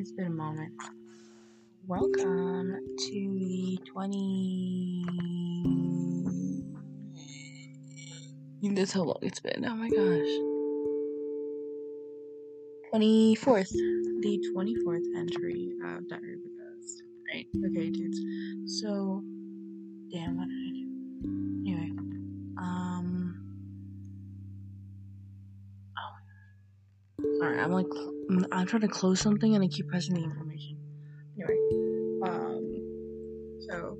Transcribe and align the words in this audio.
It's 0.00 0.12
been 0.12 0.28
a 0.28 0.30
moment. 0.30 0.72
Welcome 1.86 2.78
to 2.96 3.38
the 3.38 3.78
20. 3.84 5.04
That's 8.74 8.92
how 8.94 9.02
long 9.02 9.18
it's 9.20 9.40
been. 9.40 9.62
Oh 9.66 9.74
my 9.74 9.90
gosh. 9.90 10.32
24th. 12.94 13.72
The 14.22 14.40
24th 14.56 15.04
entry 15.18 15.74
of 15.84 16.08
Diary 16.08 16.32
of 16.32 16.40
a 16.40 16.52
Ghost. 16.56 17.02
Right? 17.30 17.46
Okay, 17.66 17.90
dudes. 17.90 18.20
So, 18.80 19.22
damn, 20.10 20.38
what 20.38 20.48
did 20.48 20.60
I 20.66 20.70
do? 20.72 20.86
Anyway. 21.66 21.90
Um. 22.56 22.99
Alright, 27.42 27.58
I'm 27.58 27.72
like, 27.72 27.86
I'm 28.52 28.66
trying 28.66 28.82
to 28.82 28.88
close 28.88 29.18
something 29.20 29.54
and 29.54 29.64
I 29.64 29.68
keep 29.68 29.88
pressing 29.88 30.14
the 30.14 30.22
information. 30.22 30.76
Anyway. 31.38 31.56
Um. 32.22 33.56
So, 33.68 33.96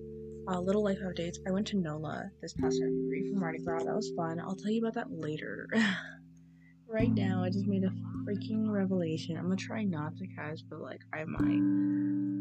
uh, 0.47 0.61
little 0.61 0.85
life 0.85 0.99
updates. 0.99 1.39
I 1.47 1.51
went 1.51 1.67
to 1.69 1.79
NOLA 1.79 2.31
this 2.43 2.53
past 2.53 2.79
February 2.79 3.31
for 3.31 3.39
Mardi 3.39 3.59
Gras. 3.65 3.85
That 3.85 3.95
was 3.95 4.11
fun. 4.15 4.41
I'll 4.41 4.57
tell 4.57 4.71
you 4.71 4.83
about 4.83 4.95
that 4.95 5.11
later. 5.11 5.69
right 6.87 7.11
now, 7.11 7.43
I 7.43 7.49
just 7.49 7.67
made 7.67 7.85
a 7.85 7.93
freaking 8.27 8.71
revelation. 8.71 9.39
I'm 9.39 9.45
gonna 9.45 9.57
try 9.57 9.85
not 9.85 10.17
to 10.19 10.27
guys, 10.27 10.63
but 10.63 10.81
like 10.81 11.01
I 11.15 11.25
might. 11.25 11.63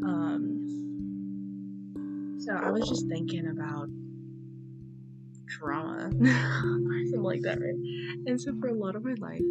Um. 0.06 0.66
So 2.40 2.54
I 2.54 2.70
was 2.70 2.86
just 2.88 3.06
thinking 3.08 3.48
about 3.48 3.88
drama 5.58 6.10
or 6.20 6.26
something 7.10 7.22
like 7.22 7.42
that, 7.42 7.60
right? 7.60 7.74
And 8.26 8.40
so 8.40 8.54
for 8.60 8.68
a 8.68 8.74
lot 8.74 8.96
of 8.96 9.04
my 9.04 9.14
life, 9.14 9.42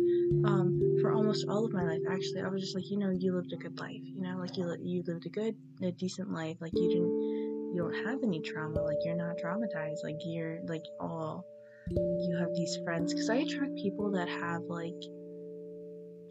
um, 0.46 0.98
for 1.02 1.12
almost 1.12 1.46
all 1.48 1.66
of 1.66 1.74
my 1.74 1.84
life, 1.84 2.02
actually, 2.10 2.42
I 2.42 2.48
was 2.48 2.62
just 2.62 2.76
like, 2.76 2.90
you 2.90 2.98
know, 2.98 3.10
you 3.12 3.36
lived 3.36 3.54
a 3.54 3.58
good 3.58 3.80
life, 3.80 4.02
you 4.04 4.22
know, 4.22 4.38
like 4.38 4.58
you 4.58 4.66
li- 4.66 4.82
you 4.82 5.04
lived 5.08 5.26
a 5.26 5.30
good, 5.30 5.56
a 5.82 5.92
decent 5.92 6.32
life, 6.32 6.58
like 6.60 6.74
you 6.74 6.90
didn't 6.90 7.50
you 7.72 7.82
don't 7.84 8.06
have 8.06 8.24
any 8.24 8.42
trauma 8.42 8.82
like 8.82 8.98
you're 9.04 9.16
not 9.16 9.38
traumatized 9.38 10.04
like 10.04 10.16
you're 10.26 10.60
like 10.68 10.82
all 11.00 11.46
you 11.92 12.36
have 12.40 12.54
these 12.56 12.78
friends 12.84 13.14
because 13.14 13.30
i 13.30 13.36
attract 13.36 13.76
people 13.76 14.12
that 14.12 14.28
have 14.28 14.62
like 14.64 14.94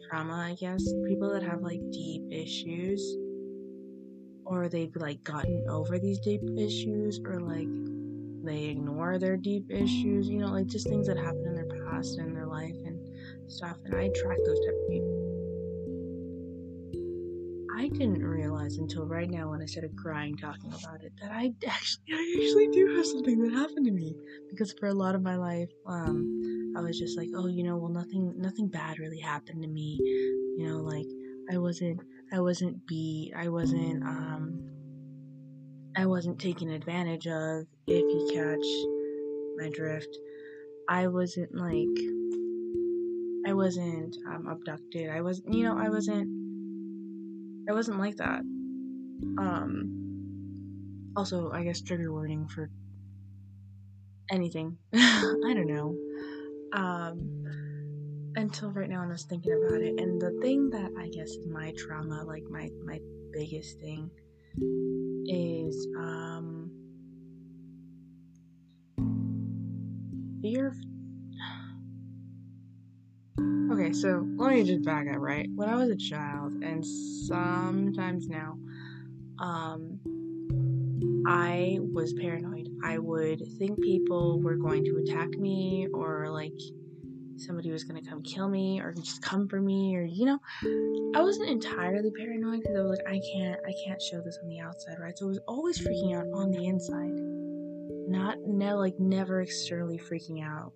trauma 0.09 0.33
i 0.51 0.55
guess 0.55 0.83
people 1.07 1.31
that 1.31 1.43
have 1.43 1.61
like 1.61 1.79
deep 1.91 2.23
issues 2.31 3.01
or 4.45 4.67
they've 4.67 4.95
like 4.95 5.23
gotten 5.23 5.65
over 5.69 5.99
these 5.99 6.19
deep 6.19 6.41
issues 6.57 7.19
or 7.25 7.39
like 7.39 7.67
they 8.43 8.65
ignore 8.65 9.17
their 9.17 9.37
deep 9.37 9.69
issues 9.69 10.27
you 10.27 10.39
know 10.39 10.47
like 10.47 10.67
just 10.67 10.87
things 10.87 11.07
that 11.07 11.17
happened 11.17 11.47
in 11.47 11.55
their 11.55 11.85
past 11.85 12.17
and 12.17 12.35
their 12.35 12.47
life 12.47 12.75
and 12.85 13.51
stuff 13.51 13.77
and 13.85 13.95
i 13.95 14.03
attract 14.03 14.41
those 14.45 14.59
type 14.65 14.75
of 14.75 14.89
people 14.89 15.29
I 17.79 17.87
didn't 17.87 18.21
realize 18.25 18.77
until 18.77 19.07
right 19.07 19.29
now 19.29 19.51
when 19.51 19.61
I 19.61 19.65
started 19.65 19.95
crying 19.95 20.35
talking 20.35 20.73
about 20.73 21.01
it 21.01 21.13
that 21.21 21.31
I 21.31 21.53
actually 21.65 22.03
I 22.11 22.35
actually 22.37 22.67
do 22.67 22.93
have 22.97 23.05
something 23.05 23.41
that 23.41 23.53
happened 23.53 23.85
to 23.85 23.91
me 23.93 24.17
because 24.49 24.73
for 24.73 24.87
a 24.87 24.93
lot 24.93 25.15
of 25.15 25.21
my 25.21 25.37
life 25.37 25.69
um 25.87 26.73
I 26.75 26.81
was 26.81 26.99
just 26.99 27.17
like 27.17 27.29
oh 27.33 27.47
you 27.47 27.63
know 27.63 27.77
well 27.77 27.89
nothing 27.89 28.33
nothing 28.35 28.67
bad 28.67 28.99
really 28.99 29.19
happened 29.19 29.61
to 29.61 29.69
me 29.69 29.97
you 30.57 30.67
know 30.67 30.79
like 30.79 31.05
I 31.49 31.57
wasn't 31.57 32.01
I 32.33 32.41
wasn't 32.41 32.85
beat 32.85 33.31
I 33.33 33.47
wasn't 33.47 34.03
um 34.03 34.61
I 35.99 36.05
wasn't 36.05 36.39
taken 36.39 36.71
advantage 36.71 37.27
of 37.27 37.65
if 37.87 38.03
you 38.13 38.29
catch 38.33 38.67
my 39.57 39.69
drift 39.69 40.17
I 40.87 41.07
wasn't 41.07 41.53
like 41.53 41.97
I 43.45 43.53
wasn't 43.53 44.15
um, 44.27 44.47
abducted 44.47 45.09
I 45.09 45.21
was 45.21 45.41
you 45.49 45.63
know 45.63 45.77
I 45.77 45.89
wasn't 45.89 46.27
I 47.69 47.73
wasn't 47.73 47.99
like 47.99 48.15
that. 48.15 48.39
Um, 49.37 51.13
also, 51.15 51.51
I 51.51 51.63
guess 51.63 51.81
trigger 51.81 52.11
warning 52.11 52.47
for 52.47 52.71
anything. 54.31 54.77
I 54.93 55.53
don't 55.53 55.67
know. 55.67 55.95
Um, 56.73 58.33
until 58.35 58.71
right 58.71 58.89
now, 58.89 59.03
I 59.03 59.07
was 59.07 59.23
thinking 59.25 59.53
about 59.53 59.81
it, 59.81 59.99
and 59.99 60.19
the 60.19 60.31
thing 60.41 60.71
that 60.71 60.91
I 60.97 61.09
guess 61.09 61.29
is 61.29 61.45
my 61.47 61.71
trauma, 61.77 62.23
like 62.23 62.43
my 62.49 62.69
my 62.83 62.99
biggest 63.31 63.79
thing, 63.79 64.09
is 64.57 65.87
um 65.97 66.71
fear 70.41 70.67
of 70.67 70.75
Okay, 73.71 73.93
so 73.93 74.27
let 74.37 74.51
me 74.51 74.63
just 74.63 74.83
back 74.83 75.07
up, 75.07 75.19
right? 75.19 75.47
When 75.55 75.69
I 75.69 75.75
was 75.75 75.89
a 75.89 75.95
child, 75.95 76.63
and 76.63 76.83
sometimes 76.85 78.27
now, 78.27 78.57
um, 79.37 79.99
I 81.27 81.77
was 81.79 82.13
paranoid. 82.13 82.67
I 82.83 82.97
would 82.97 83.41
think 83.59 83.79
people 83.81 84.41
were 84.41 84.55
going 84.55 84.83
to 84.85 84.97
attack 84.97 85.29
me, 85.29 85.87
or 85.93 86.29
like 86.29 86.59
somebody 87.39 87.71
was 87.71 87.83
gonna 87.83 88.01
come 88.01 88.21
kill 88.23 88.49
me, 88.49 88.79
or 88.81 88.93
just 88.93 89.21
come 89.21 89.47
for 89.47 89.61
me, 89.61 89.95
or 89.95 90.03
you 90.03 90.25
know, 90.25 90.39
I 91.15 91.21
wasn't 91.21 91.49
entirely 91.49 92.11
paranoid 92.11 92.61
because 92.61 92.77
I 92.77 92.81
was 92.81 92.97
like, 92.97 93.07
I 93.07 93.21
can't, 93.33 93.59
I 93.65 93.73
can't 93.85 94.01
show 94.01 94.21
this 94.21 94.37
on 94.43 94.49
the 94.49 94.59
outside, 94.59 94.97
right? 94.99 95.17
So 95.17 95.25
I 95.25 95.29
was 95.29 95.39
always 95.47 95.79
freaking 95.79 96.15
out 96.15 96.25
on 96.33 96.51
the 96.51 96.65
inside, 96.65 97.11
not, 98.09 98.37
ne- 98.45 98.73
like 98.73 98.99
never 98.99 99.41
externally 99.41 99.99
freaking 99.99 100.43
out. 100.43 100.73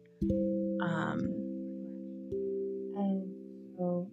Um, 0.81 1.19
and 2.95 3.33
so 3.77 4.07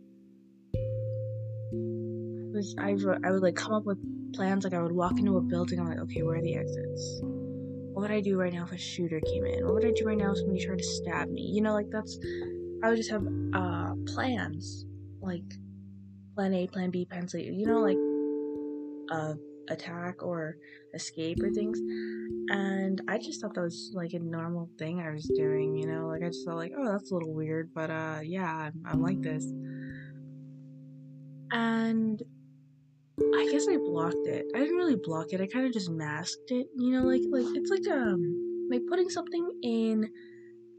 I 2.78 2.92
was 2.92 3.06
I, 3.06 3.28
I 3.28 3.30
would 3.30 3.42
like 3.42 3.56
come 3.56 3.72
up 3.72 3.84
with 3.84 3.98
plans 4.34 4.64
like 4.64 4.74
I 4.74 4.82
would 4.82 4.92
walk 4.92 5.18
into 5.18 5.36
a 5.36 5.40
building 5.40 5.80
I'm 5.80 5.88
like 5.88 5.98
okay 5.98 6.22
where 6.22 6.36
are 6.36 6.42
the 6.42 6.56
exits 6.56 7.20
what 8.00 8.08
would 8.08 8.16
I 8.16 8.22
do 8.22 8.38
right 8.38 8.52
now 8.52 8.64
if 8.64 8.72
a 8.72 8.78
shooter 8.78 9.20
came 9.20 9.44
in 9.44 9.62
what 9.66 9.74
would 9.74 9.84
I 9.84 9.90
do 9.90 10.06
right 10.06 10.16
now 10.16 10.32
if 10.32 10.38
somebody 10.38 10.64
tried 10.64 10.78
to 10.78 10.84
stab 10.84 11.28
me 11.28 11.42
you 11.42 11.60
know 11.60 11.74
like 11.74 11.90
that's 11.90 12.18
I 12.82 12.88
would 12.88 12.96
just 12.96 13.10
have 13.10 13.26
uh 13.52 13.92
plans 14.06 14.86
like 15.20 15.44
plan 16.34 16.54
A 16.54 16.66
plan 16.66 16.90
B 16.90 17.04
plan 17.04 17.28
C 17.28 17.42
you 17.42 17.66
know 17.66 17.80
like 17.80 17.98
uh 19.12 19.34
attack 19.68 20.22
or 20.22 20.56
escape 20.94 21.42
or 21.42 21.50
things 21.50 21.78
and 22.48 23.02
I 23.06 23.18
just 23.18 23.42
thought 23.42 23.52
that 23.52 23.60
was 23.60 23.92
like 23.94 24.14
a 24.14 24.18
normal 24.18 24.70
thing 24.78 25.00
I 25.00 25.10
was 25.10 25.30
doing, 25.36 25.76
you 25.76 25.86
know. 25.86 26.08
Like 26.08 26.24
I 26.24 26.26
just 26.26 26.44
thought 26.44 26.56
like, 26.56 26.72
oh, 26.76 26.90
that's 26.90 27.12
a 27.12 27.14
little 27.14 27.32
weird, 27.32 27.70
but 27.72 27.90
uh, 27.90 28.18
yeah, 28.24 28.52
I'm, 28.52 28.82
I'm 28.84 29.00
like 29.00 29.22
this. 29.22 29.44
And 31.52 32.20
I 33.34 33.48
guess 33.50 33.66
I 33.68 33.76
blocked 33.76 34.26
it. 34.26 34.46
I 34.54 34.58
didn't 34.58 34.76
really 34.76 34.96
block 34.96 35.32
it. 35.32 35.40
I 35.40 35.46
kind 35.46 35.66
of 35.66 35.72
just 35.72 35.90
masked 35.90 36.50
it, 36.50 36.68
you 36.76 36.90
know. 36.90 37.04
Like 37.04 37.22
like 37.30 37.46
it's 37.54 37.70
like 37.70 37.86
um 37.88 38.68
like 38.70 38.82
putting 38.88 39.10
something 39.10 39.50
in 39.62 40.10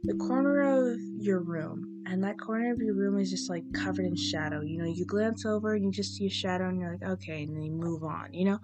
the 0.04 0.16
corner 0.16 0.92
of 0.92 1.00
your 1.20 1.40
room, 1.40 2.04
and 2.08 2.24
that 2.24 2.40
corner 2.40 2.72
of 2.72 2.80
your 2.80 2.96
room 2.96 3.20
is 3.20 3.30
just 3.30 3.50
like 3.50 3.64
covered 3.74 4.06
in 4.06 4.16
shadow. 4.16 4.62
You 4.62 4.80
know, 4.80 4.86
you 4.86 5.06
glance 5.06 5.46
over 5.46 5.76
and 5.76 5.86
you 5.86 5.92
just 5.92 6.16
see 6.16 6.26
a 6.26 6.30
shadow, 6.30 6.70
and 6.70 6.80
you're 6.80 6.92
like, 6.92 7.04
okay, 7.04 7.44
and 7.44 7.56
then 7.56 7.64
you 7.64 7.72
move 7.72 8.04
on. 8.04 8.34
You 8.34 8.46
know, 8.46 8.60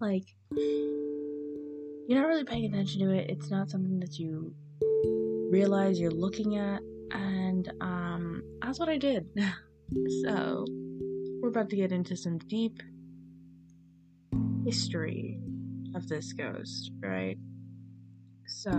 like 0.00 0.24
you're 0.52 2.20
not 2.20 2.28
really 2.28 2.44
paying 2.44 2.66
attention 2.66 3.00
to 3.00 3.10
it. 3.10 3.30
It's 3.30 3.50
not 3.50 3.70
something 3.70 4.00
that 4.00 4.18
you 4.18 4.54
realize 5.50 5.98
you're 5.98 6.10
looking 6.10 6.58
at, 6.58 6.82
and 7.12 7.72
um, 7.80 8.42
that's 8.60 8.78
what 8.78 8.90
I 8.90 8.98
did. 8.98 9.26
so, 10.24 10.66
we're 11.40 11.48
about 11.48 11.70
to 11.70 11.76
get 11.76 11.92
into 11.92 12.16
some 12.16 12.38
deep 12.38 12.82
history 14.64 15.38
of 15.94 16.08
this 16.08 16.32
ghost, 16.32 16.90
right? 17.00 17.36
So, 18.46 18.70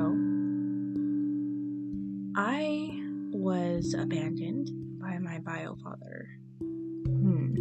I 2.35 2.90
was 3.31 3.94
abandoned 3.97 4.69
by 5.00 5.19
my 5.19 5.39
bio 5.39 5.75
father. 5.75 6.27
Hmm. 6.59 7.54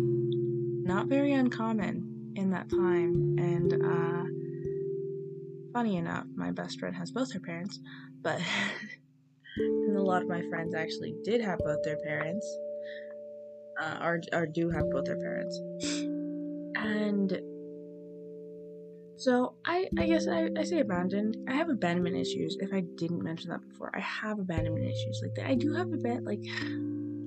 Not 0.85 1.09
very 1.09 1.33
uncommon 1.33 2.33
in 2.37 2.51
that 2.51 2.71
time, 2.71 3.37
and 3.39 3.73
uh, 3.73 4.25
funny 5.73 5.97
enough, 5.97 6.27
my 6.35 6.51
best 6.51 6.81
friend 6.81 6.97
has 6.97 7.11
both 7.11 7.33
her 7.33 7.41
parents, 7.41 7.79
but 8.23 8.41
and 9.57 9.97
a 9.97 10.03
lot 10.03 10.23
of 10.23 10.29
my 10.29 10.43
friends 10.49 10.75
actually 10.75 11.15
did 11.25 11.41
have 11.41 11.59
both 11.59 11.83
their 11.85 11.99
parents, 11.99 12.47
uh, 13.81 13.99
or 14.03 14.21
or 14.33 14.47
do 14.47 14.71
have 14.71 14.91
both 14.91 15.05
their 15.05 15.19
parents, 15.19 15.57
and 16.77 17.39
so 19.17 19.55
I 19.65 19.89
I 19.99 20.07
guess 20.07 20.27
I, 20.27 20.49
I 20.57 20.65
say 20.65 20.81
abandoned. 20.81 21.37
I 21.49 21.55
have 21.55 21.69
abandonment 21.69 22.17
issues. 22.17 22.57
If 22.61 22.73
I 22.73 22.81
didn't 22.97 23.23
mention 23.23 23.51
that 23.51 23.67
before, 23.69 23.91
I 23.95 24.01
have 24.01 24.39
abandonment 24.39 24.87
issues. 24.87 25.23
Like 25.23 25.47
I 25.47 25.55
do 25.55 25.73
have 25.75 25.93
a 25.93 25.97
bit 25.97 26.25
like 26.25 26.41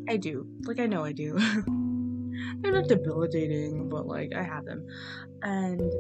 I 0.10 0.18
do. 0.18 0.48
Like 0.66 0.80
I 0.80 0.86
know 0.86 1.04
I 1.04 1.14
do. 1.14 1.38
They're 2.62 2.72
not 2.72 2.88
debilitating, 2.88 3.90
but 3.90 4.06
like 4.06 4.34
I 4.36 4.44
have 4.44 4.66
them, 4.66 4.86
and 5.42 5.92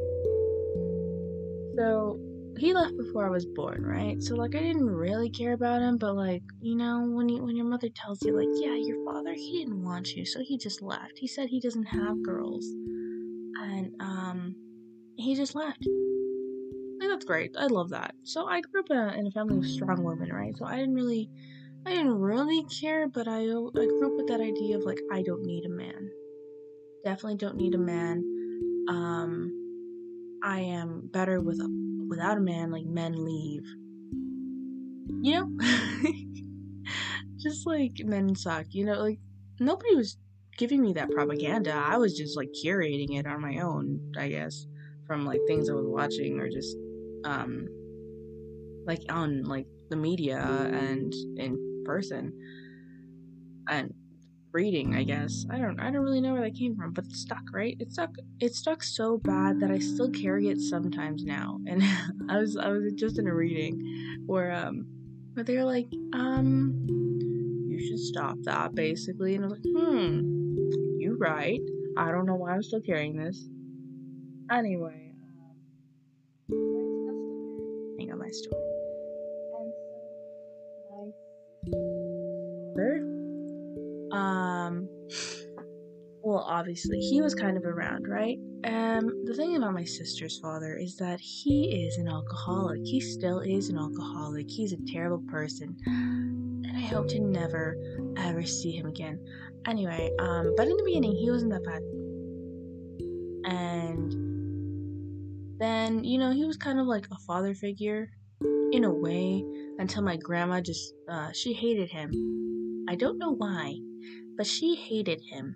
so 1.77 2.19
he 2.57 2.73
left 2.73 2.97
before 2.97 3.25
I 3.25 3.29
was 3.29 3.45
born, 3.45 3.83
right? 3.85 4.21
So 4.21 4.35
like 4.35 4.55
I 4.55 4.59
didn't 4.59 4.89
really 4.89 5.29
care 5.29 5.53
about 5.53 5.81
him, 5.81 5.97
but 5.97 6.15
like 6.15 6.43
you 6.61 6.75
know 6.75 7.05
when 7.07 7.29
you 7.29 7.43
when 7.43 7.55
your 7.55 7.65
mother 7.65 7.89
tells 7.95 8.21
you 8.23 8.35
like 8.35 8.49
yeah 8.61 8.75
your 8.75 9.03
father 9.05 9.33
he 9.33 9.59
didn't 9.59 9.83
want 9.83 10.15
you, 10.15 10.25
so 10.25 10.41
he 10.41 10.57
just 10.57 10.81
left. 10.81 11.17
He 11.17 11.27
said 11.27 11.49
he 11.49 11.59
doesn't 11.59 11.85
have 11.85 12.21
girls. 12.23 12.65
and 13.59 13.91
um, 13.99 14.55
he 15.17 15.35
just 15.35 15.55
left. 15.55 15.85
Like, 16.99 17.09
that's 17.09 17.25
great. 17.25 17.55
I 17.57 17.67
love 17.67 17.89
that. 17.89 18.15
So 18.23 18.47
I 18.47 18.61
grew 18.61 18.81
up 18.81 18.89
in 18.89 18.97
a, 18.97 19.13
in 19.13 19.27
a 19.27 19.31
family 19.31 19.57
of 19.57 19.65
strong 19.65 20.03
women, 20.03 20.31
right? 20.31 20.55
So 20.57 20.65
I 20.65 20.77
didn't 20.77 20.95
really, 20.95 21.29
I 21.85 21.91
didn't 21.91 22.19
really 22.19 22.63
care, 22.65 23.07
but 23.07 23.27
I, 23.27 23.41
I 23.41 23.43
grew 23.43 24.07
up 24.07 24.17
with 24.17 24.27
that 24.27 24.41
idea 24.41 24.77
of 24.77 24.83
like 24.83 24.99
I 25.11 25.21
don't 25.23 25.43
need 25.43 25.65
a 25.65 25.69
man. 25.69 26.09
Definitely 27.03 27.37
don't 27.37 27.55
need 27.55 27.75
a 27.75 27.79
man. 27.79 28.23
Um, 28.89 30.39
I 30.43 30.59
am 30.59 31.09
better 31.11 31.41
with 31.41 31.59
a, 31.59 32.05
without 32.07 32.37
a 32.37 32.41
man. 32.41 32.71
Like 32.71 32.85
men 32.85 33.13
leave. 33.23 33.63
You 35.19 35.33
know, 35.33 35.49
just 37.37 37.65
like 37.65 37.93
men 38.03 38.35
suck. 38.35 38.65
You 38.69 38.85
know, 38.85 38.99
like 39.01 39.19
nobody 39.59 39.95
was 39.95 40.17
giving 40.57 40.81
me 40.81 40.93
that 40.93 41.11
propaganda. 41.11 41.73
I 41.73 41.97
was 41.97 42.17
just 42.17 42.35
like 42.35 42.49
curating 42.63 43.17
it 43.17 43.25
on 43.25 43.41
my 43.41 43.59
own, 43.59 43.99
I 44.17 44.27
guess, 44.29 44.65
from 45.07 45.25
like 45.25 45.39
things 45.47 45.69
I 45.69 45.73
was 45.73 45.87
watching 45.87 46.39
or 46.39 46.49
just 46.49 46.75
um 47.23 47.67
like 48.85 49.01
on 49.09 49.43
like 49.43 49.65
the 49.89 49.95
media 49.95 50.37
and 50.39 51.13
in 51.37 51.83
person 51.85 52.33
and 53.69 53.93
reading, 54.53 54.95
I 54.95 55.03
guess. 55.03 55.45
I 55.51 55.57
don't 55.57 55.79
I 55.79 55.91
don't 55.91 56.01
really 56.03 56.21
know 56.21 56.33
where 56.33 56.43
that 56.43 56.55
came 56.55 56.75
from, 56.75 56.93
but 56.93 57.05
it 57.05 57.15
stuck, 57.15 57.43
right? 57.53 57.75
It 57.79 57.91
stuck 57.91 58.11
it 58.39 58.55
stuck 58.55 58.83
so 58.83 59.17
bad 59.17 59.59
that 59.59 59.71
I 59.71 59.79
still 59.79 60.09
carry 60.09 60.47
it 60.47 60.59
sometimes 60.59 61.23
now. 61.23 61.59
And 61.67 61.83
I 62.29 62.37
was 62.37 62.57
I 62.57 62.69
was 62.69 62.93
just 62.93 63.19
in 63.19 63.27
a 63.27 63.33
reading 63.33 64.23
where 64.25 64.51
um 64.51 64.85
where 65.33 65.43
they're 65.43 65.65
like, 65.65 65.87
um 66.13 66.73
you 67.69 67.79
should 67.87 67.99
stop 67.99 68.37
that 68.43 68.73
basically 68.73 69.35
and 69.35 69.45
I 69.45 69.47
was 69.47 69.59
like, 69.59 69.73
hmm 69.75 70.19
you 70.99 71.15
right. 71.19 71.61
I 71.95 72.11
don't 72.11 72.25
know 72.25 72.35
why 72.35 72.51
I'm 72.51 72.63
still 72.63 72.81
carrying 72.81 73.15
this. 73.17 73.47
Anyway, 74.49 75.11
um, 76.51 77.95
hang 77.99 78.17
my 78.17 78.29
story. 78.29 78.63
And 79.59 79.71
my 80.95 81.11
father, 82.75 83.03
um, 84.13 84.87
well, 86.23 86.45
obviously 86.47 86.99
he 86.99 87.21
was 87.21 87.35
kind 87.35 87.57
of 87.57 87.65
around, 87.65 88.07
right? 88.07 88.37
Um, 88.63 89.25
the 89.25 89.33
thing 89.35 89.57
about 89.57 89.73
my 89.73 89.83
sister's 89.83 90.39
father 90.39 90.77
is 90.77 90.95
that 90.95 91.19
he 91.19 91.85
is 91.85 91.97
an 91.97 92.07
alcoholic. 92.07 92.79
He 92.85 93.01
still 93.01 93.39
is 93.39 93.67
an 93.69 93.77
alcoholic. 93.77 94.49
He's 94.49 94.71
a 94.71 94.77
terrible 94.87 95.23
person, 95.27 95.75
and 95.85 96.77
I 96.77 96.81
hope 96.81 97.09
to 97.09 97.19
never 97.19 97.75
ever 98.17 98.43
see 98.43 98.71
him 98.71 98.87
again. 98.87 99.19
Anyway, 99.67 100.09
um, 100.19 100.53
but 100.55 100.67
in 100.67 100.77
the 100.77 100.83
beginning, 100.85 101.17
he 101.17 101.29
wasn't 101.29 101.51
that 101.51 101.65
bad. 101.65 101.81
And 103.53 104.26
then, 105.59 106.03
you 106.03 106.17
know, 106.17 106.31
he 106.31 106.45
was 106.45 106.57
kind 106.57 106.79
of 106.79 106.87
like 106.87 107.07
a 107.11 107.17
father 107.25 107.53
figure 107.53 108.09
in 108.71 108.83
a 108.83 108.93
way 108.93 109.43
until 109.79 110.03
my 110.03 110.17
grandma 110.17 110.61
just, 110.61 110.93
uh, 111.09 111.31
she 111.33 111.53
hated 111.53 111.89
him. 111.89 112.11
I 112.89 112.95
don't 112.95 113.17
know 113.17 113.31
why, 113.31 113.75
but 114.35 114.47
she 114.47 114.75
hated 114.75 115.21
him. 115.31 115.55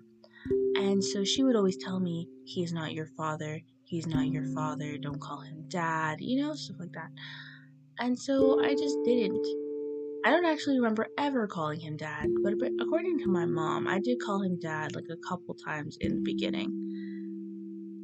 And 0.76 1.02
so 1.02 1.24
she 1.24 1.44
would 1.44 1.56
always 1.56 1.76
tell 1.76 2.00
me, 2.00 2.28
he's 2.44 2.72
not 2.72 2.92
your 2.92 3.06
father, 3.16 3.60
he's 3.84 4.06
not 4.06 4.28
your 4.28 4.44
father, 4.54 4.98
don't 4.98 5.20
call 5.20 5.40
him 5.40 5.64
dad, 5.68 6.18
you 6.20 6.42
know, 6.42 6.54
stuff 6.54 6.76
like 6.80 6.92
that. 6.92 7.10
And 7.98 8.18
so 8.18 8.64
I 8.64 8.74
just 8.74 8.96
didn't. 9.04 9.46
I 10.24 10.30
don't 10.30 10.44
actually 10.44 10.76
remember 10.76 11.08
ever 11.18 11.46
calling 11.46 11.80
him 11.80 11.96
dad, 11.96 12.28
but 12.42 12.54
according 12.80 13.18
to 13.20 13.28
my 13.28 13.44
mom, 13.44 13.88
I 13.88 13.98
did 13.98 14.18
call 14.24 14.42
him 14.42 14.58
dad 14.60 14.94
like 14.94 15.06
a 15.10 15.28
couple 15.28 15.54
times 15.54 15.96
in 16.00 16.16
the 16.16 16.22
beginning. 16.22 17.11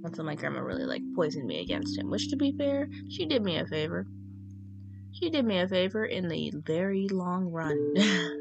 Until 0.09 0.25
my 0.25 0.37
grandma 0.37 0.61
really 0.61 0.87
like 0.87 1.03
poisoned 1.15 1.47
me 1.47 1.61
against 1.61 1.99
him, 1.99 2.09
which 2.09 2.31
to 2.31 2.37
be 2.37 2.53
fair, 2.53 2.89
she 3.11 3.27
did 3.27 3.45
me 3.45 3.59
a 3.59 3.67
favor. 3.67 4.07
She 5.13 5.29
did 5.29 5.45
me 5.45 5.59
a 5.59 5.69
favor 5.69 6.07
in 6.07 6.29
the 6.29 6.51
very 6.65 7.09
long 7.09 7.51
run. 7.51 7.95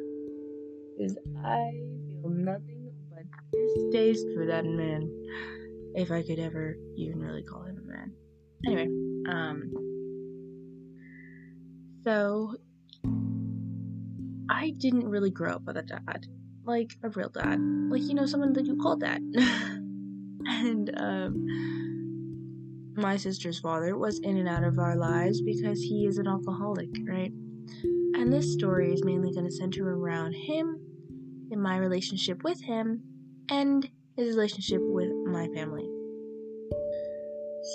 Because 0.97 1.17
I 1.45 1.69
feel 2.07 2.29
nothing 2.29 2.89
but 3.11 3.25
distaste 3.51 4.25
for 4.33 4.47
that 4.47 4.65
man. 4.65 5.11
If 5.93 6.09
I 6.09 6.23
could 6.23 6.39
ever 6.39 6.75
even 6.95 7.19
really 7.19 7.43
call 7.43 7.63
him 7.63 7.77
a 7.77 7.85
man. 7.85 8.13
Anyway, 8.65 8.87
um 9.29 9.69
so 12.05 12.55
I 14.49 14.71
didn't 14.77 15.07
really 15.07 15.29
grow 15.29 15.51
up 15.51 15.63
with 15.65 15.75
a 15.77 15.83
dad, 15.83 16.27
like 16.63 16.95
a 17.03 17.09
real 17.09 17.29
dad, 17.29 17.59
like 17.91 18.03
you 18.03 18.13
know 18.13 18.25
someone 18.25 18.53
that 18.53 18.65
you 18.65 18.77
call 18.77 18.95
dad. 18.95 19.21
and 20.47 20.91
um, 20.97 21.45
my 22.95 23.17
sister's 23.17 23.59
father 23.59 23.97
was 23.97 24.19
in 24.19 24.37
and 24.37 24.47
out 24.47 24.63
of 24.63 24.79
our 24.79 24.95
lives 24.95 25.41
because 25.41 25.81
he 25.81 26.05
is 26.05 26.17
an 26.17 26.27
alcoholic, 26.27 26.89
right? 27.07 27.31
And 28.15 28.31
this 28.31 28.53
story 28.53 28.93
is 28.93 29.03
mainly 29.03 29.33
going 29.33 29.45
to 29.45 29.51
center 29.51 29.93
around 29.95 30.33
him, 30.33 30.79
and 31.51 31.61
my 31.61 31.77
relationship 31.77 32.43
with 32.43 32.61
him, 32.61 33.03
and 33.49 33.87
his 34.15 34.35
relationship 34.35 34.81
with 34.81 35.11
my 35.27 35.47
family. 35.53 35.87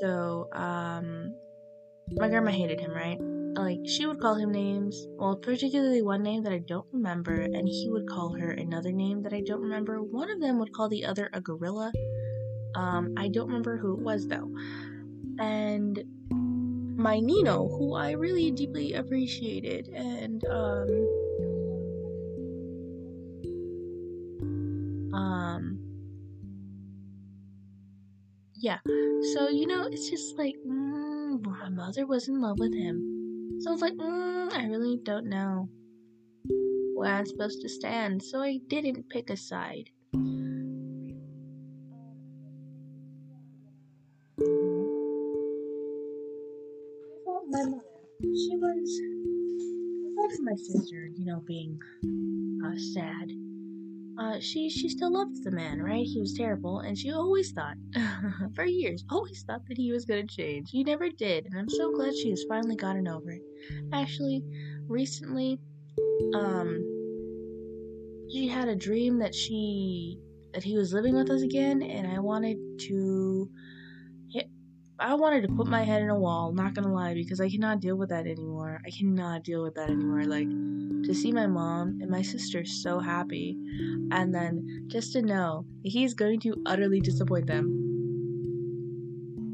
So, 0.00 0.48
um, 0.52 1.34
my 2.12 2.28
grandma 2.28 2.50
hated 2.50 2.80
him, 2.80 2.92
right? 2.92 3.18
like 3.56 3.80
she 3.86 4.06
would 4.06 4.20
call 4.20 4.34
him 4.34 4.50
names 4.50 5.06
well 5.18 5.36
particularly 5.36 6.02
one 6.02 6.22
name 6.22 6.42
that 6.42 6.52
i 6.52 6.58
don't 6.58 6.86
remember 6.92 7.34
and 7.34 7.68
he 7.68 7.88
would 7.90 8.08
call 8.08 8.32
her 8.32 8.52
another 8.52 8.92
name 8.92 9.22
that 9.22 9.32
i 9.32 9.40
don't 9.42 9.60
remember 9.60 10.02
one 10.02 10.30
of 10.30 10.40
them 10.40 10.58
would 10.58 10.72
call 10.72 10.88
the 10.88 11.04
other 11.04 11.28
a 11.32 11.40
gorilla 11.40 11.92
um 12.74 13.14
i 13.16 13.28
don't 13.28 13.46
remember 13.46 13.76
who 13.76 13.94
it 13.94 14.00
was 14.00 14.26
though. 14.28 14.50
And 15.38 16.04
my 16.96 17.18
nino 17.20 17.68
who 17.68 17.94
i 17.94 18.12
really 18.12 18.50
deeply 18.50 18.92
appreciated 18.94 19.88
and 19.88 20.44
um 20.44 20.88
um 25.14 25.78
yeah. 28.62 28.78
So 29.34 29.48
you 29.48 29.66
know 29.66 29.88
it's 29.90 30.08
just 30.08 30.38
like 30.38 30.54
mm, 30.66 31.44
my 31.44 31.68
mother 31.68 32.06
was 32.06 32.28
in 32.28 32.40
love 32.40 32.58
with 32.58 32.72
him. 32.72 33.58
So 33.60 33.70
I 33.70 33.72
was 33.72 33.82
like, 33.82 33.94
mm, 33.94 34.52
I 34.52 34.66
really 34.66 35.00
don't 35.02 35.26
know 35.26 35.68
where 36.94 37.12
I'm 37.12 37.26
supposed 37.26 37.60
to 37.62 37.68
stand, 37.68 38.22
so 38.22 38.40
I 38.40 38.58
didn't 38.68 39.08
pick 39.10 39.30
a 39.30 39.36
side. 39.36 39.90
She 48.22 48.56
was, 48.56 49.00
from 50.36 50.44
my 50.44 50.54
sister, 50.54 51.08
you 51.16 51.26
know, 51.26 51.42
being 51.46 51.78
uh, 52.64 52.76
sad, 52.94 53.32
uh, 54.18 54.38
she 54.40 54.68
she 54.68 54.88
still 54.88 55.12
loved 55.12 55.42
the 55.42 55.50
man, 55.50 55.82
right? 55.82 56.04
He 56.04 56.20
was 56.20 56.34
terrible, 56.34 56.80
and 56.80 56.96
she 56.96 57.12
always 57.12 57.50
thought, 57.52 57.76
for 58.54 58.64
years, 58.64 59.04
always 59.10 59.42
thought 59.42 59.66
that 59.68 59.76
he 59.76 59.90
was 59.90 60.04
gonna 60.04 60.26
change. 60.26 60.70
He 60.70 60.84
never 60.84 61.08
did, 61.08 61.46
and 61.46 61.58
I'm 61.58 61.68
so 61.68 61.92
glad 61.92 62.14
she 62.14 62.30
has 62.30 62.44
finally 62.48 62.76
gotten 62.76 63.08
over 63.08 63.30
it. 63.30 63.42
Actually, 63.92 64.42
recently, 64.86 65.58
um, 66.34 66.82
she 68.30 68.48
had 68.48 68.68
a 68.68 68.76
dream 68.76 69.18
that 69.18 69.34
she 69.34 70.18
that 70.52 70.62
he 70.62 70.76
was 70.76 70.92
living 70.92 71.14
with 71.16 71.30
us 71.30 71.42
again, 71.42 71.82
and 71.82 72.06
I 72.06 72.18
wanted 72.20 72.58
to. 72.80 73.50
I 75.02 75.14
wanted 75.14 75.42
to 75.42 75.48
put 75.48 75.66
my 75.66 75.82
head 75.82 76.00
in 76.00 76.10
a 76.10 76.18
wall. 76.18 76.52
Not 76.52 76.74
gonna 76.74 76.92
lie, 76.92 77.12
because 77.14 77.40
I 77.40 77.50
cannot 77.50 77.80
deal 77.80 77.96
with 77.96 78.10
that 78.10 78.24
anymore. 78.24 78.80
I 78.86 78.90
cannot 78.90 79.42
deal 79.42 79.64
with 79.64 79.74
that 79.74 79.90
anymore. 79.90 80.22
Like 80.24 80.48
to 80.48 81.12
see 81.12 81.32
my 81.32 81.48
mom 81.48 81.98
and 82.00 82.08
my 82.08 82.22
sister 82.22 82.64
so 82.64 83.00
happy, 83.00 83.58
and 84.12 84.32
then 84.32 84.86
just 84.86 85.12
to 85.14 85.22
know 85.22 85.66
he's 85.82 86.14
going 86.14 86.38
to 86.40 86.54
utterly 86.66 87.00
disappoint 87.00 87.48
them. 87.48 87.66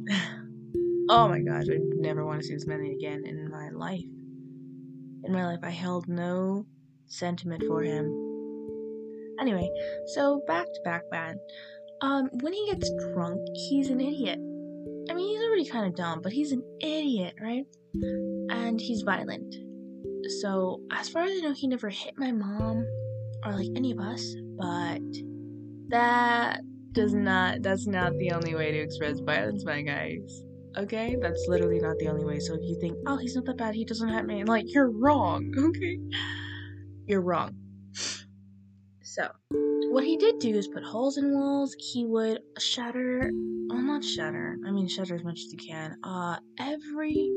oh 1.09 1.29
my 1.29 1.41
gosh, 1.41 1.65
I 1.71 1.79
never 1.97 2.27
want 2.27 2.43
to 2.43 2.47
see 2.47 2.53
this 2.53 2.67
man 2.67 2.83
again 2.83 3.25
in 3.25 3.51
my 3.51 3.71
life. 3.71 4.05
In 5.25 5.33
my 5.33 5.47
life, 5.47 5.61
I 5.63 5.71
held 5.71 6.09
no 6.09 6.67
sentiment 7.07 7.65
for 7.67 7.83
him. 7.83 8.05
Anyway, 9.41 9.71
so 10.09 10.43
back 10.47 10.67
to 10.67 10.81
back 10.85 11.09
band. 11.11 11.39
Um, 12.03 12.29
when 12.43 12.53
he 12.53 12.67
gets 12.71 12.91
drunk, 13.13 13.41
he's 13.55 13.89
an 13.89 14.03
idiot. 14.03 14.39
Mean, 15.19 15.37
he's 15.37 15.45
already 15.49 15.67
kind 15.67 15.85
of 15.85 15.97
dumb, 15.97 16.21
but 16.23 16.31
he's 16.31 16.53
an 16.53 16.63
idiot, 16.81 17.35
right? 17.43 17.65
And 18.51 18.81
he's 18.81 19.03
violent. 19.03 19.53
So, 20.41 20.81
as 20.93 21.09
far 21.09 21.25
as 21.25 21.33
I 21.33 21.41
know, 21.41 21.53
he 21.53 21.67
never 21.67 21.89
hit 21.89 22.15
my 22.17 22.31
mom 22.31 22.87
or 23.45 23.53
like 23.53 23.67
any 23.75 23.91
of 23.91 23.99
us, 23.99 24.37
but 24.57 25.01
that 25.89 26.61
does 26.93 27.15
not, 27.15 27.63
that's 27.63 27.89
not 27.89 28.13
the 28.19 28.31
only 28.31 28.55
way 28.55 28.71
to 28.71 28.79
express 28.79 29.19
violence, 29.19 29.65
my 29.65 29.83
guys. 29.83 30.45
Okay? 30.77 31.17
That's 31.21 31.45
literally 31.49 31.81
not 31.81 31.99
the 31.99 32.07
only 32.07 32.25
way. 32.25 32.39
So, 32.39 32.55
if 32.55 32.61
you 32.63 32.79
think, 32.81 32.97
oh, 33.09 33.17
he's 33.17 33.35
not 33.35 33.45
that 33.47 33.57
bad, 33.57 33.75
he 33.75 33.85
doesn't 33.85 34.09
hit 34.09 34.25
me, 34.25 34.45
like, 34.45 34.67
you're 34.69 34.93
wrong, 34.93 35.53
okay? 35.59 35.99
You're 37.07 37.23
wrong. 37.23 37.57
So, 39.19 39.29
what 39.91 40.05
he 40.05 40.17
did 40.17 40.39
do 40.39 40.51
is 40.51 40.69
put 40.69 40.85
holes 40.85 41.19
in 41.19 41.35
walls. 41.35 41.75
He 41.77 42.07
would 42.07 42.39
shatter, 42.57 43.33
well, 43.69 43.83
not 43.83 44.05
shatter. 44.05 44.57
I 44.65 44.71
mean, 44.71 44.87
shatter 44.87 45.17
as 45.17 45.25
much 45.25 45.41
as 45.41 45.53
you 45.53 45.59
can. 45.59 45.97
Uh, 46.05 46.37
every 46.61 47.33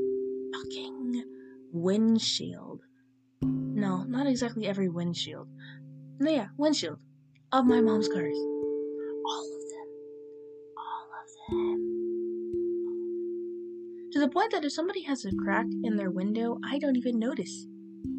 fucking 0.53 1.23
windshield. 1.71 2.81
No, 3.41 4.03
not 4.03 4.27
exactly 4.27 4.67
every 4.67 4.89
windshield. 4.89 5.47
No, 6.19 6.29
yeah, 6.29 6.49
windshield 6.55 6.99
of 7.51 7.65
my 7.65 7.81
mom's 7.81 8.07
cars. 8.07 8.37
All 8.37 9.43
of 9.43 9.61
them. 9.71 9.87
All 10.77 11.09
of 11.17 11.29
them. 11.49 11.79
To 14.11 14.19
the 14.19 14.29
point 14.29 14.51
that 14.51 14.65
if 14.65 14.71
somebody 14.71 15.01
has 15.01 15.25
a 15.25 15.31
crack 15.35 15.65
in 15.83 15.95
their 15.95 16.11
window, 16.11 16.59
I 16.63 16.77
don't 16.77 16.97
even 16.97 17.17
notice 17.17 17.65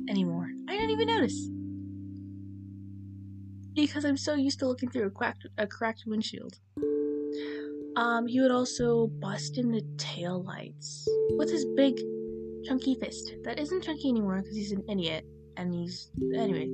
anymore. 0.08 0.50
I 0.68 0.76
don't 0.76 0.90
even 0.90 1.06
notice. 1.06 1.48
Because 3.74 4.04
I'm 4.04 4.16
so 4.16 4.34
used 4.34 4.58
to 4.60 4.66
looking 4.66 4.90
through 4.90 5.06
a 5.06 5.10
cracked, 5.10 5.46
a 5.58 5.66
cracked 5.66 6.04
windshield. 6.06 6.58
Um, 7.96 8.26
he 8.26 8.40
would 8.40 8.50
also 8.50 9.06
bust 9.06 9.58
in 9.58 9.70
the 9.70 9.82
tail 9.98 10.42
lights 10.42 11.06
with 11.36 11.50
his 11.50 11.66
big, 11.76 12.00
chunky 12.64 12.94
fist. 12.94 13.34
That 13.44 13.58
isn't 13.58 13.82
chunky 13.82 14.08
anymore 14.08 14.40
because 14.40 14.56
he's 14.56 14.72
an 14.72 14.84
idiot, 14.88 15.24
and 15.56 15.74
he's 15.74 16.10
anyway. 16.34 16.68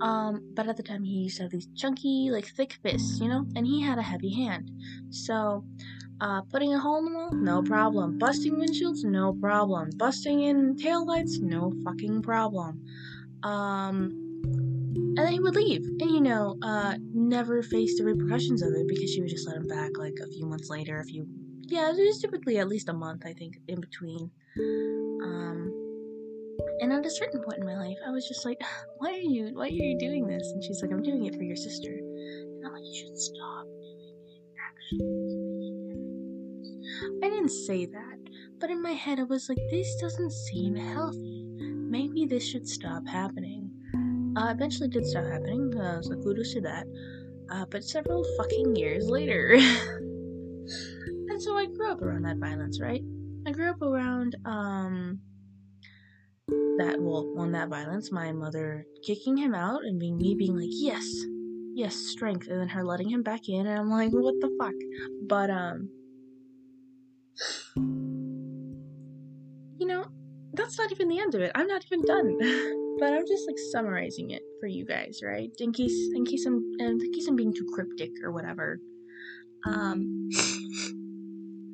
Um, 0.00 0.42
but 0.54 0.68
at 0.68 0.76
the 0.76 0.82
time 0.82 1.04
he 1.04 1.22
used 1.22 1.36
to 1.38 1.44
have 1.44 1.52
these 1.52 1.68
chunky, 1.76 2.28
like 2.30 2.46
thick 2.46 2.76
fists, 2.82 3.20
you 3.20 3.28
know, 3.28 3.46
and 3.54 3.66
he 3.66 3.80
had 3.80 3.98
a 3.98 4.02
heavy 4.02 4.34
hand. 4.34 4.70
So, 5.10 5.64
uh, 6.20 6.42
putting 6.42 6.74
a 6.74 6.78
hole 6.78 6.98
in 6.98 7.04
the 7.04 7.18
wall, 7.18 7.30
no 7.32 7.62
problem. 7.62 8.18
Busting 8.18 8.56
windshields, 8.56 9.04
no 9.04 9.32
problem. 9.34 9.90
Busting 9.96 10.42
in 10.42 10.76
tail 10.76 11.06
lights, 11.06 11.38
no 11.38 11.72
fucking 11.84 12.22
problem. 12.22 12.82
Um, 13.42 14.25
and 15.16 15.24
then 15.24 15.32
he 15.32 15.40
would 15.40 15.56
leave, 15.56 15.82
and 16.00 16.10
you 16.10 16.20
know, 16.20 16.58
uh, 16.62 16.94
never 17.14 17.62
face 17.62 17.96
the 17.96 18.04
repercussions 18.04 18.60
of 18.60 18.74
it 18.74 18.86
because 18.86 19.10
she 19.10 19.22
would 19.22 19.30
just 19.30 19.48
let 19.48 19.56
him 19.56 19.66
back 19.66 19.96
like 19.96 20.12
a 20.22 20.26
few 20.28 20.44
months 20.44 20.68
later. 20.68 21.00
A 21.00 21.04
few, 21.04 21.26
yeah, 21.62 21.90
was 21.90 22.20
typically 22.20 22.58
at 22.58 22.68
least 22.68 22.90
a 22.90 22.92
month, 22.92 23.22
I 23.24 23.32
think, 23.32 23.54
in 23.66 23.80
between. 23.80 24.30
Um, 25.24 25.72
and 26.80 26.92
at 26.92 27.06
a 27.06 27.10
certain 27.10 27.42
point 27.42 27.58
in 27.60 27.64
my 27.66 27.76
life, 27.76 27.96
I 28.06 28.10
was 28.10 28.28
just 28.28 28.44
like, 28.44 28.60
"Why 28.98 29.12
are 29.12 29.16
you? 29.16 29.52
Why 29.54 29.68
are 29.68 29.70
you 29.70 29.98
doing 29.98 30.26
this?" 30.26 30.52
And 30.52 30.62
she's 30.62 30.82
like, 30.82 30.92
"I'm 30.92 31.02
doing 31.02 31.24
it 31.24 31.34
for 31.34 31.42
your 31.42 31.56
sister." 31.56 31.92
And 31.92 32.66
I'm 32.66 32.74
like, 32.74 32.84
"You 32.84 32.94
should 33.00 33.16
stop 33.18 33.64
doing 33.64 34.00
it. 34.04 34.44
Actually, 34.68 35.16
I 37.24 37.30
didn't 37.30 37.56
say 37.66 37.86
that, 37.86 38.18
but 38.60 38.68
in 38.70 38.82
my 38.82 38.92
head, 38.92 39.18
I 39.18 39.24
was 39.24 39.48
like, 39.48 39.58
"This 39.70 39.96
doesn't 39.96 40.32
seem 40.32 40.76
healthy. 40.76 41.46
Maybe 41.58 42.26
this 42.26 42.46
should 42.46 42.68
stop 42.68 43.06
happening." 43.08 43.65
Uh, 44.36 44.50
eventually, 44.50 44.88
did 44.88 45.06
stop 45.06 45.24
happening. 45.24 45.74
Uh, 45.78 46.02
so 46.02 46.14
kudos 46.16 46.52
to 46.52 46.60
that. 46.60 46.86
Uh, 47.50 47.64
but 47.70 47.82
several 47.82 48.24
fucking 48.36 48.76
years 48.76 49.08
later, 49.08 49.54
and 49.56 51.42
so 51.42 51.56
I 51.56 51.66
grew 51.66 51.90
up 51.90 52.02
around 52.02 52.22
that 52.22 52.36
violence, 52.36 52.80
right? 52.80 53.02
I 53.46 53.52
grew 53.52 53.70
up 53.70 53.80
around 53.80 54.36
um 54.44 55.20
that 56.48 56.96
well 57.00 57.32
on 57.38 57.52
that 57.52 57.68
violence 57.68 58.12
my 58.12 58.32
mother 58.32 58.84
kicking 59.04 59.36
him 59.36 59.54
out 59.54 59.82
and 59.84 59.98
being 59.98 60.16
me 60.18 60.34
being 60.34 60.56
like 60.56 60.68
yes 60.70 61.06
yes 61.74 61.94
strength 61.94 62.48
and 62.48 62.60
then 62.60 62.68
her 62.68 62.84
letting 62.84 63.08
him 63.08 63.22
back 63.22 63.48
in 63.48 63.66
and 63.66 63.78
i'm 63.78 63.90
like 63.90 64.10
what 64.10 64.34
the 64.40 64.54
fuck 64.60 64.74
but 65.26 65.50
um 65.50 65.88
you 69.78 69.86
know 69.86 70.04
that's 70.54 70.78
not 70.78 70.92
even 70.92 71.08
the 71.08 71.18
end 71.18 71.34
of 71.34 71.40
it 71.40 71.52
i'm 71.54 71.66
not 71.66 71.84
even 71.86 72.02
done 72.02 72.82
but 72.98 73.12
i'm 73.12 73.26
just 73.26 73.46
like 73.46 73.58
summarizing 73.72 74.30
it 74.30 74.42
for 74.60 74.66
you 74.66 74.84
guys 74.84 75.20
right? 75.22 75.50
In 75.58 75.72
case 75.72 76.10
in 76.14 76.24
case 76.24 76.46
i'm 76.46 76.62
in 76.78 76.98
case 77.12 77.28
i'm 77.28 77.36
being 77.36 77.54
too 77.54 77.66
cryptic 77.74 78.10
or 78.22 78.32
whatever. 78.32 78.78
Um 79.66 80.30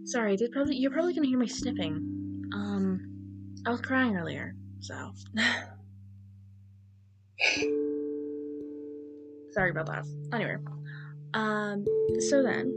sorry 0.04 0.36
probably 0.52 0.76
you're 0.76 0.90
probably 0.90 1.14
gonna 1.14 1.28
hear 1.28 1.38
me 1.38 1.48
sniffing. 1.48 1.96
Um 2.54 3.00
i 3.66 3.70
was 3.70 3.80
crying 3.80 4.16
earlier 4.16 4.54
so, 4.82 5.12
sorry 9.52 9.70
about 9.70 9.86
that. 9.86 10.04
Anyway, 10.32 10.56
um, 11.34 11.84
so 12.18 12.42
then 12.42 12.74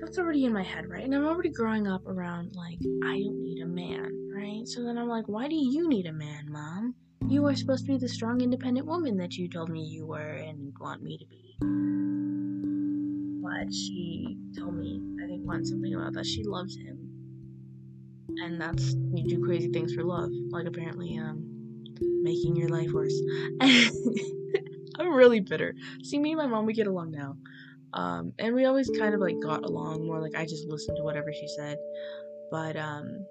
that's 0.00 0.18
already 0.18 0.44
in 0.44 0.52
my 0.52 0.64
head, 0.64 0.88
right? 0.88 1.04
And 1.04 1.14
I'm 1.14 1.24
already 1.24 1.50
growing 1.50 1.86
up 1.86 2.04
around 2.04 2.56
like 2.56 2.80
I 3.04 3.20
don't 3.20 3.44
need 3.44 3.62
a 3.62 3.66
man, 3.66 4.25
right? 4.36 4.66
So 4.68 4.82
then 4.84 4.98
I'm 4.98 5.08
like, 5.08 5.26
why 5.26 5.48
do 5.48 5.54
you 5.54 5.88
need 5.88 6.06
a 6.06 6.12
man, 6.12 6.50
mom? 6.50 6.94
You 7.28 7.46
are 7.46 7.56
supposed 7.56 7.86
to 7.86 7.92
be 7.92 7.98
the 7.98 8.08
strong, 8.08 8.40
independent 8.40 8.86
woman 8.86 9.16
that 9.16 9.34
you 9.34 9.48
told 9.48 9.70
me 9.70 9.82
you 9.82 10.06
were 10.06 10.20
and 10.20 10.72
want 10.78 11.02
me 11.02 11.18
to 11.18 11.26
be. 11.26 11.56
But 13.42 13.72
she 13.72 14.36
told 14.58 14.74
me, 14.74 15.00
I 15.22 15.26
think, 15.26 15.46
once 15.46 15.70
something 15.70 15.94
about 15.94 16.12
that 16.14 16.26
she 16.26 16.44
loves 16.44 16.76
him 16.76 17.06
and 18.42 18.60
that's 18.60 18.94
you 19.14 19.24
do 19.28 19.44
crazy 19.44 19.68
things 19.68 19.94
for 19.94 20.04
love, 20.04 20.30
like 20.50 20.66
apparently 20.66 21.18
um 21.18 21.42
making 22.22 22.56
your 22.56 22.68
life 22.68 22.90
worse. 22.92 23.18
I'm 24.98 25.14
really 25.14 25.40
bitter. 25.40 25.74
See, 26.02 26.18
me 26.18 26.32
and 26.32 26.38
my 26.38 26.46
mom 26.46 26.66
we 26.66 26.72
get 26.72 26.86
along 26.86 27.12
now, 27.12 27.36
um, 27.92 28.32
and 28.38 28.54
we 28.54 28.64
always 28.64 28.90
kind 28.90 29.14
of 29.14 29.20
like 29.20 29.36
got 29.42 29.64
along 29.64 30.06
more. 30.06 30.20
Like 30.20 30.36
I 30.36 30.44
just 30.44 30.66
listened 30.66 30.96
to 30.98 31.04
whatever 31.04 31.32
she 31.32 31.48
said, 31.48 31.78
but 32.50 32.76
um, 32.76 33.26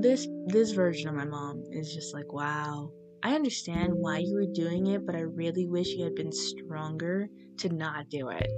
this 0.00 0.26
this 0.46 0.72
version 0.72 1.08
of 1.08 1.14
my 1.14 1.24
mom 1.24 1.64
is 1.70 1.94
just 1.94 2.14
like 2.14 2.32
wow. 2.32 2.90
I 3.22 3.34
understand 3.34 3.92
why 3.92 4.18
you 4.18 4.34
were 4.34 4.46
doing 4.46 4.86
it, 4.86 5.04
but 5.04 5.14
I 5.14 5.20
really 5.20 5.66
wish 5.66 5.88
you 5.88 6.04
had 6.04 6.14
been 6.14 6.32
stronger 6.32 7.28
to 7.58 7.68
not 7.68 8.08
do 8.08 8.30
it. 8.30 8.50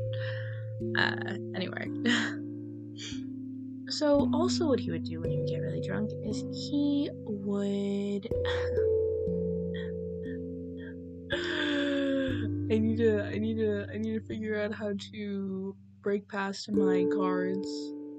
Uh, 0.97 1.35
anyway. 1.57 1.89
So, 3.93 4.31
also, 4.33 4.69
what 4.69 4.81
he 4.81 4.91
would 4.91 5.05
do 5.05 5.21
when 5.21 5.31
he 5.31 5.39
would 5.39 5.49
get 5.49 5.59
really 5.59 5.83
drunk 5.83 6.11
is 6.25 6.43
he 6.71 7.11
would. 7.13 8.27
I 12.73 12.79
need 12.79 12.97
to, 12.97 13.27
I 13.27 13.37
need 13.37 13.59
to, 13.59 13.87
I 13.93 13.99
need 13.99 14.15
to 14.15 14.27
figure 14.27 14.59
out 14.59 14.73
how 14.73 14.93
to 15.13 15.77
break 16.01 16.27
past 16.27 16.73
my 16.73 17.05
cards, 17.15 17.69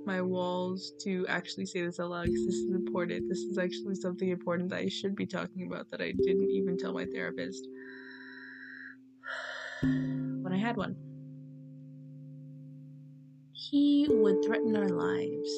my 0.05 0.21
walls, 0.21 0.93
to 1.01 1.25
actually 1.27 1.65
say 1.65 1.81
this 1.81 1.99
out 1.99 2.09
loud 2.09 2.25
because 2.25 2.45
this 2.45 2.55
is 2.55 2.73
important. 2.73 3.29
This 3.29 3.39
is 3.39 3.57
actually 3.57 3.95
something 3.95 4.29
important 4.29 4.69
that 4.69 4.79
I 4.79 4.89
should 4.89 5.15
be 5.15 5.25
talking 5.25 5.67
about 5.67 5.89
that 5.91 6.01
I 6.01 6.11
didn't 6.11 6.49
even 6.49 6.77
tell 6.77 6.93
my 6.93 7.05
therapist 7.05 7.67
when 9.81 10.51
I 10.51 10.57
had 10.57 10.77
one 10.77 10.95
he 13.69 14.07
would 14.09 14.43
threaten 14.45 14.75
our 14.75 14.89
lives. 14.89 15.49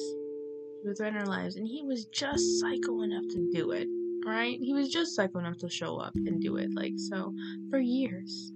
He 0.80 0.88
would 0.88 0.96
threaten 0.96 1.18
our 1.18 1.26
lives, 1.26 1.56
and 1.56 1.66
he 1.66 1.82
was 1.82 2.06
just 2.06 2.60
psycho 2.60 3.02
enough 3.02 3.24
to 3.30 3.50
do 3.52 3.72
it, 3.72 3.88
right? 4.24 4.58
He 4.60 4.72
was 4.72 4.88
just 4.88 5.14
psycho 5.14 5.40
enough 5.40 5.58
to 5.58 5.68
show 5.68 5.96
up 5.98 6.14
and 6.14 6.40
do 6.40 6.56
it. 6.56 6.70
Like, 6.72 6.94
so 6.96 7.34
for 7.68 7.78
years, 7.78 8.52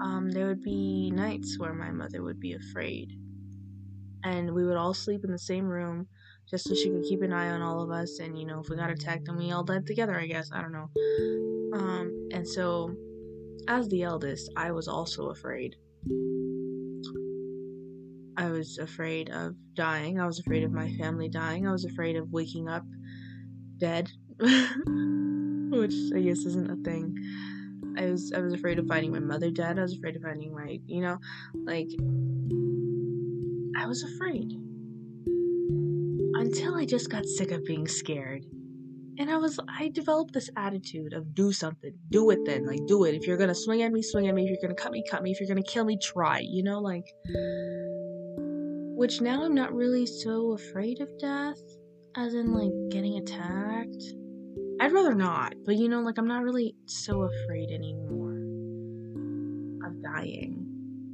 um, 0.00 0.30
there 0.30 0.46
would 0.46 0.62
be 0.62 1.10
nights 1.10 1.58
where 1.58 1.72
my 1.72 1.90
mother 1.90 2.22
would 2.22 2.38
be 2.38 2.52
afraid, 2.52 3.18
and 4.24 4.52
we 4.52 4.64
would 4.64 4.76
all 4.76 4.94
sleep 4.94 5.24
in 5.24 5.32
the 5.32 5.38
same 5.38 5.66
room 5.66 6.06
just 6.48 6.68
so 6.68 6.74
she 6.74 6.90
could 6.90 7.04
keep 7.04 7.22
an 7.22 7.32
eye 7.32 7.50
on 7.50 7.62
all 7.62 7.82
of 7.82 7.90
us. 7.90 8.18
And, 8.18 8.38
you 8.38 8.46
know, 8.46 8.60
if 8.60 8.68
we 8.68 8.76
got 8.76 8.90
attacked, 8.90 9.26
then 9.26 9.36
we 9.36 9.52
all 9.52 9.64
died 9.64 9.86
together, 9.86 10.18
I 10.18 10.26
guess. 10.26 10.50
I 10.52 10.60
don't 10.60 10.72
know. 10.72 10.90
Um, 11.74 12.28
and 12.32 12.46
so, 12.46 12.94
as 13.68 13.88
the 13.88 14.02
eldest, 14.02 14.50
I 14.56 14.72
was 14.72 14.88
also 14.88 15.30
afraid 15.30 15.76
I 18.36 18.48
was 18.48 18.78
afraid 18.78 19.30
of 19.30 19.54
dying. 19.74 20.18
I 20.18 20.26
was 20.26 20.40
afraid 20.40 20.64
of 20.64 20.72
my 20.72 20.90
family 20.94 21.28
dying. 21.28 21.66
I 21.66 21.72
was 21.72 21.84
afraid 21.84 22.16
of 22.16 22.30
waking 22.32 22.68
up 22.68 22.84
dead, 23.78 24.10
which 24.38 25.94
I 26.14 26.20
guess 26.20 26.38
isn't 26.38 26.70
a 26.70 26.76
thing. 26.82 27.16
I 27.96 28.06
was 28.06 28.32
I 28.32 28.40
was 28.40 28.54
afraid 28.54 28.78
of 28.78 28.86
finding 28.86 29.12
my 29.12 29.20
mother 29.20 29.50
dead. 29.50 29.78
I 29.78 29.82
was 29.82 29.96
afraid 29.96 30.16
of 30.16 30.22
finding 30.22 30.54
my, 30.54 30.80
you 30.86 31.02
know, 31.02 31.18
like 31.64 31.88
I 33.82 33.86
was 33.86 34.04
afraid. 34.04 34.52
Until 36.34 36.76
I 36.76 36.84
just 36.84 37.10
got 37.10 37.26
sick 37.26 37.50
of 37.50 37.64
being 37.64 37.88
scared. 37.88 38.44
And 39.18 39.28
I 39.28 39.38
was 39.38 39.58
I 39.68 39.88
developed 39.88 40.32
this 40.34 40.48
attitude 40.56 41.12
of 41.12 41.34
do 41.34 41.52
something. 41.52 41.92
Do 42.10 42.30
it 42.30 42.38
then. 42.46 42.64
Like 42.64 42.86
do 42.86 43.02
it. 43.04 43.16
If 43.16 43.26
you're 43.26 43.36
gonna 43.36 43.56
swing 43.56 43.82
at 43.82 43.90
me, 43.90 44.00
swing 44.00 44.28
at 44.28 44.36
me. 44.36 44.44
If 44.44 44.50
you're 44.50 44.62
gonna 44.62 44.80
cut 44.80 44.92
me, 44.92 45.02
cut 45.10 45.24
me. 45.24 45.32
If 45.32 45.40
you're 45.40 45.48
gonna 45.48 45.64
kill 45.64 45.84
me, 45.84 45.98
try. 46.00 46.38
You 46.44 46.62
know, 46.62 46.78
like 46.78 47.04
which 48.96 49.20
now 49.20 49.42
I'm 49.42 49.54
not 49.54 49.74
really 49.74 50.06
so 50.06 50.52
afraid 50.52 51.00
of 51.00 51.08
death, 51.18 51.60
as 52.16 52.34
in 52.34 52.52
like 52.52 52.70
getting 52.92 53.18
attacked. 53.18 54.04
I'd 54.80 54.92
rather 54.92 55.16
not, 55.16 55.54
but 55.64 55.74
you 55.74 55.88
know, 55.88 56.02
like 56.02 56.18
I'm 56.18 56.28
not 56.28 56.44
really 56.44 56.76
so 56.86 57.22
afraid 57.22 57.70
anymore 57.72 58.38
of 59.84 60.00
dying. 60.04 60.61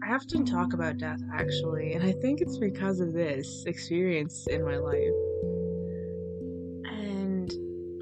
I 0.08 0.14
often 0.14 0.46
talk 0.46 0.72
about 0.72 0.96
death 0.96 1.20
actually, 1.34 1.92
and 1.92 2.02
I 2.02 2.12
think 2.12 2.40
it's 2.40 2.56
because 2.56 2.98
of 3.00 3.12
this 3.12 3.64
experience 3.66 4.46
in 4.46 4.64
my 4.64 4.78
life. 4.78 5.12
And 6.98 7.52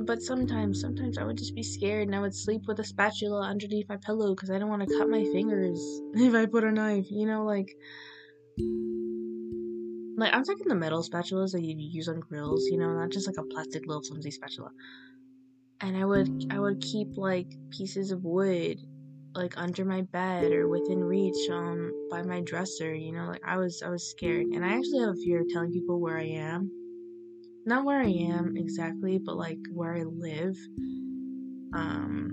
but 0.06 0.22
sometimes, 0.22 0.80
sometimes 0.80 1.18
I 1.18 1.25
would 1.25 1.36
just 1.36 1.56
be 1.56 1.64
scared 1.64 2.06
and 2.06 2.14
I 2.14 2.20
would 2.20 2.34
sleep 2.34 2.62
with 2.68 2.78
a 2.78 2.84
spatula 2.84 3.42
underneath 3.48 3.88
my 3.88 3.96
pillow 3.96 4.36
because 4.36 4.52
I 4.52 4.58
don't 4.60 4.68
want 4.68 4.88
to 4.88 4.98
cut 4.98 5.08
my 5.08 5.25
fingers 5.25 5.80
if 6.14 6.32
I 6.32 6.46
put 6.46 6.62
a 6.62 6.70
knife. 6.70 7.10
You 7.10 7.26
know, 7.26 7.44
like, 7.44 7.75
like 10.16 10.32
I'm 10.32 10.44
talking 10.44 10.68
the 10.68 10.76
metal 10.76 11.02
spatulas 11.02 11.50
that 11.52 11.62
you 11.64 11.75
use 11.76 12.08
on 12.08 12.20
grills. 12.20 12.68
You 12.70 12.78
know, 12.78 12.92
not 12.92 13.10
just 13.10 13.26
like 13.26 13.36
a 13.36 13.52
plastic 13.52 13.84
little 13.84 14.04
flimsy 14.04 14.30
spatula. 14.30 14.70
And 15.80 15.96
I 15.96 16.04
would, 16.04 16.44
I 16.52 16.60
would 16.60 16.80
keep 16.80 17.16
like 17.16 17.48
pieces 17.72 18.12
of 18.12 18.22
wood 18.22 18.78
like 19.36 19.56
under 19.56 19.84
my 19.84 20.02
bed 20.02 20.52
or 20.52 20.68
within 20.68 21.02
reach 21.02 21.50
um 21.50 21.92
by 22.10 22.22
my 22.22 22.40
dresser 22.40 22.94
you 22.94 23.12
know 23.12 23.26
like 23.26 23.42
i 23.46 23.56
was 23.56 23.82
i 23.84 23.88
was 23.88 24.10
scared 24.10 24.46
and 24.46 24.64
i 24.64 24.68
actually 24.68 25.00
have 25.00 25.10
a 25.10 25.20
fear 25.24 25.40
of 25.40 25.48
telling 25.48 25.72
people 25.72 26.00
where 26.00 26.18
i 26.18 26.24
am 26.24 26.70
not 27.66 27.84
where 27.84 28.00
I 28.00 28.08
am 28.08 28.56
exactly, 28.56 29.18
but 29.18 29.36
like 29.36 29.58
where 29.72 29.96
I 29.96 30.04
live. 30.04 30.56
Um, 31.74 32.30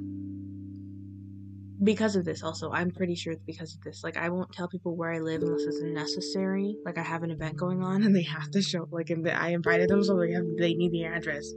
because 1.83 2.15
of 2.15 2.24
this, 2.24 2.43
also, 2.43 2.72
I'm 2.72 2.91
pretty 2.91 3.15
sure 3.15 3.33
it's 3.33 3.43
because 3.43 3.74
of 3.74 3.81
this. 3.81 4.03
Like, 4.03 4.15
I 4.15 4.29
won't 4.29 4.51
tell 4.53 4.69
people 4.69 4.95
where 4.95 5.12
I 5.12 5.19
live 5.19 5.41
unless 5.41 5.63
it's 5.63 5.81
necessary. 5.81 6.77
Like, 6.86 7.00
I 7.00 7.01
have 7.01 7.24
an 7.24 7.31
event 7.31 7.57
going 7.57 7.83
on 7.83 8.03
and 8.03 8.15
they 8.15 8.22
have 8.38 8.51
to 8.51 8.62
show. 8.62 8.88
Like, 8.91 9.10
and 9.10 9.27
I 9.27 9.50
invited 9.50 9.89
them, 9.89 10.03
so 10.03 10.17
they 10.17 10.31
have 10.33 10.45
they 10.60 10.75
need 10.75 10.91
the 10.91 11.05
address. 11.05 11.51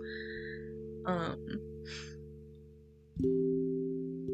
Um, 1.04 1.36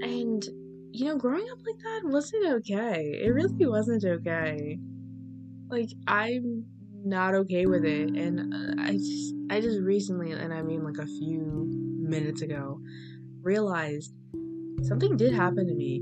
and 0.02 0.49
you 0.93 1.07
know, 1.07 1.17
growing 1.17 1.47
up 1.51 1.59
like 1.65 1.79
that 1.83 2.01
wasn't 2.05 2.47
okay. 2.47 3.21
It 3.25 3.31
really 3.31 3.67
wasn't 3.67 4.05
okay. 4.05 4.79
Like, 5.69 5.89
I'm 6.07 6.67
not 7.05 7.35
okay 7.35 7.67
with 7.67 7.85
it 7.85 8.11
and 8.11 8.55
uh, 8.55 8.83
i 8.83 8.93
just 8.93 9.35
i 9.51 9.61
just 9.61 9.81
recently 9.81 10.31
and 10.33 10.53
i 10.55 10.63
mean 10.63 10.85
like 10.85 10.99
a 10.99 11.07
few 11.07 11.67
minutes 11.99 12.43
ago 12.43 12.81
realized 13.43 14.13
something 14.83 15.17
did 15.17 15.35
happen 15.35 15.67
to 15.67 15.75
me 15.75 16.01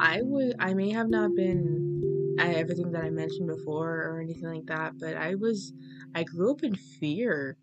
i 0.00 0.20
would 0.22 0.54
i 0.58 0.72
may 0.74 0.90
have 0.90 1.08
not 1.08 1.34
been 1.34 2.36
everything 2.38 2.92
that 2.92 3.02
i 3.02 3.10
mentioned 3.10 3.48
before 3.48 4.02
or 4.02 4.20
anything 4.20 4.48
like 4.48 4.66
that 4.66 4.92
but 4.98 5.16
i 5.16 5.34
was 5.34 5.72
i 6.14 6.22
grew 6.22 6.52
up 6.52 6.62
in 6.62 6.74
fear 6.74 7.56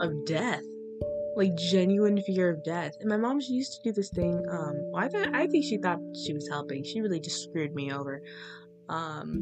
of 0.00 0.24
death 0.24 0.62
like 1.40 1.54
genuine 1.56 2.20
fear 2.22 2.50
of 2.50 2.62
death 2.64 2.92
and 3.00 3.08
my 3.08 3.16
mom 3.16 3.40
she 3.40 3.54
used 3.54 3.72
to 3.72 3.82
do 3.82 3.92
this 3.92 4.10
thing 4.10 4.44
um 4.50 4.74
well, 4.92 5.04
I, 5.04 5.08
th- 5.08 5.28
I 5.32 5.46
think 5.46 5.64
she 5.64 5.78
thought 5.78 5.98
she 6.24 6.32
was 6.32 6.46
helping 6.48 6.84
she 6.84 7.00
really 7.00 7.20
just 7.20 7.42
screwed 7.44 7.74
me 7.74 7.92
over 7.92 8.22
um 8.88 9.40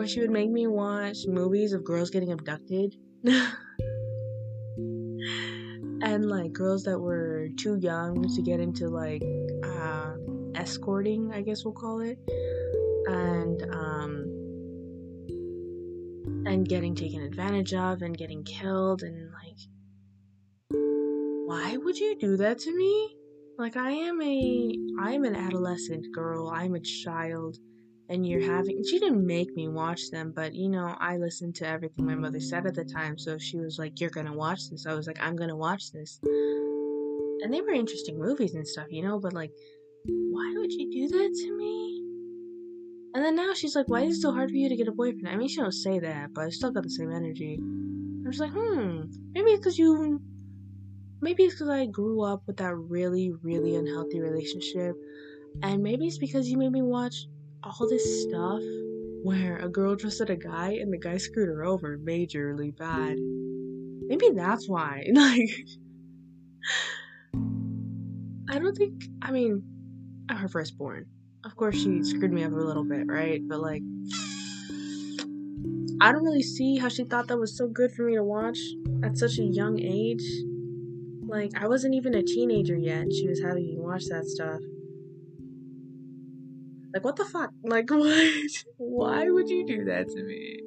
where 0.00 0.08
she 0.08 0.20
would 0.20 0.30
make 0.30 0.50
me 0.50 0.66
watch 0.66 1.26
movies 1.26 1.74
of 1.74 1.84
girls 1.84 2.08
getting 2.08 2.32
abducted. 2.32 2.96
and 6.02 6.24
like 6.24 6.54
girls 6.54 6.84
that 6.84 6.98
were 6.98 7.48
too 7.58 7.78
young 7.82 8.26
to 8.34 8.40
get 8.40 8.60
into 8.60 8.88
like 8.88 9.22
uh, 9.62 10.14
escorting, 10.54 11.34
I 11.34 11.42
guess 11.42 11.66
we'll 11.66 11.74
call 11.74 12.00
it. 12.00 12.18
And 13.08 13.62
um 13.70 14.24
and 16.46 16.66
getting 16.66 16.94
taken 16.94 17.20
advantage 17.20 17.74
of 17.74 18.00
and 18.00 18.16
getting 18.16 18.42
killed 18.44 19.02
and 19.02 19.29
why 21.50 21.76
would 21.76 21.98
you 21.98 22.16
do 22.16 22.36
that 22.36 22.60
to 22.60 22.76
me? 22.76 23.16
Like 23.58 23.76
I 23.76 23.90
am 23.90 24.22
a 24.22 24.72
I 25.00 25.14
am 25.14 25.24
an 25.24 25.34
adolescent 25.34 26.06
girl. 26.14 26.48
I'm 26.48 26.76
a 26.76 26.80
child. 26.80 27.56
And 28.08 28.24
you're 28.26 28.40
having 28.40 28.84
she 28.84 29.00
didn't 29.00 29.26
make 29.26 29.54
me 29.56 29.68
watch 29.68 30.10
them 30.10 30.32
but 30.34 30.52
you 30.52 30.68
know 30.68 30.96
i 30.98 31.16
listened 31.16 31.54
to 31.56 31.66
everything 31.68 32.06
my 32.06 32.16
mother 32.16 32.40
said 32.40 32.66
at 32.66 32.74
the 32.74 32.84
time. 32.84 33.18
So 33.18 33.36
she 33.38 33.58
was 33.58 33.78
like 33.78 34.00
you're 34.00 34.10
gonna 34.10 34.32
watch 34.32 34.60
this. 34.70 34.86
I 34.86 34.94
was 34.94 35.08
like 35.08 35.20
i'm 35.20 35.36
gonna 35.36 35.56
watch 35.56 35.90
this. 35.92 36.20
And 37.42 37.52
they 37.52 37.60
were 37.60 37.72
interesting 37.72 38.18
movies 38.18 38.54
and 38.54 38.66
stuff 38.66 38.86
you 38.90 39.02
know 39.02 39.18
but 39.18 39.32
like 39.32 39.50
why 40.06 40.54
would 40.56 40.72
you 40.72 40.90
do 40.92 41.08
that 41.16 41.32
to 41.34 41.56
me? 41.56 42.02
And 43.14 43.24
then 43.24 43.34
now 43.34 43.54
she's 43.54 43.74
like 43.74 43.88
why 43.88 44.02
is 44.02 44.18
it 44.18 44.20
so 44.20 44.32
hard 44.32 44.50
for 44.50 44.56
you 44.56 44.68
to 44.68 44.76
get 44.76 44.88
a 44.88 44.92
boyfriend? 44.92 45.28
I 45.28 45.36
mean 45.36 45.48
she 45.48 45.60
don't 45.60 45.72
say 45.72 45.98
that 45.98 46.32
but 46.32 46.46
i 46.46 46.48
still 46.50 46.70
got 46.70 46.84
the 46.84 46.90
same 46.90 47.12
energy. 47.12 47.58
I'm 47.60 48.30
just 48.30 48.40
like 48.40 48.52
hmm 48.52 49.02
maybe 49.34 49.50
it's 49.50 49.60
because 49.60 49.78
you 49.78 50.20
maybe 51.20 51.44
it's 51.44 51.54
because 51.54 51.68
i 51.68 51.86
grew 51.86 52.22
up 52.22 52.42
with 52.46 52.56
that 52.56 52.74
really 52.74 53.32
really 53.42 53.76
unhealthy 53.76 54.20
relationship 54.20 54.96
and 55.62 55.82
maybe 55.82 56.06
it's 56.06 56.18
because 56.18 56.48
you 56.48 56.56
made 56.58 56.72
me 56.72 56.82
watch 56.82 57.26
all 57.62 57.88
this 57.88 58.22
stuff 58.22 58.62
where 59.22 59.58
a 59.58 59.68
girl 59.68 59.96
trusted 59.96 60.30
a 60.30 60.36
guy 60.36 60.72
and 60.72 60.92
the 60.92 60.98
guy 60.98 61.16
screwed 61.18 61.48
her 61.48 61.64
over 61.64 61.98
majorly 61.98 62.74
bad. 62.76 63.16
Maybe 63.18 64.30
that's 64.34 64.68
why. 64.68 65.06
Like, 65.14 65.50
I 68.48 68.58
don't 68.58 68.74
think, 68.76 69.04
I 69.22 69.30
mean, 69.30 69.62
I'm 70.28 70.36
her 70.36 70.48
firstborn. 70.48 71.06
Of 71.44 71.56
course, 71.56 71.76
she 71.76 72.02
screwed 72.02 72.32
me 72.32 72.42
up 72.44 72.52
a 72.52 72.56
little 72.56 72.84
bit, 72.84 73.06
right? 73.06 73.40
But, 73.46 73.60
like, 73.60 73.82
I 76.00 76.12
don't 76.12 76.24
really 76.24 76.42
see 76.42 76.76
how 76.78 76.88
she 76.88 77.04
thought 77.04 77.28
that 77.28 77.38
was 77.38 77.56
so 77.56 77.68
good 77.68 77.92
for 77.92 78.04
me 78.04 78.16
to 78.16 78.24
watch 78.24 78.58
at 79.04 79.18
such 79.18 79.38
a 79.38 79.44
young 79.44 79.78
age. 79.78 80.24
Like, 81.30 81.52
I 81.56 81.68
wasn't 81.68 81.94
even 81.94 82.14
a 82.14 82.22
teenager 82.22 82.76
yet, 82.76 83.02
and 83.02 83.12
she 83.12 83.28
was 83.28 83.40
having 83.40 83.64
me 83.64 83.76
watch 83.78 84.04
that 84.06 84.24
stuff. 84.24 84.60
Like, 86.92 87.04
what 87.04 87.16
the 87.16 87.24
fuck? 87.24 87.52
Like, 87.62 87.88
what? 87.90 88.50
Why 88.78 89.30
would 89.30 89.48
you 89.48 89.64
do 89.64 89.84
that 89.84 90.08
to 90.08 90.22
me? 90.24 90.58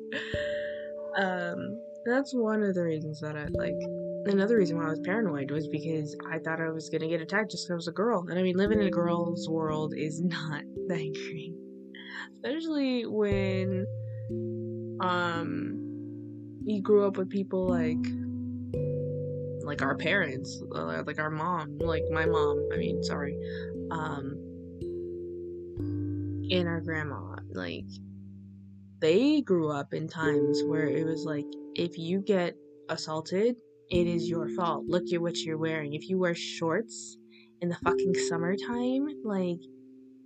Um, 1.18 1.78
that's 2.06 2.34
one 2.34 2.64
of 2.64 2.76
the 2.76 2.84
reasons 2.84 3.20
that 3.22 3.36
I 3.36 3.48
like. 3.52 3.76
Another 4.26 4.58
reason 4.58 4.78
why 4.78 4.86
I 4.86 4.90
was 4.90 5.02
paranoid 5.04 5.52
was 5.52 5.68
because 5.68 6.16
I 6.32 6.40
thought 6.40 6.62
I 6.62 6.70
was 6.70 6.90
gonna 6.90 7.10
get 7.10 7.22
attacked 7.22 7.52
just 7.52 7.66
because 7.66 7.74
I 7.74 7.76
was 7.76 7.88
a 7.90 7.92
girl. 7.92 8.26
And 8.30 8.40
I 8.40 8.44
mean, 8.44 8.56
living 8.56 8.80
in 8.80 8.88
a 8.88 8.92
girl's 8.92 9.50
world 9.50 9.94
is 9.98 10.22
not 10.24 10.64
that 10.88 11.12
great, 11.14 11.54
especially 12.36 13.06
when 13.06 13.86
um 15.02 15.80
you 16.66 16.82
grew 16.82 17.06
up 17.06 17.18
with 17.18 17.30
people 17.30 17.68
like 17.68 17.98
like 19.64 19.82
our 19.82 19.96
parents, 19.96 20.62
uh, 20.76 21.04
like 21.06 21.20
our 21.20 21.30
mom, 21.30 21.78
like 21.80 22.04
my 22.12 22.26
mom. 22.26 22.70
I 22.74 22.78
mean, 22.78 23.04
sorry. 23.04 23.38
Um, 23.92 24.36
and 26.52 26.68
our 26.68 26.82
grandma 26.82 27.36
like 27.54 27.86
they 29.00 29.42
grew 29.42 29.72
up 29.72 29.94
in 29.94 30.08
times 30.08 30.62
where 30.66 30.88
it 30.88 31.06
was 31.06 31.26
like 31.26 31.46
if 31.76 31.98
you 31.98 32.22
get 32.22 32.56
assaulted 32.90 33.56
it 33.90 34.08
is 34.08 34.30
your 34.30 34.50
fault 34.50 34.84
look 34.86 35.04
at 35.14 35.22
what 35.22 35.38
you're 35.38 35.58
wearing 35.58 35.94
if 35.94 36.10
you 36.10 36.18
wear 36.20 36.36
shorts 36.36 37.18
in 37.62 37.70
the 37.70 37.76
fucking 37.78 38.14
summertime 38.30 39.08
like 39.24 39.60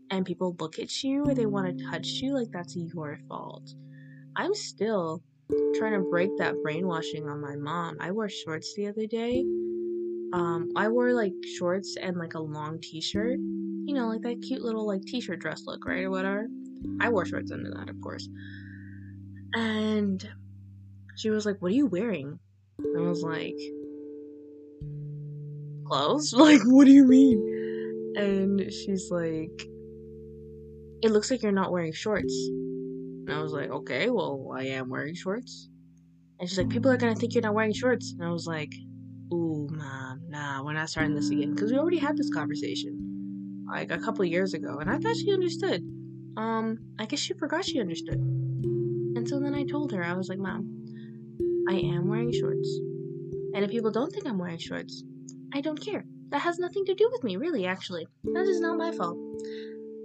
and 0.10 0.26
people 0.26 0.56
look 0.60 0.80
at 0.80 1.04
you 1.04 1.24
or 1.26 1.34
they 1.34 1.46
want 1.46 1.78
to 1.78 1.86
touch 1.92 2.08
you 2.08 2.34
like 2.34 2.50
that's 2.52 2.76
your 2.76 3.18
fault 3.28 3.70
i'm 4.36 4.54
still 4.54 5.22
trying 5.78 5.94
to 5.94 6.06
break 6.10 6.30
that 6.38 6.56
brainwashing 6.64 7.28
on 7.28 7.40
my 7.42 7.56
mom 7.56 7.96
i 8.00 8.12
wore 8.12 8.30
shorts 8.30 8.74
the 8.76 8.88
other 8.88 9.06
day 9.08 9.44
um 10.34 10.70
i 10.76 10.88
wore 10.88 11.14
like 11.14 11.34
shorts 11.58 11.96
and 12.02 12.18
like 12.18 12.34
a 12.34 12.40
long 12.40 12.80
t-shirt 12.82 13.40
you 13.88 13.94
know, 13.94 14.08
like 14.08 14.22
that 14.24 14.42
cute 14.42 14.62
little 14.62 14.86
like 14.86 15.02
t-shirt 15.04 15.40
dress 15.40 15.64
look, 15.66 15.86
right, 15.86 16.04
or 16.04 16.12
whatever. 16.12 16.48
I 17.00 17.08
wore 17.08 17.26
shorts 17.26 17.54
under 17.54 17.72
that, 17.72 17.90
of 17.90 18.00
course. 18.02 18.28
And 19.56 20.30
she 21.16 21.30
was 21.30 21.46
like, 21.46 21.62
"What 21.62 21.72
are 21.72 21.76
you 21.76 21.88
wearing?" 21.88 22.38
I 22.80 23.00
was 23.00 23.24
like, 23.24 23.56
"Clothes? 25.88 26.34
Like, 26.38 26.60
what 26.66 26.84
do 26.84 26.92
you 26.92 27.08
mean?" 27.08 28.14
And 28.18 28.74
she's 28.74 29.10
like, 29.10 29.58
"It 31.02 31.12
looks 31.12 31.32
like 31.32 31.42
you're 31.42 31.54
not 31.54 31.72
wearing 31.72 31.94
shorts." 31.94 32.34
And 33.28 33.36
I 33.36 33.42
was 33.42 33.52
like, 33.52 33.70
"Okay, 33.70 34.10
well, 34.10 34.54
I 34.56 34.64
am 34.64 34.90
wearing 34.90 35.16
shorts." 35.16 35.70
And 36.40 36.48
she's 36.48 36.58
like, 36.58 36.70
"People 36.70 36.92
are 36.92 36.98
gonna 36.98 37.16
think 37.16 37.34
you're 37.34 37.44
not 37.44 37.54
wearing 37.54 37.74
shorts." 37.74 38.14
And 38.14 38.24
I 38.24 38.32
was 38.32 38.48
like, 38.48 38.74
"Ooh, 39.34 39.68
mom, 39.72 40.22
nah, 40.30 40.64
we're 40.64 40.74
not 40.74 40.90
starting 40.90 41.14
this 41.14 41.30
again 41.30 41.52
because 41.54 41.72
we 41.72 41.78
already 41.78 41.98
had 41.98 42.18
this 42.18 42.30
conversation." 42.34 43.08
like 43.68 43.92
a 43.92 43.98
couple 43.98 44.24
years 44.26 44.54
ago, 44.54 44.78
and 44.80 44.90
I 44.90 44.98
thought 44.98 45.16
she 45.18 45.34
understood. 45.34 45.84
Um, 46.38 46.78
I 47.00 47.06
guess 47.06 47.20
she 47.20 47.34
forgot 47.34 47.66
she 47.66 47.80
understood. 47.80 48.16
And 48.16 49.28
so 49.28 49.40
then 49.40 49.54
I 49.54 49.64
told 49.64 49.92
her, 49.92 50.04
I 50.04 50.14
was 50.14 50.30
like, 50.30 50.40
Mom, 50.40 50.86
I 51.70 51.74
am 51.74 52.08
wearing 52.08 52.32
shorts. 52.32 52.80
And 53.54 53.66
if 53.66 53.72
people 53.72 53.92
don't 53.92 54.12
think 54.12 54.28
I'm 54.28 54.38
wearing 54.38 54.58
shorts, 54.58 55.04
I 55.54 55.62
don't 55.62 55.80
care. 55.80 56.06
That 56.30 56.42
has 56.42 56.60
nothing 56.60 56.86
to 56.86 56.94
do 56.94 57.10
with 57.12 57.24
me, 57.24 57.38
really, 57.38 57.66
actually. 57.66 58.08
That 58.24 58.46
is 58.48 58.60
not 58.60 58.78
my 58.78 58.92
fault. 58.92 59.18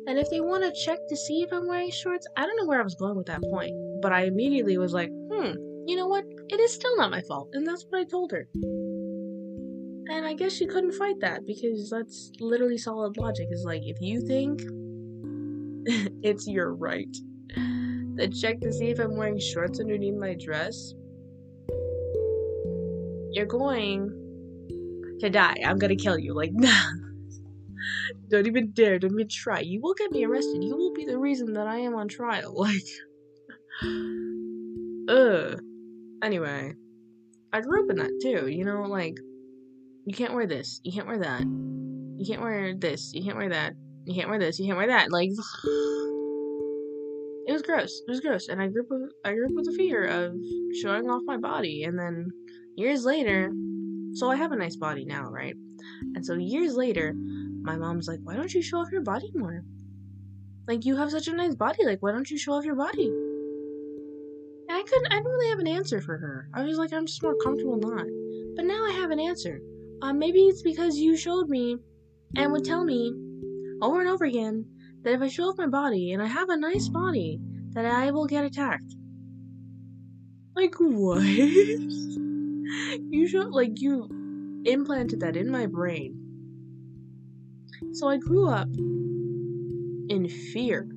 And 0.06 0.18
if 0.18 0.28
they 0.30 0.40
want 0.40 0.64
to 0.64 0.84
check 0.84 0.98
to 1.08 1.16
see 1.16 1.42
if 1.42 1.52
I'm 1.52 1.68
wearing 1.68 1.90
shorts, 1.90 2.26
I 2.36 2.44
don't 2.44 2.56
know 2.56 2.66
where 2.66 2.80
I 2.80 2.84
was 2.84 2.96
going 2.96 3.16
with 3.16 3.26
that 3.26 3.42
point. 3.42 3.72
But 4.02 4.12
I 4.12 4.24
immediately 4.24 4.76
was 4.76 4.92
like, 4.92 5.10
hmm, 5.10 5.52
you 5.86 5.96
know 5.96 6.08
what? 6.08 6.24
It 6.48 6.58
is 6.58 6.74
still 6.74 6.96
not 6.96 7.10
my 7.10 7.22
fault. 7.22 7.50
And 7.52 7.66
that's 7.66 7.84
what 7.88 8.00
I 8.00 8.04
told 8.04 8.32
her. 8.32 8.48
And 8.54 10.26
I 10.26 10.34
guess 10.34 10.52
she 10.52 10.66
couldn't 10.66 10.92
fight 10.92 11.20
that 11.20 11.46
because 11.46 11.88
that's 11.88 12.32
literally 12.40 12.78
solid 12.78 13.16
logic. 13.16 13.48
Is 13.50 13.64
like 13.64 13.82
if 13.84 14.00
you 14.00 14.26
think 14.26 14.60
it's 16.22 16.48
your 16.48 16.74
right 16.74 17.16
to 17.46 18.28
check 18.28 18.60
to 18.60 18.72
see 18.72 18.90
if 18.90 18.98
I'm 18.98 19.16
wearing 19.16 19.38
shorts 19.38 19.80
underneath 19.80 20.16
my 20.16 20.34
dress, 20.34 20.92
you're 23.30 23.46
going 23.46 24.10
to 25.20 25.30
die. 25.30 25.56
I'm 25.64 25.78
gonna 25.78 25.96
kill 25.96 26.18
you. 26.18 26.34
Like, 26.34 26.50
nah. 26.54 26.82
Don't 28.28 28.46
even 28.46 28.72
dare. 28.72 28.98
Don't 28.98 29.12
even 29.12 29.28
try. 29.28 29.60
You 29.60 29.80
will 29.80 29.94
get 29.94 30.12
me 30.12 30.24
arrested. 30.24 30.62
You 30.62 30.76
will 30.76 30.92
be 30.92 31.04
the 31.04 31.18
reason 31.18 31.52
that 31.54 31.66
I 31.66 31.78
am 31.78 31.94
on 31.94 32.08
trial. 32.08 32.54
Like, 33.82 35.08
ugh. 35.08 35.60
Anyway, 36.22 36.74
I 37.52 37.60
grew 37.60 37.82
up 37.84 37.90
in 37.90 37.96
that 37.96 38.20
too. 38.22 38.48
You 38.48 38.64
know, 38.64 38.82
like, 38.82 39.16
you 40.04 40.14
can't 40.14 40.34
wear 40.34 40.46
this. 40.46 40.80
You 40.84 40.92
can't 40.92 41.06
wear 41.06 41.18
that. 41.18 41.42
You 41.42 42.24
can't 42.26 42.42
wear 42.42 42.74
this. 42.74 43.12
You 43.14 43.24
can't 43.24 43.36
wear 43.36 43.48
that. 43.48 43.74
You 44.04 44.14
can't 44.14 44.28
wear 44.28 44.38
this. 44.38 44.58
You 44.58 44.66
can't 44.66 44.78
wear 44.78 44.88
that. 44.88 45.10
Like, 45.10 45.30
it 47.46 47.52
was 47.52 47.62
gross. 47.62 48.02
It 48.06 48.10
was 48.10 48.20
gross. 48.20 48.48
And 48.48 48.60
I 48.60 48.68
grew 48.68 48.82
up 48.82 48.88
with, 48.90 49.10
I 49.24 49.32
grew 49.32 49.46
up 49.46 49.52
with 49.54 49.66
the 49.66 49.72
fear 49.72 50.06
of 50.06 50.34
showing 50.80 51.08
off 51.10 51.22
my 51.24 51.36
body. 51.36 51.84
And 51.84 51.98
then 51.98 52.30
years 52.76 53.04
later, 53.04 53.50
so 54.14 54.30
I 54.30 54.36
have 54.36 54.52
a 54.52 54.56
nice 54.56 54.76
body 54.76 55.04
now, 55.04 55.24
right? 55.24 55.56
And 56.14 56.24
so 56.24 56.34
years 56.34 56.76
later, 56.76 57.14
my 57.62 57.76
mom's 57.76 58.08
like, 58.08 58.20
why 58.22 58.34
don't 58.34 58.52
you 58.52 58.60
show 58.60 58.78
off 58.78 58.90
your 58.90 59.02
body 59.02 59.30
more? 59.34 59.64
Like, 60.66 60.84
you 60.84 60.96
have 60.96 61.10
such 61.10 61.28
a 61.28 61.32
nice 61.32 61.54
body. 61.54 61.84
Like, 61.84 62.02
why 62.02 62.12
don't 62.12 62.30
you 62.30 62.38
show 62.38 62.54
off 62.54 62.64
your 62.64 62.74
body? 62.74 63.06
And 63.06 64.70
I 64.70 64.82
couldn't, 64.82 65.12
I 65.12 65.16
didn't 65.16 65.30
really 65.30 65.50
have 65.50 65.58
an 65.58 65.68
answer 65.68 66.00
for 66.00 66.18
her. 66.18 66.48
I 66.54 66.64
was 66.64 66.78
like, 66.78 66.92
I'm 66.92 67.06
just 67.06 67.22
more 67.22 67.36
comfortable 67.36 67.76
not. 67.76 68.06
But 68.56 68.64
now 68.64 68.84
I 68.84 68.98
have 69.00 69.10
an 69.10 69.20
answer. 69.20 69.60
Um, 70.02 70.18
maybe 70.18 70.42
it's 70.42 70.62
because 70.62 70.98
you 70.98 71.16
showed 71.16 71.48
me 71.48 71.76
and 72.36 72.52
would 72.52 72.64
tell 72.64 72.84
me 72.84 73.12
over 73.80 74.00
and 74.00 74.08
over 74.08 74.24
again 74.24 74.66
that 75.02 75.14
if 75.14 75.22
I 75.22 75.28
show 75.28 75.44
off 75.44 75.58
my 75.58 75.66
body 75.66 76.12
and 76.12 76.22
I 76.22 76.26
have 76.26 76.48
a 76.48 76.56
nice 76.56 76.88
body, 76.88 77.40
that 77.70 77.86
I 77.86 78.10
will 78.10 78.26
get 78.26 78.44
attacked. 78.44 78.94
Like, 80.54 80.74
what? 80.78 81.22
you 81.24 83.26
show, 83.26 83.40
like, 83.40 83.80
you 83.80 84.62
implanted 84.64 85.20
that 85.20 85.36
in 85.36 85.50
my 85.50 85.66
brain 85.66 86.21
so 87.92 88.08
I 88.08 88.16
grew 88.16 88.48
up 88.48 88.68
in 90.08 90.28
fear. 90.52 90.88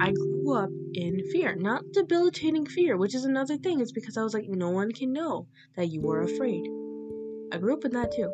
I 0.00 0.12
grew 0.12 0.56
up 0.56 0.70
in 0.94 1.22
fear, 1.32 1.54
not 1.54 1.84
debilitating 1.92 2.66
fear, 2.66 2.96
which 2.96 3.14
is 3.14 3.24
another 3.24 3.56
thing. 3.56 3.80
It's 3.80 3.92
because 3.92 4.16
I 4.16 4.22
was 4.22 4.34
like, 4.34 4.48
no 4.48 4.70
one 4.70 4.92
can 4.92 5.12
know 5.12 5.46
that 5.76 5.90
you 5.90 6.00
were 6.00 6.22
afraid. 6.22 6.64
I 7.52 7.58
grew 7.58 7.74
up 7.74 7.84
in 7.84 7.92
that 7.92 8.12
too. 8.12 8.32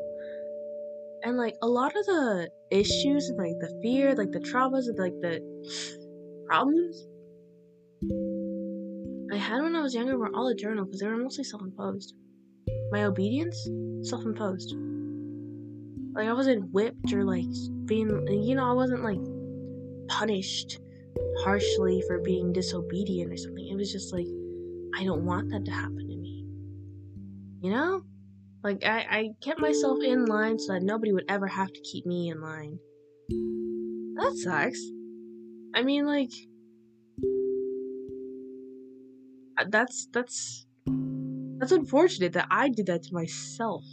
And 1.23 1.37
like 1.37 1.55
a 1.63 1.69
lot 1.69 1.95
of 1.97 2.07
the 2.07 2.51
issues, 2.71 3.31
like 3.37 3.53
the 3.61 3.79
fear, 3.83 4.15
like 4.15 4.33
the 4.33 4.41
traumas, 4.41 4.87
like 4.99 5.13
the 5.21 5.41
problems 6.49 7.07
I 9.33 9.37
had 9.37 9.63
when 9.63 9.77
I 9.77 9.83
was 9.83 9.95
younger 9.95 10.17
were 10.17 10.35
all 10.35 10.49
a 10.49 10.55
journal 10.55 10.87
because 10.87 11.01
they 11.01 11.07
were 11.07 11.17
mostly 11.17 11.45
self 11.45 11.63
imposed. 11.63 12.15
My 12.91 13.05
obedience, 13.05 13.69
self 14.03 14.25
imposed. 14.25 14.75
Like 16.15 16.29
I 16.29 16.33
wasn't 16.33 16.73
whipped 16.73 17.13
or 17.13 17.25
like 17.25 17.47
being, 17.87 18.09
you 18.29 18.55
know, 18.55 18.69
I 18.69 18.73
wasn't 18.73 19.05
like 19.05 19.21
punished 20.09 20.81
harshly 21.43 22.03
for 22.07 22.19
being 22.19 22.53
disobedient 22.53 23.33
or 23.33 23.37
something. 23.37 23.69
It 23.69 23.77
was 23.77 23.93
just 23.93 24.13
like 24.13 24.27
I 24.97 25.05
don't 25.05 25.25
want 25.25 25.51
that 25.51 25.65
to 25.65 25.71
happen 25.71 25.99
to 25.99 26.17
me. 26.17 26.45
You 27.63 27.71
know? 27.71 28.03
Like 28.63 28.85
I, 28.85 29.07
I 29.11 29.29
kept 29.43 29.61
myself 29.61 29.99
in 30.05 30.27
line 30.27 30.59
so 30.59 30.75
that 30.75 30.83
nobody 30.83 31.13
would 31.13 31.25
ever 31.29 31.47
have 31.47 31.73
to 31.73 31.81
keep 31.81 32.05
me 32.05 32.29
in 32.29 32.41
line. 32.43 32.79
That 34.17 34.37
sucks. 34.37 34.81
I 35.75 35.83
mean 35.83 36.07
like 36.07 36.31
uh, 39.59 39.65
that's 39.69 40.09
that's 40.13 40.67
that's 41.59 41.73
unfortunate 41.73 42.33
that 42.33 42.49
I 42.51 42.69
did 42.69 42.87
that 42.87 43.05
to 43.05 43.15
myself 43.15 43.85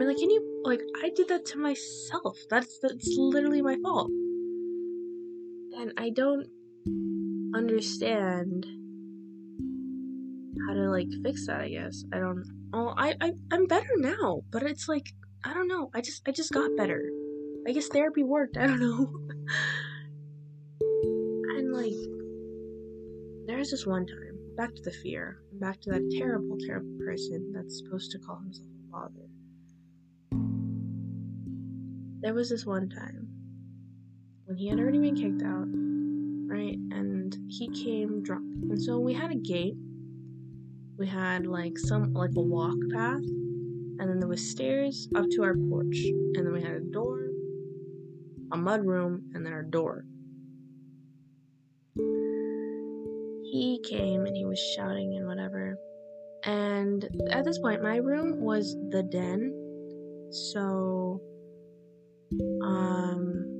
mean, 0.00 0.08
like, 0.08 0.16
can 0.16 0.30
you 0.30 0.62
like? 0.64 0.80
I 1.02 1.10
did 1.14 1.28
that 1.28 1.44
to 1.46 1.58
myself. 1.58 2.38
That's 2.48 2.78
that's 2.80 3.06
literally 3.18 3.60
my 3.60 3.76
fault, 3.82 4.08
and 5.76 5.92
I 5.98 6.08
don't 6.10 6.46
understand 7.54 8.64
how 10.66 10.72
to 10.74 10.90
like 10.90 11.08
fix 11.22 11.46
that. 11.46 11.60
I 11.60 11.68
guess 11.68 12.02
I 12.12 12.18
don't. 12.18 12.44
Oh, 12.72 12.94
I, 12.96 13.14
I 13.20 13.32
I'm 13.52 13.66
better 13.66 13.94
now, 13.96 14.40
but 14.50 14.62
it's 14.62 14.88
like 14.88 15.10
I 15.44 15.52
don't 15.52 15.68
know. 15.68 15.90
I 15.94 16.00
just 16.00 16.26
I 16.26 16.32
just 16.32 16.52
got 16.52 16.76
better. 16.78 17.10
I 17.68 17.72
guess 17.72 17.88
therapy 17.88 18.22
worked. 18.22 18.56
I 18.60 18.66
don't 18.66 18.80
know. 18.80 19.12
and 20.80 21.74
like, 21.74 22.00
there's 23.46 23.70
this 23.70 23.86
one 23.86 24.06
time. 24.06 24.38
Back 24.56 24.74
to 24.74 24.82
the 24.82 24.92
fear. 24.92 25.42
Back 25.52 25.80
to 25.82 25.90
that 25.90 26.10
terrible, 26.18 26.56
terrible 26.66 26.96
person 27.04 27.52
that's 27.54 27.82
supposed 27.82 28.10
to 28.12 28.18
call 28.18 28.38
himself 28.38 28.66
a 28.88 28.90
father 28.90 29.30
there 32.20 32.34
was 32.34 32.50
this 32.50 32.66
one 32.66 32.88
time 32.88 33.28
when 34.44 34.56
he 34.56 34.68
had 34.68 34.78
already 34.78 34.98
been 34.98 35.16
kicked 35.16 35.42
out, 35.42 35.66
right? 36.54 36.76
And 36.92 37.34
he 37.48 37.68
came 37.68 38.22
drunk. 38.22 38.44
And 38.70 38.80
so 38.80 38.98
we 38.98 39.14
had 39.14 39.30
a 39.30 39.36
gate. 39.36 39.74
We 40.98 41.06
had 41.06 41.46
like 41.46 41.78
some 41.78 42.12
like 42.12 42.32
a 42.36 42.42
walk 42.42 42.76
path, 42.92 43.22
and 43.22 44.00
then 44.00 44.20
there 44.20 44.28
was 44.28 44.50
stairs 44.50 45.08
up 45.16 45.24
to 45.30 45.42
our 45.42 45.54
porch, 45.54 45.96
and 46.34 46.44
then 46.44 46.52
we 46.52 46.60
had 46.60 46.72
a 46.72 46.80
door, 46.80 47.28
a 48.52 48.56
mud 48.56 48.84
room, 48.84 49.30
and 49.34 49.46
then 49.46 49.54
our 49.54 49.62
door. 49.62 50.04
He 53.50 53.80
came 53.88 54.26
and 54.26 54.36
he 54.36 54.44
was 54.44 54.60
shouting 54.76 55.16
and 55.16 55.26
whatever. 55.26 55.76
And 56.44 57.08
at 57.30 57.44
this 57.44 57.58
point, 57.58 57.82
my 57.82 57.96
room 57.96 58.40
was 58.40 58.76
the 58.90 59.02
den. 59.02 59.52
So 60.30 61.20
um, 62.62 63.50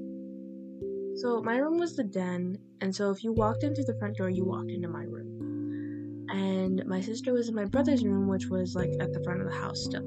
so 1.16 1.42
my 1.42 1.56
room 1.56 1.78
was 1.78 1.96
the 1.96 2.04
den, 2.04 2.56
and 2.80 2.94
so 2.94 3.10
if 3.10 3.24
you 3.24 3.32
walked 3.32 3.64
into 3.64 3.82
the 3.82 3.96
front 3.98 4.16
door, 4.16 4.30
you 4.30 4.44
walked 4.44 4.70
into 4.70 4.88
my 4.88 5.02
room. 5.02 6.26
And 6.30 6.84
my 6.86 7.00
sister 7.00 7.32
was 7.32 7.48
in 7.48 7.54
my 7.54 7.64
brother's 7.64 8.04
room, 8.04 8.28
which 8.28 8.46
was 8.46 8.76
like 8.76 8.92
at 9.00 9.12
the 9.12 9.22
front 9.24 9.40
of 9.40 9.48
the 9.48 9.56
house 9.56 9.82
still. 9.84 10.06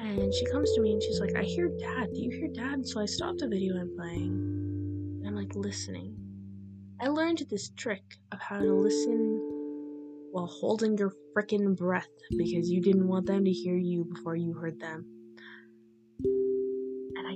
And 0.00 0.32
she 0.32 0.46
comes 0.46 0.72
to 0.74 0.80
me 0.80 0.92
and 0.92 1.02
she's 1.02 1.20
like, 1.20 1.34
I 1.36 1.42
hear 1.42 1.68
dad. 1.78 2.10
Do 2.14 2.20
you 2.20 2.30
hear 2.30 2.48
dad? 2.48 2.86
So 2.86 3.00
I 3.00 3.06
stopped 3.06 3.40
the 3.40 3.48
video 3.48 3.76
I'm 3.76 3.94
playing. 3.96 5.18
And 5.20 5.26
I'm 5.26 5.36
like 5.36 5.54
listening. 5.54 6.16
I 7.00 7.08
learned 7.08 7.42
this 7.50 7.70
trick 7.70 8.04
of 8.30 8.40
how 8.40 8.60
to 8.60 8.72
listen 8.72 9.40
while 10.30 10.46
holding 10.46 10.96
your 10.96 11.12
freaking 11.36 11.76
breath 11.76 12.08
because 12.36 12.70
you 12.70 12.80
didn't 12.80 13.08
want 13.08 13.26
them 13.26 13.44
to 13.44 13.50
hear 13.50 13.76
you 13.76 14.04
before 14.04 14.36
you 14.36 14.54
heard 14.54 14.78
them 14.80 15.04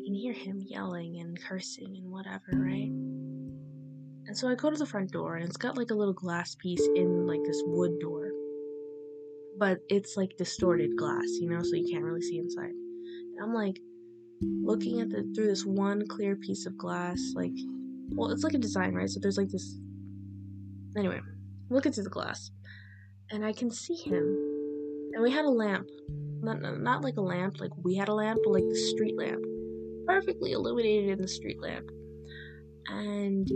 can 0.07 0.15
hear 0.15 0.33
him 0.33 0.63
yelling 0.65 1.19
and 1.19 1.37
cursing 1.43 1.97
and 1.97 2.13
whatever, 2.13 2.45
right? 2.53 2.93
And 4.27 4.39
so 4.39 4.49
I 4.49 4.55
go 4.55 4.71
to 4.71 4.77
the 4.77 4.87
front 4.87 5.11
door, 5.11 5.35
and 5.35 5.45
it's 5.45 5.57
got 5.57 5.77
like 5.77 5.91
a 5.91 5.95
little 5.95 6.15
glass 6.15 6.55
piece 6.55 6.87
in 6.95 7.27
like 7.27 7.43
this 7.45 7.61
wood 7.67 7.99
door. 8.01 8.31
But 9.59 9.79
it's 9.89 10.17
like 10.17 10.37
distorted 10.39 10.97
glass, 10.97 11.27
you 11.41 11.51
know, 11.51 11.61
so 11.63 11.75
you 11.75 11.89
can't 11.91 12.05
really 12.05 12.23
see 12.23 12.39
inside. 12.39 12.71
And 12.71 13.43
I'm 13.43 13.53
like 13.53 13.81
looking 14.41 15.01
at 15.01 15.11
the 15.11 15.29
through 15.35 15.49
this 15.49 15.65
one 15.65 16.07
clear 16.07 16.37
piece 16.37 16.67
of 16.67 16.79
glass, 16.79 17.19
like 17.35 17.55
well, 18.11 18.31
it's 18.31 18.45
like 18.45 18.55
a 18.55 18.59
design, 18.59 18.95
right? 18.95 19.11
So 19.11 19.19
there's 19.21 19.39
like 19.39 19.49
this 19.49 19.77
anyway, 20.97 21.19
looking 21.69 21.91
through 21.91 22.05
the 22.05 22.11
glass. 22.11 22.53
And 23.31 23.45
I 23.45 23.53
can 23.53 23.73
see 23.73 23.97
him. 23.97 24.23
And 25.15 25.23
we 25.23 25.33
had 25.33 25.45
a 25.45 25.51
lamp. 25.51 25.89
Not, 26.43 26.61
not 26.61 27.03
like 27.03 27.17
a 27.17 27.23
lamp, 27.23 27.61
like 27.61 27.73
we 27.83 27.97
had 27.97 28.09
a 28.09 28.15
lamp, 28.15 28.39
but 28.45 28.53
like 28.53 28.69
the 28.69 28.77
street 28.77 29.17
lamp 29.17 29.43
perfectly 30.07 30.53
illuminated 30.53 31.11
in 31.11 31.21
the 31.21 31.29
street 31.29 31.61
lamp. 31.61 31.89
And 32.89 33.49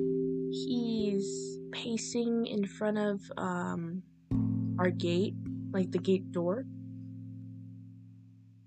he's 0.50 1.58
pacing 1.72 2.46
in 2.46 2.66
front 2.66 2.98
of 2.98 3.20
um, 3.36 4.02
our 4.78 4.90
gate, 4.90 5.34
like 5.72 5.90
the 5.92 5.98
gate 5.98 6.32
door. 6.32 6.64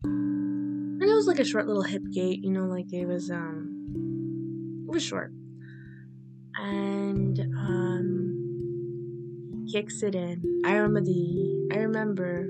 And 0.03 1.01
it 1.01 1.13
was 1.13 1.27
like 1.27 1.39
a 1.39 1.45
short 1.45 1.67
little 1.67 1.81
hip 1.83 2.03
gate, 2.13 2.39
you 2.43 2.51
know, 2.51 2.65
like 2.65 2.93
it 2.93 3.05
was 3.05 3.29
um 3.29 4.85
it 4.87 4.91
was 4.91 5.03
short. 5.03 5.33
And 6.55 7.37
um 7.57 8.29
he 9.65 9.73
kicks 9.73 10.01
it 10.01 10.15
in. 10.15 10.61
I 10.65 10.75
remember 10.75 11.01
the 11.01 11.69
I 11.73 11.77
remember 11.77 12.47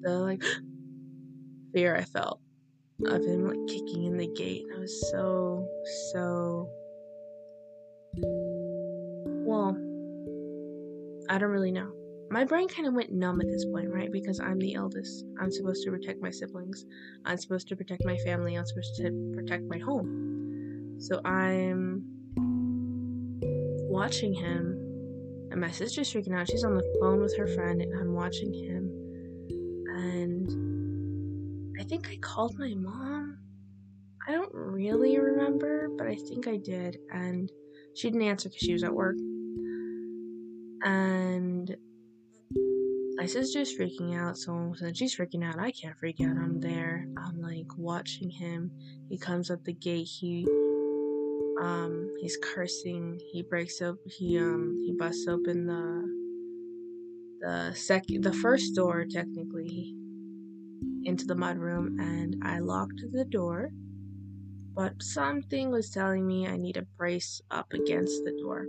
the 0.00 0.18
like 0.18 0.42
fear 1.72 1.94
I 1.96 2.02
felt 2.02 2.40
of 3.06 3.24
him 3.24 3.48
like 3.48 3.66
kicking 3.68 4.04
in 4.04 4.16
the 4.16 4.28
gate. 4.28 4.64
I 4.74 4.78
was 4.78 5.10
so, 5.10 5.66
so. 6.12 6.70
Well, 9.46 9.76
I 11.28 11.38
don't 11.38 11.50
really 11.50 11.72
know. 11.72 11.92
My 12.30 12.44
brain 12.44 12.68
kind 12.68 12.88
of 12.88 12.94
went 12.94 13.12
numb 13.12 13.40
at 13.40 13.46
this 13.48 13.64
point, 13.66 13.92
right? 13.92 14.10
Because 14.10 14.40
I'm 14.40 14.58
the 14.58 14.74
eldest. 14.74 15.24
I'm 15.40 15.50
supposed 15.50 15.84
to 15.84 15.90
protect 15.90 16.20
my 16.20 16.30
siblings. 16.30 16.84
I'm 17.24 17.36
supposed 17.36 17.68
to 17.68 17.76
protect 17.76 18.04
my 18.04 18.16
family. 18.18 18.56
I'm 18.56 18.66
supposed 18.66 18.96
to 18.96 19.32
protect 19.34 19.64
my 19.68 19.78
home. 19.78 20.96
So 20.98 21.20
I'm 21.24 22.04
watching 23.94 24.32
him, 24.32 24.78
and 25.50 25.60
my 25.60 25.70
sister's 25.70 26.12
freaking 26.12 26.34
out. 26.34 26.48
She's 26.50 26.64
on 26.64 26.74
the 26.76 26.98
phone 27.00 27.20
with 27.20 27.36
her 27.36 27.46
friend, 27.46 27.82
and 27.82 27.94
I'm 28.00 28.14
watching 28.14 28.52
him 28.52 28.90
and 29.88 30.63
I 31.84 31.86
think 31.86 32.08
I 32.08 32.16
called 32.16 32.58
my 32.58 32.72
mom. 32.74 33.36
I 34.26 34.32
don't 34.32 34.54
really 34.54 35.18
remember, 35.18 35.90
but 35.98 36.06
I 36.06 36.14
think 36.14 36.48
I 36.48 36.56
did, 36.56 36.96
and 37.12 37.52
she 37.94 38.08
didn't 38.08 38.26
answer 38.26 38.48
because 38.48 38.62
she 38.62 38.72
was 38.72 38.82
at 38.82 38.94
work. 38.94 39.18
And 40.82 41.76
my 43.16 43.26
sister's 43.26 43.76
freaking 43.76 44.18
out, 44.18 44.38
so 44.38 44.72
since 44.78 44.96
she's 44.96 45.14
freaking 45.14 45.44
out, 45.44 45.58
I 45.58 45.72
can't 45.72 45.94
freak 45.98 46.22
out. 46.22 46.38
I'm 46.38 46.58
there. 46.58 47.06
I'm 47.18 47.42
like 47.42 47.76
watching 47.76 48.30
him. 48.30 48.70
He 49.10 49.18
comes 49.18 49.50
up 49.50 49.62
the 49.64 49.74
gate. 49.74 50.08
He 50.08 50.46
um 51.60 52.14
he's 52.18 52.38
cursing. 52.42 53.20
He 53.30 53.42
breaks 53.42 53.82
up. 53.82 53.96
He 54.06 54.38
um 54.38 54.82
he 54.86 54.94
busts 54.98 55.28
open 55.28 55.66
the 55.66 56.08
the 57.42 57.74
second 57.74 58.24
the 58.24 58.32
first 58.32 58.74
door 58.74 59.04
technically 59.04 59.94
into 61.04 61.24
the 61.24 61.34
mudroom, 61.34 62.00
and 62.00 62.42
I 62.42 62.58
locked 62.58 63.02
the 63.12 63.24
door. 63.24 63.70
But 64.74 65.02
something 65.02 65.70
was 65.70 65.90
telling 65.90 66.26
me 66.26 66.48
I 66.48 66.56
need 66.56 66.74
to 66.74 66.86
brace 66.96 67.40
up 67.50 67.72
against 67.72 68.24
the 68.24 68.36
door. 68.40 68.66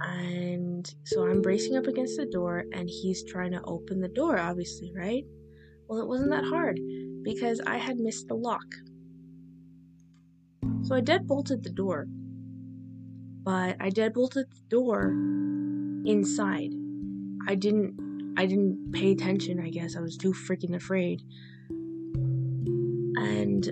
And 0.00 0.92
so 1.04 1.26
I'm 1.26 1.42
bracing 1.42 1.76
up 1.76 1.86
against 1.86 2.16
the 2.16 2.26
door, 2.26 2.64
and 2.72 2.88
he's 2.88 3.24
trying 3.24 3.52
to 3.52 3.62
open 3.64 4.00
the 4.00 4.08
door, 4.08 4.38
obviously, 4.38 4.92
right? 4.94 5.24
Well, 5.88 6.00
it 6.00 6.08
wasn't 6.08 6.30
that 6.30 6.44
hard 6.44 6.78
because 7.22 7.60
I 7.66 7.76
had 7.76 7.98
missed 7.98 8.28
the 8.28 8.34
lock. 8.34 8.64
So 10.82 10.94
I 10.96 11.00
deadbolted 11.00 11.62
the 11.62 11.70
door, 11.70 12.06
but 13.44 13.76
I 13.80 13.90
deadbolted 13.90 14.50
the 14.50 14.62
door 14.68 15.12
inside. 16.04 16.72
I 17.46 17.54
didn't 17.54 18.11
I 18.36 18.46
didn't 18.46 18.92
pay 18.92 19.12
attention, 19.12 19.60
I 19.60 19.70
guess. 19.70 19.96
I 19.96 20.00
was 20.00 20.16
too 20.16 20.32
freaking 20.32 20.74
afraid. 20.74 21.22
And 23.16 23.70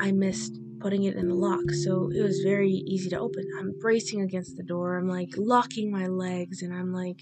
I 0.00 0.12
missed 0.12 0.58
putting 0.80 1.04
it 1.04 1.14
in 1.14 1.28
the 1.28 1.34
lock, 1.34 1.70
so 1.70 2.10
it 2.12 2.22
was 2.22 2.40
very 2.40 2.70
easy 2.70 3.08
to 3.10 3.18
open. 3.18 3.44
I'm 3.58 3.72
bracing 3.80 4.20
against 4.20 4.56
the 4.56 4.64
door, 4.64 4.98
I'm 4.98 5.08
like 5.08 5.30
locking 5.36 5.90
my 5.92 6.06
legs, 6.08 6.62
and 6.62 6.74
I'm 6.74 6.92
like, 6.92 7.20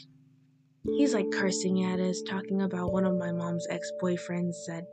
he's 0.84 1.12
like 1.12 1.30
cursing 1.30 1.84
at 1.84 2.00
us, 2.00 2.22
talking 2.22 2.62
about 2.62 2.92
one 2.92 3.04
of 3.04 3.18
my 3.18 3.32
mom's 3.32 3.66
ex 3.68 3.90
boyfriends 4.02 4.56
that 4.66 4.84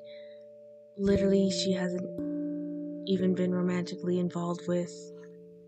literally 0.98 1.50
she 1.50 1.72
hasn't 1.72 2.06
even 3.08 3.34
been 3.36 3.54
romantically 3.54 4.20
involved 4.20 4.68
with 4.68 4.92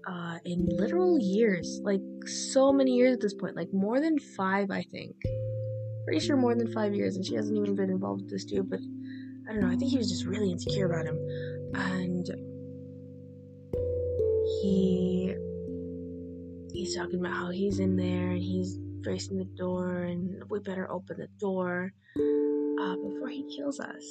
uh, 0.08 0.38
in 0.44 0.68
literal 0.70 1.18
years. 1.20 1.80
Like, 1.84 2.02
so 2.26 2.74
many 2.74 2.92
years 2.96 3.14
at 3.14 3.22
this 3.22 3.34
point, 3.34 3.56
like 3.56 3.70
more 3.72 4.02
than 4.02 4.20
five, 4.20 4.72
I 4.72 4.82
think. 4.82 5.16
Pretty 6.10 6.26
sure 6.26 6.38
more 6.38 6.56
than 6.56 6.74
five 6.74 6.96
years, 6.96 7.16
and 7.16 7.24
she 7.24 7.36
hasn't 7.36 7.56
even 7.56 7.76
been 7.76 7.92
involved 7.92 8.24
with 8.24 8.32
this 8.32 8.44
dude, 8.44 8.68
but 8.68 8.80
I 9.48 9.54
don't 9.54 9.62
know, 9.62 9.68
I 9.68 9.76
think 9.76 9.92
he 9.92 9.98
was 10.00 10.10
just 10.10 10.26
really 10.26 10.50
insecure 10.50 10.88
about 10.88 11.06
him. 11.06 11.20
And 11.76 12.26
he 14.64 15.36
he's 16.74 16.96
talking 16.96 17.20
about 17.20 17.34
how 17.34 17.52
he's 17.52 17.78
in 17.78 17.96
there 17.96 18.32
and 18.32 18.42
he's 18.42 18.80
facing 19.06 19.38
the 19.38 19.46
door 19.56 20.02
and 20.02 20.44
we 20.50 20.60
better 20.62 20.90
open 20.92 21.18
the 21.20 21.28
door 21.40 21.94
uh, 22.18 22.96
before 22.96 23.30
he 23.30 23.56
kills 23.56 23.80
us. 23.80 24.04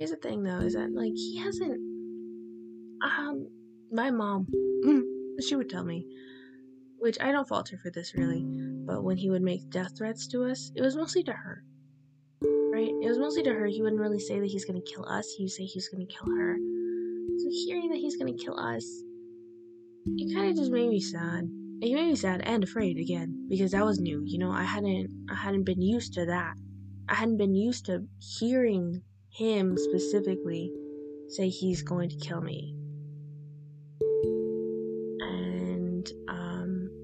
Here's 0.00 0.10
the 0.10 0.16
thing 0.16 0.42
though, 0.42 0.58
is 0.58 0.74
that 0.74 0.92
like 0.92 1.12
he 1.14 1.38
hasn't 1.38 1.78
um 3.04 3.46
my 3.92 4.10
mom 4.10 4.48
she 5.46 5.54
would 5.54 5.70
tell 5.70 5.84
me 5.84 6.04
which 6.98 7.18
I 7.20 7.30
don't 7.30 7.46
fault 7.46 7.68
her 7.68 7.78
for 7.78 7.90
this 7.90 8.14
really, 8.16 8.42
but 8.84 9.02
when 9.04 9.16
mm-hmm. 9.16 9.22
he 9.22 9.30
would 9.30 9.42
make 9.42 9.70
death 9.70 9.96
threats 9.96 10.26
to 10.28 10.44
us, 10.44 10.70
it 10.74 10.82
was 10.82 10.96
mostly 10.96 11.22
to 11.24 11.32
her. 11.32 11.62
Right? 12.72 12.92
It 13.02 13.08
was 13.08 13.18
mostly 13.18 13.42
to 13.44 13.52
her. 13.52 13.66
He 13.66 13.82
wouldn't 13.82 14.00
really 14.00 14.20
say 14.20 14.40
that 14.40 14.50
he's 14.50 14.64
gonna 14.64 14.80
kill 14.82 15.06
us, 15.08 15.28
he 15.36 15.44
would 15.44 15.52
say 15.52 15.64
he's 15.64 15.88
gonna 15.88 16.06
kill 16.06 16.34
her. 16.36 16.56
So 17.38 17.48
hearing 17.66 17.88
that 17.90 17.98
he's 17.98 18.16
gonna 18.16 18.34
kill 18.34 18.58
us 18.58 18.84
it 20.06 20.34
kind 20.34 20.50
of 20.50 20.56
just 20.56 20.72
made 20.72 20.88
me 20.88 21.00
sad. 21.00 21.44
It 21.80 21.94
made 21.94 22.06
me 22.06 22.16
sad 22.16 22.42
and 22.44 22.64
afraid 22.64 22.98
again 22.98 23.46
because 23.48 23.72
that 23.72 23.84
was 23.84 24.00
new. 24.00 24.22
You 24.24 24.38
know, 24.38 24.50
I 24.50 24.64
hadn't 24.64 25.10
I 25.30 25.34
hadn't 25.34 25.64
been 25.64 25.80
used 25.80 26.14
to 26.14 26.26
that. 26.26 26.54
I 27.08 27.14
hadn't 27.14 27.36
been 27.36 27.54
used 27.54 27.86
to 27.86 28.06
hearing 28.18 29.02
him 29.30 29.76
specifically 29.76 30.72
say 31.28 31.48
he's 31.48 31.82
going 31.82 32.08
to 32.10 32.16
kill 32.16 32.40
me. 32.40 32.74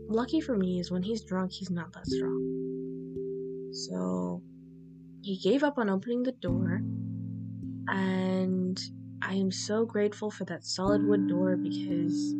Lucky 0.08 0.40
for 0.40 0.56
me 0.56 0.80
is 0.80 0.90
when 0.90 1.02
he's 1.02 1.22
drunk, 1.22 1.52
he's 1.52 1.70
not 1.70 1.92
that 1.92 2.06
strong. 2.06 3.70
So 3.72 4.42
he 5.22 5.38
gave 5.38 5.62
up 5.62 5.78
on 5.78 5.90
opening 5.90 6.22
the 6.22 6.32
door, 6.32 6.80
and 7.88 8.80
I 9.22 9.34
am 9.34 9.52
so 9.52 9.84
grateful 9.84 10.30
for 10.30 10.44
that 10.46 10.64
solid 10.64 11.06
wood 11.06 11.28
door 11.28 11.56
because 11.56 12.34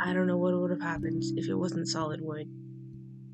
I 0.00 0.12
don't 0.12 0.26
know 0.26 0.38
what 0.38 0.58
would 0.58 0.70
have 0.70 0.80
happened 0.82 1.22
if 1.36 1.48
it 1.48 1.54
wasn't 1.54 1.88
solid 1.88 2.20
wood. 2.20 2.48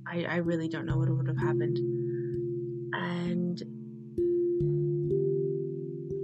I, 0.07 0.25
I 0.25 0.37
really 0.37 0.69
don't 0.69 0.87
know 0.87 0.97
what 0.97 1.09
would 1.09 1.29
have 1.29 1.39
happened. 1.39 1.77
And 2.95 3.59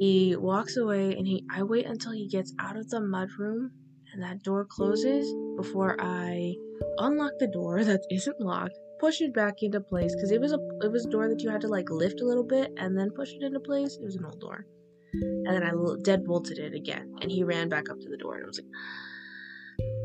he 0.00 0.36
walks 0.36 0.76
away 0.76 1.16
and 1.16 1.26
he 1.26 1.44
I 1.50 1.62
wait 1.62 1.86
until 1.86 2.12
he 2.12 2.28
gets 2.28 2.52
out 2.58 2.76
of 2.76 2.88
the 2.90 3.00
mud 3.00 3.28
room 3.38 3.70
and 4.12 4.22
that 4.22 4.42
door 4.42 4.64
closes 4.64 5.32
before 5.56 5.96
I 6.00 6.54
unlock 6.98 7.32
the 7.38 7.46
door 7.46 7.84
that 7.84 8.00
isn't 8.10 8.40
locked, 8.40 8.78
push 9.00 9.20
it 9.20 9.34
back 9.34 9.62
into 9.62 9.80
place 9.80 10.14
because 10.14 10.30
it 10.30 10.40
was 10.40 10.52
a 10.52 10.58
it 10.82 10.90
was 10.90 11.06
a 11.06 11.10
door 11.10 11.28
that 11.28 11.42
you 11.42 11.50
had 11.50 11.60
to 11.62 11.68
like 11.68 11.90
lift 11.90 12.20
a 12.20 12.26
little 12.26 12.44
bit 12.44 12.72
and 12.76 12.98
then 12.98 13.10
push 13.10 13.32
it 13.32 13.42
into 13.42 13.60
place. 13.60 13.96
It 13.96 14.04
was 14.04 14.16
an 14.16 14.24
old 14.24 14.40
door. 14.40 14.66
And 15.12 15.46
then 15.46 15.62
I 15.62 15.72
dead 16.02 16.24
bolted 16.24 16.58
it 16.58 16.74
again 16.74 17.14
and 17.20 17.30
he 17.30 17.44
ran 17.44 17.68
back 17.68 17.88
up 17.88 18.00
to 18.00 18.08
the 18.08 18.16
door 18.16 18.34
and 18.36 18.44
I 18.44 18.46
was 18.48 18.58
like 18.58 18.66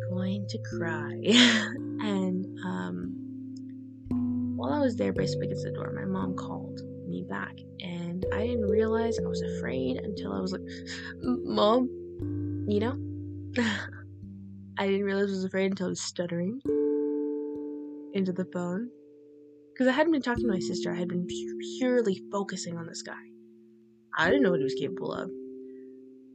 going 0.10 0.48
to 0.48 0.58
cry. 0.78 1.22
and 2.02 2.46
um, 2.66 4.56
while 4.56 4.74
I 4.74 4.80
was 4.80 4.96
there, 4.96 5.14
basically 5.14 5.48
against 5.48 5.64
the 5.64 5.72
door, 5.72 5.92
my 5.96 6.06
mom 6.06 6.36
called 6.36 6.82
me 7.08 7.26
back, 7.28 7.56
and 7.80 8.26
I 8.34 8.46
didn't 8.46 8.68
realize 8.68 9.18
I 9.18 9.28
was 9.28 9.42
afraid 9.42 9.98
until 9.98 10.34
I 10.34 10.42
was 10.42 10.52
like, 10.52 10.62
"Mom, 11.22 11.88
you 12.68 12.80
know." 12.80 12.98
I 14.80 14.88
didn't 14.88 15.06
realize 15.06 15.30
I 15.30 15.32
was 15.32 15.44
afraid 15.44 15.72
until 15.72 15.88
I 15.88 15.90
was 15.90 16.02
stuttering 16.02 16.60
into 18.14 18.34
the 18.34 18.48
phone. 18.54 18.90
Because 19.74 19.88
I 19.88 19.92
hadn't 19.92 20.14
been 20.14 20.22
talking 20.22 20.46
to 20.46 20.52
my 20.52 20.60
sister, 20.60 20.92
I 20.92 20.96
had 20.96 21.10
been 21.10 21.28
purely 21.78 22.24
focusing 22.32 22.78
on 22.78 22.88
this 22.88 23.02
guy. 23.02 23.14
I 24.18 24.30
didn't 24.30 24.44
know 24.44 24.52
what 24.52 24.60
he 24.60 24.64
was 24.64 24.76
capable 24.76 25.14
of 25.14 25.30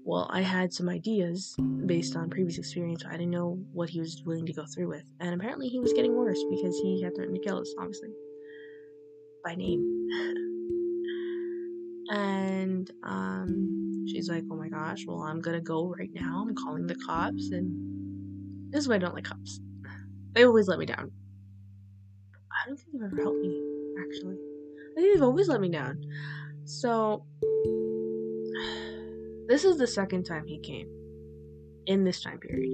well, 0.04 0.28
I 0.30 0.42
had 0.42 0.72
some 0.72 0.90
ideas 0.90 1.56
based 1.86 2.14
on 2.14 2.28
previous 2.28 2.58
experience. 2.58 3.04
I 3.08 3.12
didn't 3.12 3.30
know 3.30 3.58
what 3.72 3.88
he 3.88 4.00
was 4.00 4.22
willing 4.26 4.44
to 4.46 4.52
go 4.52 4.66
through 4.66 4.88
with. 4.88 5.04
And 5.20 5.34
apparently 5.34 5.68
he 5.68 5.80
was 5.80 5.94
getting 5.94 6.14
worse 6.14 6.44
because 6.50 6.78
he 6.80 7.02
had 7.02 7.14
threatened 7.16 7.36
to 7.36 7.42
kill 7.42 7.58
us, 7.58 7.74
obviously. 7.78 8.10
By 9.42 9.54
name. 9.54 9.80
and 12.10 12.90
um, 13.02 14.04
she's 14.06 14.28
like, 14.28 14.44
oh 14.50 14.56
my 14.56 14.68
gosh, 14.68 15.06
well, 15.06 15.22
I'm 15.22 15.40
gonna 15.40 15.62
go 15.62 15.94
right 15.98 16.10
now. 16.12 16.44
I'm 16.46 16.54
calling 16.54 16.86
the 16.86 16.96
cops. 16.96 17.50
And 17.50 18.03
this 18.74 18.82
is 18.82 18.88
why 18.88 18.96
I 18.96 18.98
don't 18.98 19.14
like 19.14 19.24
cops. 19.24 19.60
They 20.32 20.44
always 20.44 20.66
let 20.66 20.80
me 20.80 20.86
down. 20.86 21.12
I 22.50 22.66
don't 22.66 22.76
think 22.76 22.88
they've 22.92 23.04
ever 23.04 23.22
helped 23.22 23.38
me, 23.38 23.62
actually. 24.02 24.34
I 24.34 24.94
think 24.96 25.14
they've 25.14 25.22
always 25.22 25.48
let 25.48 25.60
me 25.60 25.68
down. 25.68 26.02
So 26.64 27.24
this 29.46 29.64
is 29.64 29.78
the 29.78 29.86
second 29.86 30.24
time 30.24 30.48
he 30.48 30.58
came 30.58 30.88
in 31.86 32.02
this 32.02 32.20
time 32.20 32.40
period. 32.40 32.72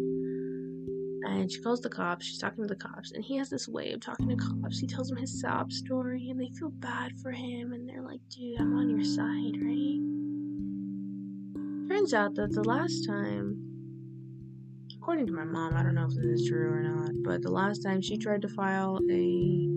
And 1.22 1.52
she 1.52 1.60
calls 1.60 1.82
the 1.82 1.90
cops, 1.90 2.24
she's 2.24 2.38
talking 2.38 2.64
to 2.64 2.68
the 2.68 2.80
cops, 2.80 3.12
and 3.12 3.22
he 3.22 3.36
has 3.36 3.50
this 3.50 3.68
way 3.68 3.92
of 3.92 4.00
talking 4.00 4.30
to 4.30 4.36
cops. 4.36 4.78
He 4.78 4.86
tells 4.86 5.10
them 5.10 5.18
his 5.18 5.38
sob 5.38 5.70
story, 5.70 6.30
and 6.30 6.40
they 6.40 6.48
feel 6.58 6.70
bad 6.70 7.12
for 7.20 7.30
him, 7.30 7.74
and 7.74 7.86
they're 7.86 8.00
like, 8.00 8.20
dude, 8.30 8.58
I'm 8.58 8.74
on 8.74 8.88
your 8.88 9.04
side, 9.04 9.60
right? 9.60 10.00
Turns 11.90 12.14
out 12.14 12.36
that 12.36 12.52
the 12.52 12.64
last 12.64 13.06
time, 13.06 13.69
according 15.00 15.26
to 15.26 15.32
my 15.32 15.44
mom, 15.44 15.74
I 15.74 15.82
don't 15.82 15.94
know 15.94 16.04
if 16.04 16.14
this 16.14 16.40
is 16.42 16.48
true 16.48 16.70
or 16.70 16.82
not, 16.82 17.10
but 17.24 17.40
the 17.40 17.50
last 17.50 17.78
time 17.78 18.02
she 18.02 18.18
tried 18.18 18.42
to 18.42 18.48
file 18.48 19.00
a 19.10 19.68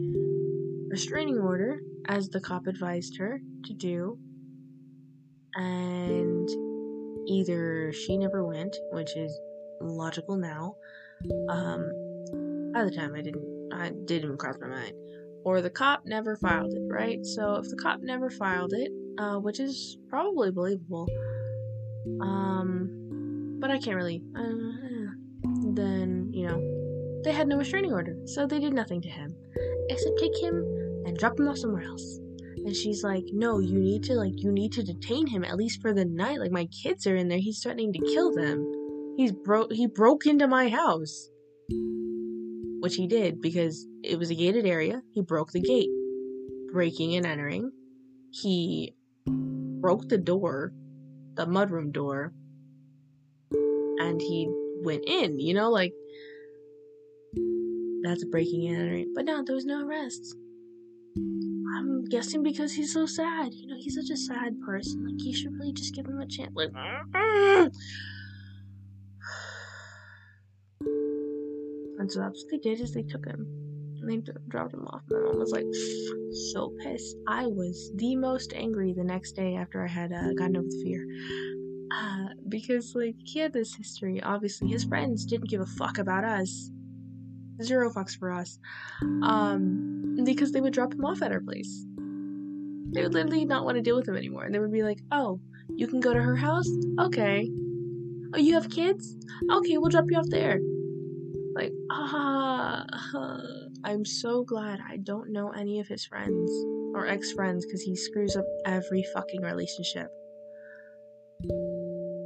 restraining 0.90 1.40
order, 1.40 1.80
as 2.10 2.28
the 2.28 2.42
cop 2.42 2.68
advised 2.68 3.18
her 3.18 3.40
to 3.64 3.74
do, 3.74 4.18
and 5.56 6.50
either 7.30 7.94
she 7.94 8.18
never 8.18 8.46
went, 8.46 8.76
which 8.92 9.16
is 9.16 9.40
logical 9.80 10.36
now. 10.36 10.76
Um, 11.48 11.90
at 12.76 12.84
the 12.84 12.92
time, 12.94 13.16
I 13.16 13.22
didn't, 13.22 13.70
I 13.74 13.92
didn't 14.06 14.26
even 14.26 14.38
cross 14.38 14.58
my 14.60 14.68
mind, 14.68 14.94
or 15.46 15.62
the 15.62 15.70
cop 15.70 16.02
never 16.06 16.36
filed 16.36 16.74
it, 16.74 16.82
right? 16.92 17.26
So 17.26 17.56
if 17.56 17.70
the 17.70 17.78
cop 17.78 18.02
never 18.02 18.30
filed 18.30 18.74
it, 18.74 18.92
uh, 19.18 19.38
which 19.38 19.62
is 19.62 19.98
probably 20.10 20.52
believable, 20.52 21.08
um, 22.22 23.58
but 23.62 23.72
I 23.72 23.80
can't 23.80 23.96
really, 23.96 24.22
uh, 24.36 24.84
then 25.76 26.30
you 26.34 26.48
know, 26.48 27.22
they 27.24 27.32
had 27.32 27.48
no 27.48 27.58
restraining 27.58 27.94
order, 27.94 28.16
so 28.26 28.48
they 28.48 28.60
did 28.60 28.74
nothing 28.74 29.02
to 29.02 29.10
him 29.10 29.36
except 29.90 30.20
take 30.20 30.38
him 30.42 30.56
and 31.06 31.18
drop 31.18 31.40
him 31.40 31.48
off 31.48 31.58
somewhere 31.58 31.84
else. 31.84 32.20
And 32.66 32.76
she's 32.76 33.04
like, 33.04 33.26
no, 33.32 33.60
you 33.60 33.78
need 33.78 34.04
to 34.04 34.14
like 34.14 34.34
you 34.36 34.52
need 34.52 34.72
to 34.74 34.84
detain 34.84 35.28
him 35.28 35.44
at 35.44 35.58
least 35.58 35.82
for 35.82 35.94
the 35.94 36.06
night. 36.06 36.40
Like 36.40 36.52
my 36.52 36.66
kids 36.68 37.06
are 37.08 37.16
in 37.16 37.28
there. 37.28 37.40
He's 37.40 37.62
threatening 37.62 37.92
to 37.94 38.00
kill 38.00 38.32
them. 38.32 38.72
He's 39.18 39.32
broke 39.32 39.74
he 39.74 39.88
broke 39.88 40.26
into 40.26 40.48
my 40.48 40.70
house. 40.70 41.30
Which 42.80 42.96
he 42.96 43.08
did 43.08 43.42
because 43.42 43.88
it 44.04 44.18
was 44.18 44.30
a 44.30 44.36
gated 44.36 44.66
area. 44.66 45.02
He 45.14 45.22
broke 45.22 45.52
the 45.52 45.62
gate. 45.62 45.90
Breaking 46.72 47.16
and 47.16 47.26
entering. 47.26 47.72
He 48.32 48.96
broke 49.26 50.08
the 50.10 50.18
door, 50.18 50.74
the 51.36 51.46
mudroom 51.46 51.92
door, 51.92 52.34
and 53.52 54.22
he 54.22 54.50
went 54.84 55.04
in, 55.08 55.40
you 55.40 55.54
know, 55.54 55.70
like 55.70 55.94
that's 58.04 58.24
breaking 58.26 58.68
entering. 58.70 59.14
But 59.16 59.26
no, 59.26 59.44
there 59.44 59.56
was 59.56 59.66
no 59.66 59.86
arrests. 59.86 60.36
I'm 61.76 62.06
guessing 62.06 62.44
because 62.44 62.74
he's 62.74 62.94
so 62.94 63.06
sad. 63.06 63.54
You 63.54 63.68
know, 63.68 63.76
he's 63.78 63.96
such 63.96 64.10
a 64.12 64.18
sad 64.18 64.60
person. 64.66 65.06
Like, 65.06 65.24
you 65.24 65.36
should 65.36 65.54
really 65.54 65.74
just 65.74 65.96
give 65.96 66.06
him 66.06 66.20
a 66.20 66.28
chance. 66.28 66.52
Like, 66.54 66.70
and 72.00 72.12
so 72.12 72.20
that's 72.20 72.44
what 72.44 72.52
they 72.52 72.58
did 72.58 72.82
is 72.82 72.94
they 72.94 73.04
took 73.04 73.26
him 73.26 73.48
and 74.02 74.10
they 74.10 74.32
dropped 74.50 74.74
him 74.74 74.86
off. 74.88 75.02
My 75.10 75.20
mom 75.20 75.40
was 75.40 75.52
like 75.52 75.66
so 76.52 76.74
pissed. 76.84 77.16
I 77.28 77.48
was 77.48 77.92
the 77.96 78.16
most 78.16 78.54
angry 78.54 78.94
the 78.94 79.04
next 79.04 79.32
day 79.34 79.56
after 79.56 79.84
I 79.84 79.88
had 79.88 80.12
uh, 80.12 80.34
gotten 80.34 80.58
over 80.58 80.68
the 80.68 80.82
fear. 80.84 81.06
Uh, 81.94 82.30
because 82.50 82.96
like 82.96 83.16
he 83.24 83.40
had 83.40 83.54
this 83.54 83.76
history. 83.76 84.22
Obviously, 84.24 84.70
his 84.70 84.84
friends 84.84 85.26
didn't 85.26 85.50
give 85.50 85.62
a 85.62 85.66
fuck 85.66 85.98
about 86.00 86.24
us. 86.24 86.72
Zero 87.62 87.92
fucks 87.92 88.18
for 88.18 88.32
us. 88.32 88.58
Um, 89.22 90.18
because 90.24 90.52
they 90.52 90.62
would 90.62 90.74
drop 90.74 90.94
him 90.94 91.06
off 91.06 91.22
at 91.22 91.32
our 91.32 91.42
place. 91.42 91.86
They 92.94 93.04
would 93.04 93.14
literally 93.14 93.46
not 93.46 93.64
want 93.64 93.76
to 93.76 93.82
deal 93.82 93.96
with 93.96 94.08
him 94.08 94.18
anymore, 94.18 94.44
and 94.44 94.54
they 94.54 94.60
would 94.60 94.72
be 94.72 94.84
like, 94.84 95.02
"Oh, 95.12 95.40
you 95.76 95.88
can 95.88 96.00
go 96.00 96.14
to 96.14 96.22
her 96.22 96.36
house? 96.36 96.70
Okay. 97.00 97.50
Oh, 98.34 98.40
you 98.40 98.54
have 98.56 98.70
kids? 98.70 99.16
Okay, 99.52 99.78
we'll 99.78 99.90
drop 99.90 100.06
you 100.10 100.18
off 100.18 100.30
there." 100.30 100.60
Like, 101.56 101.72
ah, 101.92 102.86
uh, 103.14 103.40
I'm 103.84 104.06
so 104.06 104.44
glad 104.44 104.80
I 104.88 104.98
don't 104.98 105.32
know 105.32 105.50
any 105.52 105.80
of 105.80 105.88
his 105.88 106.06
friends 106.06 106.52
or 106.96 107.06
ex 107.06 107.32
friends 107.34 107.66
because 107.66 107.82
he 107.82 107.96
screws 107.96 108.36
up 108.36 108.46
every 108.66 109.04
fucking 109.14 109.42
relationship. 109.42 110.08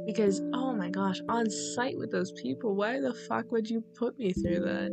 Because, 0.08 0.40
oh 0.54 0.72
my 0.72 0.88
gosh, 0.88 1.20
on 1.28 1.50
site 1.50 1.98
with 1.98 2.10
those 2.10 2.32
people, 2.32 2.74
why 2.74 2.98
the 2.98 3.12
fuck 3.28 3.52
would 3.52 3.68
you 3.68 3.84
put 3.94 4.18
me 4.18 4.32
through 4.32 4.60
that? 4.60 4.88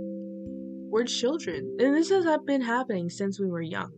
We're 0.92 1.06
children. 1.06 1.78
And 1.80 1.96
this 1.96 2.10
has 2.10 2.26
been 2.46 2.62
happening 2.62 3.10
since 3.10 3.40
we 3.40 3.50
were 3.50 3.62
young. 3.62 3.94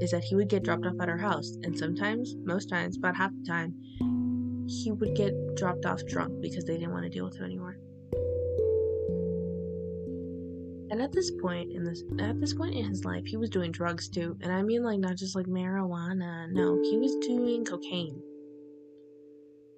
Is 0.00 0.12
that 0.12 0.22
he 0.22 0.36
would 0.36 0.48
get 0.48 0.62
dropped 0.62 0.86
off 0.86 0.94
at 1.00 1.08
our 1.08 1.18
house, 1.18 1.56
and 1.64 1.76
sometimes, 1.76 2.36
most 2.44 2.68
times, 2.68 2.96
about 2.96 3.16
half 3.16 3.32
the 3.32 3.44
time, 3.48 3.74
he 4.68 4.92
would 4.92 5.16
get 5.16 5.34
dropped 5.56 5.86
off 5.86 6.06
drunk 6.06 6.40
because 6.40 6.64
they 6.64 6.74
didn't 6.74 6.92
want 6.92 7.02
to 7.02 7.10
deal 7.10 7.24
with 7.24 7.36
him 7.36 7.46
anymore. 7.46 7.76
And 10.92 11.02
at 11.02 11.10
this 11.10 11.32
point 11.42 11.72
in 11.72 11.82
this 11.82 12.04
at 12.20 12.40
this 12.40 12.54
point 12.54 12.76
in 12.76 12.84
his 12.84 13.04
life, 13.04 13.24
he 13.26 13.36
was 13.36 13.50
doing 13.50 13.72
drugs 13.72 14.08
too. 14.08 14.36
And 14.40 14.52
I 14.52 14.62
mean 14.62 14.84
like 14.84 15.00
not 15.00 15.16
just 15.16 15.34
like 15.34 15.46
marijuana. 15.46 16.48
No, 16.52 16.80
he 16.80 16.96
was 16.96 17.16
doing 17.16 17.64
cocaine 17.64 18.22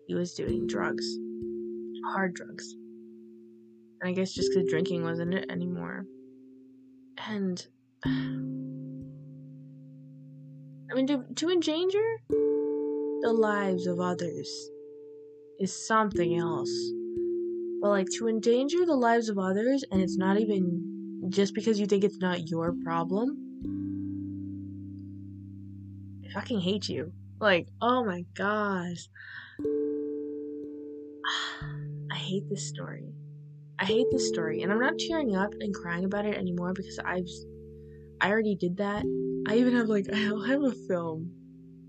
he 0.06 0.14
was 0.14 0.34
doing 0.34 0.66
drugs, 0.66 1.06
hard 2.06 2.34
drugs. 2.34 2.74
And 4.00 4.10
I 4.10 4.12
guess 4.12 4.32
just 4.32 4.52
because 4.52 4.68
drinking 4.68 5.04
wasn't 5.04 5.34
it 5.34 5.50
anymore. 5.50 6.04
And 7.28 7.64
I 8.04 8.08
mean, 10.94 11.06
to, 11.06 11.24
to 11.36 11.50
endanger 11.50 12.04
the 12.28 13.32
lives 13.32 13.86
of 13.86 14.00
others 14.00 14.50
is 15.58 15.86
something 15.86 16.36
else. 16.36 16.72
But 17.80 17.90
like 17.90 18.08
to 18.18 18.28
endanger 18.28 18.84
the 18.84 18.96
lives 18.96 19.28
of 19.28 19.38
others, 19.38 19.84
and 19.90 20.02
it's 20.02 20.16
not 20.16 20.38
even 20.38 21.28
just 21.30 21.54
because 21.54 21.80
you 21.80 21.86
think 21.86 22.04
it's 22.04 22.18
not 22.18 22.48
your 22.48 22.74
problem. 22.84 23.38
I 26.24 26.32
fucking 26.32 26.60
hate 26.60 26.88
you. 26.88 27.12
Like, 27.40 27.68
oh 27.80 28.04
my 28.04 28.24
gosh. 28.34 29.08
I 32.10 32.16
hate 32.16 32.48
this 32.48 32.68
story. 32.68 33.12
I 33.78 33.84
hate 33.84 34.06
this 34.10 34.28
story, 34.28 34.62
and 34.62 34.70
I'm 34.70 34.80
not 34.80 34.98
tearing 34.98 35.34
up 35.34 35.52
and 35.60 35.74
crying 35.74 36.04
about 36.04 36.26
it 36.26 36.36
anymore 36.36 36.72
because 36.72 36.98
I've 37.04 37.28
I 38.20 38.30
already 38.30 38.54
did 38.54 38.76
that. 38.76 39.04
I 39.48 39.56
even 39.56 39.74
have 39.74 39.88
like 39.88 40.06
I 40.12 40.18
have 40.18 40.62
a 40.62 40.72
film 40.88 41.32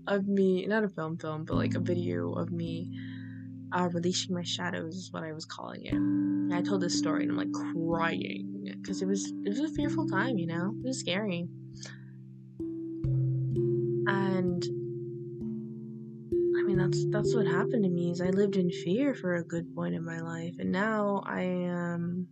of 0.06 0.26
me, 0.26 0.66
not 0.66 0.84
a 0.84 0.88
film 0.88 1.16
film, 1.18 1.44
but 1.44 1.56
like 1.56 1.74
a 1.74 1.80
video 1.80 2.32
of 2.32 2.50
me 2.50 2.90
uh, 3.72 3.88
releasing 3.92 4.34
my 4.34 4.42
shadows 4.42 4.94
is 4.94 5.12
what 5.12 5.22
I 5.22 5.32
was 5.32 5.44
calling 5.44 5.84
it. 5.84 5.94
And 5.94 6.54
I 6.54 6.62
told 6.62 6.80
this 6.80 6.98
story 6.98 7.24
and 7.24 7.32
I'm 7.32 7.38
like 7.38 7.52
crying 7.72 8.74
because 8.80 9.02
it 9.02 9.06
was 9.06 9.32
it 9.44 9.48
was 9.48 9.60
a 9.60 9.68
fearful 9.74 10.08
time, 10.08 10.38
you 10.38 10.46
know, 10.46 10.74
it 10.82 10.86
was 10.86 11.00
scary. 11.00 11.48
And 14.06 14.64
mean 16.64 16.78
that's 16.78 17.04
that's 17.10 17.34
what 17.34 17.46
happened 17.46 17.84
to 17.84 17.90
me 17.90 18.10
is 18.10 18.20
I 18.20 18.30
lived 18.30 18.56
in 18.56 18.70
fear 18.70 19.14
for 19.14 19.36
a 19.36 19.44
good 19.44 19.74
point 19.74 19.94
in 19.94 20.04
my 20.04 20.20
life 20.20 20.54
and 20.58 20.72
now 20.72 21.22
I 21.26 21.42
am 21.42 22.28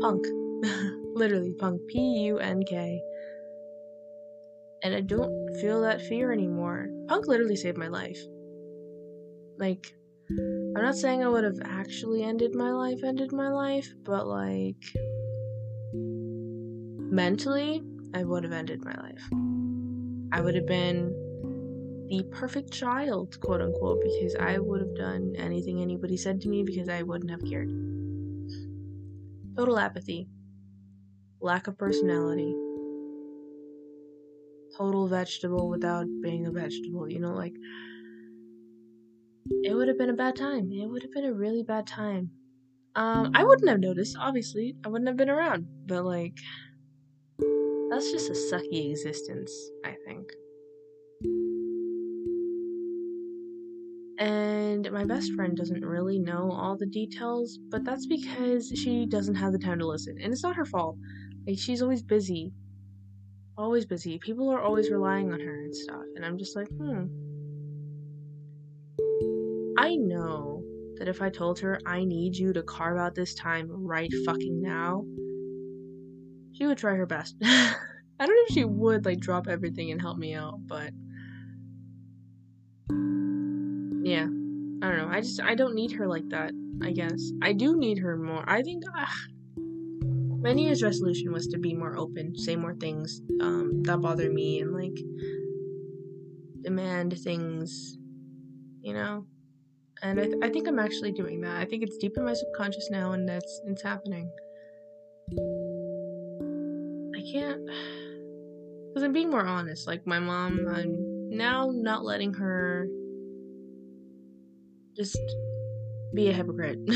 punk. 0.00 0.24
Literally 1.14 1.54
punk 1.58 1.80
P 1.88 1.98
U 2.26 2.38
N 2.38 2.62
K. 2.68 3.00
And 4.84 4.94
I 4.94 5.00
don't 5.00 5.56
feel 5.60 5.82
that 5.82 6.02
fear 6.02 6.32
anymore. 6.32 6.88
Punk 7.08 7.28
literally 7.28 7.56
saved 7.56 7.78
my 7.78 7.88
life. 7.88 8.18
Like 9.58 9.92
I'm 10.30 10.82
not 10.82 10.96
saying 10.96 11.22
I 11.22 11.28
would 11.28 11.44
have 11.44 11.60
actually 11.64 12.22
ended 12.22 12.54
my 12.54 12.70
life, 12.70 13.00
ended 13.04 13.32
my 13.32 13.50
life, 13.50 13.88
but 14.04 14.26
like 14.26 14.82
mentally, 17.12 17.82
I 18.14 18.24
would 18.24 18.44
have 18.44 18.52
ended 18.52 18.84
my 18.84 18.94
life. 18.94 19.22
I 20.32 20.40
would 20.40 20.54
have 20.54 20.66
been 20.66 21.21
the 22.12 22.24
perfect 22.24 22.70
child, 22.70 23.40
quote 23.40 23.62
unquote, 23.62 24.02
because 24.02 24.36
I 24.36 24.58
would 24.58 24.80
have 24.80 24.94
done 24.94 25.34
anything 25.38 25.80
anybody 25.80 26.18
said 26.18 26.42
to 26.42 26.48
me 26.48 26.62
because 26.62 26.90
I 26.90 27.02
wouldn't 27.02 27.30
have 27.30 27.42
cared. 27.42 27.70
Total 29.56 29.78
apathy, 29.78 30.28
lack 31.40 31.68
of 31.68 31.78
personality, 31.78 32.54
total 34.76 35.08
vegetable 35.08 35.70
without 35.70 36.06
being 36.22 36.46
a 36.46 36.50
vegetable, 36.50 37.08
you 37.08 37.18
know, 37.18 37.32
like 37.32 37.54
it 39.62 39.74
would 39.74 39.88
have 39.88 39.96
been 39.96 40.10
a 40.10 40.14
bad 40.14 40.36
time. 40.36 40.70
It 40.70 40.86
would 40.86 41.02
have 41.02 41.12
been 41.12 41.24
a 41.24 41.32
really 41.32 41.62
bad 41.62 41.86
time. 41.86 42.30
Um, 42.94 43.32
I 43.34 43.42
wouldn't 43.42 43.70
have 43.70 43.80
noticed, 43.80 44.18
obviously. 44.20 44.76
I 44.84 44.88
wouldn't 44.88 45.08
have 45.08 45.16
been 45.16 45.30
around. 45.30 45.66
But, 45.86 46.04
like, 46.04 46.36
that's 47.90 48.12
just 48.12 48.28
a 48.28 48.34
sucky 48.34 48.90
existence, 48.90 49.50
I 49.82 49.96
think. 50.06 50.30
And 54.22 54.88
my 54.92 55.04
best 55.04 55.32
friend 55.32 55.56
doesn't 55.56 55.84
really 55.84 56.20
know 56.20 56.52
all 56.52 56.76
the 56.76 56.86
details, 56.86 57.58
but 57.70 57.82
that's 57.82 58.06
because 58.06 58.68
she 58.68 59.04
doesn't 59.04 59.34
have 59.34 59.50
the 59.50 59.58
time 59.58 59.80
to 59.80 59.86
listen. 59.86 60.16
And 60.22 60.32
it's 60.32 60.44
not 60.44 60.54
her 60.54 60.64
fault. 60.64 60.96
Like 61.44 61.58
she's 61.58 61.82
always 61.82 62.04
busy. 62.04 62.52
Always 63.58 63.84
busy. 63.84 64.20
People 64.20 64.48
are 64.50 64.62
always 64.62 64.92
relying 64.92 65.32
on 65.32 65.40
her 65.40 65.62
and 65.64 65.74
stuff. 65.74 66.04
And 66.14 66.24
I'm 66.24 66.38
just 66.38 66.54
like, 66.54 66.68
hmm. 66.68 67.06
I 69.76 69.96
know 69.96 70.62
that 70.98 71.08
if 71.08 71.20
I 71.20 71.28
told 71.28 71.58
her 71.58 71.80
I 71.84 72.04
need 72.04 72.36
you 72.36 72.52
to 72.52 72.62
carve 72.62 72.98
out 72.98 73.16
this 73.16 73.34
time 73.34 73.66
right 73.68 74.12
fucking 74.24 74.62
now, 74.62 75.04
she 76.52 76.64
would 76.64 76.78
try 76.78 76.94
her 76.94 77.06
best. 77.06 77.34
I 77.42 77.74
don't 78.20 78.36
know 78.36 78.44
if 78.46 78.54
she 78.54 78.64
would 78.64 79.04
like 79.04 79.18
drop 79.18 79.48
everything 79.48 79.90
and 79.90 80.00
help 80.00 80.16
me 80.16 80.32
out, 80.34 80.60
but 80.64 80.92
yeah. 84.02 84.26
I 84.82 84.88
don't 84.88 84.98
know. 84.98 85.08
I 85.10 85.20
just 85.20 85.40
i 85.40 85.54
don't 85.54 85.74
need 85.74 85.92
her 85.92 86.08
like 86.08 86.28
that 86.30 86.52
i 86.82 86.90
guess. 86.90 87.30
I 87.42 87.52
do 87.52 87.76
need 87.76 87.98
her 87.98 88.16
more. 88.16 88.44
I 88.48 88.62
think 88.62 88.82
uh, 88.98 89.06
my 90.42 90.52
new 90.52 90.64
year's 90.64 90.82
resolution 90.82 91.32
was 91.32 91.46
to 91.48 91.58
be 91.58 91.72
more 91.74 91.96
open 91.96 92.36
say 92.36 92.56
more 92.56 92.74
things 92.74 93.20
um, 93.40 93.82
that 93.84 94.00
bother 94.00 94.30
me 94.30 94.60
and 94.60 94.72
like 94.72 94.98
demand 96.62 97.16
things 97.18 97.96
you 98.82 98.92
know? 98.92 99.24
And 100.02 100.18
I, 100.20 100.24
th- 100.24 100.38
I 100.42 100.48
think 100.48 100.66
i'm 100.66 100.80
actually 100.80 101.12
doing 101.12 101.40
that. 101.42 101.56
I 101.56 101.64
think 101.64 101.84
it's 101.84 101.96
deep 101.96 102.14
in 102.16 102.24
my 102.24 102.34
subconscious 102.34 102.90
now 102.90 103.12
and 103.12 103.28
that's 103.28 103.60
it's 103.66 103.82
happening. 103.82 104.30
I 107.16 107.22
can't 107.32 107.64
because 108.88 109.04
i'm 109.04 109.12
being 109.12 109.30
more 109.30 109.46
honest. 109.46 109.86
Like 109.86 110.06
my 110.06 110.18
mom 110.18 110.66
i'm 110.68 111.30
now 111.30 111.70
not 111.72 112.04
letting 112.04 112.34
her 112.34 112.88
just 114.96 115.18
be 116.14 116.28
a 116.28 116.32
hypocrite. 116.32 116.78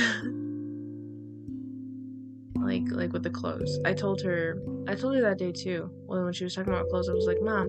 like 2.67 2.83
like 2.91 3.13
with 3.13 3.23
the 3.23 3.31
clothes. 3.31 3.79
I 3.85 3.93
told 3.93 4.21
her 4.23 4.61
I 4.89 4.95
told 4.95 5.15
her 5.15 5.23
that 5.23 5.39
day 5.39 5.53
too. 5.53 5.91
When 6.07 6.25
when 6.25 6.33
she 6.33 6.45
was 6.45 6.55
talking 6.55 6.73
about 6.73 6.89
clothes, 6.89 7.09
I 7.09 7.15
was 7.15 7.27
like, 7.27 7.41
Mom, 7.41 7.69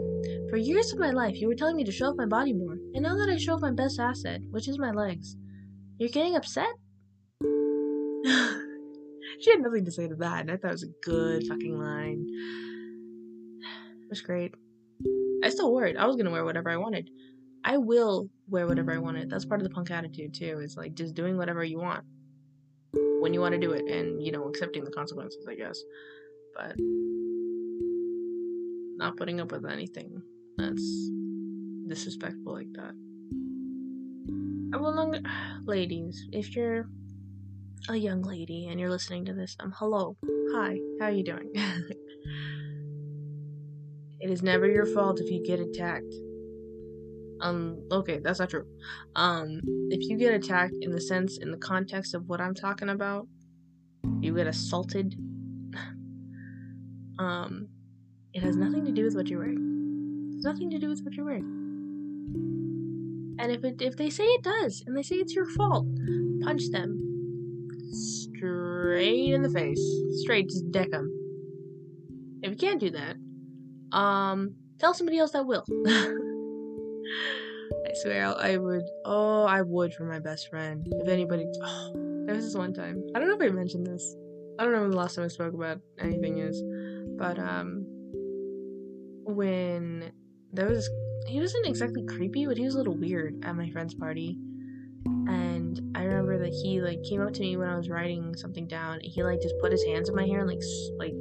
for 0.50 0.58
years 0.58 0.92
of 0.92 1.00
my 1.00 1.12
life 1.12 1.36
you 1.40 1.48
were 1.48 1.56
telling 1.56 1.76
me 1.76 1.84
to 1.84 1.92
show 1.92 2.08
off 2.08 2.18
my 2.18 2.26
body 2.26 2.54
more. 2.54 2.78
And 2.94 3.04
now 3.04 3.16
that 3.16 3.30
I 3.30 3.38
show 3.38 3.54
off 3.54 3.62
my 3.62 3.72
best 3.72 4.00
asset, 4.00 4.42
which 4.52 4.68
is 4.68 4.80
my 4.80 4.92
legs, 4.92 5.36
you're 6.00 6.10
getting 6.10 6.36
upset? 6.36 6.70
she 9.42 9.52
had 9.52 9.62
nothing 9.62 9.86
to 9.86 9.92
say 9.92 10.08
to 10.08 10.16
that, 10.16 10.42
and 10.42 10.52
I 10.52 10.58
thought 10.58 10.70
it 10.70 10.72
was 10.72 10.84
a 10.84 10.94
good 11.04 11.46
fucking 11.48 11.78
line. 11.80 12.26
It 14.00 14.12
was 14.12 14.22
great. 14.22 14.56
I 15.44 15.50
still 15.50 15.70
wore 15.70 15.84
it. 15.84 15.98
I 15.98 16.06
was 16.06 16.16
gonna 16.16 16.32
wear 16.32 16.46
whatever 16.46 16.70
I 16.70 16.78
wanted. 16.78 17.10
I 17.68 17.76
will 17.76 18.30
wear 18.48 18.66
whatever 18.66 18.94
I 18.94 18.98
want 18.98 19.18
wanted. 19.18 19.30
That's 19.30 19.44
part 19.44 19.60
of 19.60 19.68
the 19.68 19.74
punk 19.74 19.92
attitude 19.92 20.34
too. 20.34 20.60
Is 20.60 20.78
like 20.78 20.94
just 20.94 21.16
doing 21.16 21.36
whatever 21.36 21.66
you 21.66 21.80
want 21.80 22.06
when 22.94 23.34
you 23.34 23.42
want 23.42 23.52
to 23.56 23.60
do 23.60 23.74
it, 23.74 23.86
and 23.92 24.24
you 24.24 24.32
know 24.32 24.48
accepting 24.48 24.86
the 24.86 24.92
consequences, 24.92 25.46
I 25.50 25.56
guess. 25.56 25.78
But 26.56 26.78
not 28.98 29.18
putting 29.18 29.42
up 29.42 29.52
with 29.52 29.66
anything 29.66 30.22
that's 30.58 31.10
disrespectful 31.90 32.54
like 32.54 32.72
that. 32.72 32.94
I 34.74 34.78
will 34.78 34.96
longer, 34.96 35.20
ladies, 35.66 36.26
if 36.32 36.56
you're 36.56 36.88
a 37.90 37.98
young 37.98 38.22
lady 38.22 38.68
and 38.68 38.80
you're 38.80 38.90
listening 38.90 39.26
to 39.26 39.34
this, 39.34 39.58
um, 39.60 39.74
hello, 39.76 40.16
hi, 40.54 40.80
how 41.02 41.08
are 41.08 41.12
you 41.12 41.26
doing? 41.26 41.52
it 44.22 44.32
is 44.32 44.42
never 44.42 44.68
your 44.68 44.86
fault 44.86 45.20
if 45.20 45.30
you 45.30 45.44
get 45.46 45.60
attacked. 45.60 46.16
Um, 47.42 47.88
okay, 47.92 48.20
that's 48.20 48.40
not 48.40 48.50
true. 48.50 48.66
Um, 49.16 49.62
if 49.90 50.10
you 50.10 50.18
get 50.18 50.34
attacked 50.34 50.76
in 50.82 50.92
the 50.92 51.02
sense, 51.02 51.38
in 51.38 51.52
the 51.52 51.58
context 51.58 52.14
of 52.14 52.28
what 52.28 52.42
I'm 52.42 52.56
talking 52.56 52.90
about, 52.90 53.28
you 54.20 54.36
get 54.36 54.48
assaulted, 54.48 55.16
um, 57.20 57.68
it 58.34 58.42
has 58.42 58.56
nothing 58.56 58.86
to 58.86 58.92
do 58.92 59.04
with 59.04 59.16
what 59.16 59.28
you're 59.28 59.40
wearing. 59.40 60.34
It's 60.36 60.46
nothing 60.46 60.70
to 60.72 60.80
do 60.80 60.90
with 60.90 61.02
what 61.04 61.14
you're 61.14 61.26
wearing. 61.26 61.76
And 63.40 63.52
if 63.52 63.64
it 63.64 63.82
if 63.82 63.96
they 63.98 64.10
say 64.10 64.24
it 64.24 64.44
does, 64.44 64.84
and 64.86 64.98
they 64.98 65.04
say 65.04 65.16
it's 65.18 65.36
your 65.36 65.46
fault, 65.46 65.86
punch 66.42 66.70
them 66.72 67.04
straight 67.92 69.34
in 69.34 69.42
the 69.42 69.50
face, 69.50 69.82
straight, 70.22 70.50
just 70.50 70.72
deck 70.72 70.90
them. 70.90 71.12
If 72.42 72.52
you 72.52 72.58
can't 72.58 72.80
do 72.80 72.92
that, 72.92 73.98
um, 73.98 74.56
tell 74.80 74.94
somebody 74.94 75.20
else 75.20 75.32
that 75.32 75.46
will. 75.46 75.66
I 77.86 77.94
swear, 77.94 78.36
I 78.38 78.58
would. 78.58 78.84
Oh, 79.06 79.46
I 79.46 79.62
would 79.62 79.94
for 79.94 80.06
my 80.06 80.20
best 80.20 80.50
friend. 80.50 80.88
If 81.02 81.08
anybody. 81.08 81.46
Oh, 81.62 81.92
there 82.26 82.36
was 82.36 82.46
this 82.46 82.56
one 82.56 82.74
time. 82.74 83.04
I 83.16 83.20
don't 83.20 83.28
know 83.28 83.36
if 83.36 83.52
I 83.52 83.54
mentioned 83.54 83.88
this. 83.88 84.16
I 84.60 84.64
don't 84.64 84.74
know 84.74 84.82
when 84.82 84.92
the 84.92 84.98
last 84.98 85.16
time 85.16 85.26
I 85.26 85.28
spoke 85.28 85.54
about 85.54 85.80
anything 86.00 86.40
is, 86.40 86.64
but 87.18 87.38
um, 87.38 87.86
when 89.24 90.12
there 90.52 90.68
was, 90.68 90.90
he 91.28 91.40
wasn't 91.40 91.68
exactly 91.68 92.04
creepy, 92.06 92.48
but 92.48 92.58
he 92.58 92.66
was 92.66 92.74
a 92.74 92.78
little 92.80 92.98
weird 92.98 93.46
at 93.46 93.56
my 93.56 93.70
friend's 93.70 93.94
party, 93.94 94.36
and 95.06 95.80
I 95.96 96.04
remember 96.04 96.40
that 96.40 96.54
he 96.64 96.82
like 96.82 97.04
came 97.04 97.22
up 97.22 97.34
to 97.34 97.42
me 97.42 97.56
when 97.56 97.70
I 97.70 97.78
was 97.78 97.90
writing 97.90 98.36
something 98.36 98.68
down. 98.68 98.96
And 98.96 99.04
he 99.04 99.24
like 99.24 99.42
just 99.42 99.56
put 99.62 99.72
his 99.72 99.84
hands 99.84 100.10
in 100.10 100.16
my 100.16 100.26
hair 100.26 100.40
and 100.40 100.50
like 100.50 100.64
like 100.98 101.14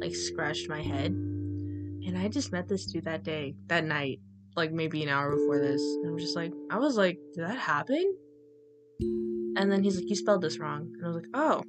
like 0.00 0.14
scratched 0.16 0.68
my 0.68 0.82
head, 0.82 1.12
and 1.12 2.18
I 2.18 2.26
just 2.26 2.50
met 2.50 2.68
this 2.68 2.86
dude 2.86 3.04
that 3.04 3.22
day, 3.22 3.54
that 3.68 3.84
night, 3.84 4.18
like 4.56 4.72
maybe 4.72 5.02
an 5.02 5.08
hour 5.08 5.30
before 5.30 5.58
this. 5.58 5.82
And 5.82 6.10
I'm 6.10 6.18
just 6.18 6.36
like, 6.36 6.52
I 6.70 6.78
was 6.78 6.96
like, 6.96 7.18
did 7.34 7.46
that 7.46 7.58
happen? 7.58 8.16
And 9.56 9.70
then 9.70 9.82
he's 9.82 9.96
like, 9.96 10.08
you 10.08 10.16
spelled 10.16 10.42
this 10.42 10.58
wrong. 10.58 10.90
And 10.94 11.04
I 11.04 11.08
was 11.08 11.16
like, 11.16 11.28
oh. 11.34 11.62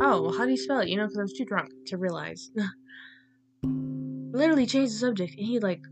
Oh, 0.00 0.22
well, 0.22 0.32
how 0.36 0.44
do 0.44 0.50
you 0.50 0.56
spell 0.56 0.80
it? 0.80 0.88
You 0.88 0.96
know, 0.96 1.04
because 1.04 1.18
I 1.18 1.22
was 1.22 1.32
too 1.32 1.44
drunk 1.44 1.70
to 1.86 1.98
realize. 1.98 2.50
Literally 3.62 4.66
changed 4.66 4.94
the 4.94 4.98
subject, 4.98 5.34
and 5.36 5.46
he 5.46 5.60
like 5.60 5.82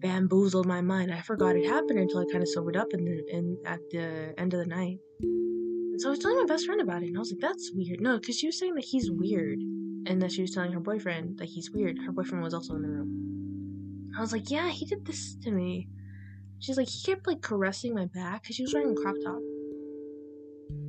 bamboozled 0.00 0.66
my 0.66 0.80
mind. 0.80 1.12
I 1.12 1.20
forgot 1.20 1.56
it 1.56 1.66
happened 1.66 1.98
until 1.98 2.20
I 2.20 2.26
kind 2.30 2.42
of 2.42 2.48
sobered 2.48 2.76
up 2.76 2.88
in 2.92 3.04
the 3.04 3.24
in 3.28 3.58
at 3.66 3.80
the 3.90 4.32
end 4.38 4.54
of 4.54 4.60
the 4.60 4.66
night. 4.66 4.98
And 5.20 6.00
so 6.00 6.08
I 6.08 6.10
was 6.10 6.20
telling 6.20 6.38
my 6.38 6.44
best 6.44 6.66
friend 6.66 6.80
about 6.80 7.02
it, 7.02 7.08
and 7.08 7.16
I 7.16 7.18
was 7.18 7.32
like, 7.32 7.40
"That's 7.40 7.72
weird." 7.74 8.00
No, 8.00 8.18
because 8.18 8.38
she 8.38 8.46
was 8.46 8.58
saying 8.58 8.74
that 8.74 8.84
he's 8.84 9.10
weird, 9.10 9.58
and 10.06 10.22
that 10.22 10.30
she 10.30 10.42
was 10.42 10.52
telling 10.52 10.72
her 10.72 10.80
boyfriend 10.80 11.38
that 11.38 11.46
he's 11.46 11.72
weird. 11.72 11.98
Her 11.98 12.12
boyfriend 12.12 12.44
was 12.44 12.54
also 12.54 12.76
in 12.76 12.82
the 12.82 12.88
room. 12.88 13.22
I 14.16 14.20
was 14.20 14.32
like, 14.32 14.50
yeah, 14.50 14.68
he 14.68 14.84
did 14.84 15.06
this 15.06 15.36
to 15.42 15.50
me. 15.50 15.88
She's 16.58 16.76
like, 16.76 16.88
he 16.88 17.02
kept 17.02 17.26
like 17.26 17.40
caressing 17.40 17.94
my 17.94 18.06
back 18.06 18.42
because 18.42 18.56
she 18.56 18.62
was 18.62 18.74
wearing 18.74 18.90
a 18.90 18.94
crop 18.94 19.16
top. 19.24 19.40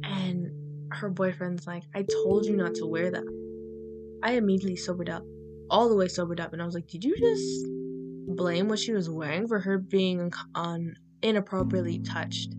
And 0.03 0.51
her 0.91 1.09
boyfriend's 1.09 1.65
like, 1.65 1.84
I 1.95 2.03
told 2.24 2.45
you 2.45 2.55
not 2.55 2.76
to 2.76 2.86
wear 2.86 3.09
that. 3.11 3.24
I 4.24 4.34
immediately 4.34 4.76
sobered 4.76 5.09
up, 5.09 5.24
all 5.69 5.89
the 5.89 5.95
way 5.95 6.07
sobered 6.07 6.39
up, 6.39 6.53
and 6.53 6.61
I 6.61 6.65
was 6.65 6.76
like, 6.76 6.88
did 6.88 7.03
you 7.03 7.17
just 7.17 7.65
blame 8.36 8.69
what 8.69 8.80
she 8.80 8.93
was 8.93 9.09
wearing 9.09 9.47
for 9.47 9.59
her 9.59 9.78
being 9.78 10.32
on 10.55 10.95
inappropriately 11.21 11.99
touched? 11.99 12.53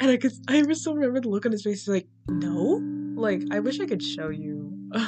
And 0.00 0.10
I 0.10 0.16
could, 0.16 0.32
I 0.48 0.60
still 0.72 0.94
remember 0.94 1.20
the 1.20 1.28
look 1.28 1.46
on 1.46 1.52
his 1.52 1.62
face. 1.62 1.84
He's 1.84 1.88
like, 1.88 2.08
no, 2.28 2.82
like 3.14 3.42
I 3.52 3.60
wish 3.60 3.80
I 3.80 3.86
could 3.86 4.02
show 4.02 4.30
you. 4.30 4.72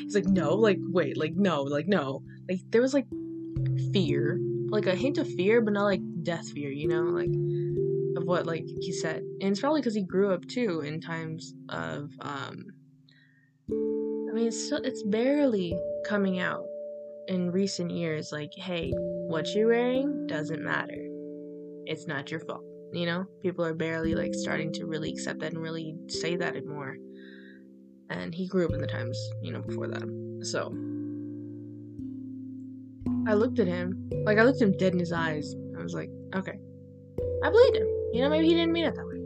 He's 0.00 0.14
like, 0.14 0.26
no, 0.26 0.54
like 0.54 0.78
wait, 0.80 1.16
like 1.16 1.34
no, 1.34 1.62
like 1.62 1.86
no, 1.86 2.22
like 2.48 2.60
there 2.70 2.82
was 2.82 2.92
like 2.92 3.06
fear, 3.92 4.40
like 4.68 4.86
a 4.86 4.94
hint 4.94 5.18
of 5.18 5.28
fear, 5.28 5.60
but 5.60 5.72
not 5.72 5.84
like 5.84 6.00
death 6.22 6.48
fear, 6.50 6.70
you 6.70 6.88
know, 6.88 7.02
like 7.02 7.30
of 8.16 8.24
what 8.26 8.46
like 8.46 8.64
he 8.80 8.92
said. 8.92 9.22
And 9.40 9.50
it's 9.50 9.60
probably 9.60 9.80
because 9.80 9.94
he 9.94 10.02
grew 10.02 10.32
up 10.32 10.46
too 10.46 10.80
in 10.80 11.00
times 11.00 11.54
of 11.68 12.10
um. 12.20 12.66
I 13.70 14.32
mean, 14.32 14.48
it's 14.48 14.66
still, 14.66 14.82
it's 14.84 15.02
barely 15.02 15.76
coming 16.04 16.38
out 16.38 16.64
in 17.28 17.50
recent 17.50 17.90
years. 17.90 18.30
Like, 18.30 18.52
hey, 18.54 18.92
what 18.94 19.48
you're 19.54 19.68
wearing 19.68 20.26
doesn't 20.26 20.62
matter. 20.62 21.08
It's 21.86 22.06
not 22.06 22.30
your 22.30 22.40
fault. 22.40 22.62
You 22.92 23.06
know, 23.06 23.24
people 23.42 23.64
are 23.64 23.74
barely 23.74 24.14
like 24.14 24.34
starting 24.34 24.72
to 24.74 24.86
really 24.86 25.10
accept 25.10 25.40
that 25.40 25.52
and 25.52 25.62
really 25.62 25.96
say 26.08 26.36
that 26.36 26.56
anymore. 26.56 26.96
And 28.10 28.34
he 28.34 28.46
grew 28.46 28.66
up 28.66 28.72
in 28.72 28.80
the 28.80 28.86
times, 28.86 29.18
you 29.42 29.52
know, 29.52 29.60
before 29.60 29.88
that. 29.88 30.40
So, 30.42 30.72
I 33.28 33.34
looked 33.34 33.58
at 33.58 33.66
him, 33.66 34.08
like 34.24 34.38
I 34.38 34.42
looked 34.42 34.62
him 34.62 34.74
dead 34.78 34.94
in 34.94 34.98
his 34.98 35.12
eyes. 35.12 35.54
I 35.78 35.82
was 35.82 35.92
like, 35.92 36.08
okay, 36.34 36.58
I 37.44 37.50
believed 37.50 37.76
him. 37.76 37.86
You 38.14 38.22
know, 38.22 38.30
maybe 38.30 38.46
he 38.46 38.54
didn't 38.54 38.72
mean 38.72 38.86
it 38.86 38.94
that 38.94 39.06
way. 39.06 39.16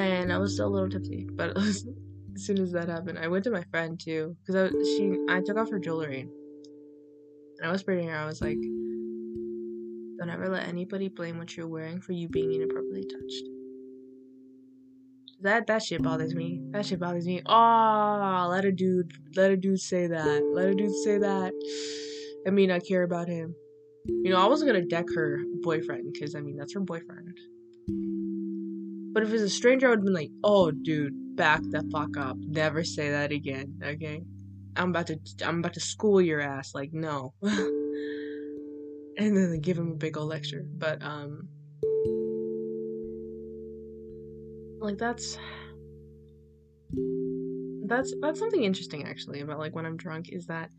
And 0.00 0.32
I 0.32 0.38
was 0.38 0.54
still 0.54 0.68
a 0.68 0.70
little 0.70 0.88
tipsy, 0.88 1.26
but 1.32 1.56
as 1.58 1.84
soon 2.36 2.60
as 2.60 2.70
that 2.72 2.88
happened, 2.88 3.18
I 3.18 3.26
went 3.26 3.42
to 3.44 3.50
my 3.50 3.64
friend 3.72 3.98
too, 3.98 4.36
because 4.46 4.54
I 4.54 4.68
she 4.84 5.18
I 5.28 5.40
took 5.40 5.56
off 5.56 5.68
her 5.70 5.80
jewelry, 5.80 6.20
and 6.20 7.68
I 7.68 7.72
whispered 7.72 7.98
in 7.98 8.06
her, 8.08 8.16
I 8.16 8.26
was 8.26 8.40
like, 8.40 8.60
"Don't 10.20 10.30
ever 10.30 10.48
let 10.48 10.68
anybody 10.68 11.08
blame 11.08 11.38
what 11.38 11.56
you're 11.56 11.66
wearing 11.66 12.00
for 12.00 12.12
you 12.12 12.28
being 12.28 12.52
inappropriately 12.52 13.02
touched." 13.02 13.44
That 15.40 15.66
that 15.66 15.82
shit 15.82 16.04
bothers 16.04 16.36
me. 16.36 16.62
That 16.70 16.86
shit 16.86 17.00
bothers 17.00 17.26
me. 17.26 17.42
Oh, 17.46 18.46
let 18.48 18.64
a 18.64 18.70
dude 18.70 19.12
let 19.34 19.50
a 19.50 19.56
dude 19.56 19.80
say 19.80 20.06
that. 20.06 20.50
Let 20.54 20.68
a 20.68 20.74
dude 20.76 20.94
say 21.02 21.18
that. 21.18 21.52
I 22.46 22.50
mean, 22.50 22.70
I 22.70 22.78
care 22.80 23.02
about 23.02 23.28
him. 23.28 23.54
You 24.06 24.30
know, 24.30 24.40
I 24.40 24.46
wasn't 24.46 24.70
gonna 24.70 24.86
deck 24.86 25.06
her 25.14 25.40
boyfriend 25.62 26.12
because 26.12 26.34
I 26.34 26.40
mean 26.40 26.56
that's 26.56 26.74
her 26.74 26.80
boyfriend. 26.80 27.36
But 29.12 29.22
if 29.22 29.32
it's 29.32 29.42
a 29.42 29.50
stranger, 29.50 29.86
I 29.86 29.90
would 29.90 29.98
have 29.98 30.04
been 30.04 30.14
like, 30.14 30.30
"Oh, 30.44 30.70
dude, 30.70 31.36
back 31.36 31.60
the 31.62 31.82
fuck 31.92 32.16
up. 32.16 32.36
Never 32.38 32.84
say 32.84 33.10
that 33.10 33.32
again." 33.32 33.80
Okay, 33.84 34.22
I'm 34.76 34.90
about 34.90 35.08
to 35.08 35.18
I'm 35.44 35.58
about 35.58 35.74
to 35.74 35.80
school 35.80 36.20
your 36.20 36.40
ass. 36.40 36.74
Like, 36.74 36.92
no. 36.92 37.34
and 37.42 39.36
then 39.36 39.50
they 39.50 39.58
give 39.58 39.76
him 39.76 39.92
a 39.92 39.96
big 39.96 40.16
old 40.16 40.28
lecture. 40.28 40.64
But 40.78 41.02
um, 41.02 41.48
like 44.80 44.98
that's 44.98 45.36
that's 47.86 48.14
that's 48.20 48.38
something 48.38 48.62
interesting 48.62 49.04
actually 49.04 49.40
about 49.40 49.58
like 49.58 49.74
when 49.74 49.86
I'm 49.86 49.96
drunk 49.96 50.28
is 50.30 50.46
that 50.46 50.70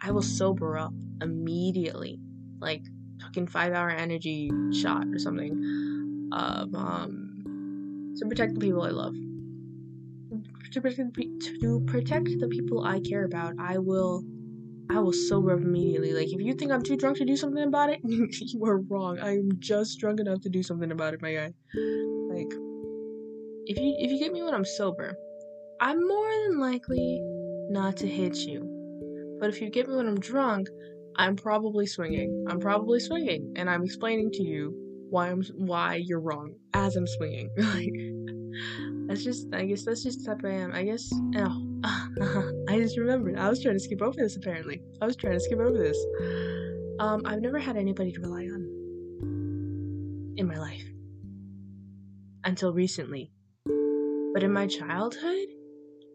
I 0.00 0.10
will 0.10 0.22
sober 0.22 0.76
up 0.76 0.92
immediately, 1.20 2.20
like 2.60 2.82
fucking 3.22 3.46
five 3.48 3.72
hour 3.72 3.90
energy 3.90 4.50
shot 4.72 5.06
or 5.06 5.18
something, 5.18 6.30
of 6.32 6.74
um, 6.74 8.14
to 8.18 8.26
protect 8.26 8.54
the 8.54 8.60
people 8.60 8.82
I 8.82 8.90
love. 8.90 9.14
To 10.72 10.80
protect, 10.80 11.16
to 11.60 11.84
protect 11.86 12.28
the 12.40 12.48
people 12.48 12.84
I 12.84 13.00
care 13.00 13.24
about, 13.24 13.54
I 13.58 13.78
will, 13.78 14.24
I 14.90 14.98
will 14.98 15.12
sober 15.12 15.52
up 15.52 15.60
immediately. 15.60 16.12
Like 16.12 16.32
if 16.32 16.40
you 16.40 16.52
think 16.54 16.72
I'm 16.72 16.82
too 16.82 16.96
drunk 16.96 17.18
to 17.18 17.24
do 17.24 17.36
something 17.36 17.62
about 17.62 17.90
it, 17.90 18.00
you 18.04 18.64
are 18.64 18.78
wrong. 18.78 19.20
I 19.20 19.38
am 19.38 19.50
just 19.60 20.00
drunk 20.00 20.20
enough 20.20 20.40
to 20.42 20.48
do 20.48 20.62
something 20.62 20.90
about 20.90 21.14
it, 21.14 21.22
my 21.22 21.32
guy. 21.32 21.54
Like, 21.74 22.52
if 23.66 23.78
you 23.78 23.94
if 23.98 24.10
you 24.10 24.18
get 24.18 24.32
me 24.32 24.42
when 24.42 24.54
I'm 24.54 24.64
sober, 24.64 25.14
I'm 25.80 26.06
more 26.06 26.30
than 26.48 26.58
likely 26.58 27.20
not 27.70 27.96
to 27.98 28.08
hit 28.08 28.36
you 28.36 28.73
but 29.40 29.48
if 29.50 29.60
you 29.60 29.70
get 29.70 29.88
me 29.88 29.96
when 29.96 30.06
I'm 30.06 30.20
drunk, 30.20 30.68
I'm 31.16 31.36
probably 31.36 31.86
swinging. 31.86 32.44
I'm 32.48 32.60
probably 32.60 33.00
swinging, 33.00 33.54
and 33.56 33.70
I'm 33.70 33.84
explaining 33.84 34.30
to 34.32 34.42
you 34.42 34.74
why 35.10 35.28
I'm 35.30 35.42
why 35.56 35.96
you're 35.96 36.20
wrong 36.20 36.54
as 36.72 36.96
I'm 36.96 37.06
swinging. 37.06 37.50
like, 37.56 37.92
That's 39.06 39.22
just, 39.22 39.46
I 39.52 39.64
guess 39.64 39.84
that's 39.84 40.02
just 40.02 40.24
the 40.24 40.34
type 40.34 40.44
I 40.44 40.54
am. 40.54 40.72
I 40.72 40.82
guess, 40.84 41.08
oh, 41.36 42.62
I 42.68 42.78
just 42.78 42.96
remembered. 42.96 43.38
I 43.38 43.48
was 43.48 43.62
trying 43.62 43.76
to 43.76 43.80
skip 43.80 44.02
over 44.02 44.16
this 44.16 44.36
apparently. 44.36 44.80
I 45.00 45.06
was 45.06 45.16
trying 45.16 45.34
to 45.34 45.40
skip 45.40 45.58
over 45.58 45.76
this. 45.76 45.98
Um, 47.00 47.22
I've 47.24 47.40
never 47.40 47.58
had 47.58 47.76
anybody 47.76 48.12
to 48.12 48.20
rely 48.20 48.44
on 48.44 50.34
in 50.36 50.46
my 50.48 50.58
life 50.58 50.84
until 52.44 52.72
recently. 52.72 53.30
But 54.32 54.42
in 54.42 54.52
my 54.52 54.66
childhood, 54.66 55.48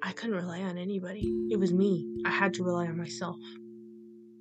I 0.02 0.12
couldn't 0.14 0.36
rely 0.36 0.62
on 0.62 0.78
anybody. 0.78 1.48
It 1.52 1.60
was 1.60 1.74
me. 1.74 2.08
I 2.26 2.30
had 2.30 2.54
to 2.56 2.64
rely 2.64 2.88
on 2.88 2.98
myself. 2.98 3.38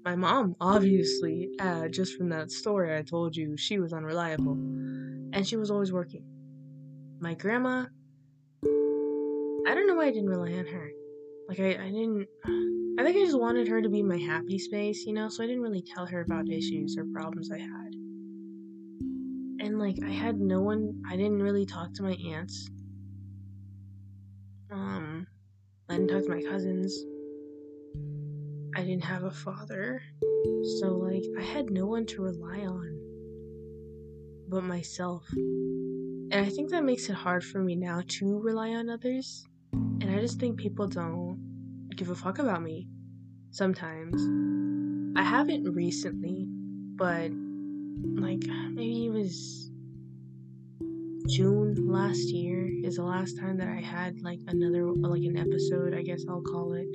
My 0.05 0.15
mom, 0.15 0.55
obviously, 0.61 1.51
uh, 1.61 1.89
just 1.89 2.17
from 2.17 2.29
that 2.31 2.51
story 2.51 2.97
I 2.97 3.03
told 3.03 3.37
you, 3.37 3.57
she 3.57 3.79
was 3.79 3.93
unreliable. 3.93 4.53
And 4.53 5.47
she 5.47 5.57
was 5.57 5.71
always 5.71 5.93
working. 5.93 6.25
My 7.21 7.35
grandma, 7.35 7.87
I 8.65 9.75
don't 9.75 9.87
know 9.87 9.97
why 9.97 10.07
I 10.07 10.13
didn't 10.13 10.31
rely 10.31 10.53
on 10.53 10.67
her. 10.67 10.91
Like, 11.49 11.61
I, 11.61 11.71
I 11.73 11.91
didn't. 11.91 12.27
I 12.99 13.05
think 13.05 13.17
I 13.17 13.25
just 13.25 13.39
wanted 13.39 13.69
her 13.69 13.83
to 13.83 13.89
be 13.89 14.03
my 14.03 14.19
happy 14.19 14.59
space, 14.59 15.05
you 15.05 15.13
know, 15.13 15.29
so 15.29 15.43
I 15.43 15.47
didn't 15.47 15.63
really 15.63 15.83
tell 15.83 16.07
her 16.07 16.21
about 16.21 16.49
issues 16.49 16.97
or 16.97 17.05
problems 17.13 17.51
I 17.51 17.59
had. 17.59 17.95
And, 19.61 19.79
like, 19.79 19.99
I 20.05 20.11
had 20.11 20.41
no 20.41 20.61
one. 20.61 21.03
I 21.09 21.17
didn't 21.17 21.43
really 21.43 21.67
talk 21.67 21.93
to 21.95 22.03
my 22.03 22.13
aunts. 22.13 22.69
Um, 24.71 25.27
I 25.91 25.97
didn't 25.97 26.11
talk 26.11 26.25
to 26.25 26.29
my 26.29 26.43
cousins. 26.43 26.97
I 28.77 28.83
didn't 28.83 29.05
have 29.05 29.25
a 29.25 29.31
father. 29.31 30.03
So, 30.81 30.97
like, 30.97 31.25
I 31.39 31.43
had 31.43 31.71
no 31.71 31.87
one 31.87 32.07
to 32.07 32.23
rely 32.23 32.61
on 32.61 32.99
but 34.49 34.65
myself. 34.65 35.25
And 35.33 36.35
I 36.35 36.49
think 36.49 36.71
that 36.71 36.85
makes 36.85 37.09
it 37.09 37.15
hard 37.15 37.45
for 37.45 37.59
me 37.59 37.77
now 37.77 38.03
to 38.07 38.39
rely 38.41 38.71
on 38.71 38.89
others. 38.89 39.47
And 39.73 40.11
I 40.11 40.21
just 40.21 40.39
think 40.41 40.59
people 40.59 40.87
don't 40.87 41.91
give 41.97 42.11
a 42.11 42.15
fuck 42.15 42.39
about 42.39 42.63
me 42.63 42.89
sometimes. 43.51 44.23
I 45.19 45.23
haven't 45.23 45.73
recently, 45.75 46.47
but 46.97 47.31
like 48.21 48.45
maybe 48.71 49.07
it 49.07 49.13
was 49.13 49.68
June 51.29 51.77
last 51.87 52.33
year 52.33 52.71
is 52.83 52.97
the 52.97 53.03
last 53.03 53.39
time 53.39 53.59
that 53.59 53.69
I 53.69 53.81
had 53.81 54.23
like 54.23 54.41
another 54.47 54.91
like 54.91 55.23
an 55.23 55.37
episode, 55.37 55.95
I 55.95 56.03
guess 56.03 56.25
I'll 56.27 56.41
call 56.41 56.73
it, 56.73 56.89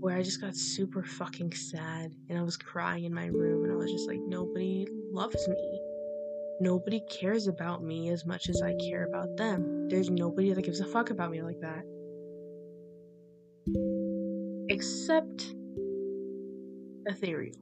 where 0.00 0.16
I 0.16 0.22
just 0.22 0.40
got 0.40 0.56
super 0.56 1.04
fucking 1.04 1.52
sad 1.52 2.12
and 2.28 2.36
I 2.36 2.42
was 2.42 2.56
crying 2.56 3.04
in 3.04 3.14
my 3.14 3.26
room 3.26 3.62
and 3.62 3.72
I 3.72 3.76
was 3.76 3.92
just 3.92 4.08
like 4.08 4.18
nobody 4.26 4.88
loves 5.12 5.46
me. 5.46 5.80
Nobody 6.60 7.00
cares 7.08 7.46
about 7.46 7.84
me 7.84 8.08
as 8.08 8.26
much 8.26 8.48
as 8.48 8.60
I 8.60 8.74
care 8.74 9.04
about 9.04 9.36
them. 9.36 9.88
There's 9.88 10.10
nobody 10.10 10.52
that 10.52 10.64
gives 10.64 10.80
a 10.80 10.86
fuck 10.86 11.10
about 11.10 11.30
me 11.30 11.42
like 11.42 11.60
that. 11.60 11.84
Except 14.68 15.54
Ethereal. 17.06 17.56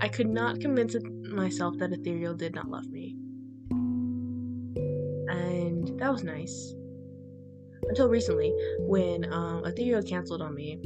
I 0.00 0.08
could 0.08 0.28
not 0.28 0.60
convince 0.60 0.96
myself 1.30 1.76
that 1.78 1.92
Ethereal 1.92 2.34
did 2.34 2.54
not 2.54 2.68
love 2.68 2.86
me. 2.88 3.18
That 5.98 6.12
was 6.12 6.24
nice. 6.24 6.74
Until 7.88 8.08
recently, 8.08 8.52
when 8.80 9.30
um, 9.32 9.64
Ethereal 9.64 10.02
canceled 10.02 10.42
on 10.42 10.54
me, 10.54 10.80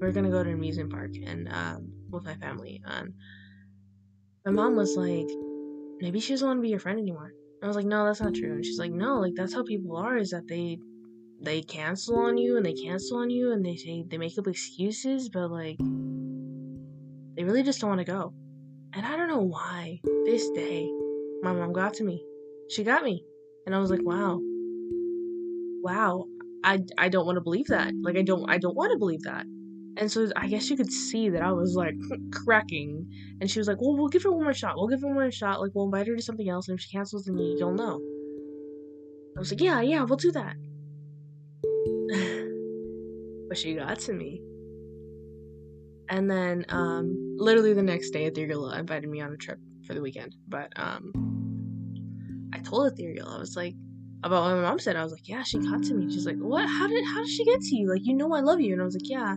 we 0.00 0.06
are 0.06 0.12
gonna 0.12 0.30
go 0.30 0.42
to 0.42 0.48
an 0.48 0.56
amusement 0.56 0.90
park 0.90 1.12
and 1.24 1.48
um, 1.52 1.92
with 2.10 2.24
my 2.24 2.34
family. 2.34 2.82
And 2.86 3.14
my 4.44 4.52
mom 4.52 4.76
was 4.76 4.96
like, 4.96 5.28
maybe 6.00 6.20
she 6.20 6.32
doesn't 6.32 6.46
want 6.46 6.58
to 6.58 6.62
be 6.62 6.70
your 6.70 6.80
friend 6.80 6.98
anymore. 6.98 7.32
I 7.62 7.66
was 7.66 7.76
like, 7.76 7.86
no, 7.86 8.06
that's 8.06 8.20
not 8.20 8.34
true. 8.34 8.52
And 8.54 8.64
she's 8.64 8.78
like, 8.78 8.92
no, 8.92 9.20
like 9.20 9.34
that's 9.36 9.54
how 9.54 9.62
people 9.62 9.96
are. 9.96 10.16
Is 10.16 10.30
that 10.30 10.48
they 10.48 10.78
they 11.42 11.62
cancel 11.62 12.18
on 12.18 12.38
you 12.38 12.56
and 12.56 12.64
they 12.64 12.72
cancel 12.72 13.18
on 13.18 13.30
you 13.30 13.52
and 13.52 13.64
they 13.64 13.76
say 13.76 14.04
they 14.08 14.18
make 14.18 14.38
up 14.38 14.46
excuses, 14.46 15.28
but 15.28 15.50
like 15.50 15.78
they 17.36 17.44
really 17.44 17.62
just 17.62 17.80
don't 17.80 17.90
want 17.90 18.00
to 18.00 18.04
go. 18.04 18.34
And 18.94 19.06
I 19.06 19.16
don't 19.16 19.28
know 19.28 19.42
why. 19.42 20.00
This 20.24 20.48
day, 20.50 20.90
my 21.42 21.52
mom 21.52 21.72
got 21.72 21.94
to 21.94 22.04
me. 22.04 22.24
She 22.70 22.82
got 22.82 23.04
me, 23.04 23.24
and 23.66 23.74
I 23.74 23.78
was 23.78 23.90
like, 23.90 24.04
wow, 24.04 24.40
wow. 25.82 26.26
I 26.62 26.80
I 26.98 27.08
don't 27.08 27.26
want 27.26 27.36
to 27.36 27.42
believe 27.42 27.66
that. 27.68 27.92
Like 28.02 28.16
I 28.16 28.22
don't 28.22 28.50
I 28.50 28.58
don't 28.58 28.76
want 28.76 28.92
to 28.92 28.98
believe 28.98 29.22
that. 29.22 29.46
And 29.96 30.10
so 30.10 30.30
I 30.36 30.46
guess 30.46 30.70
you 30.70 30.76
could 30.76 30.92
see 30.92 31.28
that 31.30 31.42
I 31.42 31.52
was 31.52 31.74
like 31.74 31.94
cracking. 32.32 33.06
And 33.40 33.50
she 33.50 33.58
was 33.58 33.68
like, 33.68 33.80
Well, 33.80 33.96
we'll 33.96 34.08
give 34.08 34.22
her 34.22 34.32
one 34.32 34.44
more 34.44 34.54
shot. 34.54 34.76
We'll 34.76 34.88
give 34.88 35.00
her 35.00 35.06
one 35.06 35.16
more 35.16 35.30
shot. 35.30 35.60
Like, 35.60 35.72
we'll 35.74 35.86
invite 35.86 36.06
her 36.06 36.16
to 36.16 36.22
something 36.22 36.48
else. 36.48 36.68
And 36.68 36.78
if 36.78 36.84
she 36.84 36.90
cancels, 36.96 37.24
then 37.24 37.36
you'll 37.36 37.74
know. 37.74 38.00
I 39.36 39.40
was 39.40 39.50
like, 39.50 39.60
Yeah, 39.60 39.80
yeah, 39.80 40.02
we'll 40.04 40.16
do 40.16 40.32
that. 40.32 40.56
but 43.48 43.58
she 43.58 43.74
got 43.74 43.98
to 44.00 44.12
me. 44.12 44.42
And 46.08 46.30
then, 46.30 46.64
um, 46.70 47.36
literally 47.38 47.72
the 47.72 47.82
next 47.82 48.10
day, 48.10 48.24
Ethereal 48.24 48.70
invited 48.72 49.08
me 49.08 49.20
on 49.20 49.32
a 49.32 49.36
trip 49.36 49.60
for 49.86 49.94
the 49.94 50.02
weekend. 50.02 50.34
But, 50.48 50.72
um, 50.76 51.12
told 52.60 52.92
Ethereal, 52.92 53.28
I 53.28 53.38
was 53.38 53.56
like, 53.56 53.74
about 54.22 54.44
what 54.44 54.56
my 54.56 54.62
mom 54.62 54.78
said. 54.78 54.96
I 54.96 55.02
was 55.02 55.12
like, 55.12 55.28
yeah, 55.28 55.42
she 55.42 55.58
got 55.58 55.82
to 55.82 55.94
me. 55.94 56.12
She's 56.12 56.26
like, 56.26 56.36
what? 56.36 56.68
How 56.68 56.86
did 56.86 57.04
how 57.04 57.20
did 57.20 57.30
she 57.30 57.44
get 57.44 57.60
to 57.60 57.76
you? 57.76 57.90
Like, 57.90 58.04
you 58.04 58.14
know, 58.14 58.34
I 58.34 58.40
love 58.40 58.60
you. 58.60 58.72
And 58.72 58.82
I 58.82 58.84
was 58.84 58.94
like, 58.94 59.08
yeah 59.08 59.36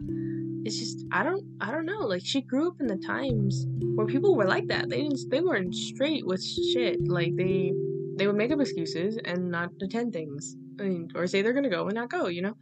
it's 0.65 0.79
just 0.79 1.05
I 1.11 1.23
don't 1.23 1.43
I 1.59 1.71
don't 1.71 1.85
know. 1.85 1.99
Like 1.99 2.21
she 2.25 2.41
grew 2.41 2.69
up 2.69 2.79
in 2.79 2.87
the 2.87 2.97
times 2.97 3.65
where 3.95 4.07
people 4.07 4.35
were 4.35 4.45
like 4.45 4.67
that. 4.67 4.89
They 4.89 5.01
didn't 5.01 5.29
they 5.29 5.41
weren't 5.41 5.75
straight 5.75 6.25
with 6.25 6.43
shit. 6.43 7.07
Like 7.07 7.35
they 7.35 7.73
they 8.15 8.27
would 8.27 8.35
make 8.35 8.51
up 8.51 8.61
excuses 8.61 9.17
and 9.25 9.51
not 9.51 9.71
attend 9.81 10.13
things. 10.13 10.55
I 10.79 10.83
mean, 10.83 11.09
or 11.15 11.27
say 11.27 11.41
they're 11.41 11.53
gonna 11.53 11.69
go 11.69 11.85
and 11.85 11.95
not 11.95 12.09
go, 12.09 12.27
you 12.27 12.41
know? 12.41 12.55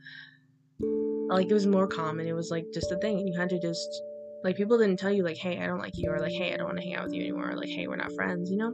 Like 1.30 1.50
it 1.50 1.54
was 1.54 1.68
more 1.68 1.88
common. 1.88 2.28
It 2.28 2.34
was 2.34 2.50
like 2.50 2.66
just 2.74 2.92
a 2.92 2.98
thing. 2.98 3.20
And 3.20 3.28
you 3.28 3.40
had 3.40 3.50
to 3.50 3.60
just 3.60 4.02
like 4.44 4.58
people 4.58 4.78
didn't 4.78 4.98
tell 4.98 5.12
you 5.12 5.24
like, 5.24 5.38
hey, 5.38 5.60
I 5.60 5.68
don't 5.68 5.80
like 5.80 5.94
you 5.96 6.12
or 6.12 6.20
like, 6.20 6.34
hey, 6.34 6.54
I 6.54 6.58
don't 6.58 6.68
want 6.68 6.80
to 6.80 6.84
hang 6.84 6.96
out 6.96 7.04
with 7.04 7.14
you 7.14 7.22
anymore, 7.22 7.52
or 7.52 7.56
like, 7.56 7.70
hey, 7.70 7.88
we're 7.88 7.96
not 7.98 8.14
friends, 8.14 8.50
you 8.50 8.58
know? 8.58 8.74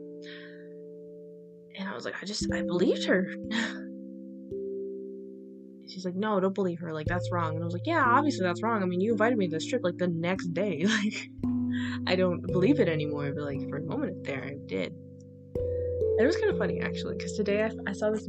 And 1.77 1.87
I 1.87 1.93
was 1.93 2.05
like, 2.05 2.15
I 2.21 2.25
just 2.25 2.51
I 2.51 2.61
believed 2.63 3.05
her. 3.05 3.27
she's 5.87 6.05
like, 6.05 6.15
no, 6.15 6.39
don't 6.39 6.55
believe 6.55 6.79
her. 6.79 6.93
Like, 6.93 7.07
that's 7.07 7.29
wrong. 7.31 7.55
And 7.55 7.63
I 7.63 7.65
was 7.65 7.73
like, 7.73 7.85
yeah, 7.85 8.03
obviously 8.03 8.45
that's 8.45 8.63
wrong. 8.63 8.81
I 8.81 8.85
mean, 8.85 9.01
you 9.01 9.11
invited 9.11 9.37
me 9.37 9.47
to 9.47 9.55
this 9.55 9.65
trip 9.65 9.81
like 9.83 9.97
the 9.97 10.07
next 10.07 10.53
day. 10.53 10.85
Like, 10.97 11.29
I 12.07 12.15
don't 12.15 12.41
believe 12.41 12.79
it 12.79 12.87
anymore. 12.87 13.31
But 13.33 13.43
like, 13.43 13.69
for 13.69 13.77
a 13.77 13.83
moment 13.83 14.23
there, 14.23 14.43
I 14.43 14.55
did. 14.67 14.93
It 16.19 16.25
was 16.25 16.35
kind 16.35 16.49
of 16.49 16.57
funny 16.57 16.81
actually, 16.81 17.15
because 17.15 17.33
today 17.33 17.63
I, 17.63 17.71
I 17.87 17.93
saw 17.93 18.09
this. 18.09 18.27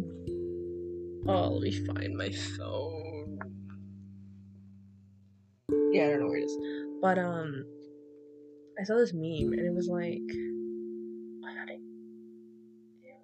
Oh, 1.27 1.49
let 1.53 1.63
me 1.63 1.87
find 1.87 2.17
my 2.17 2.31
phone. 2.31 3.39
Yeah, 5.93 6.05
I 6.05 6.11
don't 6.11 6.21
know 6.21 6.27
where 6.27 6.39
it 6.39 6.45
is. 6.45 6.59
But, 7.01 7.19
um, 7.19 7.65
I 8.79 8.85
saw 8.85 8.97
this 8.97 9.13
meme 9.15 9.53
and 9.53 9.67
it 9.67 9.75
was 9.75 9.89
like, 9.89 10.21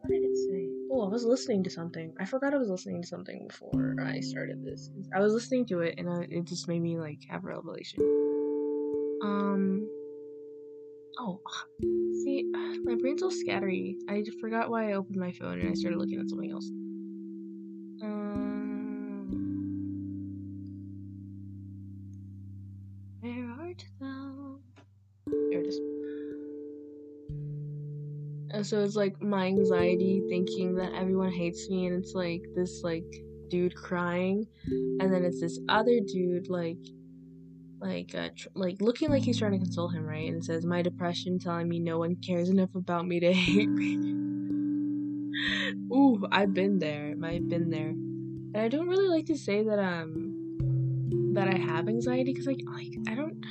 what 0.05 0.11
did 0.11 0.23
it 0.23 0.37
say? 0.37 0.69
Oh, 0.93 1.07
I 1.07 1.09
was 1.09 1.25
listening 1.25 1.65
to 1.65 1.71
something. 1.71 2.13
I 2.21 2.27
forgot 2.27 2.53
I 2.53 2.59
was 2.59 2.69
listening 2.69 3.01
to 3.01 3.09
something 3.09 3.47
before 3.49 3.97
I 4.05 4.21
started 4.21 4.63
this. 4.63 4.91
I 5.15 5.21
was 5.21 5.33
listening 5.33 5.65
to 5.67 5.81
it 5.81 5.95
and 5.97 6.11
I, 6.11 6.27
it 6.29 6.45
just 6.45 6.69
made 6.69 6.83
me 6.83 6.99
like 6.99 7.21
have 7.31 7.43
a 7.45 7.49
revelation. 7.49 8.01
Um. 9.23 9.89
Oh, 11.19 11.41
see, 11.81 12.45
my 12.85 12.97
brain's 12.97 13.23
all 13.23 13.31
scattery. 13.31 13.97
I 14.11 14.23
forgot 14.41 14.69
why 14.69 14.91
I 14.91 14.93
opened 14.95 15.17
my 15.17 15.33
phone 15.33 15.61
and 15.61 15.71
I 15.71 15.75
started 15.75 15.99
looking 15.99 16.21
at 16.21 16.29
something 16.29 16.51
else. 16.51 16.69
So 28.65 28.83
it's 28.83 28.97
like 28.97 29.21
my 29.23 29.47
anxiety 29.47 30.23
thinking 30.29 30.75
that 30.77 30.93
everyone 30.95 31.33
hates 31.33 31.69
me, 31.69 31.87
and 31.87 32.03
it's 32.03 32.15
like 32.15 32.43
this 32.55 32.83
like 32.83 33.05
dude 33.49 33.75
crying, 33.75 34.47
and 34.67 35.13
then 35.13 35.25
it's 35.25 35.41
this 35.41 35.61
other 35.69 36.01
dude 36.01 36.49
like 36.49 36.79
like 37.81 38.15
uh, 38.15 38.31
tr- 38.37 38.49
like 38.55 38.81
looking 38.81 39.11
like 39.11 39.23
he's 39.23 39.39
trying 39.39 39.53
to 39.53 39.59
console 39.59 39.89
him, 39.89 40.07
right? 40.07 40.31
And 40.31 40.45
says 40.45 40.65
my 40.65 40.83
depression 40.83 41.39
telling 41.39 41.69
me 41.69 41.79
no 41.79 41.99
one 41.99 42.17
cares 42.17 42.49
enough 42.49 42.75
about 42.75 43.07
me 43.07 43.21
to 43.21 43.33
hate 43.33 43.69
me. 43.69 43.97
Ooh, 45.95 46.27
I've 46.33 46.55
been 46.55 46.79
there. 46.79 47.15
I've 47.23 47.49
been 47.49 47.71
there, 47.71 47.89
and 47.89 48.57
I 48.57 48.69
don't 48.69 48.89
really 48.89 49.09
like 49.09 49.27
to 49.27 49.37
say 49.37 49.63
that 49.63 49.79
um 49.79 51.33
that 51.35 51.49
I 51.49 51.57
have 51.57 51.89
anxiety 51.89 52.33
because 52.33 52.47
like 52.47 52.61
like 52.67 52.95
I 53.09 53.15
don't. 53.15 53.45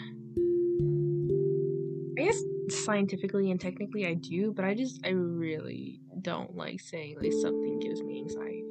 I 2.17 2.25
guess 2.25 2.41
scientifically 2.69 3.51
and 3.51 3.59
technically 3.59 4.07
I 4.07 4.15
do, 4.15 4.53
but 4.53 4.65
I 4.65 4.73
just 4.73 5.05
I 5.05 5.09
really 5.09 5.99
don't 6.21 6.55
like 6.55 6.79
saying 6.79 7.17
like 7.21 7.33
something 7.41 7.79
gives 7.79 8.01
me 8.01 8.19
anxiety. 8.19 8.63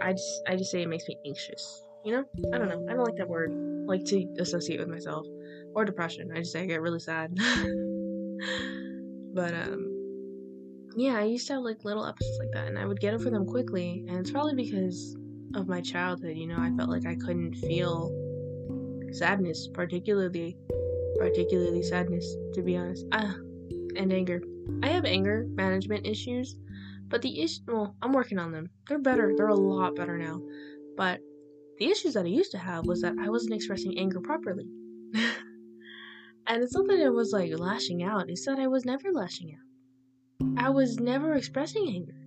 I 0.00 0.12
just 0.12 0.42
I 0.48 0.56
just 0.56 0.70
say 0.70 0.82
it 0.82 0.88
makes 0.88 1.08
me 1.08 1.16
anxious. 1.26 1.84
You 2.04 2.12
know? 2.12 2.24
I 2.52 2.58
don't 2.58 2.68
know. 2.68 2.84
I 2.88 2.94
don't 2.94 3.04
like 3.04 3.16
that 3.16 3.28
word. 3.28 3.52
Like 3.86 4.04
to 4.06 4.26
associate 4.38 4.80
with 4.80 4.88
myself 4.88 5.26
or 5.74 5.84
depression. 5.84 6.30
I 6.34 6.38
just 6.38 6.52
say 6.52 6.62
I 6.62 6.66
get 6.66 6.82
really 6.82 7.00
sad. 7.00 7.34
but 9.34 9.54
um 9.54 9.92
yeah, 10.96 11.16
I 11.16 11.24
used 11.24 11.46
to 11.46 11.54
have 11.54 11.62
like 11.62 11.84
little 11.84 12.04
episodes 12.04 12.38
like 12.38 12.50
that, 12.52 12.68
and 12.68 12.78
I 12.78 12.84
would 12.84 13.00
get 13.00 13.14
over 13.14 13.30
them 13.30 13.46
quickly, 13.46 14.04
and 14.08 14.18
it's 14.18 14.30
probably 14.30 14.54
because 14.54 15.16
of 15.54 15.68
my 15.68 15.80
childhood. 15.80 16.36
You 16.36 16.48
know, 16.48 16.58
I 16.58 16.70
felt 16.76 16.90
like 16.90 17.06
I 17.06 17.14
couldn't 17.14 17.54
feel 17.54 18.10
sadness, 19.12 19.68
particularly, 19.72 20.56
particularly 21.22 21.82
sadness, 21.82 22.26
to 22.52 22.62
be 22.62 22.76
honest. 22.76 23.06
Ah, 23.12 23.36
and 23.96 24.12
anger. 24.12 24.42
I 24.82 24.88
have 24.88 25.04
anger 25.04 25.46
management 25.50 26.04
issues, 26.04 26.56
but 27.06 27.22
the 27.22 27.42
issue, 27.42 27.60
well, 27.68 27.94
I'm 28.02 28.12
working 28.12 28.40
on 28.40 28.50
them. 28.50 28.70
They're 28.88 28.98
better. 28.98 29.32
They're 29.36 29.46
a 29.46 29.54
lot 29.54 29.94
better 29.94 30.18
now, 30.18 30.40
but 30.96 31.20
the 31.78 31.86
issues 31.86 32.14
that 32.14 32.24
I 32.24 32.28
used 32.28 32.50
to 32.52 32.58
have 32.58 32.86
was 32.86 33.02
that 33.02 33.14
I 33.20 33.28
wasn't 33.28 33.54
expressing 33.54 33.96
anger 34.00 34.20
properly. 34.20 34.66
and 35.14 36.60
it's 36.60 36.74
not 36.74 36.88
that 36.88 37.00
I 37.00 37.10
was 37.10 37.32
like 37.32 37.56
lashing 37.56 38.02
out, 38.02 38.28
it's 38.28 38.44
that 38.46 38.58
I 38.58 38.66
was 38.66 38.84
never 38.84 39.12
lashing 39.12 39.54
out. 39.54 40.58
I 40.58 40.70
was 40.70 40.98
never 40.98 41.34
expressing 41.34 41.86
anger 41.88 42.18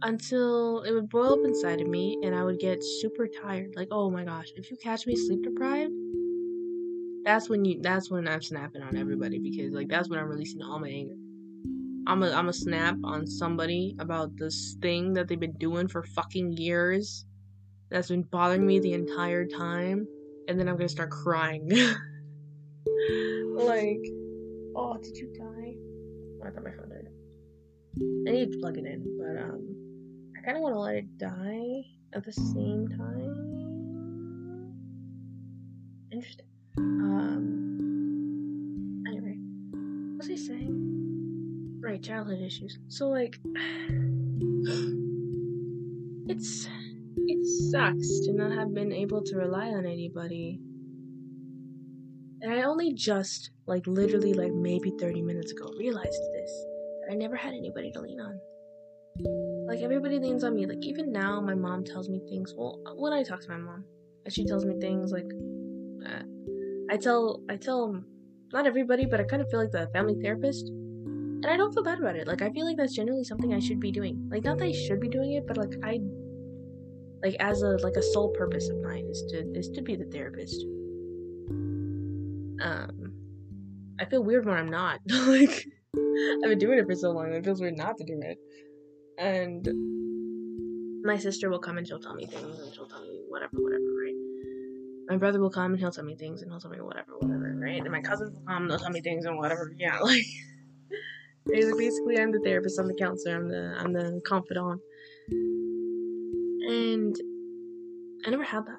until 0.00 0.80
it 0.84 0.92
would 0.92 1.10
boil 1.10 1.34
up 1.34 1.44
inside 1.44 1.82
of 1.82 1.86
me 1.86 2.18
and 2.22 2.34
I 2.34 2.44
would 2.44 2.60
get 2.60 2.82
super 2.82 3.28
tired. 3.42 3.74
Like, 3.76 3.88
oh 3.90 4.10
my 4.10 4.24
gosh, 4.24 4.46
if 4.56 4.70
you 4.70 4.78
catch 4.82 5.06
me 5.06 5.16
sleep 5.16 5.42
deprived, 5.42 5.92
that's 7.24 7.48
when 7.48 7.64
you 7.64 7.80
that's 7.80 8.10
when 8.10 8.28
I'm 8.28 8.42
snapping 8.42 8.82
on 8.82 8.96
everybody 8.96 9.38
because 9.38 9.72
like 9.72 9.88
that's 9.88 10.10
when 10.10 10.18
I'm 10.18 10.28
releasing 10.28 10.62
all 10.62 10.78
my 10.78 10.88
anger. 10.90 11.14
I'm 12.06 12.22
a 12.22 12.30
I'm 12.32 12.48
a 12.48 12.52
snap 12.52 12.96
on 13.02 13.26
somebody 13.26 13.96
about 13.98 14.36
this 14.36 14.76
thing 14.82 15.14
that 15.14 15.26
they've 15.28 15.40
been 15.40 15.56
doing 15.58 15.88
for 15.88 16.02
fucking 16.02 16.52
years 16.52 17.24
that's 17.90 18.08
been 18.08 18.22
bothering 18.22 18.66
me 18.66 18.78
the 18.78 18.92
entire 18.92 19.46
time 19.46 20.06
and 20.48 20.60
then 20.60 20.68
I'm 20.68 20.76
gonna 20.76 20.88
start 20.88 21.10
crying. 21.10 21.70
like 23.56 24.04
oh 24.76 24.98
did 25.02 25.16
you 25.16 25.28
die? 25.28 25.76
Oh, 26.42 26.46
I 26.46 26.50
thought 26.50 26.64
my 26.64 26.72
phone 26.72 26.90
died. 26.90 27.08
I 28.28 28.32
need 28.32 28.52
to 28.52 28.58
plug 28.58 28.76
it 28.76 28.84
in, 28.84 29.16
but 29.18 29.40
um 29.40 29.76
I 30.36 30.44
kinda 30.44 30.60
wanna 30.60 30.78
let 30.78 30.96
it 30.96 31.16
die 31.16 31.84
at 32.12 32.24
the 32.24 32.32
same 32.32 32.88
time. 32.88 33.54
Interesting. 36.12 36.53
Um. 36.78 37.42
Anyway, 39.06 39.38
what 39.70 40.18
was 40.18 40.30
I 40.30 40.36
saying? 40.36 41.80
Right, 41.80 42.02
childhood 42.02 42.40
issues. 42.40 42.78
So 42.88 43.08
like, 43.08 43.38
it's 46.26 46.68
it 47.26 47.46
sucks 47.70 48.20
to 48.20 48.32
not 48.32 48.52
have 48.52 48.74
been 48.74 48.92
able 48.92 49.22
to 49.22 49.36
rely 49.36 49.68
on 49.68 49.86
anybody. 49.86 50.60
And 52.42 52.52
I 52.52 52.62
only 52.62 52.92
just, 52.92 53.50
like, 53.66 53.86
literally, 53.86 54.34
like 54.34 54.52
maybe 54.52 54.92
30 55.00 55.22
minutes 55.22 55.52
ago, 55.52 55.72
realized 55.78 56.20
this 56.34 56.64
that 57.00 57.12
I 57.12 57.14
never 57.14 57.36
had 57.36 57.54
anybody 57.54 57.90
to 57.92 58.00
lean 58.00 58.20
on. 58.20 58.38
Like, 59.66 59.80
everybody 59.80 60.18
leans 60.18 60.44
on 60.44 60.54
me. 60.54 60.66
Like, 60.66 60.82
even 60.82 61.10
now, 61.10 61.40
my 61.40 61.54
mom 61.54 61.84
tells 61.84 62.10
me 62.10 62.20
things. 62.28 62.52
Well, 62.54 62.80
when 62.96 63.14
I 63.14 63.22
talk 63.22 63.40
to 63.40 63.48
my 63.48 63.56
mom, 63.56 63.84
she 64.28 64.44
tells 64.44 64.66
me 64.66 64.74
things 64.78 65.10
like, 65.10 65.30
uh, 66.06 66.24
I 66.94 66.96
tell 66.96 67.42
I 67.50 67.56
tell 67.56 68.04
not 68.52 68.68
everybody, 68.68 69.04
but 69.04 69.18
I 69.18 69.24
kind 69.24 69.42
of 69.42 69.50
feel 69.50 69.58
like 69.58 69.72
the 69.72 69.90
family 69.92 70.14
therapist. 70.22 70.68
And 70.68 71.44
I 71.44 71.56
don't 71.56 71.74
feel 71.74 71.82
bad 71.82 71.98
about 71.98 72.14
it. 72.14 72.28
Like 72.28 72.40
I 72.40 72.50
feel 72.50 72.64
like 72.64 72.76
that's 72.76 72.94
generally 72.94 73.24
something 73.24 73.52
I 73.52 73.58
should 73.58 73.80
be 73.80 73.90
doing. 73.90 74.28
Like 74.30 74.44
not 74.44 74.58
that 74.58 74.66
I 74.66 74.72
should 74.72 75.00
be 75.00 75.08
doing 75.08 75.32
it, 75.32 75.44
but 75.44 75.56
like 75.56 75.74
I 75.82 75.98
like 77.20 77.34
as 77.40 77.62
a 77.62 77.78
like 77.82 77.96
a 77.96 78.02
sole 78.02 78.30
purpose 78.38 78.68
of 78.68 78.76
mine 78.80 79.06
is 79.10 79.24
to 79.30 79.38
is 79.58 79.70
to 79.70 79.82
be 79.82 79.96
the 79.96 80.04
therapist. 80.04 80.64
Um 82.62 83.12
I 83.98 84.04
feel 84.04 84.22
weird 84.22 84.46
when 84.46 84.56
I'm 84.56 84.70
not. 84.70 85.00
like 85.26 85.66
I've 85.96 86.50
been 86.50 86.60
doing 86.60 86.78
it 86.78 86.86
for 86.86 86.94
so 86.94 87.10
long, 87.10 87.32
it 87.32 87.44
feels 87.44 87.60
weird 87.60 87.76
not 87.76 87.96
to 87.98 88.04
do 88.04 88.20
it. 88.22 88.38
And 89.18 89.66
my 91.04 91.18
sister 91.18 91.50
will 91.50 91.58
come 91.58 91.76
and 91.76 91.88
she'll 91.88 91.98
tell 91.98 92.14
me 92.14 92.26
things 92.26 92.60
and 92.60 92.72
she'll 92.72 92.86
tell 92.86 93.02
me 93.02 93.18
whatever, 93.28 93.50
whatever? 93.54 93.93
My 95.08 95.16
brother 95.16 95.40
will 95.40 95.50
come 95.50 95.72
and 95.72 95.80
he'll 95.80 95.90
tell 95.90 96.04
me 96.04 96.16
things 96.16 96.42
and 96.42 96.50
he'll 96.50 96.60
tell 96.60 96.70
me 96.70 96.80
whatever, 96.80 97.12
whatever, 97.18 97.54
right? 97.60 97.80
And 97.80 97.90
my 97.90 98.00
cousins 98.00 98.34
will 98.34 98.44
come 98.46 98.62
and 98.62 98.70
they'll 98.70 98.78
tell 98.78 98.90
me 98.90 99.00
things 99.00 99.24
and 99.24 99.36
whatever. 99.38 99.72
Yeah, 99.78 99.98
like 99.98 100.24
basically 101.46 102.18
I'm 102.18 102.32
the 102.32 102.40
therapist, 102.40 102.78
I'm 102.78 102.88
the 102.88 102.94
counselor, 102.94 103.36
I'm 103.36 103.48
the 103.48 103.76
I'm 103.78 103.92
the 103.92 104.20
confidant. 104.26 104.80
And 106.68 107.14
I 108.26 108.30
never 108.30 108.44
had 108.44 108.64
that. 108.64 108.78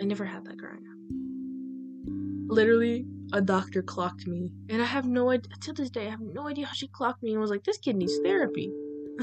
I 0.00 0.04
never 0.04 0.24
had 0.24 0.44
that 0.44 0.56
growing 0.56 0.86
up. 0.86 2.54
Literally, 2.54 3.06
a 3.32 3.40
doctor 3.40 3.82
clocked 3.82 4.26
me, 4.26 4.52
and 4.68 4.80
I 4.80 4.84
have 4.84 5.06
no 5.06 5.30
idea 5.30 5.52
to 5.62 5.72
this 5.72 5.90
day. 5.90 6.06
I 6.06 6.10
have 6.10 6.20
no 6.20 6.46
idea 6.48 6.66
how 6.66 6.72
she 6.72 6.86
clocked 6.88 7.22
me 7.22 7.32
and 7.32 7.40
was 7.40 7.50
like, 7.50 7.64
"This 7.64 7.78
kid 7.78 7.96
needs 7.96 8.16
therapy." 8.18 8.72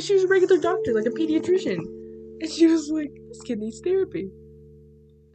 she 0.00 0.14
was 0.14 0.24
a 0.24 0.28
regular 0.28 0.58
doctor, 0.58 0.94
like 0.94 1.06
a 1.06 1.10
pediatrician. 1.10 2.01
And 2.42 2.50
she 2.50 2.66
was 2.66 2.90
like, 2.90 3.12
this 3.28 3.40
kid 3.42 3.60
needs 3.60 3.80
therapy. 3.80 4.28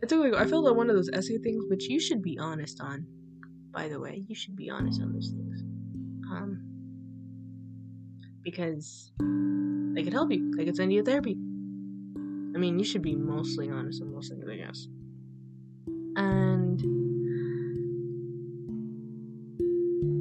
I 0.03 0.07
took 0.07 0.19
like 0.19 0.33
I 0.33 0.45
filled 0.45 0.67
out 0.67 0.75
one 0.75 0.89
of 0.89 0.95
those 0.97 1.09
essay 1.13 1.37
things, 1.37 1.63
which 1.69 1.87
you 1.87 2.01
should 2.01 2.21
be 2.21 2.37
honest 2.37 2.81
on. 2.81 3.07
By 3.71 3.87
the 3.87 3.97
way, 3.97 4.25
you 4.27 4.35
should 4.35 4.57
be 4.57 4.69
honest 4.69 5.01
on 5.01 5.13
those 5.13 5.29
things. 5.29 5.61
Um 6.29 6.63
because 8.43 9.13
they 9.95 10.03
could 10.03 10.11
help 10.11 10.31
you. 10.33 10.51
They 10.57 10.65
could 10.65 10.75
send 10.75 10.91
you 10.91 11.01
to 11.01 11.09
therapy. 11.09 11.37
I 12.55 12.59
mean, 12.59 12.77
you 12.77 12.83
should 12.83 13.01
be 13.01 13.15
mostly 13.15 13.69
honest 13.69 14.01
on 14.01 14.13
most 14.13 14.29
things, 14.29 14.45
I 14.49 14.57
guess. 14.57 14.87
And 16.17 16.79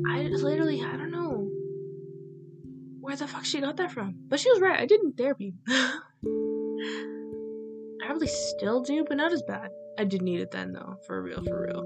I 0.09 0.23
literally, 0.23 0.85
I 0.85 0.97
don't 0.97 1.11
know 1.11 1.51
where 3.01 3.17
the 3.17 3.27
fuck 3.27 3.45
she 3.45 3.61
got 3.61 3.77
that 3.79 3.91
from. 3.91 4.15
But 4.29 4.39
she 4.39 4.51
was 4.51 4.61
right. 4.61 4.79
I 4.79 4.87
did 4.87 5.01
in 5.03 5.13
therapy. 5.15 5.55
I 8.03 8.07
probably 8.07 8.29
still 8.29 8.81
do, 8.83 9.05
but 9.09 9.17
not 9.17 9.33
as 9.33 9.43
bad. 9.43 9.71
I 9.99 10.05
did 10.05 10.23
need 10.23 10.41
it 10.41 10.51
then, 10.51 10.73
though, 10.73 10.97
for 11.07 11.23
real, 11.23 11.43
for 11.43 11.67
real. 11.67 11.83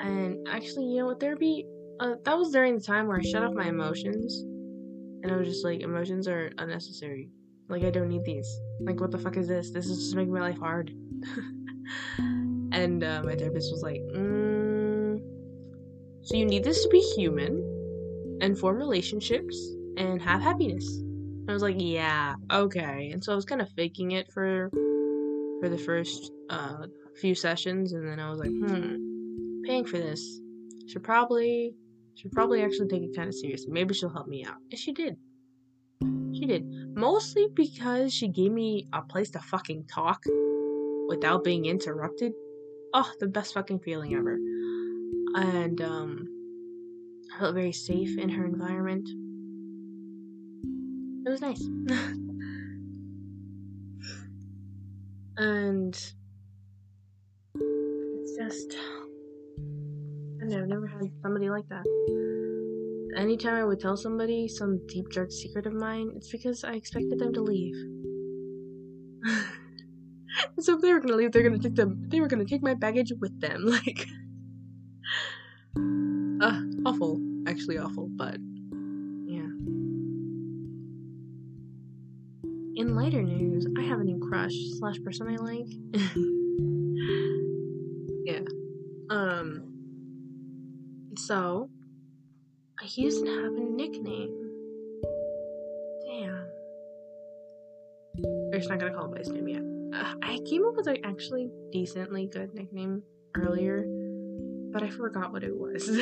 And 0.00 0.46
actually, 0.48 0.86
you 0.86 0.98
know 0.98 1.06
what, 1.06 1.20
therapy? 1.20 1.66
Uh, 2.00 2.14
that 2.24 2.36
was 2.36 2.50
during 2.50 2.74
the 2.76 2.80
time 2.80 3.06
where 3.06 3.18
I 3.18 3.22
shut 3.22 3.42
off 3.42 3.54
my 3.54 3.66
emotions, 3.66 4.42
and 5.22 5.32
I 5.32 5.36
was 5.36 5.48
just 5.48 5.64
like, 5.64 5.80
emotions 5.80 6.28
are 6.28 6.52
unnecessary. 6.58 7.30
Like, 7.68 7.82
I 7.82 7.90
don't 7.90 8.08
need 8.08 8.24
these. 8.24 8.48
Like, 8.80 9.00
what 9.00 9.10
the 9.10 9.18
fuck 9.18 9.36
is 9.36 9.48
this? 9.48 9.70
This 9.70 9.86
is 9.86 9.98
just 9.98 10.16
making 10.16 10.34
my 10.34 10.40
life 10.40 10.58
hard. 10.58 10.90
and 12.72 13.02
uh, 13.02 13.22
my 13.24 13.34
therapist 13.34 13.72
was 13.72 13.82
like, 13.82 14.00
mm, 14.14 15.18
so 16.22 16.36
you 16.36 16.46
need 16.46 16.64
this 16.64 16.82
to 16.82 16.88
be 16.88 17.00
human 17.16 18.38
and 18.40 18.58
form 18.58 18.76
relationships 18.76 19.56
and 19.96 20.20
have 20.20 20.40
happiness. 20.40 21.03
I 21.48 21.52
was 21.52 21.62
like, 21.62 21.76
yeah, 21.78 22.34
okay. 22.50 23.10
And 23.12 23.22
so 23.22 23.32
I 23.32 23.36
was 23.36 23.44
kind 23.44 23.60
of 23.60 23.68
faking 23.70 24.12
it 24.12 24.32
for 24.32 24.70
for 25.60 25.68
the 25.68 25.78
first 25.78 26.32
uh, 26.50 26.86
few 27.20 27.34
sessions, 27.34 27.92
and 27.92 28.06
then 28.08 28.18
I 28.18 28.30
was 28.30 28.38
like, 28.38 28.50
hmm, 28.50 29.62
paying 29.64 29.84
for 29.84 29.98
this 29.98 30.40
should 30.88 31.02
probably 31.02 31.74
should 32.16 32.32
probably 32.32 32.62
actually 32.62 32.88
take 32.88 33.02
it 33.02 33.14
kind 33.14 33.28
of 33.28 33.34
seriously. 33.34 33.72
Maybe 33.72 33.94
she'll 33.94 34.12
help 34.12 34.26
me 34.26 34.44
out, 34.44 34.56
and 34.70 34.78
she 34.78 34.92
did. 34.92 35.16
She 36.34 36.46
did 36.46 36.64
mostly 36.96 37.46
because 37.54 38.12
she 38.12 38.28
gave 38.28 38.52
me 38.52 38.88
a 38.92 39.02
place 39.02 39.30
to 39.30 39.40
fucking 39.40 39.86
talk 39.86 40.24
without 41.08 41.44
being 41.44 41.66
interrupted. 41.66 42.32
Oh, 42.92 43.10
the 43.20 43.26
best 43.26 43.54
fucking 43.54 43.80
feeling 43.80 44.14
ever. 44.14 44.34
And 45.36 45.80
um, 45.80 46.28
I 47.34 47.38
felt 47.38 47.54
very 47.54 47.72
safe 47.72 48.16
in 48.18 48.28
her 48.30 48.44
environment 48.44 49.08
it 51.24 51.30
was 51.30 51.40
nice. 51.40 51.60
and 55.36 55.94
it's 57.54 58.36
just 58.36 58.76
I 60.42 60.46
know, 60.46 60.62
I've 60.62 60.68
never 60.68 60.86
had 60.86 61.10
somebody 61.22 61.48
like 61.48 61.66
that. 61.68 61.84
Anytime 63.16 63.54
I 63.54 63.64
would 63.64 63.80
tell 63.80 63.96
somebody 63.96 64.48
some 64.48 64.86
deep 64.88 65.08
dark 65.10 65.30
secret 65.30 65.66
of 65.66 65.72
mine, 65.72 66.12
it's 66.16 66.30
because 66.30 66.64
I 66.64 66.74
expected 66.74 67.18
them 67.18 67.32
to 67.32 67.40
leave. 67.40 67.76
so 70.60 70.74
if 70.74 70.82
they 70.82 70.92
were 70.92 71.00
gonna 71.00 71.16
leave, 71.16 71.32
they're 71.32 71.42
gonna 71.42 71.58
take 71.58 71.76
them 71.76 72.04
they 72.08 72.20
were 72.20 72.28
gonna 72.28 72.44
take 72.44 72.62
my 72.62 72.74
baggage 72.74 73.12
with 73.20 73.40
them. 73.40 73.64
Like 73.70 74.06
uh 76.42 76.60
awful. 76.84 77.20
Actually 77.46 77.78
awful, 77.78 78.08
but 78.10 78.36
In 82.76 82.96
lighter 82.96 83.22
news, 83.22 83.68
I 83.78 83.82
have 83.82 84.00
a 84.00 84.04
new 84.04 84.18
crush 84.18 84.52
slash 84.78 85.00
person 85.04 85.28
I 85.28 85.36
like. 85.36 85.68
yeah. 88.24 88.40
Um. 89.10 89.70
So, 91.16 91.70
he 92.82 93.04
doesn't 93.04 93.26
have 93.26 93.54
a 93.54 93.60
nickname. 93.60 94.50
Damn. 96.04 96.48
We're 98.16 98.58
not 98.68 98.80
gonna 98.80 98.92
call 98.92 99.04
him 99.04 99.12
by 99.12 99.18
his 99.18 99.28
name 99.28 99.46
yet. 99.46 99.62
Uh, 99.94 100.16
I 100.22 100.40
came 100.44 100.64
up 100.64 100.74
with 100.74 100.88
an 100.88 100.96
actually 101.04 101.50
decently 101.70 102.26
good 102.26 102.54
nickname 102.54 103.04
earlier, 103.36 103.86
but 104.72 104.82
I 104.82 104.90
forgot 104.90 105.30
what 105.30 105.44
it 105.44 105.54
was. 105.54 105.88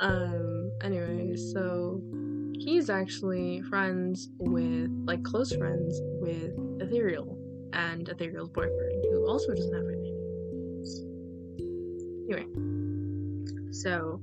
um, 0.00 0.72
anyway, 0.82 1.36
so 1.36 2.02
he's 2.64 2.88
actually 2.90 3.62
friends 3.62 4.28
with, 4.38 4.90
like, 5.04 5.22
close 5.22 5.52
friends 5.54 6.00
with 6.20 6.52
Ethereal 6.80 7.38
and 7.72 8.08
Ethereal's 8.08 8.50
boyfriend, 8.50 9.04
who 9.10 9.26
also 9.26 9.54
doesn't 9.54 9.74
have 9.74 9.84
any 9.84 10.10
names. 10.10 11.04
Anyway, 12.30 13.72
so 13.72 14.20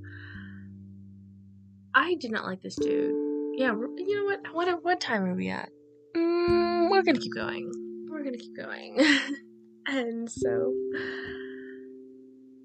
I 1.93 2.15
did 2.15 2.31
not 2.31 2.45
like 2.45 2.61
this 2.61 2.75
dude. 2.75 3.15
Yeah, 3.57 3.73
you 3.73 4.15
know 4.15 4.25
what? 4.25 4.53
What 4.53 4.83
what 4.83 5.01
time 5.01 5.23
are 5.25 5.35
we 5.35 5.49
at? 5.49 5.69
Mm, 6.15 6.89
we're 6.89 7.03
gonna 7.03 7.19
keep 7.19 7.33
going. 7.33 7.71
We're 8.09 8.23
gonna 8.23 8.37
keep 8.37 8.55
going. 8.55 8.97
and 9.87 10.29
so, 10.29 10.73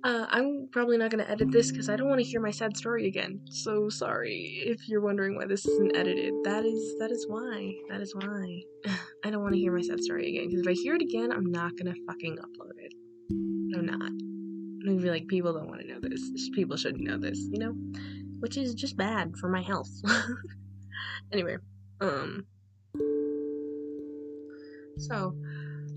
uh, 0.04 0.26
I'm 0.28 0.68
probably 0.70 0.98
not 0.98 1.10
gonna 1.10 1.26
edit 1.26 1.50
this 1.50 1.70
because 1.70 1.88
I 1.88 1.96
don't 1.96 2.08
want 2.08 2.20
to 2.20 2.26
hear 2.26 2.40
my 2.40 2.50
sad 2.50 2.76
story 2.76 3.06
again. 3.06 3.40
So 3.50 3.88
sorry 3.88 4.62
if 4.66 4.86
you're 4.86 5.00
wondering 5.00 5.34
why 5.34 5.46
this 5.46 5.64
isn't 5.64 5.96
edited. 5.96 6.34
That 6.44 6.66
is 6.66 6.96
that 6.98 7.10
is 7.10 7.24
why. 7.26 7.74
That 7.88 8.02
is 8.02 8.14
why. 8.14 8.62
I 9.24 9.30
don't 9.30 9.42
want 9.42 9.54
to 9.54 9.60
hear 9.60 9.72
my 9.74 9.80
sad 9.80 10.00
story 10.00 10.28
again 10.28 10.48
because 10.48 10.60
if 10.60 10.68
I 10.68 10.74
hear 10.74 10.94
it 10.94 11.02
again, 11.02 11.32
I'm 11.32 11.50
not 11.50 11.72
gonna 11.78 11.94
fucking 12.06 12.36
upload 12.36 12.76
it. 12.76 12.92
I'm 13.74 13.86
not. 13.86 14.12
Maybe 14.86 15.08
like 15.08 15.26
people 15.26 15.54
don't 15.54 15.68
want 15.68 15.80
to 15.80 15.86
know 15.86 16.00
this. 16.02 16.20
People 16.54 16.76
shouldn't 16.76 17.04
know 17.04 17.16
this, 17.16 17.38
you 17.50 17.58
know, 17.58 17.74
which 18.40 18.58
is 18.58 18.74
just 18.74 18.98
bad 18.98 19.34
for 19.38 19.48
my 19.48 19.62
health. 19.62 19.88
anyway, 21.32 21.56
um, 22.02 22.44
so 24.98 25.34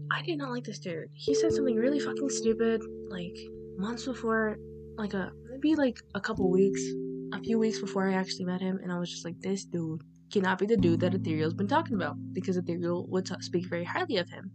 I 0.09 0.21
did 0.21 0.37
not 0.37 0.51
like 0.51 0.63
this 0.63 0.79
dude. 0.79 1.09
He 1.13 1.35
said 1.35 1.51
something 1.51 1.75
really 1.75 1.99
fucking 1.99 2.29
stupid, 2.29 2.81
like 3.09 3.35
months 3.77 4.05
before, 4.05 4.57
like 4.97 5.13
a 5.13 5.31
maybe 5.49 5.75
like 5.75 5.99
a 6.15 6.19
couple 6.19 6.49
weeks, 6.51 6.81
a 7.33 7.39
few 7.41 7.59
weeks 7.59 7.79
before 7.79 8.09
I 8.09 8.13
actually 8.13 8.45
met 8.45 8.61
him, 8.61 8.79
and 8.81 8.91
I 8.91 8.99
was 8.99 9.09
just 9.09 9.25
like, 9.25 9.39
this 9.39 9.65
dude 9.65 10.01
cannot 10.31 10.59
be 10.59 10.65
the 10.65 10.77
dude 10.77 10.99
that 10.99 11.13
Ethereal's 11.13 11.53
been 11.53 11.67
talking 11.67 11.95
about 11.95 12.15
because 12.33 12.57
Ethereal 12.57 13.07
would 13.07 13.25
t- 13.25 13.35
speak 13.39 13.67
very 13.67 13.83
highly 13.83 14.17
of 14.17 14.29
him. 14.29 14.51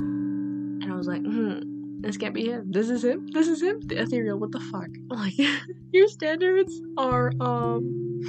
And 0.00 0.92
I 0.92 0.96
was 0.96 1.06
like, 1.06 1.22
hmm, 1.22 1.60
this 2.00 2.16
can't 2.16 2.34
be 2.34 2.46
him. 2.46 2.70
This 2.70 2.90
is 2.90 3.02
him. 3.02 3.26
This 3.32 3.48
is 3.48 3.62
him. 3.62 3.80
The 3.80 4.00
ethereal. 4.02 4.38
What 4.38 4.52
the 4.52 4.60
fuck? 4.60 4.88
Like 5.08 5.34
your 5.92 6.08
standards 6.08 6.80
are 6.96 7.32
um 7.40 8.20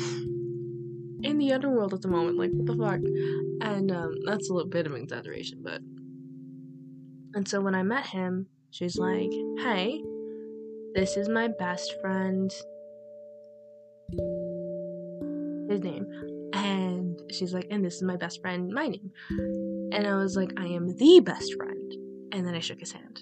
in 1.22 1.38
the 1.38 1.54
underworld 1.54 1.94
at 1.94 2.02
the 2.02 2.08
moment. 2.08 2.38
Like 2.38 2.52
what 2.52 2.66
the 2.66 2.76
fuck? 2.76 3.00
And 3.62 3.92
um, 3.92 4.16
that's 4.26 4.50
a 4.50 4.54
little 4.54 4.70
bit 4.70 4.88
of 4.88 4.94
exaggeration, 4.94 5.60
but. 5.64 5.82
And 7.36 7.48
so 7.48 7.62
when 7.62 7.76
I 7.76 7.84
met 7.84 8.08
him, 8.08 8.48
she's 8.72 8.98
like, 8.98 9.32
"Hey, 9.60 10.02
this 10.96 11.18
is 11.18 11.30
my 11.30 11.48
best 11.48 11.96
friend." 12.02 12.52
His 15.70 15.82
name. 15.82 16.08
And 16.54 17.22
she's 17.32 17.54
like, 17.54 17.68
and 17.70 17.86
this 17.86 17.96
is 17.96 18.02
my 18.02 18.16
best 18.16 18.42
friend, 18.42 18.72
my 18.72 18.88
name. 18.88 19.12
And 19.30 20.08
I 20.08 20.16
was 20.16 20.36
like, 20.36 20.52
I 20.58 20.66
am 20.66 20.96
the 20.98 21.20
best 21.20 21.54
friend. 21.54 21.94
And 22.32 22.46
then 22.46 22.56
I 22.56 22.60
shook 22.60 22.80
his 22.80 22.92
hand. 22.92 23.22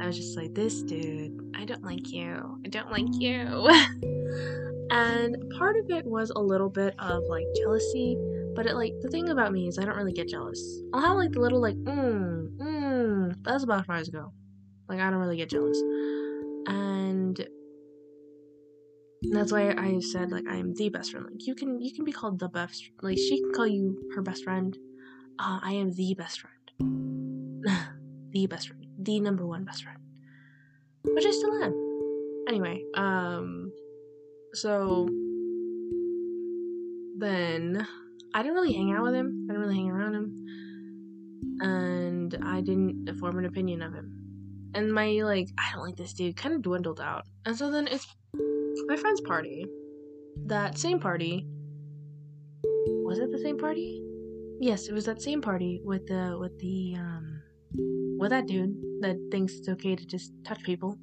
I 0.00 0.06
was 0.06 0.16
just 0.16 0.36
like, 0.36 0.54
this 0.54 0.82
dude, 0.82 1.52
I 1.56 1.64
don't 1.64 1.84
like 1.84 2.10
you. 2.12 2.60
I 2.64 2.68
don't 2.68 2.90
like 2.90 3.06
you. 3.12 3.30
and 4.90 5.36
part 5.56 5.76
of 5.76 5.90
it 5.90 6.04
was 6.04 6.30
a 6.30 6.38
little 6.38 6.68
bit 6.68 6.94
of 6.98 7.22
like 7.28 7.46
jealousy, 7.56 8.18
but 8.54 8.66
it 8.66 8.74
like 8.74 8.92
the 9.00 9.08
thing 9.08 9.30
about 9.30 9.52
me 9.52 9.68
is 9.68 9.78
I 9.78 9.84
don't 9.84 9.96
really 9.96 10.12
get 10.12 10.28
jealous. 10.28 10.60
I'll 10.92 11.00
have 11.00 11.16
like 11.16 11.32
the 11.32 11.40
little 11.40 11.60
like, 11.60 11.76
mm, 11.76 12.48
mm, 12.58 13.34
that's 13.42 13.64
about 13.64 13.80
as 13.80 13.86
far 13.86 13.96
as 13.96 14.08
go. 14.08 14.32
Like 14.88 15.00
I 15.00 15.10
don't 15.10 15.20
really 15.20 15.36
get 15.36 15.50
jealous. 15.50 15.80
And 16.66 17.46
that's 19.32 19.52
why 19.52 19.70
I 19.70 20.00
said 20.00 20.30
like 20.30 20.46
I 20.48 20.56
am 20.56 20.74
the 20.74 20.88
best 20.88 21.12
friend. 21.12 21.26
Like 21.26 21.46
you 21.46 21.54
can 21.54 21.80
you 21.80 21.94
can 21.94 22.04
be 22.04 22.12
called 22.12 22.38
the 22.38 22.48
best 22.48 22.90
like 23.02 23.18
she 23.18 23.40
can 23.40 23.52
call 23.52 23.66
you 23.66 23.98
her 24.14 24.22
best 24.22 24.44
friend. 24.44 24.76
Uh, 25.38 25.58
I 25.62 25.72
am 25.72 25.92
the 25.92 26.14
best 26.14 26.40
friend. 26.40 26.54
the 28.30 28.46
best 28.46 28.68
friend 28.68 28.84
the 29.04 29.20
number 29.20 29.46
one 29.46 29.64
best 29.64 29.84
friend. 29.84 29.98
Which 31.04 31.26
I 31.26 31.30
still 31.30 31.62
am. 31.62 31.74
Anyway, 32.48 32.82
um 32.96 33.72
so 34.52 35.08
then 37.18 37.86
I 38.34 38.42
didn't 38.42 38.54
really 38.54 38.72
hang 38.72 38.92
out 38.92 39.02
with 39.02 39.14
him. 39.14 39.46
I 39.48 39.52
didn't 39.52 39.62
really 39.62 39.76
hang 39.76 39.90
around 39.90 40.14
him. 40.14 40.46
And 41.60 42.38
I 42.42 42.60
didn't 42.60 43.14
form 43.18 43.38
an 43.38 43.44
opinion 43.44 43.82
of 43.82 43.94
him. 43.94 44.23
And 44.74 44.92
my 44.92 45.08
like, 45.22 45.48
I 45.58 45.72
don't 45.72 45.84
like 45.84 45.96
this 45.96 46.12
dude 46.12 46.36
kind 46.36 46.54
of 46.54 46.62
dwindled 46.62 47.00
out. 47.00 47.24
And 47.46 47.56
so 47.56 47.70
then 47.70 47.86
it's 47.88 48.06
my 48.86 48.96
friend's 48.96 49.20
party. 49.20 49.66
That 50.46 50.76
same 50.78 50.98
party. 50.98 51.46
Was 53.04 53.18
it 53.18 53.30
the 53.30 53.38
same 53.38 53.58
party? 53.58 54.02
Yes, 54.60 54.88
it 54.88 54.92
was 54.92 55.04
that 55.06 55.22
same 55.22 55.40
party 55.40 55.80
with 55.84 56.06
the 56.06 56.36
with 56.38 56.58
the 56.58 56.94
um 56.96 57.42
with 58.18 58.30
that 58.30 58.46
dude 58.46 58.74
that 59.00 59.16
thinks 59.30 59.54
it's 59.54 59.68
okay 59.68 59.94
to 59.96 60.06
just 60.06 60.32
touch 60.44 60.62
people. 60.62 60.98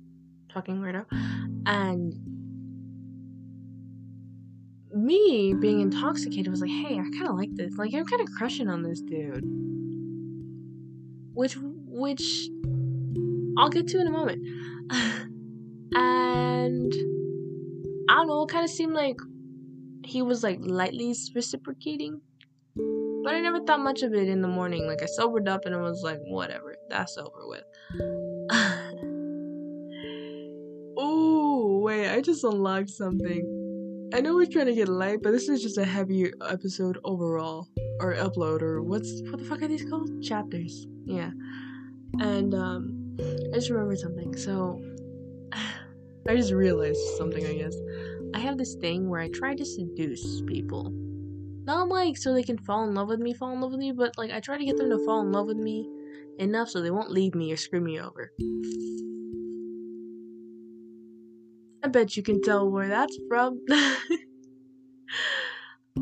Fucking 0.53 0.81
weirdo. 0.81 1.05
And 1.65 2.13
me 4.93 5.53
being 5.53 5.81
intoxicated 5.81 6.49
was 6.49 6.61
like, 6.61 6.69
hey, 6.69 6.99
I 6.99 7.03
kind 7.17 7.27
of 7.27 7.35
like 7.35 7.53
this. 7.55 7.75
Like, 7.77 7.93
I'm 7.93 8.05
kind 8.05 8.21
of 8.21 8.33
crushing 8.35 8.67
on 8.67 8.83
this 8.83 9.01
dude. 9.01 9.43
Which, 11.33 11.57
which, 11.61 12.49
I'll 13.61 13.69
get 13.69 13.87
to 13.89 14.01
in 14.01 14.07
a 14.07 14.11
moment. 14.11 14.41
and 15.93 16.91
I 18.09 18.15
don't 18.15 18.27
know, 18.27 18.41
it 18.41 18.49
kind 18.49 18.63
of 18.63 18.71
seemed 18.71 18.95
like 18.95 19.17
he 20.03 20.23
was 20.23 20.41
like 20.41 20.57
lightly 20.61 21.13
reciprocating. 21.35 22.21
But 23.23 23.35
I 23.35 23.39
never 23.39 23.59
thought 23.59 23.81
much 23.81 24.01
of 24.01 24.15
it 24.15 24.27
in 24.27 24.41
the 24.41 24.47
morning. 24.47 24.87
Like 24.87 25.03
I 25.03 25.05
sobered 25.05 25.47
up 25.47 25.65
and 25.65 25.75
I 25.75 25.81
was 25.81 26.01
like, 26.01 26.17
whatever, 26.25 26.75
that's 26.89 27.19
over 27.19 27.47
with. 27.47 27.63
oh, 30.97 31.81
wait, 31.83 32.09
I 32.09 32.19
just 32.19 32.43
unlocked 32.43 32.89
something. 32.89 34.09
I 34.11 34.21
know 34.21 34.33
we're 34.33 34.47
trying 34.47 34.65
to 34.65 34.73
get 34.73 34.89
light, 34.89 35.19
but 35.21 35.33
this 35.33 35.49
is 35.49 35.61
just 35.61 35.77
a 35.77 35.85
heavy 35.85 36.31
episode 36.49 36.97
overall. 37.03 37.67
Or 37.99 38.15
upload, 38.15 38.63
or 38.63 38.81
what's 38.81 39.21
what 39.29 39.37
the 39.37 39.45
fuck 39.45 39.61
are 39.61 39.67
these 39.67 39.87
called? 39.87 40.09
Chapters. 40.23 40.87
Yeah. 41.05 41.29
And 42.19 42.55
um 42.55 43.00
I 43.21 43.55
just 43.55 43.69
remembered 43.69 43.99
something. 43.99 44.35
So 44.37 44.81
I 45.53 46.35
just 46.35 46.51
realized 46.53 46.99
something, 47.17 47.45
I 47.45 47.55
guess. 47.55 47.75
I 48.33 48.39
have 48.39 48.57
this 48.57 48.75
thing 48.75 49.09
where 49.09 49.19
I 49.21 49.29
try 49.29 49.55
to 49.55 49.65
seduce 49.65 50.41
people 50.43 50.91
not 51.65 51.89
like 51.89 52.17
so 52.17 52.33
they 52.33 52.43
can 52.43 52.57
fall 52.57 52.83
in 52.87 52.95
love 52.95 53.07
with 53.07 53.19
me, 53.19 53.33
fall 53.33 53.53
in 53.53 53.61
love 53.61 53.71
with 53.71 53.79
me, 53.79 53.91
but 53.91 54.17
like 54.17 54.31
I 54.31 54.39
try 54.39 54.57
to 54.57 54.65
get 54.65 54.77
them 54.77 54.89
to 54.89 54.99
fall 55.05 55.21
in 55.21 55.31
love 55.31 55.47
with 55.47 55.57
me 55.57 55.87
enough 56.39 56.69
so 56.69 56.81
they 56.81 56.91
won't 56.91 57.11
leave 57.11 57.35
me 57.35 57.51
or 57.53 57.57
screw 57.57 57.81
me 57.81 57.99
over. 57.99 58.31
I 61.83 61.87
bet 61.89 62.15
you 62.17 62.23
can 62.23 62.41
tell 62.41 62.69
where 62.69 62.87
that's 62.87 63.17
from. 63.27 63.59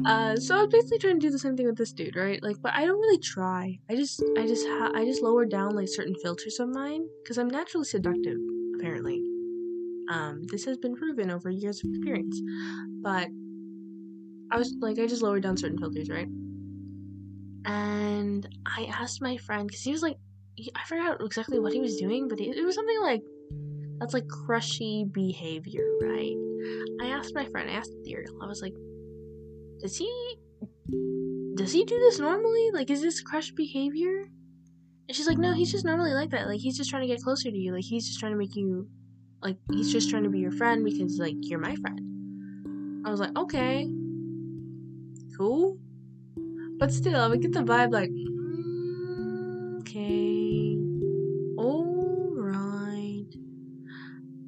uh, 0.06 0.36
so 0.36 0.56
I 0.56 0.62
was 0.62 0.70
basically 0.72 1.00
trying 1.00 1.20
to 1.20 1.28
do 1.28 1.32
the 1.32 1.40
same 1.40 1.58
thing 1.58 1.66
with 1.66 1.78
this 1.78 1.92
dude, 1.92 2.16
right? 2.16 2.42
Like, 2.42 2.58
but 2.62 2.74
I 2.74 2.86
don't 2.86 3.00
really 3.00 3.20
try. 3.20 3.80
I 3.90 3.96
just, 3.96 4.24
I 4.38 4.46
just, 4.46 4.66
ha- 4.68 4.92
I 4.94 5.04
just 5.06 5.22
lower 5.22 5.46
down 5.46 5.76
like 5.76 5.88
certain 5.88 6.16
filters 6.22 6.60
of 6.60 6.70
mine 6.70 7.08
because 7.24 7.38
I'm 7.38 7.48
naturally 7.48 7.86
seductive, 7.86 8.38
apparently. 8.76 9.22
Um, 10.12 10.42
this 10.52 10.66
has 10.66 10.78
been 10.78 10.96
proven 10.96 11.32
over 11.32 11.50
years 11.50 11.84
of 11.84 11.90
experience, 11.90 12.40
but 13.02 13.30
I 14.52 14.58
was 14.58 14.76
like, 14.80 14.98
I 15.00 15.08
just 15.08 15.22
lowered 15.22 15.44
down 15.44 15.58
certain 15.58 15.78
filters, 15.78 16.10
right? 16.10 16.28
And 17.66 18.48
I 18.66 18.86
asked 18.92 19.22
my 19.22 19.38
friend 19.38 19.68
because 19.68 19.82
he 19.82 19.92
was 19.92 20.02
like, 20.02 20.18
he, 20.56 20.72
I 20.76 20.84
forgot 20.88 21.22
exactly 21.24 21.60
what 21.60 21.74
he 21.74 21.80
was 21.80 21.98
doing, 21.98 22.28
but 22.28 22.40
it, 22.40 22.58
it 22.58 22.64
was 22.64 22.76
something 22.76 23.02
like 23.02 23.22
that's 24.00 24.14
like 24.14 24.28
crushy 24.28 25.06
behavior, 25.12 25.86
right? 26.02 26.36
I 27.02 27.08
asked 27.08 27.36
my 27.36 27.46
friend, 27.46 27.70
I 27.70 27.74
asked 27.74 27.92
Ethereal, 28.02 28.42
I 28.42 28.48
was 28.48 28.62
like, 28.62 28.74
does 29.82 29.98
he 29.98 30.38
does 31.56 31.72
he 31.72 31.86
do 31.86 32.00
this 32.00 32.20
normally? 32.20 32.72
Like, 32.74 32.90
is 32.90 33.02
this 33.02 33.22
crush 33.22 33.52
behavior? 33.52 34.30
And 35.08 35.16
she's 35.16 35.28
like, 35.28 35.38
no, 35.38 35.54
he's 35.54 35.72
just 35.72 35.86
normally 35.86 36.14
like 36.14 36.30
that. 36.32 36.48
Like, 36.48 36.60
he's 36.60 36.78
just 36.78 36.90
trying 36.90 37.02
to 37.02 37.08
get 37.08 37.22
closer 37.22 37.50
to 37.50 37.58
you. 37.58 37.74
Like, 37.74 37.84
he's 37.84 38.08
just 38.08 38.20
trying 38.20 38.32
to 38.32 38.38
make 38.38 38.56
you, 38.56 38.88
like, 39.42 39.58
he's 39.72 39.92
just 39.92 40.10
trying 40.10 40.24
to 40.24 40.30
be 40.30 40.40
your 40.40 40.52
friend 40.52 40.86
because, 40.86 41.18
like, 41.18 41.36
you're 41.40 41.60
my 41.60 41.76
friend. 41.76 43.04
I 43.06 43.10
was 43.10 43.20
like, 43.20 43.36
okay 43.36 43.90
cool. 45.40 45.80
But 46.78 46.92
still, 46.92 47.20
I 47.20 47.28
would 47.28 47.42
get 47.42 47.54
the 47.54 47.62
vibe 47.62 47.92
like, 47.94 48.12
mm, 48.12 49.80
okay, 49.80 50.78
alright, 51.58 53.34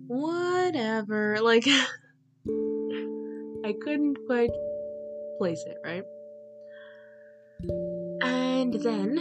whatever. 0.08 1.40
Like, 1.42 1.66
I 3.66 3.74
couldn't 3.82 4.18
quite 4.28 4.52
place 5.42 5.66
it, 5.66 5.78
right? 5.84 6.04
And 8.22 8.76
then, 8.76 9.18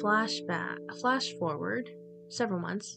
flashback, 0.00 0.78
flash 1.00 1.32
forward 1.32 1.90
several 2.28 2.60
months. 2.60 2.94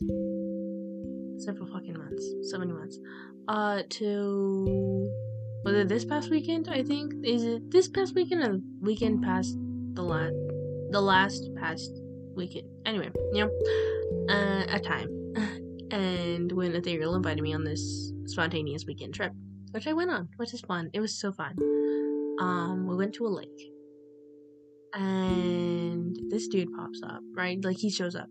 several 1.44 1.66
fucking 1.74 1.98
months, 1.98 2.24
so 2.52 2.60
many 2.60 2.72
months, 2.72 3.00
uh, 3.48 3.82
to 3.90 5.10
was 5.66 5.74
it 5.74 5.90
this 5.90 6.06
past 6.06 6.30
weekend? 6.30 6.70
I 6.70 6.84
think 6.84 7.14
is 7.24 7.44
it 7.44 7.72
this 7.72 7.88
past 7.88 8.14
weekend 8.14 8.44
or 8.44 8.60
weekend 8.80 9.24
past 9.24 9.58
the 9.94 10.04
last 10.04 10.36
the 10.92 11.02
last 11.02 11.50
past 11.60 11.92
weekend. 12.36 12.68
Anyway, 12.86 13.10
you 13.34 13.42
know, 13.44 13.52
uh, 14.30 14.66
a 14.70 14.80
time, 14.80 15.10
and 15.92 16.52
when 16.52 16.76
Ethereal 16.76 17.16
invited 17.16 17.42
me 17.42 17.56
on 17.56 17.64
this 17.64 18.14
spontaneous 18.26 18.86
weekend 18.86 19.16
trip, 19.16 19.34
which 19.72 19.88
I 19.88 19.94
went 19.94 20.12
on, 20.12 20.30
which 20.38 20.54
is 20.54 20.62
fun. 20.62 20.92
It 20.94 21.00
was 21.00 21.20
so 21.20 21.32
fun. 21.32 21.56
Um, 22.42 22.88
we 22.88 22.96
went 22.96 23.14
to 23.16 23.28
a 23.28 23.30
lake, 23.30 23.72
and 24.96 26.18
this 26.30 26.48
dude 26.48 26.74
pops 26.74 27.00
up, 27.04 27.22
right? 27.36 27.64
Like 27.64 27.78
he 27.78 27.92
shows 27.92 28.16
up. 28.16 28.28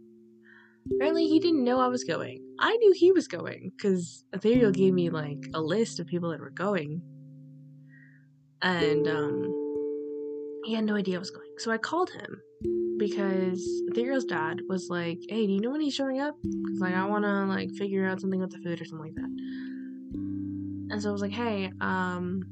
Apparently, 0.97 1.29
he 1.29 1.39
didn't 1.39 1.63
know 1.63 1.79
I 1.79 1.87
was 1.87 2.03
going. 2.03 2.43
I 2.59 2.77
knew 2.77 2.93
he 2.93 3.13
was 3.13 3.29
going 3.29 3.71
because 3.77 4.25
Ethereal 4.33 4.73
gave 4.73 4.95
me 4.95 5.11
like 5.11 5.39
a 5.55 5.61
list 5.61 6.01
of 6.01 6.09
people 6.09 6.31
that 6.31 6.41
were 6.41 6.51
going, 6.51 7.01
and 8.63 9.07
um, 9.07 9.45
he 10.65 10.75
had 10.75 10.85
no 10.85 10.97
idea 10.97 11.15
I 11.15 11.21
was 11.21 11.31
going. 11.31 11.47
So 11.59 11.71
I 11.71 11.79
called 11.79 12.11
him 12.11 12.41
because 12.99 13.65
Ethereal's 13.93 14.25
dad 14.25 14.63
was 14.69 14.89
like, 14.91 15.21
"Hey, 15.29 15.47
do 15.47 15.53
you 15.53 15.61
know 15.61 15.71
when 15.71 15.81
he's 15.81 15.95
showing 15.95 16.21
up? 16.21 16.35
Cause 16.43 16.81
like 16.81 16.95
I 16.95 17.07
want 17.07 17.25
to 17.27 17.45
like 17.45 17.71
figure 17.79 18.09
out 18.09 18.21
something 18.21 18.41
with 18.41 18.51
the 18.51 18.59
food 18.59 18.81
or 18.81 18.85
something 18.85 19.07
like 19.07 19.15
that." 19.15 19.31
And 20.93 21.01
so 21.01 21.11
I 21.11 21.13
was 21.13 21.23
like, 21.23 21.31
"Hey, 21.31 21.71
um, 21.81 22.43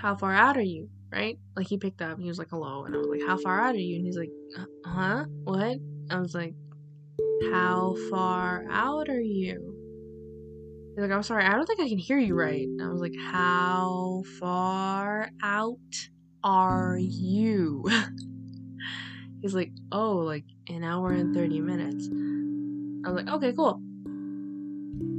how 0.00 0.16
far 0.16 0.34
out 0.34 0.56
are 0.56 0.62
you?" 0.62 0.88
Right? 1.12 1.38
Like 1.56 1.66
he 1.66 1.76
picked 1.76 2.02
up, 2.02 2.14
and 2.14 2.22
he 2.22 2.28
was 2.28 2.38
like, 2.38 2.50
"Hello," 2.50 2.84
and 2.84 2.94
I 2.94 2.98
was 2.98 3.08
like, 3.08 3.22
"How 3.26 3.36
far 3.38 3.60
out 3.60 3.74
are 3.74 3.78
you?" 3.78 3.96
And 3.96 4.06
he's 4.06 4.16
like, 4.16 4.30
uh, 4.58 4.64
"Huh? 4.84 5.24
What?" 5.44 5.78
I 6.10 6.18
was 6.18 6.34
like, 6.34 6.54
"How 7.50 7.96
far 8.10 8.64
out 8.70 9.08
are 9.08 9.20
you?" 9.20 9.80
He's 10.94 11.02
like, 11.08 11.12
I'm 11.12 11.22
sorry, 11.22 11.44
I 11.44 11.52
don't 11.52 11.66
think 11.66 11.80
I 11.80 11.88
can 11.88 11.98
hear 11.98 12.18
you 12.18 12.34
right. 12.34 12.66
And 12.66 12.82
I 12.82 12.88
was 12.88 13.00
like, 13.00 13.14
How 13.16 14.24
far 14.38 15.30
out 15.42 15.78
are 16.42 16.98
you? 16.98 17.88
He's 19.40 19.54
like, 19.54 19.70
Oh, 19.92 20.16
like 20.16 20.44
an 20.68 20.82
hour 20.82 21.12
and 21.12 21.34
30 21.34 21.60
minutes. 21.60 22.08
I 23.06 23.12
was 23.12 23.22
like, 23.24 23.34
Okay, 23.34 23.52
cool. 23.52 23.76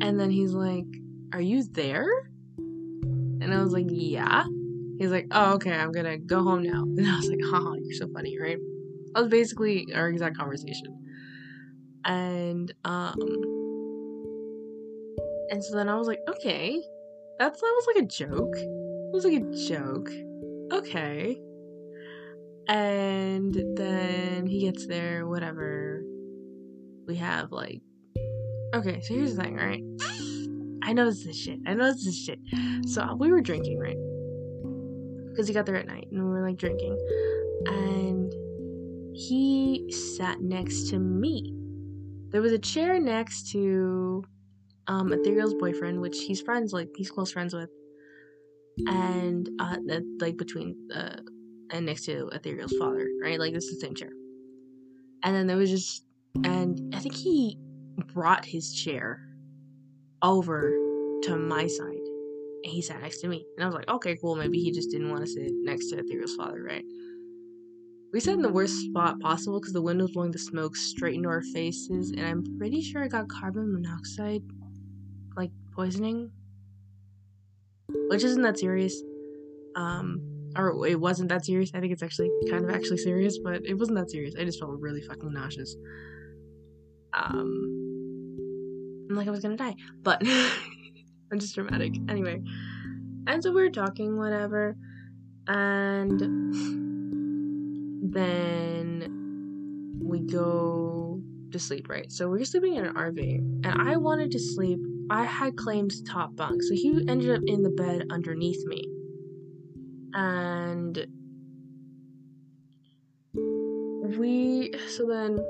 And 0.01 0.19
then 0.19 0.29
he's 0.29 0.53
like, 0.53 0.85
Are 1.33 1.41
you 1.41 1.63
there? 1.63 2.09
And 2.57 3.53
I 3.53 3.63
was 3.63 3.71
like, 3.71 3.87
Yeah. 3.89 4.43
He's 5.01 5.09
like, 5.09 5.25
Oh, 5.31 5.53
okay, 5.53 5.73
I'm 5.73 5.91
gonna 5.91 6.19
go 6.19 6.43
home 6.43 6.61
now. 6.61 6.83
And 6.97 7.07
I 7.07 7.17
was 7.17 7.27
like, 7.27 7.39
Haha, 7.43 7.73
you're 7.81 7.93
so 7.93 8.07
funny, 8.13 8.37
right? 8.39 8.59
That 9.15 9.21
was 9.21 9.31
basically 9.31 9.87
our 9.95 10.07
exact 10.09 10.37
conversation. 10.37 10.95
And, 12.05 12.71
um, 12.85 13.15
and 15.49 15.63
so 15.63 15.75
then 15.75 15.89
I 15.89 15.95
was 15.95 16.07
like, 16.07 16.19
okay, 16.29 16.79
that's 17.39 17.59
that 17.59 17.73
was 17.75 17.87
like 17.87 18.03
a 18.03 18.07
joke. 18.07 18.55
It 18.55 19.11
was 19.11 19.25
like 19.25 19.41
a 19.41 19.67
joke. 19.67 20.11
Okay. 20.71 21.41
And 22.67 23.55
then 23.75 24.45
he 24.45 24.61
gets 24.61 24.85
there, 24.85 25.27
whatever. 25.27 26.03
We 27.07 27.15
have 27.15 27.51
like 27.51 27.81
Okay, 28.75 29.01
so 29.01 29.15
here's 29.15 29.35
the 29.35 29.41
thing, 29.41 29.55
right? 29.55 29.83
I 30.83 30.93
know 30.93 31.05
this 31.09 31.35
shit. 31.35 31.59
I 31.65 31.73
know 31.73 31.91
this 31.91 32.23
shit. 32.23 32.39
So 32.85 33.15
we 33.15 33.31
were 33.31 33.41
drinking, 33.41 33.79
right? 33.79 33.97
Because 35.31 35.47
he 35.47 35.53
got 35.53 35.65
there 35.65 35.75
at 35.75 35.87
night 35.87 36.07
and 36.11 36.23
we 36.23 36.29
were 36.29 36.47
like 36.47 36.57
drinking. 36.57 36.97
And 37.67 38.33
he 39.15 39.91
sat 39.91 40.41
next 40.41 40.89
to 40.89 40.99
me. 40.99 41.55
There 42.29 42.41
was 42.41 42.53
a 42.53 42.59
chair 42.59 42.99
next 42.99 43.51
to 43.51 44.23
um, 44.87 45.09
Ethereal's 45.09 45.53
boyfriend, 45.53 45.99
which 46.01 46.19
he's 46.19 46.41
friends 46.41 46.73
like 46.73 46.89
he's 46.95 47.11
close 47.11 47.31
friends 47.31 47.53
with, 47.53 47.69
and 48.87 49.49
uh, 49.59 49.77
like 50.19 50.37
between 50.37 50.75
uh, 50.93 51.17
and 51.71 51.85
next 51.85 52.05
to 52.05 52.29
Ethereal's 52.33 52.75
father, 52.77 53.07
right? 53.21 53.39
Like 53.39 53.53
this 53.53 53.65
is 53.65 53.79
the 53.79 53.85
same 53.87 53.95
chair. 53.95 54.09
And 55.23 55.35
then 55.35 55.47
there 55.47 55.57
was 55.57 55.69
just, 55.69 56.05
and 56.43 56.93
I 56.95 56.99
think 56.99 57.15
he 57.15 57.57
brought 58.13 58.45
his 58.45 58.73
chair 58.73 59.21
over 60.21 60.71
to 61.23 61.37
my 61.37 61.67
side, 61.67 62.00
and 62.63 62.71
he 62.71 62.81
sat 62.81 63.01
next 63.01 63.19
to 63.21 63.27
me, 63.27 63.45
and 63.55 63.63
I 63.63 63.67
was 63.67 63.75
like, 63.75 63.89
okay, 63.89 64.17
cool. 64.17 64.35
Maybe 64.35 64.59
he 64.59 64.71
just 64.71 64.91
didn't 64.91 65.09
want 65.09 65.21
to 65.21 65.27
sit 65.27 65.51
next 65.63 65.89
to 65.89 65.97
Ethereal's 65.97 66.35
father, 66.35 66.63
right? 66.63 66.83
We 68.13 68.19
sat 68.19 68.33
in 68.33 68.41
the 68.41 68.49
worst 68.49 68.75
spot 68.75 69.19
possible 69.19 69.59
because 69.59 69.73
the 69.73 69.81
wind 69.81 70.01
was 70.01 70.11
blowing 70.11 70.31
the 70.31 70.39
smoke 70.39 70.75
straight 70.75 71.15
into 71.15 71.29
our 71.29 71.41
faces, 71.41 72.11
and 72.11 72.25
I'm 72.25 72.43
pretty 72.57 72.81
sure 72.81 73.03
I 73.03 73.07
got 73.07 73.29
carbon 73.29 73.71
monoxide 73.71 74.43
like 75.35 75.51
poisoning, 75.73 76.31
which 78.09 78.23
isn't 78.23 78.41
that 78.41 78.59
serious. 78.59 79.01
Um, 79.75 80.21
or 80.57 80.85
it 80.85 80.99
wasn't 80.99 81.29
that 81.29 81.45
serious. 81.45 81.71
I 81.73 81.79
think 81.79 81.93
it's 81.93 82.03
actually 82.03 82.29
kind 82.49 82.65
of 82.65 82.71
actually 82.71 82.97
serious, 82.97 83.37
but 83.37 83.65
it 83.65 83.75
wasn't 83.75 83.97
that 83.99 84.11
serious. 84.11 84.35
I 84.37 84.43
just 84.43 84.59
felt 84.59 84.79
really 84.79 85.01
fucking 85.01 85.31
nauseous. 85.31 85.75
Um, 87.13 89.07
I'm 89.09 89.15
like 89.15 89.27
I 89.27 89.31
was 89.31 89.39
gonna 89.41 89.57
die, 89.57 89.75
but 90.03 90.21
I'm 91.31 91.39
just 91.39 91.55
dramatic. 91.55 91.95
Anyway, 92.09 92.41
and 93.27 93.41
so 93.43 93.51
we 93.51 93.61
were 93.61 93.69
talking, 93.69 94.17
whatever, 94.17 94.75
and 95.47 96.19
then 98.13 99.99
we 100.03 100.19
go 100.19 101.21
to 101.51 101.59
sleep, 101.59 101.87
right? 101.89 102.11
So 102.11 102.29
we're 102.29 102.43
sleeping 102.43 102.75
in 102.75 102.85
an 102.85 102.95
RV, 102.95 103.37
and 103.65 103.89
I 103.89 103.95
wanted 103.97 104.31
to 104.31 104.39
sleep 104.39 104.79
I 105.11 105.25
had 105.25 105.57
claimed 105.57 105.91
top 106.07 106.37
bunk, 106.37 106.63
so 106.63 106.73
he 106.73 107.03
ended 107.09 107.31
up 107.31 107.41
in 107.45 107.63
the 107.63 107.69
bed 107.69 108.05
underneath 108.11 108.65
me. 108.65 108.87
And 110.13 111.05
we, 114.17 114.73
so 114.87 115.05
then 115.05 115.43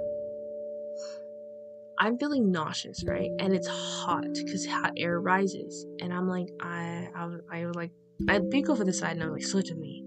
I'm 2.02 2.18
feeling 2.18 2.52
nauseous, 2.52 3.04
right? 3.06 3.30
And 3.38 3.54
it's 3.54 3.68
hot 3.68 4.26
because 4.34 4.66
hot 4.66 4.93
air 4.97 5.22
rises. 5.22 5.86
And 6.02 6.12
I'm 6.12 6.28
like, 6.28 6.47
I, 6.60 7.08
I, 7.16 7.26
was, 7.28 7.41
I 7.52 7.64
was 7.68 7.76
like, 7.76 7.91
I 8.28 8.39
peek 8.52 8.70
over 8.70 8.84
the 8.84 8.91
side 8.91 9.12
and 9.12 9.24
I'm 9.24 9.32
like, 9.32 9.43
switch 9.43 9.70
with 9.70 9.78
me. 9.78 10.04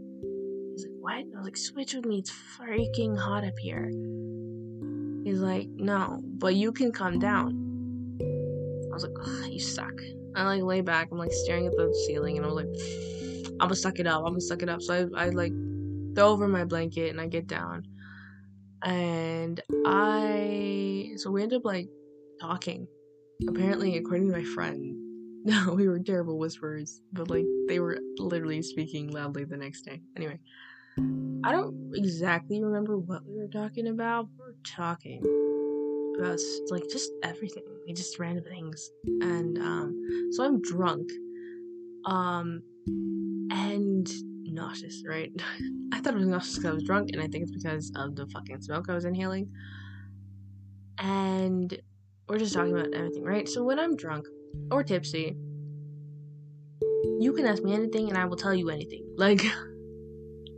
He's 0.73 0.87
like, 0.87 0.97
what? 0.99 1.15
I 1.15 1.39
was 1.39 1.45
like, 1.45 1.57
switch 1.57 1.95
with 1.95 2.05
me. 2.05 2.19
It's 2.19 2.33
freaking 2.59 3.17
hot 3.17 3.45
up 3.45 3.57
here. 3.61 3.93
He's 5.25 5.39
like, 5.39 5.69
no, 5.69 6.21
but 6.25 6.57
you 6.57 6.73
can 6.73 6.91
come 6.91 7.21
down. 7.21 7.61
I 8.21 8.93
was 8.93 9.05
like, 9.05 9.53
you 9.53 9.61
suck. 9.61 9.95
I 10.35 10.43
like 10.43 10.63
lay 10.65 10.81
back, 10.81 11.11
I'm 11.13 11.19
like 11.19 11.31
staring 11.33 11.67
at 11.69 11.77
the 11.77 11.95
ceiling, 12.09 12.37
and 12.37 12.45
I 12.45 12.49
was 12.49 12.57
like, 12.57 13.53
I'm 13.53 13.69
gonna 13.69 13.77
suck 13.77 14.01
it 14.01 14.09
up, 14.09 14.19
I'm 14.19 14.33
gonna 14.33 14.41
suck 14.41 14.65
it 14.65 14.69
up. 14.69 14.83
So 14.83 15.09
I, 15.15 15.27
I 15.27 15.29
like 15.29 15.53
throw 16.17 16.31
over 16.31 16.49
my 16.49 16.65
blanket 16.65 17.11
and 17.11 17.21
I 17.21 17.29
get 17.29 17.47
down. 17.47 17.85
And 18.85 19.61
I, 19.87 21.13
so 21.17 21.31
we 21.31 21.43
end 21.43 21.55
up 21.55 21.65
like 21.65 21.89
talking. 22.41 22.87
Apparently, 23.49 23.97
according 23.97 24.29
to 24.29 24.37
my 24.37 24.45
friend, 24.45 24.95
no, 25.45 25.75
we 25.75 25.89
were 25.89 25.99
terrible 25.99 26.39
whisperers, 26.39 27.01
but 27.13 27.29
like 27.29 27.45
they 27.69 27.81
were 27.81 27.99
literally 28.19 28.63
speaking 28.63 29.11
loudly 29.11 29.45
the 29.45 29.57
next 29.57 29.83
day. 29.83 30.01
Anyway, 30.17 30.39
I 31.45 31.53
don't 31.53 31.93
exactly 31.95 32.63
remember 32.63 32.99
what 32.99 33.27
we 33.27 33.37
were 33.37 33.49
talking 33.49 33.89
about. 33.89 34.29
We 34.39 34.45
were 34.45 34.57
talking 34.65 35.23
about 36.17 36.41
like 36.71 36.85
just 36.91 37.11
everything, 37.23 37.65
like 37.87 37.97
just 37.97 38.19
random 38.19 38.45
things. 38.45 38.91
And 39.21 39.59
um, 39.59 40.31
so 40.33 40.45
I'm 40.45 40.63
drunk, 40.63 41.11
um, 42.07 42.63
and 43.51 44.09
nauseous. 44.55 45.03
Right? 45.07 45.31
I 45.93 46.01
thought 46.01 46.15
it 46.15 46.19
was 46.19 46.29
nauseous 46.29 46.57
because 46.57 46.71
I 46.71 46.75
was 46.75 46.85
drunk, 46.85 47.11
and 47.13 47.23
I 47.23 47.27
think 47.27 47.43
it's 47.43 47.53
because 47.53 47.93
of 47.97 48.17
the 48.17 48.27
fucking 48.27 48.63
smoke 48.63 48.89
I 48.89 48.95
was 48.95 49.05
inhaling. 49.05 49.51
And 50.99 51.77
we're 52.29 52.39
just 52.39 52.55
talking 52.55 52.73
about 52.73 52.95
everything, 52.95 53.25
right? 53.25 53.49
So 53.49 53.65
when 53.65 53.79
I'm 53.79 53.97
drunk 53.97 54.27
or 54.71 54.83
tipsy, 54.83 55.37
you 57.19 57.33
can 57.35 57.47
ask 57.47 57.63
me 57.63 57.75
anything, 57.75 58.09
and 58.09 58.17
I 58.17 58.25
will 58.25 58.37
tell 58.37 58.55
you 58.55 58.71
anything. 58.71 59.03
Like. 59.17 59.45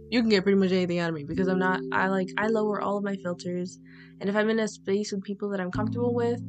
you 0.09 0.21
can 0.21 0.31
get 0.31 0.45
pretty 0.45 0.59
much 0.59 0.71
anything 0.71 1.01
out 1.01 1.09
of 1.09 1.15
me 1.17 1.25
because 1.25 1.49
I'm 1.49 1.59
not 1.59 1.81
I 1.91 2.07
like 2.07 2.29
I 2.39 2.47
lower 2.47 2.81
all 2.81 2.97
of 2.97 3.03
my 3.03 3.17
filters 3.17 3.81
and 4.21 4.31
if 4.31 4.37
I'm 4.37 4.49
in 4.51 4.61
a 4.61 4.69
space 4.69 5.13
with 5.13 5.23
people 5.25 5.51
that 5.51 5.61
I'm 5.61 5.71
comfortable 5.71 6.15
with, 6.15 6.41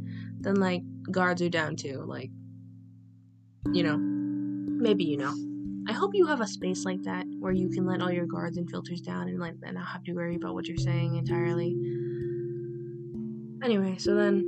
then 0.41 0.55
like 0.55 0.83
guards 1.11 1.41
are 1.41 1.49
down 1.49 1.75
too. 1.75 2.03
Like 2.05 2.29
you 3.73 3.83
know, 3.83 3.97
maybe 3.97 5.03
you 5.03 5.17
know. 5.17 5.33
I 5.87 5.93
hope 5.93 6.11
you 6.13 6.27
have 6.27 6.41
a 6.41 6.47
space 6.47 6.83
like 6.85 7.01
that 7.03 7.25
where 7.39 7.53
you 7.53 7.69
can 7.69 7.85
let 7.85 8.01
all 8.01 8.11
your 8.11 8.25
guards 8.25 8.57
and 8.57 8.69
filters 8.69 9.01
down 9.01 9.27
and 9.29 9.39
like 9.39 9.55
not 9.61 9.87
have 9.87 10.03
to 10.03 10.13
worry 10.13 10.35
about 10.35 10.53
what 10.53 10.67
you're 10.67 10.77
saying 10.77 11.15
entirely. 11.15 11.75
Anyway, 13.63 13.97
so 13.97 14.15
then 14.15 14.45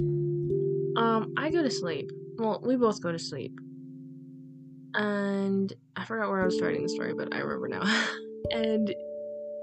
um 0.97 1.33
I 1.37 1.49
go 1.49 1.63
to 1.63 1.71
sleep. 1.71 2.11
Well, 2.37 2.61
we 2.63 2.75
both 2.75 3.01
go 3.01 3.11
to 3.11 3.19
sleep. 3.19 3.57
And 4.95 5.71
I 5.95 6.05
forgot 6.05 6.29
where 6.29 6.41
I 6.41 6.45
was 6.45 6.57
starting 6.57 6.83
the 6.83 6.89
story, 6.89 7.13
but 7.13 7.33
I 7.33 7.39
remember 7.39 7.67
now. 7.67 8.05
and 8.51 8.93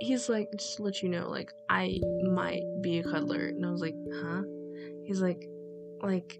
he's 0.00 0.28
like, 0.28 0.48
just 0.56 0.76
to 0.76 0.82
let 0.82 1.02
you 1.02 1.08
know, 1.08 1.28
like, 1.28 1.50
I 1.68 1.98
might 2.22 2.62
be 2.80 2.98
a 2.98 3.02
cuddler. 3.02 3.48
And 3.48 3.66
I 3.66 3.70
was 3.70 3.80
like, 3.80 3.94
huh? 4.22 4.42
He's 5.04 5.20
like, 5.20 5.42
like, 6.00 6.38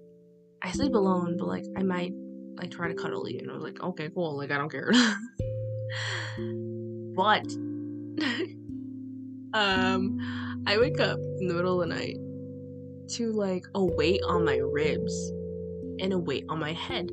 I 0.62 0.72
sleep 0.72 0.94
alone, 0.94 1.36
but 1.38 1.48
like 1.48 1.64
I 1.76 1.82
might 1.82 2.12
like 2.56 2.70
try 2.70 2.88
to 2.88 2.94
cuddle 2.94 3.28
you. 3.28 3.40
And 3.40 3.50
I 3.50 3.54
was 3.54 3.62
like, 3.62 3.82
okay, 3.82 4.10
cool. 4.14 4.36
Like 4.36 4.50
I 4.50 4.58
don't 4.58 4.70
care. 4.70 4.90
but 7.14 7.46
um, 9.54 10.18
I 10.66 10.78
wake 10.78 11.00
up 11.00 11.18
in 11.40 11.48
the 11.48 11.54
middle 11.54 11.80
of 11.80 11.88
the 11.88 11.94
night 11.94 12.16
to 13.14 13.32
like 13.32 13.64
a 13.74 13.84
weight 13.84 14.20
on 14.26 14.44
my 14.44 14.56
ribs 14.56 15.32
and 16.00 16.12
a 16.12 16.18
weight 16.18 16.44
on 16.48 16.58
my 16.58 16.72
head. 16.72 17.10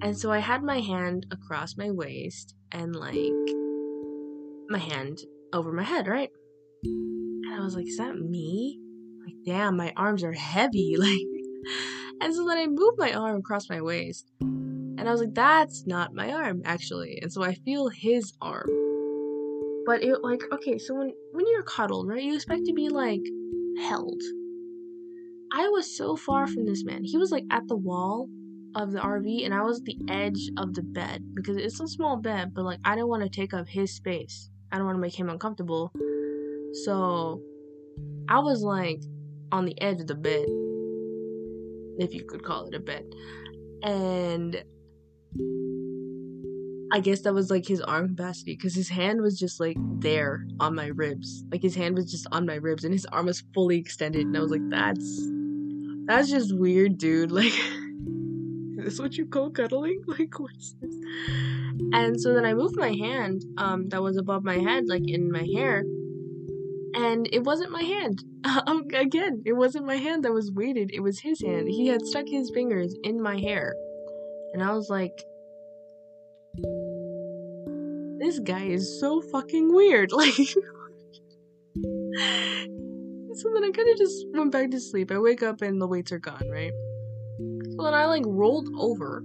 And 0.00 0.16
so 0.16 0.30
I 0.30 0.38
had 0.38 0.62
my 0.62 0.80
hand 0.80 1.26
across 1.32 1.76
my 1.76 1.90
waist 1.90 2.54
and 2.70 2.94
like 2.94 3.16
my 4.68 4.78
hand 4.78 5.18
over 5.52 5.72
my 5.72 5.82
head, 5.82 6.06
right? 6.06 6.30
And 6.84 7.54
I 7.54 7.60
was 7.60 7.74
like, 7.74 7.88
is 7.88 7.96
that 7.96 8.16
me? 8.16 8.78
Like, 9.24 9.34
damn, 9.44 9.76
my 9.76 9.92
arms 9.96 10.22
are 10.22 10.32
heavy. 10.32 10.96
Like, 11.08 11.26
and 12.20 12.34
so 12.34 12.46
then 12.46 12.58
I 12.58 12.66
moved 12.66 12.98
my 12.98 13.12
arm 13.12 13.36
across 13.36 13.68
my 13.68 13.80
waist. 13.80 14.30
And 14.40 15.08
I 15.08 15.12
was 15.12 15.20
like, 15.20 15.34
that's 15.34 15.86
not 15.86 16.14
my 16.14 16.32
arm, 16.32 16.62
actually. 16.64 17.20
And 17.22 17.32
so 17.32 17.44
I 17.44 17.54
feel 17.54 17.88
his 17.88 18.32
arm. 18.40 18.66
But 19.86 20.02
it 20.02 20.22
like, 20.22 20.42
okay, 20.52 20.76
so 20.78 20.94
when 20.94 21.12
when 21.32 21.46
you're 21.46 21.62
cuddled, 21.62 22.08
right, 22.08 22.22
you 22.22 22.34
expect 22.34 22.66
to 22.66 22.72
be 22.72 22.88
like 22.88 23.22
held. 23.80 24.20
I 25.52 25.68
was 25.68 25.96
so 25.96 26.16
far 26.16 26.46
from 26.46 26.66
this 26.66 26.84
man. 26.84 27.04
He 27.04 27.16
was 27.16 27.30
like 27.30 27.44
at 27.50 27.66
the 27.68 27.76
wall 27.76 28.28
of 28.74 28.92
the 28.92 28.98
RV 28.98 29.44
and 29.44 29.54
I 29.54 29.62
was 29.62 29.78
at 29.78 29.84
the 29.86 29.98
edge 30.08 30.50
of 30.58 30.74
the 30.74 30.82
bed 30.82 31.24
because 31.34 31.56
it's 31.56 31.80
a 31.80 31.88
small 31.88 32.16
bed, 32.16 32.52
but 32.54 32.64
like 32.64 32.80
I 32.84 32.94
didn't 32.94 33.08
want 33.08 33.22
to 33.22 33.30
take 33.30 33.54
up 33.54 33.66
his 33.68 33.94
space. 33.94 34.50
I 34.70 34.76
don't 34.76 34.84
want 34.84 34.96
to 34.96 35.00
make 35.00 35.18
him 35.18 35.30
uncomfortable. 35.30 35.92
So 36.84 37.40
I 38.28 38.40
was 38.40 38.62
like 38.62 39.00
on 39.52 39.64
the 39.64 39.80
edge 39.80 40.00
of 40.00 40.06
the 40.06 40.14
bed, 40.14 40.46
if 41.98 42.14
you 42.14 42.24
could 42.24 42.44
call 42.44 42.66
it 42.66 42.74
a 42.74 42.80
bed. 42.80 43.04
And 43.82 44.62
I 46.90 47.00
guess 47.00 47.20
that 47.22 47.34
was 47.34 47.50
like 47.50 47.66
his 47.66 47.80
arm 47.82 48.08
capacity 48.08 48.54
because 48.54 48.74
his 48.74 48.88
hand 48.88 49.20
was 49.20 49.38
just 49.38 49.60
like 49.60 49.76
there 50.00 50.46
on 50.58 50.74
my 50.74 50.86
ribs. 50.86 51.44
Like 51.50 51.62
his 51.62 51.74
hand 51.74 51.96
was 51.96 52.10
just 52.10 52.26
on 52.32 52.46
my 52.46 52.54
ribs 52.54 52.84
and 52.84 52.92
his 52.92 53.06
arm 53.06 53.26
was 53.26 53.42
fully 53.54 53.78
extended. 53.78 54.26
And 54.26 54.36
I 54.36 54.40
was 54.40 54.50
like, 54.50 54.68
that's 54.70 55.28
that's 56.06 56.30
just 56.30 56.56
weird, 56.56 56.98
dude. 56.98 57.32
Like, 58.78 58.86
is 58.86 58.96
this 58.96 59.00
what 59.00 59.18
you 59.18 59.26
call 59.26 59.50
cuddling? 59.50 60.02
Like, 60.06 60.38
what's 60.38 60.74
this? 60.80 60.94
And 61.92 62.18
so 62.20 62.32
then 62.32 62.46
I 62.46 62.54
moved 62.54 62.76
my 62.76 62.92
hand 62.94 63.44
um, 63.58 63.88
that 63.88 64.02
was 64.02 64.16
above 64.16 64.44
my 64.44 64.56
head, 64.58 64.84
like 64.86 65.02
in 65.06 65.30
my 65.30 65.46
hair, 65.54 65.84
and 66.94 67.28
it 67.32 67.44
wasn't 67.44 67.70
my 67.70 67.82
hand. 67.82 68.22
Um, 68.66 68.84
again, 68.94 69.42
it 69.44 69.52
wasn't 69.52 69.84
my 69.84 69.96
hand 69.96 70.24
that 70.24 70.32
was 70.32 70.50
weighted, 70.52 70.90
it 70.92 71.00
was 71.00 71.20
his 71.20 71.42
hand. 71.42 71.68
He 71.68 71.88
had 71.88 72.06
stuck 72.06 72.26
his 72.26 72.50
fingers 72.54 72.94
in 73.02 73.20
my 73.20 73.38
hair. 73.38 73.74
And 74.52 74.62
I 74.62 74.72
was 74.72 74.88
like, 74.88 75.12
this 78.18 78.38
guy 78.40 78.64
is 78.64 79.00
so 79.00 79.20
fucking 79.20 79.72
weird. 79.72 80.10
Like, 80.18 80.34
so 83.38 83.50
then 83.54 83.62
I 83.62 83.70
kind 83.70 83.88
of 83.88 83.96
just 83.96 84.26
went 84.32 84.50
back 84.50 84.70
to 84.70 84.80
sleep. 84.80 85.12
I 85.12 85.18
wake 85.18 85.42
up 85.42 85.62
and 85.62 85.80
the 85.80 85.86
weights 85.86 86.10
are 86.10 86.18
gone, 86.18 86.48
right? 86.50 86.72
So 87.76 87.84
then 87.84 87.94
I 87.94 88.06
like 88.06 88.24
rolled 88.26 88.68
over, 88.76 89.22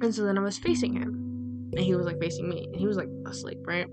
and 0.00 0.14
so 0.14 0.24
then 0.24 0.38
I 0.38 0.40
was 0.40 0.56
facing 0.56 0.94
him, 0.94 1.70
and 1.74 1.80
he 1.80 1.94
was 1.94 2.06
like 2.06 2.18
facing 2.18 2.48
me, 2.48 2.64
and 2.64 2.76
he 2.76 2.86
was 2.86 2.96
like 2.96 3.10
asleep, 3.26 3.58
right? 3.66 3.86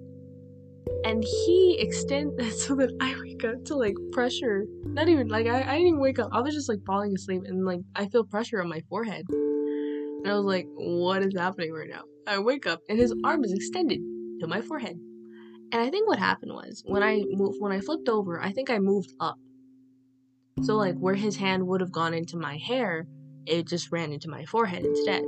And 1.05 1.23
he 1.23 1.77
extended 1.79 2.51
so 2.57 2.75
that 2.75 2.89
I 2.99 3.15
wake 3.21 3.43
up 3.45 3.63
to 3.65 3.75
like 3.75 3.95
pressure. 4.11 4.65
Not 4.83 5.07
even 5.07 5.27
like 5.27 5.45
I, 5.45 5.61
I 5.61 5.73
didn't 5.75 5.87
even 5.87 5.99
wake 5.99 6.19
up. 6.19 6.29
I 6.33 6.41
was 6.41 6.53
just 6.53 6.67
like 6.67 6.83
falling 6.85 7.13
asleep, 7.13 7.43
and 7.45 7.65
like 7.65 7.81
I 7.95 8.07
feel 8.07 8.23
pressure 8.23 8.61
on 8.61 8.67
my 8.67 8.81
forehead. 8.89 9.25
And 9.29 10.27
I 10.27 10.33
was 10.33 10.45
like, 10.45 10.65
what 10.73 11.21
is 11.21 11.37
happening 11.37 11.71
right 11.71 11.89
now? 11.89 12.01
I 12.27 12.39
wake 12.39 12.65
up 12.65 12.81
and 12.89 12.97
his 12.97 13.13
arm 13.23 13.43
is 13.43 13.53
extended 13.53 13.99
to 14.39 14.47
my 14.47 14.61
forehead. 14.61 14.97
And 15.71 15.81
I 15.81 15.91
think 15.91 16.07
what 16.07 16.17
happened 16.17 16.53
was 16.53 16.81
when 16.85 17.03
I 17.03 17.23
moved 17.27 17.57
when 17.59 17.71
I 17.71 17.79
flipped 17.79 18.09
over, 18.09 18.41
I 18.41 18.51
think 18.51 18.71
I 18.71 18.79
moved 18.79 19.13
up. 19.19 19.37
So 20.63 20.75
like 20.75 20.97
where 20.97 21.13
his 21.13 21.35
hand 21.35 21.67
would 21.67 21.81
have 21.81 21.91
gone 21.91 22.15
into 22.15 22.37
my 22.37 22.57
hair, 22.57 23.05
it 23.45 23.67
just 23.67 23.91
ran 23.91 24.11
into 24.11 24.29
my 24.29 24.45
forehead 24.45 24.83
instead. 24.83 25.21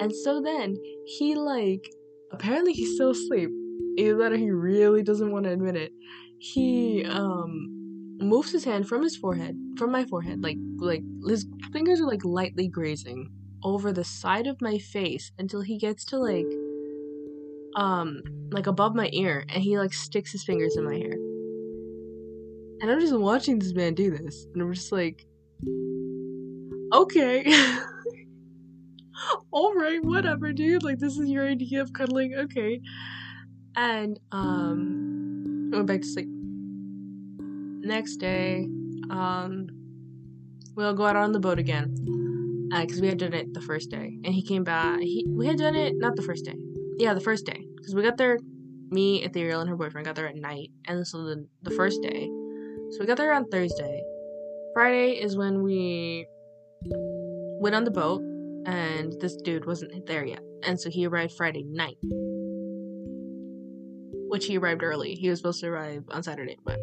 And 0.00 0.14
so 0.14 0.42
then 0.42 0.76
he 1.06 1.34
like 1.34 1.88
apparently 2.30 2.74
he's 2.74 2.94
still 2.94 3.10
asleep. 3.10 3.48
Either 3.96 4.16
that 4.18 4.32
he 4.32 4.50
really 4.50 5.02
doesn't 5.02 5.32
want 5.32 5.44
to 5.44 5.52
admit 5.52 5.76
it. 5.76 5.92
He 6.38 7.04
um 7.04 7.72
moves 8.20 8.50
his 8.52 8.64
hand 8.64 8.88
from 8.88 9.02
his 9.02 9.16
forehead, 9.16 9.56
from 9.78 9.90
my 9.90 10.04
forehead, 10.04 10.42
like 10.42 10.58
like 10.78 11.02
his 11.26 11.46
fingers 11.72 12.00
are 12.00 12.06
like 12.06 12.24
lightly 12.24 12.68
grazing 12.68 13.30
over 13.62 13.92
the 13.92 14.04
side 14.04 14.46
of 14.46 14.60
my 14.60 14.78
face 14.78 15.32
until 15.38 15.60
he 15.60 15.78
gets 15.78 16.04
to 16.04 16.18
like 16.18 16.46
um 17.74 18.22
like 18.52 18.66
above 18.66 18.94
my 18.94 19.08
ear 19.12 19.44
and 19.48 19.62
he 19.62 19.78
like 19.78 19.92
sticks 19.92 20.32
his 20.32 20.44
fingers 20.44 20.76
in 20.76 20.84
my 20.84 20.96
hair. 20.96 21.12
And 22.80 22.90
I'm 22.90 23.00
just 23.00 23.16
watching 23.16 23.58
this 23.58 23.72
man 23.74 23.94
do 23.94 24.10
this 24.10 24.46
and 24.52 24.62
I'm 24.62 24.72
just 24.72 24.92
like 24.92 25.26
okay. 26.92 27.44
Alright, 29.52 30.04
whatever, 30.04 30.52
dude. 30.52 30.82
Like 30.82 30.98
this 30.98 31.16
is 31.18 31.28
your 31.28 31.48
idea 31.48 31.80
of 31.80 31.92
cuddling, 31.92 32.34
okay. 32.34 32.80
And 33.76 34.18
um 34.32 35.70
I 35.72 35.76
went 35.76 35.88
back 35.88 36.00
to 36.00 36.06
sleep. 36.06 36.28
Next 37.84 38.16
day, 38.16 38.66
um 39.10 39.68
we'll 40.74 40.94
go 40.94 41.06
out 41.06 41.16
on 41.16 41.32
the 41.32 41.40
boat 41.40 41.58
again. 41.58 41.94
Because 42.70 42.98
uh, 42.98 43.02
we 43.02 43.08
had 43.08 43.18
done 43.18 43.32
it 43.32 43.54
the 43.54 43.60
first 43.60 43.90
day. 43.90 44.18
And 44.24 44.34
he 44.34 44.42
came 44.42 44.64
back. 44.64 45.00
He, 45.00 45.24
we 45.28 45.46
had 45.46 45.56
done 45.56 45.76
it, 45.76 45.94
not 45.96 46.16
the 46.16 46.22
first 46.22 46.44
day. 46.44 46.56
Yeah, 46.98 47.14
the 47.14 47.20
first 47.20 47.46
day. 47.46 47.64
Because 47.76 47.94
we 47.94 48.02
got 48.02 48.16
there, 48.16 48.38
me, 48.90 49.22
Ethereal, 49.22 49.60
and 49.60 49.70
her 49.70 49.76
boyfriend 49.76 50.04
got 50.04 50.16
there 50.16 50.26
at 50.26 50.34
night. 50.34 50.70
And 50.86 51.06
so 51.06 51.22
the, 51.22 51.46
the 51.62 51.70
first 51.70 52.02
day. 52.02 52.26
So 52.90 52.98
we 53.00 53.06
got 53.06 53.18
there 53.18 53.32
on 53.32 53.48
Thursday. 53.48 54.02
Friday 54.74 55.12
is 55.12 55.36
when 55.36 55.62
we 55.62 56.26
went 57.60 57.76
on 57.76 57.84
the 57.84 57.92
boat. 57.92 58.20
And 58.66 59.12
this 59.20 59.36
dude 59.36 59.64
wasn't 59.64 60.06
there 60.06 60.24
yet. 60.24 60.40
And 60.64 60.80
so 60.80 60.90
he 60.90 61.06
arrived 61.06 61.34
Friday 61.36 61.62
night. 61.62 61.96
Which 64.28 64.46
he 64.46 64.58
arrived 64.58 64.82
early. 64.82 65.14
He 65.14 65.28
was 65.28 65.38
supposed 65.38 65.60
to 65.60 65.68
arrive 65.68 66.04
on 66.10 66.22
Saturday, 66.22 66.58
but. 66.64 66.78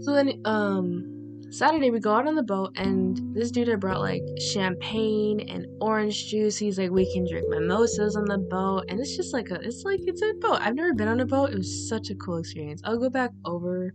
So 0.00 0.12
then, 0.12 0.40
um, 0.44 1.16
Saturday 1.50 1.90
we 1.90 2.00
go 2.00 2.12
out 2.12 2.26
on 2.26 2.34
the 2.34 2.42
boat 2.42 2.76
and 2.76 3.34
this 3.34 3.50
dude 3.50 3.68
had 3.68 3.80
brought 3.80 4.00
like 4.00 4.22
champagne 4.52 5.40
and 5.48 5.66
orange 5.80 6.26
juice. 6.26 6.58
He's 6.58 6.78
like, 6.78 6.90
we 6.90 7.12
can 7.12 7.26
drink 7.28 7.46
mimosas 7.48 8.16
on 8.16 8.24
the 8.24 8.38
boat, 8.38 8.84
and 8.88 9.00
it's 9.00 9.16
just 9.16 9.32
like 9.32 9.50
a, 9.50 9.54
it's 9.54 9.84
like 9.84 10.00
it's 10.04 10.22
a 10.22 10.34
boat. 10.34 10.58
I've 10.60 10.74
never 10.74 10.92
been 10.92 11.08
on 11.08 11.20
a 11.20 11.26
boat. 11.26 11.50
It 11.50 11.58
was 11.58 11.88
such 11.88 12.10
a 12.10 12.14
cool 12.16 12.38
experience. 12.38 12.82
I'll 12.84 12.98
go 12.98 13.08
back 13.08 13.30
over, 13.44 13.94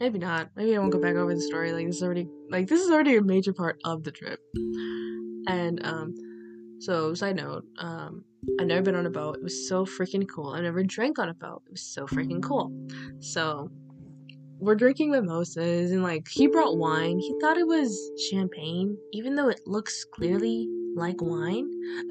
maybe 0.00 0.18
not. 0.18 0.50
Maybe 0.56 0.76
I 0.76 0.78
won't 0.78 0.92
go 0.92 1.00
back 1.00 1.14
over 1.14 1.34
the 1.34 1.40
story. 1.40 1.72
Like 1.72 1.86
this 1.86 1.96
is 1.96 2.02
already 2.02 2.28
like 2.50 2.66
this 2.66 2.80
is 2.80 2.90
already 2.90 3.16
a 3.16 3.22
major 3.22 3.52
part 3.52 3.78
of 3.84 4.02
the 4.04 4.10
trip. 4.10 4.40
And 5.46 5.80
um, 5.86 6.14
so 6.80 7.14
side 7.14 7.36
note, 7.36 7.64
um, 7.78 8.24
I've 8.58 8.66
never 8.66 8.82
been 8.82 8.94
on 8.94 9.06
a 9.06 9.10
boat. 9.10 9.36
It 9.36 9.42
was 9.42 9.68
so 9.68 9.84
freaking 9.84 10.26
cool. 10.26 10.48
I 10.48 10.60
never 10.62 10.82
drank 10.82 11.18
on 11.18 11.28
a 11.28 11.34
boat. 11.34 11.62
It 11.66 11.72
was 11.72 11.82
so 11.82 12.06
freaking 12.06 12.42
cool. 12.42 12.72
So 13.20 13.70
we're 14.58 14.74
drinking 14.74 15.10
mimosas 15.10 15.90
and 15.90 16.02
like 16.02 16.26
he 16.28 16.46
brought 16.46 16.78
wine. 16.78 17.18
He 17.18 17.34
thought 17.40 17.58
it 17.58 17.66
was 17.66 17.98
champagne, 18.30 18.96
even 19.12 19.34
though 19.34 19.48
it 19.48 19.60
looks 19.66 20.06
clearly 20.14 20.68
like 20.96 21.20
wine. 21.20 21.70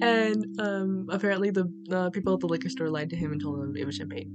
and 0.00 0.60
um, 0.60 1.08
apparently 1.10 1.50
the 1.50 1.68
uh, 1.90 2.10
people 2.10 2.34
at 2.34 2.40
the 2.40 2.46
liquor 2.46 2.68
store 2.68 2.90
lied 2.90 3.10
to 3.10 3.16
him 3.16 3.32
and 3.32 3.40
told 3.40 3.60
him 3.60 3.76
it 3.76 3.86
was 3.86 3.96
champagne, 3.96 4.32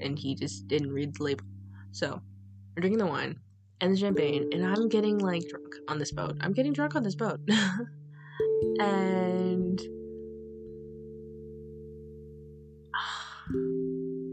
and 0.00 0.18
he 0.18 0.34
just 0.34 0.68
didn't 0.68 0.92
read 0.92 1.14
the 1.14 1.22
label. 1.22 1.46
So 1.92 2.20
we're 2.76 2.80
drinking 2.80 2.98
the 2.98 3.06
wine 3.06 3.38
and 3.80 3.92
the 3.92 3.96
champagne, 3.96 4.50
and 4.52 4.64
I'm 4.64 4.88
getting 4.88 5.18
like 5.18 5.48
drunk 5.48 5.74
on 5.88 5.98
this 5.98 6.12
boat. 6.12 6.36
I'm 6.40 6.52
getting 6.52 6.72
drunk 6.72 6.94
on 6.94 7.02
this 7.02 7.14
boat, 7.14 7.40
and 8.80 9.80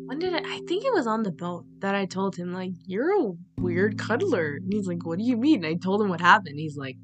when 0.05 0.19
did 0.19 0.33
it? 0.33 0.45
I 0.45 0.61
think 0.67 0.85
it 0.85 0.93
was 0.93 1.07
on 1.07 1.23
the 1.23 1.31
boat 1.31 1.65
that 1.79 1.95
I 1.95 2.05
told 2.05 2.35
him, 2.35 2.53
like, 2.53 2.71
you're 2.85 3.27
a 3.27 3.31
weird 3.57 3.97
cuddler. 3.97 4.57
And 4.61 4.71
he's 4.71 4.87
like, 4.87 5.05
what 5.05 5.17
do 5.19 5.25
you 5.25 5.37
mean? 5.37 5.63
And 5.63 5.75
I 5.75 5.75
told 5.75 6.01
him 6.01 6.09
what 6.09 6.21
happened. 6.21 6.59
He's 6.59 6.77
like, 6.77 6.97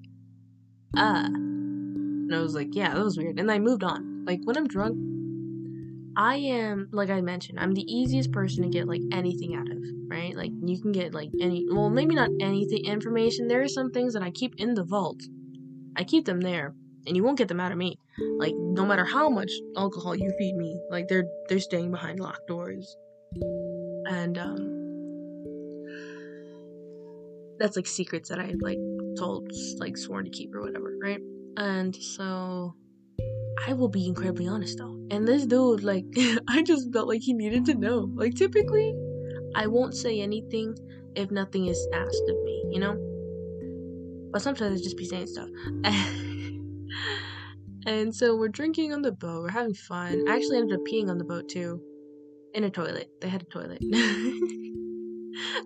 uh. 0.95 1.25
And 1.25 2.35
I 2.35 2.39
was 2.39 2.55
like, 2.55 2.69
yeah, 2.75 2.93
that 2.93 3.03
was 3.03 3.17
weird. 3.17 3.39
And 3.39 3.51
I 3.51 3.59
moved 3.59 3.83
on. 3.83 4.25
Like, 4.25 4.41
when 4.43 4.57
I'm 4.57 4.67
drunk, 4.67 4.97
I 6.17 6.35
am, 6.35 6.89
like 6.91 7.11
I 7.11 7.21
mentioned, 7.21 7.59
I'm 7.59 7.73
the 7.73 7.83
easiest 7.83 8.31
person 8.31 8.63
to 8.63 8.69
get, 8.69 8.87
like, 8.87 9.01
anything 9.11 9.55
out 9.55 9.69
of, 9.69 9.77
right? 10.09 10.35
Like, 10.35 10.51
you 10.65 10.81
can 10.81 10.91
get, 10.91 11.13
like, 11.13 11.29
any, 11.39 11.65
well, 11.69 11.91
maybe 11.91 12.15
not 12.15 12.31
anything, 12.41 12.85
information. 12.85 13.47
There 13.47 13.61
are 13.61 13.67
some 13.67 13.91
things 13.91 14.13
that 14.13 14.23
I 14.23 14.31
keep 14.31 14.55
in 14.57 14.73
the 14.73 14.83
vault. 14.83 15.21
I 15.95 16.03
keep 16.03 16.25
them 16.25 16.41
there 16.41 16.73
and 17.07 17.15
you 17.15 17.23
won't 17.23 17.37
get 17.37 17.47
them 17.47 17.59
out 17.59 17.71
of 17.71 17.77
me. 17.77 17.97
Like 18.37 18.53
no 18.55 18.85
matter 18.85 19.05
how 19.05 19.29
much 19.29 19.51
alcohol 19.75 20.15
you 20.15 20.31
feed 20.37 20.55
me, 20.55 20.79
like 20.91 21.07
they're 21.07 21.25
they're 21.47 21.59
staying 21.59 21.91
behind 21.91 22.19
locked 22.19 22.47
doors. 22.47 22.95
And 24.09 24.37
um 24.37 24.73
that's 27.59 27.75
like 27.75 27.87
secrets 27.87 28.29
that 28.29 28.39
I 28.39 28.53
like 28.61 28.77
told, 29.17 29.49
like 29.79 29.97
sworn 29.97 30.25
to 30.25 30.29
keep 30.29 30.53
or 30.53 30.61
whatever, 30.61 30.95
right? 31.01 31.19
And 31.57 31.95
so 31.95 32.75
I 33.65 33.73
will 33.73 33.89
be 33.89 34.05
incredibly 34.05 34.47
honest 34.47 34.77
though. 34.77 34.97
And 35.09 35.27
this 35.27 35.45
dude, 35.45 35.83
like, 35.83 36.05
I 36.47 36.61
just 36.61 36.91
felt 36.91 37.07
like 37.07 37.21
he 37.21 37.33
needed 37.33 37.65
to 37.65 37.75
know. 37.75 38.09
Like, 38.13 38.35
typically, 38.35 38.93
I 39.55 39.67
won't 39.67 39.95
say 39.95 40.19
anything 40.19 40.75
if 41.15 41.31
nothing 41.31 41.67
is 41.67 41.87
asked 41.93 42.29
of 42.29 42.35
me, 42.43 42.65
you 42.71 42.79
know? 42.79 42.95
But 44.31 44.41
sometimes 44.41 44.79
I 44.79 44.83
just 44.83 44.97
be 44.97 45.05
saying 45.05 45.27
stuff. 45.27 45.49
and 47.85 48.13
so 48.13 48.35
we're 48.35 48.49
drinking 48.49 48.93
on 48.93 49.01
the 49.01 49.11
boat, 49.11 49.43
we're 49.43 49.49
having 49.49 49.73
fun. 49.73 50.25
I 50.27 50.35
actually 50.35 50.57
ended 50.57 50.77
up 50.77 50.85
peeing 50.85 51.09
on 51.09 51.17
the 51.17 51.23
boat 51.23 51.49
too. 51.49 51.81
In 52.53 52.63
a 52.63 52.69
toilet. 52.69 53.09
They 53.21 53.29
had 53.29 53.43
a 53.43 53.45
toilet. 53.45 53.81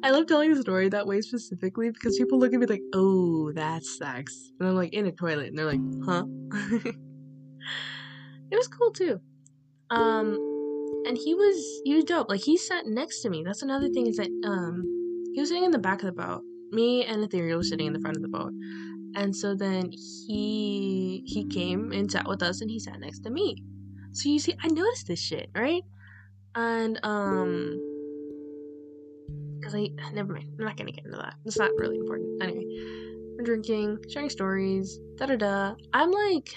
I 0.04 0.12
love 0.12 0.28
telling 0.28 0.54
the 0.54 0.62
story 0.62 0.90
that 0.90 1.08
way 1.08 1.22
specifically 1.22 1.90
because 1.92 2.18
people 2.18 2.40
look 2.40 2.54
at 2.54 2.60
me 2.60 2.66
like, 2.66 2.82
oh, 2.94 3.52
that 3.54 3.84
sucks. 3.84 4.52
And 4.60 4.70
I'm 4.70 4.76
like, 4.76 4.94
in 4.94 5.06
a 5.06 5.12
toilet. 5.12 5.48
And 5.48 5.58
they're 5.58 5.66
like, 5.66 5.80
huh? 6.06 6.26
It 8.52 8.56
was 8.56 8.68
cool 8.68 8.92
too. 8.92 9.20
Um, 9.90 10.38
and 11.06 11.18
he 11.18 11.34
was 11.34 11.82
he 11.84 11.96
was 11.96 12.04
dope. 12.06 12.30
Like 12.30 12.42
he 12.42 12.58
sat 12.58 12.86
next 12.86 13.22
to 13.22 13.30
me. 13.30 13.44
That's 13.44 13.62
another 13.62 13.90
thing 13.90 14.08
is 14.08 14.18
that 14.18 14.30
um 14.46 14.84
he 15.34 15.40
was 15.40 15.50
sitting 15.50 15.66
in 15.66 15.72
the 15.72 15.80
back 15.80 16.04
of 16.04 16.08
the 16.08 16.22
boat. 16.22 16.42
Me 16.72 17.06
and 17.06 17.24
Ethereal 17.24 17.58
were 17.58 17.64
sitting 17.64 17.88
in 17.88 17.94
the 17.94 18.00
front 18.00 18.18
of 18.18 18.22
the 18.22 18.30
boat. 18.30 18.52
And 19.16 19.36
so 19.36 19.56
then 19.56 19.92
he 19.92 21.24
he 21.26 21.46
came 21.46 21.92
and 21.92 22.12
sat 22.12 22.28
with 22.28 22.42
us 22.42 22.62
and 22.62 22.70
he 22.70 22.80
sat 22.80 23.00
next 23.00 23.20
to 23.22 23.30
me. 23.30 23.56
So 24.14 24.30
you 24.30 24.40
see, 24.40 24.56
I 24.62 24.68
noticed 24.68 25.08
this 25.08 25.20
shit, 25.20 25.50
right? 25.56 25.84
And 26.56 27.00
um 27.04 27.80
because 29.60 29.76
I 29.76 29.90
never 30.14 30.34
mind. 30.34 30.50
I'm 30.60 30.66
not 30.66 30.78
gonna 30.78 30.92
get 30.92 31.06
into 31.06 31.18
that. 31.18 31.36
It's 31.46 31.58
not 31.58 31.72
really 31.78 31.98
important. 31.98 32.42
Anyway, 32.42 32.66
we're 33.38 33.44
drinking, 33.44 34.00
sharing 34.10 34.30
stories, 34.30 35.00
da 35.18 35.28
da 35.28 35.36
da. 35.36 35.76
I'm 35.94 36.12
like, 36.12 36.54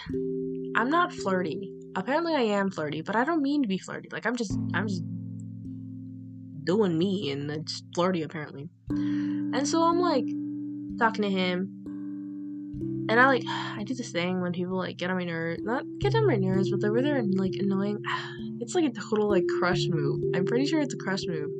I'm 0.76 0.90
not 0.90 1.12
flirty. 1.12 1.72
Apparently, 1.96 2.34
I 2.34 2.40
am 2.40 2.70
flirty, 2.70 3.02
but 3.02 3.14
I 3.14 3.24
don't 3.24 3.42
mean 3.42 3.62
to 3.62 3.68
be 3.68 3.78
flirty. 3.78 4.08
Like 4.10 4.26
I'm 4.26 4.36
just, 4.36 4.52
I'm 4.74 4.88
just 4.88 5.02
doing 6.64 6.98
me, 6.98 7.30
and 7.30 7.50
it's 7.50 7.82
flirty 7.94 8.22
apparently. 8.22 8.68
And 8.90 9.66
so 9.68 9.82
I'm 9.82 10.00
like 10.00 10.26
talking 10.98 11.22
to 11.22 11.30
him, 11.30 13.06
and 13.08 13.20
I 13.20 13.26
like 13.26 13.44
I 13.48 13.84
do 13.84 13.94
this 13.94 14.10
thing 14.10 14.40
when 14.40 14.52
people 14.52 14.76
like 14.76 14.96
get 14.96 15.10
on 15.10 15.16
my 15.16 15.24
nerves, 15.24 15.62
not 15.62 15.84
get 16.00 16.14
on 16.14 16.26
my 16.26 16.36
nerves, 16.36 16.70
but 16.70 16.80
they're 16.80 16.92
really 16.92 17.12
like 17.36 17.54
annoying. 17.58 18.02
It's 18.60 18.74
like 18.74 18.84
a 18.84 18.90
total 18.90 19.28
like 19.28 19.44
crush 19.58 19.88
move. 19.88 20.22
I'm 20.34 20.46
pretty 20.46 20.64
sure 20.64 20.80
it's 20.80 20.94
a 20.94 20.96
crush 20.96 21.26
move. 21.26 21.50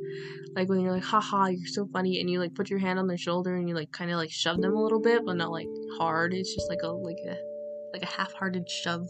Like 0.55 0.69
when 0.69 0.79
you're 0.79 0.93
like, 0.93 1.03
haha, 1.03 1.47
you're 1.47 1.67
so 1.67 1.87
funny, 1.93 2.19
and 2.19 2.29
you 2.29 2.39
like 2.39 2.55
put 2.55 2.69
your 2.69 2.79
hand 2.79 2.97
on 2.97 3.05
their 3.05 3.17
shoulder 3.17 3.55
and 3.55 3.69
you 3.69 3.75
like 3.75 3.91
kind 3.91 4.09
of 4.09 4.17
like 4.17 4.31
shove 4.31 4.59
them 4.59 4.73
a 4.73 4.81
little 4.81 5.01
bit, 5.01 5.23
but 5.23 5.35
not 5.35 5.51
like 5.51 5.67
hard. 5.99 6.33
It's 6.33 6.55
just 6.55 6.67
like 6.69 6.81
a 6.83 6.87
like 6.87 7.19
a 7.27 7.37
like 7.95 8.03
a 8.03 8.13
half-hearted 8.17 8.69
shove. 8.69 9.09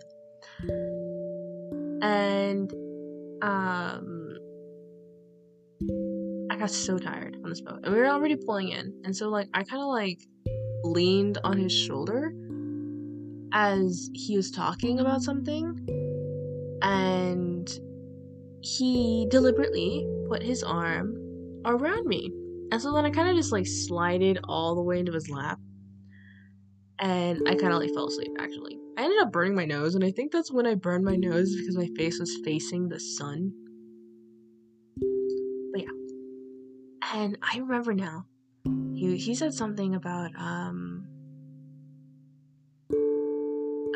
And 2.02 2.72
um, 3.42 4.38
I 6.52 6.56
got 6.56 6.70
so 6.70 7.00
tired 7.00 7.36
on 7.44 7.50
this 7.50 7.62
boat, 7.62 7.80
and 7.84 7.94
we 7.94 8.00
were 8.00 8.08
already 8.08 8.36
pulling 8.36 8.70
in, 8.70 8.94
and 9.04 9.16
so 9.16 9.30
like 9.30 9.50
I 9.54 9.64
kind 9.64 9.82
of 9.82 9.88
like 9.88 10.20
leaned 10.84 11.40
on 11.44 11.58
his 11.58 11.74
shoulder 11.74 12.32
as 13.54 14.10
he 14.14 14.38
was 14.38 14.52
talking 14.52 15.00
about 15.00 15.24
something, 15.24 15.66
and 16.84 17.68
he 18.62 19.26
deliberately 19.32 20.08
put 20.30 20.44
his 20.44 20.64
arm 20.64 21.16
around 21.66 22.06
me. 22.06 22.32
And 22.72 22.80
so 22.82 22.94
then 22.94 23.06
I 23.06 23.10
kind 23.10 23.30
of 23.30 23.36
just 23.36 23.52
like 23.52 23.66
slided 23.66 24.40
all 24.44 24.76
the 24.76 24.82
way 24.84 25.00
into 25.00 25.12
his 25.12 25.30
lap. 25.30 25.60
And 27.00 27.42
I 27.48 27.56
kind 27.56 27.74
of 27.74 27.80
like 27.80 27.94
fell 27.94 28.08
asleep 28.08 28.32
actually. 28.40 28.80
I 28.98 29.04
ended 29.04 29.22
up 29.22 29.32
burning 29.32 29.56
my 29.56 29.66
nose, 29.66 29.96
and 29.96 30.04
I 30.04 30.12
think 30.12 30.32
that's 30.32 30.52
when 30.52 30.66
I 30.66 30.76
burned 30.76 31.04
my 31.04 31.16
nose 31.16 31.54
because 31.56 31.78
my 31.78 31.90
face 31.98 32.20
was 32.20 32.38
facing 32.46 32.88
the 32.88 33.00
sun. 33.00 33.52
But 35.74 35.82
yeah. 35.82 37.14
And 37.14 37.38
I 37.42 37.58
remember 37.58 37.94
now. 37.94 38.26
He 38.96 39.18
he 39.18 39.36
said 39.36 39.54
something 39.54 39.94
about 39.94 40.32
um 40.38 41.06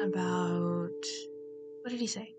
about 0.03 0.89
what 1.81 1.89
did 1.89 1.99
he 1.99 2.07
say? 2.07 2.33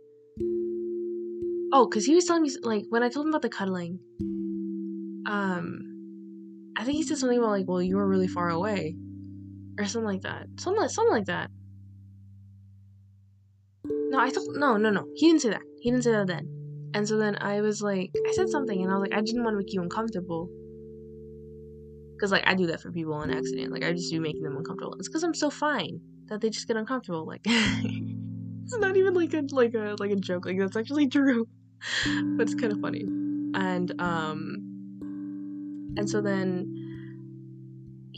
Oh, 1.73 1.87
because 1.89 2.05
he 2.05 2.15
was 2.15 2.27
telling 2.27 2.43
me 2.43 2.51
like 2.63 2.85
when 2.91 3.03
I 3.03 3.09
told 3.09 3.27
him 3.27 3.31
about 3.31 3.43
the 3.43 3.49
cuddling, 3.49 4.01
um, 5.27 6.73
I 6.77 6.85
think 6.85 6.97
he 6.97 7.03
said 7.03 7.19
something 7.19 7.39
about 7.39 7.51
like, 7.51 7.69
well, 7.69 7.81
you 7.81 7.97
were 7.97 8.07
really 8.07 8.29
far 8.29 8.51
away, 8.51 8.97
or 9.79 9.85
something 9.87 10.07
like 10.07 10.23
that. 10.23 10.47
Something 10.59 10.83
like 10.83 10.91
something 10.91 11.13
like 11.13 11.27
that. 11.27 11.51
No, 13.85 14.19
I 14.19 14.31
thought 14.31 14.45
no, 14.51 14.77
no, 14.77 14.91
no. 14.91 15.07
He 15.15 15.29
didn't 15.29 15.43
say 15.43 15.51
that. 15.51 15.63
He 15.81 15.91
didn't 15.91 16.05
say 16.05 16.13
that 16.13 16.27
then. 16.27 16.49
And 16.95 17.07
so 17.07 17.17
then 17.17 17.37
I 17.41 17.61
was 17.61 17.81
like, 17.81 18.11
I 18.29 18.33
said 18.33 18.49
something, 18.49 18.83
and 18.83 18.91
I 18.91 18.95
was 18.95 19.03
like, 19.03 19.17
I 19.17 19.21
didn't 19.23 19.45
want 19.45 19.55
to 19.55 19.59
make 19.59 19.73
you 19.73 19.81
uncomfortable. 19.81 20.49
Cause 22.21 22.33
like 22.33 22.47
I 22.47 22.55
do 22.55 22.67
that 22.67 22.83
for 22.83 22.93
people 22.93 23.15
on 23.15 23.31
accident. 23.31 23.73
Like 23.73 23.83
I 23.83 23.93
just 23.93 24.11
do 24.11 24.21
making 24.21 24.43
them 24.43 24.55
uncomfortable. 24.55 24.95
It's 24.99 25.09
because 25.09 25.23
I'm 25.23 25.33
so 25.33 25.49
fine 25.49 26.01
that 26.27 26.43
they 26.43 26.51
just 26.51 26.69
get 26.69 26.77
uncomfortable. 26.77 27.27
Like 27.27 27.41
it's 27.45 28.77
not 28.77 28.97
even 28.99 29.15
like 29.15 29.33
a 29.33 29.43
like 29.51 29.73
a 29.73 29.97
like 29.99 30.11
a 30.11 30.17
joke. 30.17 30.45
Like 30.45 30.59
that's 30.59 30.77
actually 30.77 31.09
true. 31.09 31.49
but 32.37 32.43
it's 32.43 32.55
kind 32.55 32.75
of 32.75 32.81
funny. 32.81 33.05
And 33.55 33.99
um 34.03 34.71
and 35.97 36.11
so 36.11 36.21
then 36.21 36.80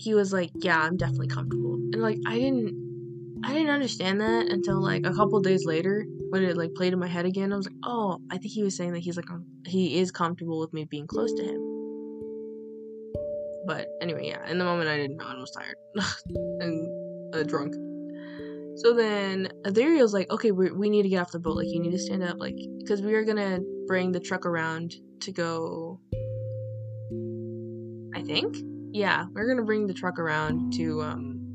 he 0.03 0.15
was 0.15 0.33
like, 0.33 0.51
"Yeah, 0.55 0.81
I'm 0.81 0.97
definitely 0.97 1.29
comfortable." 1.29 1.75
And 1.93 2.03
like 2.03 2.19
I 2.27 2.39
didn't 2.39 3.41
I 3.45 3.53
didn't 3.53 3.71
understand 3.71 4.21
that 4.21 4.47
until 4.47 4.83
like 4.83 5.07
a 5.07 5.15
couple 5.15 5.41
days 5.41 5.65
later 5.65 6.05
when 6.31 6.43
it 6.43 6.57
like 6.57 6.75
played 6.75 6.93
in 6.93 6.99
my 6.99 7.09
head 7.09 7.27
again. 7.27 7.53
I 7.53 7.57
was 7.57 7.67
like, 7.67 7.77
"Oh, 7.85 8.19
I 8.31 8.39
think 8.39 8.53
he 8.53 8.63
was 8.63 8.77
saying 8.77 8.93
that 8.93 9.01
he's 9.01 9.17
like 9.17 9.27
he 9.67 9.99
is 10.01 10.11
comfortable 10.11 10.61
with 10.61 10.73
me 10.73 10.85
being 10.85 11.07
close 11.07 11.33
to 11.35 11.43
him." 11.43 11.61
But 13.67 13.87
anyway, 14.01 14.29
yeah, 14.29 14.49
in 14.51 14.59
the 14.59 14.65
moment 14.65 14.89
I 14.89 14.97
didn't 14.97 15.19
know 15.19 15.27
I 15.27 15.35
was 15.35 15.53
tired 15.53 15.77
and 16.61 17.35
uh, 17.35 17.43
drunk. 17.45 17.75
So 18.77 18.95
then 18.95 19.53
Ethereal's 19.67 20.15
like, 20.15 20.31
okay, 20.31 20.51
we, 20.51 20.73
we 20.73 20.89
need 20.89 21.03
to 21.03 21.09
get 21.09 21.21
off 21.21 21.31
the 21.31 21.39
boat. 21.39 21.57
Like, 21.57 21.69
you 21.69 21.79
need 21.79 21.93
to 21.93 21.99
stand 21.99 22.23
up. 22.23 22.39
Like, 22.39 22.57
because 22.79 23.03
we 23.03 23.15
are 23.15 23.23
gonna 23.23 23.61
bring 23.87 24.11
the 24.11 24.19
truck 24.19 24.47
around 24.47 24.95
to 25.21 25.31
go 25.31 26.01
I 28.15 28.23
think. 28.23 28.57
Yeah, 28.93 29.27
we're 29.33 29.49
gonna 29.49 29.65
bring 29.65 29.87
the 29.87 29.95
truck 29.95 30.19
around 30.19 30.75
to 30.75 31.03
um 31.03 31.53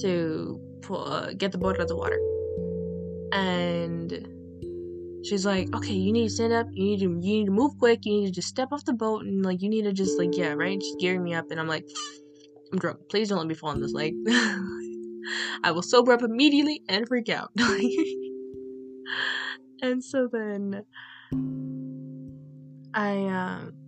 to 0.00 0.60
pull, 0.82 1.04
uh, 1.04 1.32
get 1.34 1.52
the 1.52 1.58
boat 1.58 1.76
out 1.76 1.82
of 1.82 1.88
the 1.88 1.96
water. 1.96 2.18
And 3.32 4.10
she's 5.24 5.44
like, 5.44 5.74
"Okay, 5.74 5.92
you 5.92 6.12
need 6.12 6.24
to 6.24 6.30
stand 6.30 6.52
up. 6.54 6.66
You 6.72 6.84
need 6.84 7.00
to 7.00 7.04
you 7.04 7.18
need 7.40 7.44
to 7.46 7.52
move 7.52 7.72
quick. 7.78 8.04
You 8.04 8.12
need 8.12 8.26
to 8.26 8.32
just 8.32 8.48
step 8.48 8.68
off 8.72 8.84
the 8.84 8.94
boat 8.94 9.24
and 9.24 9.44
like 9.44 9.60
you 9.62 9.68
need 9.68 9.82
to 9.82 9.92
just 9.92 10.18
like 10.18 10.36
yeah, 10.36 10.52
right." 10.52 10.82
She's 10.82 10.96
gearing 10.98 11.22
me 11.22 11.34
up, 11.34 11.50
and 11.50 11.60
I'm 11.60 11.68
like, 11.68 11.86
"I'm 12.72 12.78
drunk. 12.78 13.00
Please 13.10 13.28
don't 13.28 13.38
let 13.38 13.46
me 13.46 13.54
fall 13.54 13.70
on 13.70 13.80
this 13.80 13.92
lake. 13.92 14.14
I 15.64 15.70
will 15.72 15.82
sober 15.82 16.12
up 16.12 16.22
immediately 16.22 16.82
and 16.88 17.06
freak 17.06 17.28
out." 17.28 17.50
and 19.82 20.02
so 20.02 20.28
then 20.32 20.84
I 22.94 23.26
um 23.26 23.81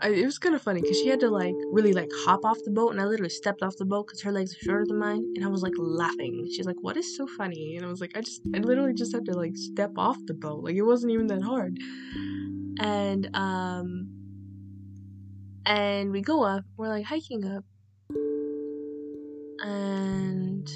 I, 0.00 0.10
it 0.10 0.26
was 0.26 0.38
kind 0.38 0.54
of 0.54 0.60
funny 0.60 0.82
because 0.82 0.98
she 0.98 1.08
had 1.08 1.20
to 1.20 1.30
like 1.30 1.54
really 1.70 1.92
like 1.94 2.10
hop 2.24 2.44
off 2.44 2.58
the 2.64 2.70
boat, 2.70 2.90
and 2.90 3.00
I 3.00 3.04
literally 3.04 3.30
stepped 3.30 3.62
off 3.62 3.76
the 3.78 3.86
boat 3.86 4.06
because 4.06 4.20
her 4.22 4.32
legs 4.32 4.54
are 4.54 4.60
shorter 4.60 4.84
than 4.86 4.98
mine, 4.98 5.24
and 5.34 5.44
I 5.44 5.48
was 5.48 5.62
like 5.62 5.72
laughing. 5.78 6.46
She's 6.50 6.66
like, 6.66 6.76
"What 6.82 6.96
is 6.96 7.16
so 7.16 7.26
funny?" 7.26 7.76
And 7.76 7.86
I 7.86 7.88
was 7.88 8.00
like, 8.00 8.16
"I 8.16 8.20
just, 8.20 8.42
I 8.54 8.58
literally 8.58 8.92
just 8.92 9.12
had 9.12 9.24
to 9.26 9.32
like 9.32 9.56
step 9.56 9.92
off 9.96 10.18
the 10.26 10.34
boat. 10.34 10.64
Like 10.64 10.74
it 10.74 10.82
wasn't 10.82 11.12
even 11.12 11.28
that 11.28 11.42
hard." 11.42 11.78
And 12.78 13.34
um, 13.34 14.08
and 15.64 16.12
we 16.12 16.20
go 16.20 16.44
up. 16.44 16.64
We're 16.76 16.88
like 16.88 17.06
hiking 17.06 17.46
up, 17.46 17.64
and 19.60 20.68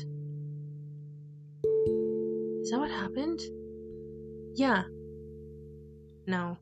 is 2.63 2.71
that 2.71 2.79
what 2.81 2.91
happened? 2.91 3.41
Yeah. 4.55 4.85
No. 6.27 6.59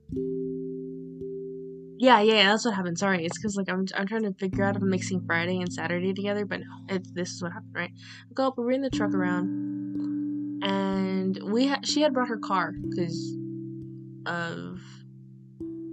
Yeah, 2.01 2.21
yeah, 2.21 2.51
that's 2.51 2.65
what 2.65 2.75
happened. 2.75 2.97
Sorry, 2.97 3.25
it's 3.25 3.37
because 3.37 3.57
like 3.57 3.69
I'm 3.69 3.85
I'm 3.97 4.07
trying 4.07 4.23
to 4.23 4.33
figure 4.35 4.65
out 4.65 4.77
if 4.77 4.83
I'm 4.83 4.91
mixing 4.91 5.21
Friday 5.27 5.59
and 5.59 5.73
Saturday 5.73 6.15
together, 6.15 6.47
but 6.47 6.61
no, 6.61 6.95
it, 6.95 7.13
this 7.13 7.31
is 7.31 7.43
what 7.43 7.53
happened, 7.53 7.75
right? 7.75 7.91
We 8.29 8.35
go 8.35 8.47
up, 8.47 8.57
we're 8.57 8.71
in 8.71 8.83
the 8.83 8.91
truck 8.91 9.13
around, 9.13 10.63
and 10.63 11.39
we 11.43 11.67
had 11.67 11.85
she 11.85 12.03
had 12.03 12.15
brought 12.15 12.29
her 12.29 12.39
car 12.39 12.73
because 12.89 13.37
of 14.27 14.81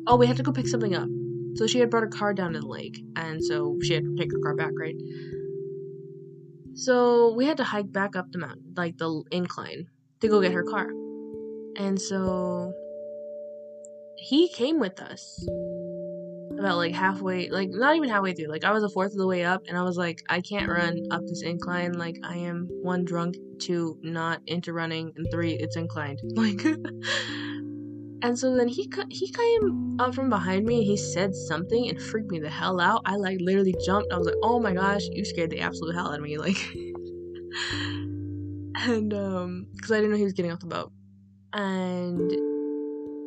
oh 0.05 0.15
we 0.15 0.27
had 0.27 0.37
to 0.37 0.43
go 0.43 0.51
pick 0.51 0.67
something 0.67 0.93
up, 0.93 1.09
so 1.55 1.65
she 1.65 1.79
had 1.79 1.89
brought 1.89 2.03
her 2.03 2.09
car 2.09 2.35
down 2.35 2.53
to 2.53 2.59
the 2.59 2.67
lake, 2.67 3.03
and 3.15 3.43
so 3.43 3.79
she 3.81 3.95
had 3.95 4.03
to 4.03 4.15
take 4.15 4.31
her 4.31 4.39
car 4.39 4.55
back, 4.55 4.73
right? 4.79 4.95
So 6.75 7.33
we 7.33 7.45
had 7.45 7.57
to 7.57 7.63
hike 7.63 7.91
back 7.91 8.15
up 8.15 8.31
the 8.31 8.37
mountain, 8.37 8.73
like 8.77 8.99
the 8.99 9.23
incline, 9.31 9.87
to 10.21 10.27
go 10.27 10.39
get 10.39 10.51
her 10.51 10.63
car, 10.63 10.89
and 11.77 11.99
so 11.99 12.73
he 14.17 14.49
came 14.49 14.79
with 14.79 15.01
us 15.01 15.47
about 16.59 16.77
like 16.77 16.93
halfway, 16.93 17.49
like 17.49 17.69
not 17.69 17.95
even 17.95 18.09
halfway 18.09 18.33
through. 18.33 18.47
Like 18.47 18.63
I 18.63 18.71
was 18.71 18.83
a 18.83 18.89
fourth 18.89 19.11
of 19.11 19.17
the 19.17 19.27
way 19.27 19.43
up, 19.43 19.63
and 19.67 19.77
I 19.77 19.83
was 19.83 19.97
like, 19.97 20.21
I 20.29 20.41
can't 20.41 20.69
run 20.69 20.99
up 21.11 21.21
this 21.27 21.41
incline. 21.43 21.93
Like 21.93 22.17
I 22.23 22.37
am 22.37 22.67
one 22.81 23.05
drunk, 23.05 23.35
two 23.59 23.97
not 24.01 24.41
into 24.47 24.73
running, 24.73 25.11
and 25.15 25.27
three 25.31 25.53
it's 25.53 25.75
inclined. 25.75 26.19
Like, 26.35 26.63
and 28.21 28.37
so 28.37 28.55
then 28.55 28.67
he 28.67 28.89
he 29.09 29.31
came 29.31 29.97
up 29.99 30.15
from 30.15 30.29
behind 30.29 30.65
me 30.65 30.77
and 30.77 30.85
he 30.85 30.97
said 30.97 31.33
something 31.35 31.89
and 31.89 32.01
freaked 32.01 32.31
me 32.31 32.39
the 32.39 32.49
hell 32.49 32.79
out. 32.79 33.01
I 33.05 33.15
like 33.15 33.37
literally 33.39 33.75
jumped. 33.85 34.11
I 34.11 34.17
was 34.17 34.27
like, 34.27 34.35
oh 34.41 34.59
my 34.59 34.73
gosh, 34.73 35.03
you 35.11 35.23
scared 35.25 35.51
the 35.51 35.61
absolute 35.61 35.95
hell 35.95 36.09
out 36.11 36.19
of 36.19 36.21
me. 36.21 36.37
Like, 36.45 36.57
and 38.87 39.13
um, 39.13 39.67
because 39.73 39.91
I 39.91 39.95
didn't 39.95 40.11
know 40.11 40.17
he 40.17 40.23
was 40.23 40.33
getting 40.33 40.51
off 40.51 40.59
the 40.59 40.65
boat, 40.65 40.91
and 41.53 42.54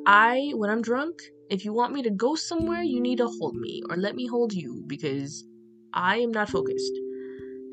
I 0.09 0.53
when 0.55 0.71
I'm 0.71 0.81
drunk 0.81 1.21
if 1.51 1.65
you 1.65 1.73
want 1.73 1.93
me 1.93 2.03
to 2.03 2.11
go 2.11 2.35
somewhere, 2.35 2.83
you 2.83 3.01
need 3.01 3.19
to 3.19 3.27
hold 3.27 3.55
me 3.55 3.83
or 3.89 3.97
let 3.97 4.15
me 4.15 4.27
hold 4.27 4.53
you 4.53 4.85
because 4.87 5.45
I 5.95 6.19
am 6.19 6.31
not 6.31 6.51
focused. 6.51 6.93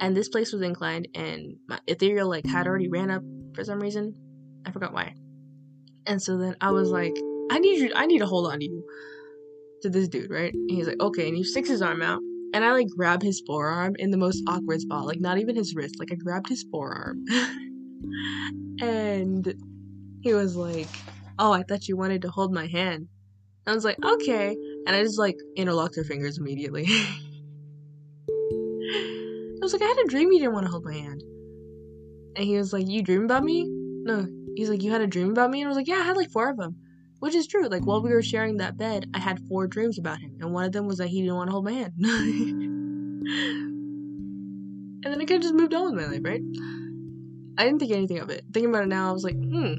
And 0.02 0.16
this 0.16 0.30
place 0.30 0.52
was 0.52 0.62
inclined, 0.62 1.08
and 1.16 1.58
my 1.68 1.80
ethereal 1.88 2.30
like 2.30 2.46
had 2.46 2.68
already 2.68 2.90
ran 2.90 3.10
up 3.10 3.24
for 3.54 3.64
some 3.64 3.80
reason. 3.80 4.14
I 4.66 4.72
forgot 4.72 4.94
why. 4.94 5.14
And 6.06 6.22
so 6.22 6.38
then 6.38 6.56
I 6.62 6.72
was 6.72 6.90
like, 6.90 7.16
I 7.52 7.60
need 7.60 7.80
you. 7.80 7.92
I 7.96 8.06
need 8.06 8.20
to 8.20 8.26
hold 8.26 8.52
on 8.52 8.60
to 8.60 8.66
you, 8.66 8.84
to 9.84 9.90
this 9.90 10.10
dude, 10.10 10.32
right? 10.32 10.54
And 10.54 10.72
he's 10.72 10.88
like, 10.88 11.00
okay. 11.00 11.28
And 11.28 11.38
he 11.38 11.44
sticks 11.44 11.70
his 11.70 11.82
arm 11.82 12.02
out, 12.02 12.20
and 12.54 12.66
I 12.66 12.74
like 12.74 12.88
grab 12.96 13.22
his 13.24 13.42
forearm 13.48 13.96
in 13.98 14.12
the 14.12 14.18
most 14.18 14.44
awkward 14.48 14.82
spot, 14.82 15.06
like 15.06 15.22
not 15.22 15.38
even 15.38 15.56
his 15.56 15.74
wrist. 15.76 15.96
Like 16.00 16.12
I 16.12 16.16
grabbed 16.16 16.50
his 16.50 16.66
forearm, 16.70 17.24
and 18.82 19.54
he 20.22 20.34
was 20.34 20.58
like, 20.58 20.92
"Oh, 21.38 21.52
I 21.52 21.64
thought 21.64 21.88
you 21.88 21.98
wanted 21.98 22.22
to 22.24 22.30
hold 22.30 22.54
my 22.54 22.68
hand." 22.68 23.10
I 23.68 23.74
was 23.74 23.84
like, 23.84 23.98
okay. 24.04 24.56
And 24.86 24.96
I 24.96 25.02
just 25.02 25.18
like 25.18 25.38
interlocked 25.56 25.96
her 25.96 26.04
fingers 26.04 26.38
immediately. 26.38 26.86
I 28.36 29.60
was 29.62 29.74
like, 29.74 29.82
I 29.82 29.86
had 29.86 30.06
a 30.06 30.10
dream 30.10 30.32
you 30.32 30.40
didn't 30.40 30.54
want 30.54 30.68
to 30.68 30.72
hold 30.72 30.86
my 30.86 30.94
hand. 30.94 31.24
And 32.36 32.46
he 32.46 32.58
was 32.58 32.72
like, 32.72 32.88
You 32.88 33.02
dream 33.02 33.26
about 33.26 33.44
me? 33.44 33.66
No. 33.68 34.28
He's 34.56 34.70
like, 34.70 34.84
You 34.84 34.92
had 34.92 35.02
a 35.02 35.08
dream 35.08 35.32
about 35.32 35.50
me? 35.50 35.62
And 35.62 35.68
I 35.68 35.70
was 35.70 35.78
like, 35.78 35.88
Yeah, 35.88 35.96
I 35.96 36.04
had 36.04 36.18
like 36.18 36.30
four 36.30 36.52
of 36.52 36.58
them. 36.58 36.76
Which 37.20 37.34
is 37.34 37.48
true. 37.48 37.68
Like, 37.68 37.86
while 37.86 38.04
we 38.04 38.12
were 38.12 38.22
sharing 38.22 38.58
that 38.58 38.78
bed, 38.78 39.10
I 39.14 39.20
had 39.20 39.40
four 39.48 39.66
dreams 39.68 39.98
about 39.98 40.20
him. 40.20 40.38
And 40.42 40.54
one 40.54 40.66
of 40.66 40.74
them 40.74 40.86
was 40.86 40.98
that 41.00 41.08
he 41.08 41.22
didn't 41.22 41.36
want 41.36 41.48
to 41.48 41.54
hold 41.54 41.66
my 41.66 41.72
hand. 41.72 41.94
and 41.98 43.26
then 45.04 45.22
I 45.22 45.26
kind 45.26 45.32
of 45.32 45.42
just 45.42 45.56
moved 45.56 45.74
on 45.74 45.86
with 45.86 46.04
my 46.04 46.08
life, 46.08 46.22
right? 46.24 46.42
I 47.58 47.64
didn't 47.64 47.80
think 47.80 47.94
anything 47.94 48.20
of 48.20 48.30
it. 48.30 48.44
Thinking 48.54 48.70
about 48.70 48.84
it 48.84 48.90
now, 48.90 49.10
I 49.10 49.14
was 49.14 49.24
like, 49.24 49.36
Hmm, 49.36 49.76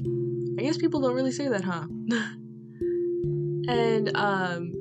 I 0.57 0.61
guess 0.61 0.77
people 0.77 1.01
don't 1.01 1.13
really 1.13 1.31
say 1.31 1.47
that, 1.47 1.63
huh? 1.63 1.85
and 3.69 4.15
um 4.15 4.71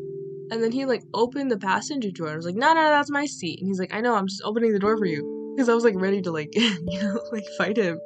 and 0.51 0.63
then 0.63 0.71
he 0.71 0.85
like 0.87 1.03
opened 1.13 1.51
the 1.51 1.59
passenger 1.59 2.11
door 2.11 2.31
I 2.31 2.37
was 2.37 2.47
like, 2.47 2.55
no, 2.55 2.73
no, 2.73 2.89
that's 2.91 3.11
my 3.11 3.27
seat. 3.27 3.59
And 3.61 3.69
he's 3.69 3.81
like, 3.81 3.93
I 3.93 4.01
know, 4.01 4.15
I'm 4.15 4.29
just 4.29 4.43
opening 4.45 4.73
the 4.73 4.79
door 4.79 4.97
for 4.97 5.07
you. 5.07 5.53
Because 5.55 5.69
I 5.69 5.75
was 5.75 5.85
like 5.85 5.97
ready 5.97 6.23
to 6.23 6.31
like, 6.31 6.51
you 6.55 7.03
know, 7.03 7.21
like 7.33 7.45
fight 7.59 7.77
him. 7.77 7.99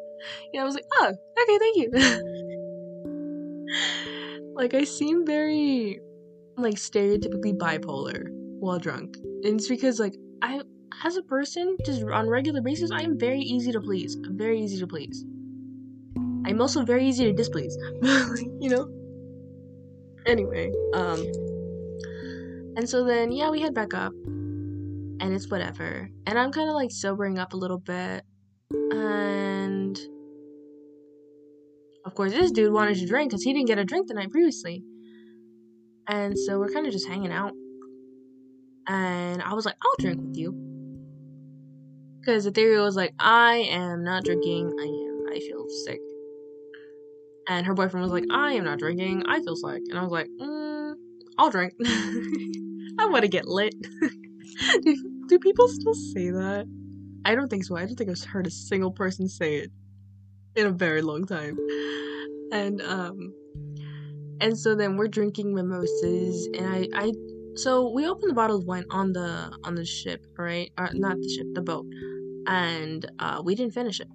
Yeah, 0.53 0.63
I 0.63 0.65
was 0.65 0.75
like, 0.75 0.87
oh, 0.95 1.13
okay, 1.43 1.59
thank 1.59 1.77
you. 1.77 1.91
like 4.55 4.75
I 4.75 4.85
seem 4.85 5.27
very 5.27 6.01
like 6.57 6.75
stereotypically 6.75 7.57
bipolar 7.57 8.25
while 8.61 8.79
drunk. 8.79 9.17
And 9.45 9.57
it's 9.59 9.69
because 9.69 9.99
like 10.01 10.15
I 10.43 10.63
as 11.05 11.17
a 11.17 11.23
person, 11.23 11.77
just 11.85 12.03
on 12.03 12.29
regular 12.29 12.61
basis, 12.61 12.91
I 12.91 13.03
am 13.03 13.19
very 13.19 13.41
easy 13.41 13.73
to 13.73 13.81
please. 13.81 14.17
I'm 14.25 14.37
very 14.37 14.61
easy 14.61 14.79
to 14.81 14.87
please. 14.87 15.25
I'm 16.47 16.61
also 16.61 16.85
very 16.85 17.07
easy 17.07 17.25
to 17.25 17.33
displease. 17.33 17.77
you 18.61 18.69
know? 18.71 18.89
Anyway, 20.27 20.73
um, 20.95 21.21
and 22.77 22.89
so 22.89 23.05
then, 23.05 23.33
yeah, 23.33 23.51
we 23.51 23.61
head 23.61 23.75
back 23.75 23.95
up, 23.95 24.13
and 24.13 25.33
it's 25.33 25.51
whatever. 25.51 26.09
And 26.27 26.39
I'm 26.39 26.53
kind 26.53 26.69
of 26.69 26.75
like 26.75 26.91
sobering 26.91 27.39
up 27.39 27.53
a 27.53 27.57
little 27.57 27.79
bit, 27.79 28.23
and 28.71 29.99
of 32.05 32.15
course, 32.15 32.33
this 32.33 32.51
dude 32.51 32.73
wanted 32.73 32.97
to 32.99 33.07
drink 33.07 33.31
because 33.31 33.43
he 33.43 33.53
didn't 33.53 33.69
get 33.69 33.79
a 33.79 33.85
drink 33.85 34.09
the 34.09 34.15
night 34.15 34.31
previously. 34.31 34.83
And 36.07 36.39
so 36.39 36.59
we're 36.59 36.71
kind 36.71 36.87
of 36.87 36.93
just 36.93 37.07
hanging 37.07 37.33
out. 37.33 37.53
And 38.87 39.43
I 39.43 39.55
was 39.55 39.65
like, 39.65 39.77
I'll 39.83 39.95
drink 40.01 40.21
with 40.21 40.37
you. 40.37 40.53
Because 42.19 42.47
Ethereal 42.47 42.85
was 42.85 42.97
like, 42.97 43.15
I 43.19 43.57
am 43.71 44.03
not 44.03 44.25
drinking. 44.25 44.75
I 44.79 44.85
am. 44.85 45.27
I 45.33 45.39
feel 45.39 45.67
sick. 45.85 46.01
And 47.51 47.67
her 47.67 47.75
boyfriend 47.75 48.05
was 48.05 48.13
like, 48.13 48.27
I 48.31 48.53
am 48.53 48.63
not 48.63 48.79
drinking. 48.79 49.25
I 49.27 49.43
feel 49.43 49.57
sick. 49.57 49.83
And 49.91 49.99
I 49.99 50.03
was 50.03 50.13
like, 50.13 50.29
mm, 50.41 50.95
I'll 51.37 51.51
drink. 51.51 51.75
I 51.85 53.09
want 53.11 53.23
to 53.23 53.29
get 53.29 53.49
lit. 53.49 53.75
do, 54.83 55.25
do 55.27 55.39
people 55.41 55.67
still 55.67 55.95
say 55.95 56.31
that? 56.31 56.65
I 57.25 57.35
don't 57.35 57.49
think 57.49 57.65
so. 57.65 57.77
I 57.77 57.85
don't 57.85 57.97
think 57.97 58.09
I've 58.09 58.23
heard 58.23 58.47
a 58.47 58.53
single 58.53 58.93
person 58.93 59.27
say 59.27 59.57
it 59.57 59.73
in 60.55 60.67
a 60.69 60.71
very 60.71 61.03
long 61.03 61.27
time. 61.27 61.59
And 62.53 62.81
um 62.83 63.35
and 64.41 64.57
so 64.57 64.77
then 64.77 64.97
we're 64.97 65.09
drinking 65.09 65.53
mimosas 65.53 66.49
and 66.57 66.69
I 66.69 66.87
I 66.95 67.13
so 67.57 67.91
we 67.91 68.07
opened 68.07 68.31
the 68.31 68.35
bottle 68.35 68.59
of 68.59 68.65
wine 68.65 68.85
on 68.91 69.13
the 69.13 69.53
on 69.65 69.75
the 69.75 69.85
ship, 69.85 70.25
right? 70.39 70.71
Or 70.79 70.91
not 70.93 71.17
the 71.17 71.29
ship, 71.29 71.47
the 71.55 71.63
boat. 71.63 71.87
And 72.47 73.11
uh 73.19 73.43
we 73.45 73.57
didn't 73.57 73.75
finish 73.75 73.99
it. 73.99 74.07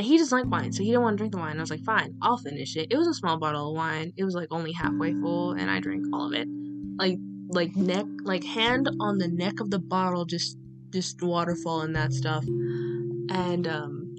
And 0.00 0.06
he 0.06 0.16
doesn't 0.16 0.34
like 0.34 0.50
wine, 0.50 0.72
so 0.72 0.82
he 0.82 0.88
didn't 0.88 1.02
want 1.02 1.18
to 1.18 1.18
drink 1.18 1.32
the 1.34 1.38
wine. 1.38 1.58
I 1.58 1.60
was 1.60 1.70
like, 1.70 1.84
fine, 1.84 2.14
I'll 2.22 2.38
finish 2.38 2.74
it. 2.74 2.90
It 2.90 2.96
was 2.96 3.06
a 3.06 3.12
small 3.12 3.38
bottle 3.38 3.68
of 3.68 3.76
wine. 3.76 4.14
It 4.16 4.24
was 4.24 4.34
like 4.34 4.48
only 4.50 4.72
halfway 4.72 5.12
full, 5.12 5.52
and 5.52 5.70
I 5.70 5.78
drank 5.78 6.06
all 6.10 6.26
of 6.26 6.32
it. 6.32 6.48
Like 6.96 7.18
like 7.50 7.76
neck 7.76 8.06
like 8.24 8.42
hand 8.42 8.88
on 8.98 9.18
the 9.18 9.28
neck 9.28 9.60
of 9.60 9.70
the 9.70 9.78
bottle, 9.78 10.24
just 10.24 10.56
just 10.88 11.20
waterfall 11.20 11.82
and 11.82 11.94
that 11.96 12.14
stuff. 12.14 12.46
And 12.46 13.68
um 13.68 14.16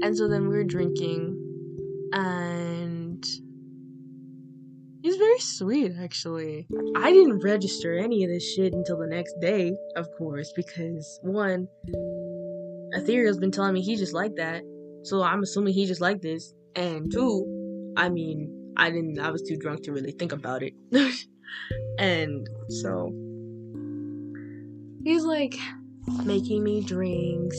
and 0.00 0.16
so 0.16 0.28
then 0.28 0.42
we 0.42 0.54
were 0.54 0.62
drinking 0.62 1.36
and 2.12 3.26
he's 5.02 5.16
very 5.16 5.40
sweet 5.40 5.94
actually. 6.00 6.68
I 6.94 7.10
didn't 7.10 7.40
register 7.40 7.98
any 7.98 8.22
of 8.22 8.30
this 8.30 8.54
shit 8.54 8.74
until 8.74 8.98
the 8.98 9.08
next 9.08 9.34
day, 9.40 9.72
of 9.96 10.06
course, 10.16 10.52
because 10.54 11.18
one 11.24 11.66
Ethereal's 12.94 13.38
been 13.38 13.50
telling 13.50 13.74
me 13.74 13.80
he 13.80 13.96
just 13.96 14.12
like 14.12 14.36
that, 14.36 14.62
so 15.04 15.22
I'm 15.22 15.42
assuming 15.42 15.74
he 15.74 15.86
just 15.86 16.00
like 16.00 16.20
this. 16.20 16.52
And 16.76 17.10
two, 17.12 17.94
I 17.96 18.08
mean, 18.08 18.72
I 18.76 18.90
didn't. 18.90 19.18
I 19.18 19.30
was 19.30 19.42
too 19.42 19.56
drunk 19.56 19.82
to 19.84 19.92
really 19.92 20.12
think 20.12 20.32
about 20.32 20.62
it. 20.62 20.74
and 21.98 22.48
so 22.68 23.12
he's 25.04 25.24
like 25.24 25.54
making 26.24 26.62
me 26.64 26.82
drinks 26.82 27.58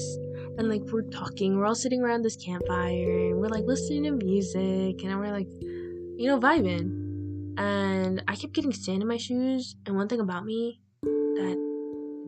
and 0.58 0.70
like 0.70 0.82
we're 0.92 1.02
talking 1.04 1.58
we're 1.58 1.66
all 1.66 1.76
sitting 1.76 2.02
around 2.02 2.22
this 2.22 2.36
campfire 2.36 3.30
and 3.30 3.38
we're 3.38 3.48
like 3.48 3.64
listening 3.66 4.04
to 4.04 4.12
music 4.12 5.04
and 5.04 5.20
we're 5.20 5.32
like 5.32 5.48
you 5.62 6.28
know 6.28 6.40
vibing 6.40 7.58
and 7.58 8.24
i 8.28 8.36
kept 8.36 8.54
getting 8.54 8.74
sand 8.74 9.02
in 9.02 9.08
my 9.08 9.18
shoes 9.18 9.76
and 9.86 9.96
one 9.96 10.08
thing 10.08 10.20
about 10.20 10.46
me 10.46 10.80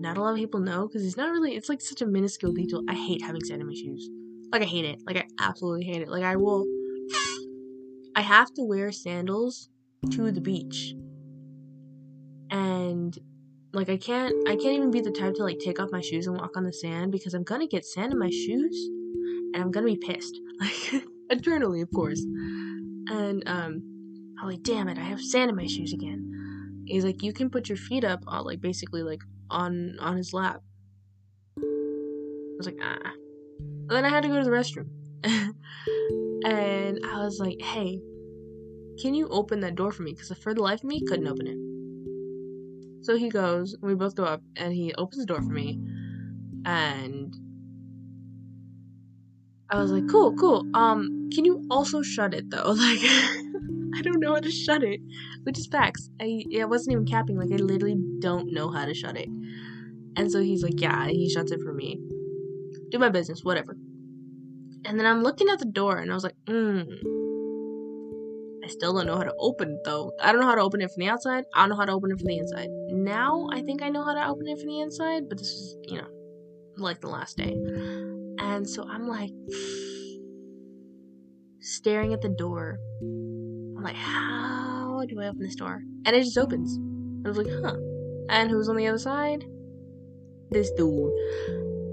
not 0.06 0.18
a 0.18 0.22
lot 0.22 0.32
of 0.32 0.38
people 0.38 0.60
know 0.60 0.88
because 0.88 1.06
it's 1.06 1.18
not 1.18 1.32
really 1.32 1.56
it's 1.56 1.68
like 1.68 1.82
such 1.82 2.02
a 2.02 2.06
minuscule 2.06 2.54
detail. 2.54 2.84
I 2.88 2.94
hate 2.94 3.24
having 3.24 3.44
sand 3.44 3.62
in 3.62 3.68
my 3.68 3.74
shoes. 3.74 4.08
Like 4.52 4.62
i 4.62 4.66
hate 4.66 4.86
it. 4.86 5.02
Like 5.06 5.18
i 5.18 5.26
absolutely 5.40 5.84
hate 5.86 6.02
it. 6.02 6.10
Like 6.10 6.24
i 6.24 6.36
will 6.36 6.66
i 8.16 8.22
have 8.22 8.54
to 8.54 8.64
wear 8.64 8.92
sandals 8.92 9.70
to 10.12 10.32
the 10.32 10.42
beach. 10.42 10.94
And 12.52 13.18
like 13.74 13.90
i 13.90 13.98
can't 13.98 14.34
i 14.48 14.56
can't 14.56 14.78
even 14.78 14.92
be 14.92 15.02
the 15.02 15.12
type 15.12 15.34
to 15.34 15.44
like 15.44 15.60
take 15.60 15.80
off 15.82 15.92
my 15.92 16.02
shoes 16.02 16.28
and 16.28 16.38
walk 16.38 16.56
on 16.56 16.64
the 16.64 16.72
sand 16.72 17.12
because 17.12 17.34
i'm 17.34 17.44
gonna 17.44 17.68
get 17.68 17.84
sand 17.84 18.14
in 18.14 18.18
my 18.18 18.30
shoes 18.30 18.90
and 19.54 19.58
i'm 19.58 19.72
gonna 19.72 19.88
be 19.88 19.98
pissed. 19.98 20.40
Like 20.58 21.04
eternally 21.30 21.82
of 21.82 21.90
course. 21.92 22.22
And 23.10 23.44
um 23.48 23.82
like 24.44 24.62
damn 24.62 24.88
it 24.88 25.00
i 25.00 25.02
have 25.02 25.20
sand 25.20 25.50
in 25.50 25.56
my 25.56 25.66
shoes 25.66 25.92
again. 25.92 26.84
He's 26.86 27.04
like 27.04 27.24
you 27.24 27.34
can 27.34 27.50
put 27.50 27.68
your 27.68 27.78
feet 27.78 28.04
up 28.04 28.22
on 28.28 28.42
uh, 28.42 28.44
like 28.44 28.62
basically 28.62 29.02
like 29.02 29.22
on 29.50 29.98
on 30.00 30.18
his 30.18 30.34
lap. 30.34 30.62
I 31.58 32.58
was 32.58 32.66
like, 32.66 32.78
ah. 32.82 33.12
And 33.60 33.92
then 33.92 34.06
I 34.06 34.10
had 34.10 34.24
to 34.24 34.30
go 34.30 34.38
to 34.38 34.44
the 34.44 34.50
restroom. 34.50 34.90
and 36.46 37.06
I 37.06 37.24
was 37.24 37.40
like, 37.40 37.62
hey, 37.62 38.02
can 39.02 39.14
you 39.14 39.28
open 39.30 39.60
that 39.62 39.76
door 39.76 39.92
for 39.92 40.04
me? 40.04 40.14
Because 40.14 40.36
for 40.38 40.54
the 40.54 40.62
life 40.62 40.80
of 40.80 40.86
me, 40.86 41.02
couldn't 41.06 41.28
open 41.28 41.48
it. 41.48 43.06
So 43.06 43.18
he 43.18 43.30
goes, 43.30 43.76
we 43.82 43.94
both 43.94 44.16
go 44.16 44.24
up, 44.24 44.42
and 44.56 44.74
he 44.74 44.94
opens 44.96 45.20
the 45.20 45.26
door 45.26 45.42
for 45.42 45.52
me. 45.52 45.80
And 46.66 47.36
I 49.70 49.78
was 49.78 49.92
like, 49.92 50.08
cool, 50.10 50.36
cool. 50.36 50.66
Um, 50.74 51.30
can 51.34 51.46
you 51.46 51.66
also 51.70 52.02
shut 52.02 52.34
it 52.34 52.50
though? 52.50 52.74
Like, 52.78 53.00
I 53.98 54.02
don't 54.02 54.20
know 54.20 54.34
how 54.34 54.40
to 54.40 54.52
shut 54.52 54.84
it, 54.84 55.00
which 55.44 55.58
is 55.58 55.68
facts. 55.68 56.10
I 56.22 56.44
I 56.60 56.66
wasn't 56.66 56.94
even 56.94 57.06
capping. 57.06 57.38
Like 57.38 57.52
I 57.52 57.64
literally 57.64 57.98
don't 58.20 58.54
know 58.54 58.72
how 58.72 58.86
to 58.86 58.94
shut 58.94 59.18
it. 59.18 59.30
And 60.18 60.32
so 60.32 60.42
he's 60.42 60.64
like, 60.64 60.80
yeah, 60.80 61.08
he 61.08 61.30
shuts 61.30 61.52
it 61.52 61.62
for 61.62 61.74
me. 61.74 62.00
Do 62.90 63.00
my 63.00 63.10
business, 63.10 63.44
whatever. 63.44 63.78
And 64.86 65.00
then 65.00 65.06
I'm 65.06 65.24
looking 65.24 65.50
at 65.50 65.60
the 65.60 65.66
door, 65.66 65.98
and 65.98 66.12
I 66.12 66.14
was 66.14 66.24
like, 66.24 66.36
hmm. 66.48 66.84
I 68.66 68.68
still 68.68 68.94
don't 68.94 69.06
know 69.06 69.18
how 69.18 69.24
to 69.24 69.34
open 69.38 69.74
it 69.74 69.84
though. 69.86 70.12
I 70.20 70.32
don't 70.32 70.42
know 70.42 70.48
how 70.48 70.56
to 70.56 70.62
open 70.62 70.82
it 70.82 70.92
from 70.92 71.02
the 71.02 71.10
outside. 71.10 71.44
I 71.54 71.62
don't 71.62 71.70
know 71.70 71.76
how 71.76 71.86
to 71.86 71.92
open 71.92 72.12
it 72.12 72.18
from 72.18 72.26
the 72.26 72.40
inside. 72.40 72.70
Now 72.90 73.48
I 73.54 73.62
think 73.62 73.84
I 73.84 73.90
know 73.90 74.04
how 74.04 74.16
to 74.16 74.28
open 74.28 74.48
it 74.48 74.58
from 74.58 74.70
the 74.70 74.80
inside, 74.80 75.30
but 75.30 75.38
this 75.38 75.50
is, 75.50 75.78
you 75.84 76.00
know, 76.00 76.08
like 76.76 77.00
the 77.00 77.08
last 77.08 77.38
day. 77.38 77.56
And 78.40 78.68
so 78.68 78.84
I'm 78.90 79.08
like 79.08 79.30
staring 81.62 82.14
at 82.14 82.22
the 82.22 82.30
door. 82.30 82.80
Like, 83.86 83.96
how 83.96 85.04
do 85.08 85.22
I 85.22 85.28
open 85.28 85.42
this 85.42 85.56
door? 85.56 85.84
And 86.06 86.16
it 86.16 86.24
just 86.24 86.40
opens. 86.40 86.80
I 87.24 87.30
was 87.30 87.38
like, 87.38 87.48
huh. 87.48 87.78
And 88.30 88.50
who's 88.50 88.68
on 88.68 88.78
the 88.78 88.88
other 88.88 88.98
side? 88.98 89.46
This 90.50 90.72
dude. 90.72 91.12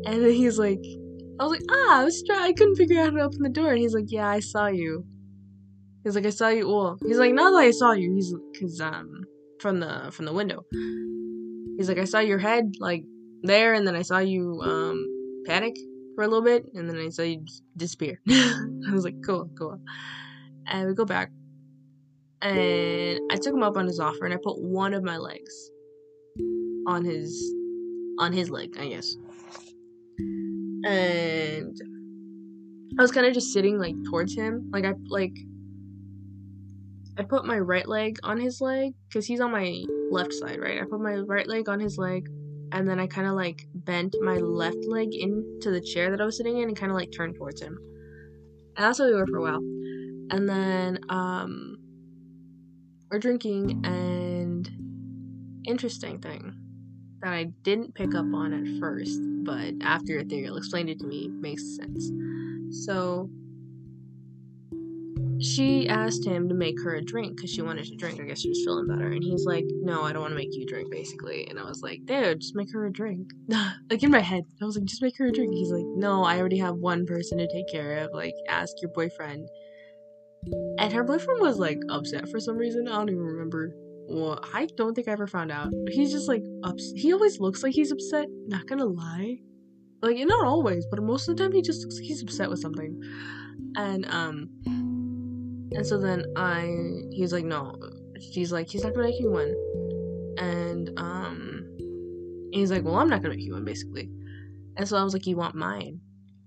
And 0.07 0.25
then 0.25 0.33
he's 0.33 0.59
like, 0.59 0.83
I 1.39 1.45
was 1.45 1.53
like, 1.53 1.63
ah, 1.71 2.01
I 2.01 2.05
was 2.05 2.23
trying, 2.27 2.41
I 2.41 2.53
couldn't 2.55 2.77
figure 2.77 2.99
out 2.99 3.13
how 3.13 3.19
to 3.19 3.25
open 3.25 3.43
the 3.43 3.51
door. 3.51 3.73
And 3.73 3.79
he's 3.79 3.93
like, 3.93 4.07
yeah, 4.09 4.27
I 4.27 4.41
saw 4.41 4.69
you. 4.69 5.05
He's 6.03 6.17
like, 6.17 6.25
I 6.25 6.31
saw 6.31 6.49
you. 6.49 6.67
Well, 6.67 6.99
he's 7.07 7.19
like, 7.19 7.35
not 7.35 7.51
that 7.51 7.59
I 7.59 7.71
saw 7.73 7.93
you. 7.93 8.15
He's 8.15 8.35
cause 8.59 8.81
um 8.81 9.25
from 9.61 9.81
the 9.81 10.11
from 10.13 10.25
the 10.25 10.33
window. 10.33 10.65
He's 11.77 11.91
like, 11.91 11.99
I 11.99 12.05
saw 12.05 12.21
your 12.21 12.39
head 12.39 12.73
like 12.81 13.05
there, 13.43 13.75
and 13.75 13.87
then 13.87 13.95
I 13.95 14.03
saw 14.03 14.19
you 14.19 14.61
um 14.63 15.07
panic 15.47 15.77
for 16.15 16.25
a 16.25 16.27
little 16.27 16.43
bit, 16.43 16.65
and 16.75 16.89
then 16.89 16.99
I 16.99 17.11
saw 17.11 17.23
you 17.23 17.45
disappear. 17.77 18.19
I 18.31 18.93
was 18.93 19.05
like, 19.05 19.17
cool, 19.25 19.51
cool. 19.59 19.79
And 20.67 20.89
we 20.89 20.95
go 20.95 21.05
back, 21.05 21.31
and 22.43 23.21
I 23.31 23.37
took 23.37 23.55
him 23.55 23.63
up 23.63 23.77
on 23.77 23.87
his 23.87 24.01
offer, 24.01 24.25
and 24.25 24.35
I 24.35 24.39
put 24.43 24.61
one 24.61 24.95
of 24.95 25.03
my 25.03 25.17
legs 25.17 25.71
on 26.87 27.05
his 27.05 27.55
on 28.19 28.33
his 28.33 28.51
leg, 28.51 28.77
I 28.79 28.89
guess. 28.89 29.17
And 30.85 31.77
I 32.99 33.03
was 33.03 33.13
kind 33.13 33.27
of 33.27 33.33
just 33.33 33.53
sitting 33.53 33.79
like 33.79 33.95
towards 34.11 34.35
him, 34.35 34.71
like 34.73 34.85
I 34.85 34.95
like 35.09 35.37
I 37.19 37.23
put 37.23 37.45
my 37.45 37.59
right 37.59 37.87
leg 37.87 38.19
on 38.23 38.41
his 38.41 38.61
leg 38.61 38.95
because 39.09 39.27
he's 39.27 39.41
on 39.41 39.53
my 39.53 39.85
left 40.11 40.33
side, 40.33 40.59
right? 40.61 40.81
I 40.81 40.85
put 40.85 41.01
my 41.01 41.15
right 41.15 41.47
leg 41.47 41.69
on 41.69 41.79
his 41.79 41.97
leg, 41.99 42.29
and 42.73 42.89
then 42.89 42.99
I 42.99 43.07
kind 43.07 43.29
of 43.29 43.35
like 43.35 43.67
bent 43.75 44.17
my 44.21 44.37
left 44.37 44.85
leg 44.87 45.15
into 45.15 45.71
the 45.71 45.81
chair 45.81 46.11
that 46.11 46.21
I 46.21 46.25
was 46.25 46.37
sitting 46.39 46.59
in 46.59 46.69
and 46.69 46.77
kind 46.77 46.91
of 46.91 46.97
like 46.97 47.13
turned 47.13 47.37
towards 47.37 47.63
him. 47.63 47.79
And 48.77 48.85
that's 48.85 48.99
how 48.99 49.07
we 49.07 49.15
were 49.15 49.27
for 49.27 49.37
a 49.37 49.43
while. 49.43 49.63
And 50.31 50.49
then 50.49 50.99
um, 51.11 51.77
we're 53.13 53.19
drinking, 53.19 53.85
and 53.85 54.71
interesting 55.67 56.19
thing 56.19 56.55
that 57.21 57.35
I 57.35 57.45
didn't 57.63 57.95
pick 57.95 58.15
up 58.15 58.25
on 58.33 58.55
at 58.55 58.81
first, 58.81 59.21
but 59.45 59.75
after 59.83 60.19
Ethereal 60.19 60.57
explained 60.57 60.89
it 60.89 60.99
to 61.01 61.07
me, 61.07 61.29
makes 61.29 61.77
sense. 61.77 62.11
So 62.85 63.29
she 65.43 65.89
asked 65.89 66.25
him 66.25 66.49
to 66.49 66.55
make 66.55 66.81
her 66.83 66.95
a 66.95 67.05
drink 67.05 67.37
because 67.37 67.51
she 67.51 67.61
wanted 67.61 67.85
to 67.85 67.97
drink. 67.97 68.19
I 68.19 68.25
guess 68.25 68.41
she 68.41 68.49
was 68.49 68.63
feeling 68.65 68.87
better. 68.87 69.09
And 69.09 69.23
he's 69.23 69.45
like, 69.45 69.67
No, 69.83 70.03
I 70.05 70.13
don't 70.13 70.23
want 70.23 70.33
to 70.33 70.39
make 70.39 70.55
you 70.55 70.65
drink, 70.65 70.91
basically. 70.91 71.47
And 71.51 71.59
I 71.59 71.65
was 71.65 71.83
like, 71.83 72.07
Dude, 72.07 72.41
just 72.41 72.55
make 72.55 72.73
her 72.73 72.87
a 72.87 72.93
drink. 72.93 73.29
like 73.91 74.03
in 74.03 74.11
my 74.11 74.21
head, 74.21 74.45
I 74.63 74.65
was 74.65 74.77
like, 74.77 74.87
Just 74.87 75.03
make 75.03 75.19
her 75.19 75.27
a 75.27 75.33
drink. 75.33 75.53
He's 75.53 75.71
like, 75.71 75.85
No, 75.85 76.25
I 76.25 76.39
already 76.39 76.59
have 76.59 76.77
one 76.77 77.05
person 77.05 77.39
to 77.39 77.47
take 77.49 77.69
care 77.69 77.99
of. 77.99 78.13
Like, 78.15 78.35
ask 78.49 78.81
your 78.81 78.91
boyfriend. 78.93 79.49
And 80.79 80.93
her 80.93 81.05
boyfriend 81.05 81.41
was 81.41 81.59
like 81.59 81.79
upset 81.89 82.29
for 82.29 82.41
some 82.41 82.57
reason. 82.57 82.89
I 82.89 82.97
don't 82.97 83.09
even 83.09 83.23
remember. 83.23 83.73
Well, 84.09 84.45
I 84.53 84.67
don't 84.77 84.95
think 84.95 85.09
I 85.09 85.13
ever 85.13 85.27
found 85.27 85.53
out. 85.53 85.73
He's 85.89 86.11
just 86.13 86.29
like 86.29 86.43
ups. 86.65 86.93
He 86.97 87.13
always 87.13 87.39
looks 87.39 87.63
like 87.63 87.75
he's 87.75 87.93
upset. 87.93 88.27
Not 88.49 88.67
gonna 88.67 88.85
lie, 88.85 89.39
like 90.03 90.19
not 90.19 90.45
always, 90.45 90.87
but 90.91 91.03
most 91.03 91.29
of 91.29 91.37
the 91.37 91.43
time 91.43 91.53
he 91.53 91.63
just 91.63 91.83
looks 91.83 91.97
like 91.97 92.05
he's 92.05 92.23
upset 92.23 92.51
with 92.51 92.59
something. 92.59 93.01
And 93.77 94.07
um, 94.11 94.49
and 95.75 95.87
so 95.87 95.99
then 95.99 96.25
I, 96.37 96.75
he's 97.11 97.33
like, 97.33 97.45
no. 97.45 97.77
She's 98.33 98.53
like, 98.53 98.69
he's 98.69 98.85
not 98.85 98.95
gonna 98.95 99.09
make 99.09 99.21
you 99.21 99.31
one. 99.31 99.55
And 100.39 100.91
um, 100.99 101.67
he's 102.53 102.71
like, 102.71 102.85
well, 102.85 102.97
I'm 102.97 103.09
not 103.09 103.23
gonna 103.23 103.35
make 103.35 103.45
you 103.45 103.53
one, 103.53 103.65
basically. 103.65 104.11
And 104.77 104.89
so 104.89 104.97
I 104.97 105.03
was 105.03 105.13
like, 105.13 105.27
you 105.27 105.37
want 105.37 105.55
mine? 105.55 106.01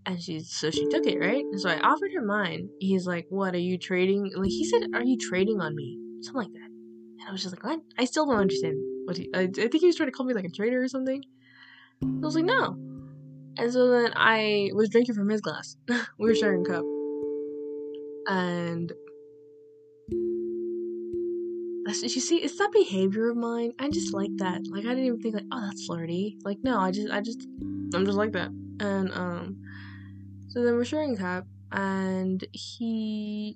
And 0.08 0.22
she, 0.22 0.40
so 0.42 0.70
she 0.70 0.88
took 0.88 1.06
it, 1.08 1.20
right? 1.20 1.44
And 1.44 1.60
so 1.60 1.70
I 1.70 1.80
offered 1.80 2.12
her 2.14 2.24
mine. 2.24 2.70
He's 2.80 3.08
like, 3.08 3.26
what? 3.30 3.56
Are 3.56 3.60
you 3.60 3.78
trading? 3.78 4.32
Like 4.36 4.50
he 4.50 4.64
said, 4.66 4.84
are 4.94 5.04
you 5.04 5.18
trading 5.18 5.62
on 5.62 5.76
me? 5.76 5.98
Something 6.22 6.44
like 6.44 6.54
that. 6.54 6.70
And 6.70 7.28
I 7.28 7.32
was 7.32 7.42
just 7.42 7.56
like, 7.56 7.64
what? 7.64 7.80
I 7.98 8.06
still 8.06 8.26
don't 8.26 8.40
understand 8.40 8.76
what 9.06 9.18
he. 9.18 9.30
I, 9.34 9.42
I 9.42 9.48
think 9.48 9.80
he 9.80 9.88
was 9.88 9.96
trying 9.96 10.08
to 10.08 10.12
call 10.12 10.26
me 10.26 10.36
like 10.36 10.46
a 10.46 10.50
traitor 10.50 10.82
or 10.82 10.88
something. 10.88 11.24
I 12.04 12.08
was 12.22 12.36
like, 12.36 12.46
no. 12.46 12.78
And 13.58 13.72
so 13.72 13.90
then 13.90 14.12
I 14.16 14.70
was 14.74 14.90
drinking 14.90 15.16
from 15.16 15.30
his 15.30 15.42
glass. 15.42 15.76
we 16.20 16.30
were 16.30 16.36
sharing 16.36 16.62
a 16.62 16.70
cup. 16.70 16.86
And 18.28 18.92
that's 21.86 22.02
you 22.02 22.22
see, 22.22 22.38
it's 22.38 22.58
that 22.58 22.72
behavior 22.72 23.30
of 23.30 23.38
mine. 23.38 23.74
I 23.80 23.90
just 23.90 24.14
like 24.14 24.36
that. 24.38 24.62
Like 24.70 24.86
I 24.86 24.90
didn't 24.90 25.06
even 25.06 25.22
think 25.22 25.36
like, 25.36 25.46
oh, 25.52 25.62
that's 25.62 25.86
flirty. 25.86 26.38
Like 26.44 26.58
no, 26.64 26.80
I 26.80 26.92
just, 26.92 27.12
I 27.12 27.22
just, 27.22 27.48
I'm 27.94 28.06
just 28.06 28.18
like 28.18 28.34
that. 28.34 28.50
And 28.80 29.12
um, 29.14 29.58
so 30.56 30.64
then 30.64 30.76
we're 30.76 30.86
sharing 30.86 31.16
a 31.16 31.18
cup, 31.18 31.46
and 31.74 32.42
he, 32.54 33.54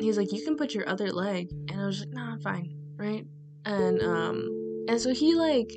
he's 0.00 0.16
like, 0.16 0.32
you 0.32 0.42
can 0.42 0.56
put 0.56 0.72
your 0.74 0.88
other 0.88 1.12
leg, 1.12 1.50
and 1.68 1.78
I 1.78 1.84
was 1.84 2.00
like, 2.00 2.08
no, 2.08 2.24
nah, 2.24 2.32
I'm 2.32 2.40
fine, 2.40 2.74
right? 2.96 3.26
And 3.66 4.02
um, 4.02 4.86
and 4.88 4.98
so 4.98 5.12
he 5.12 5.34
like 5.34 5.70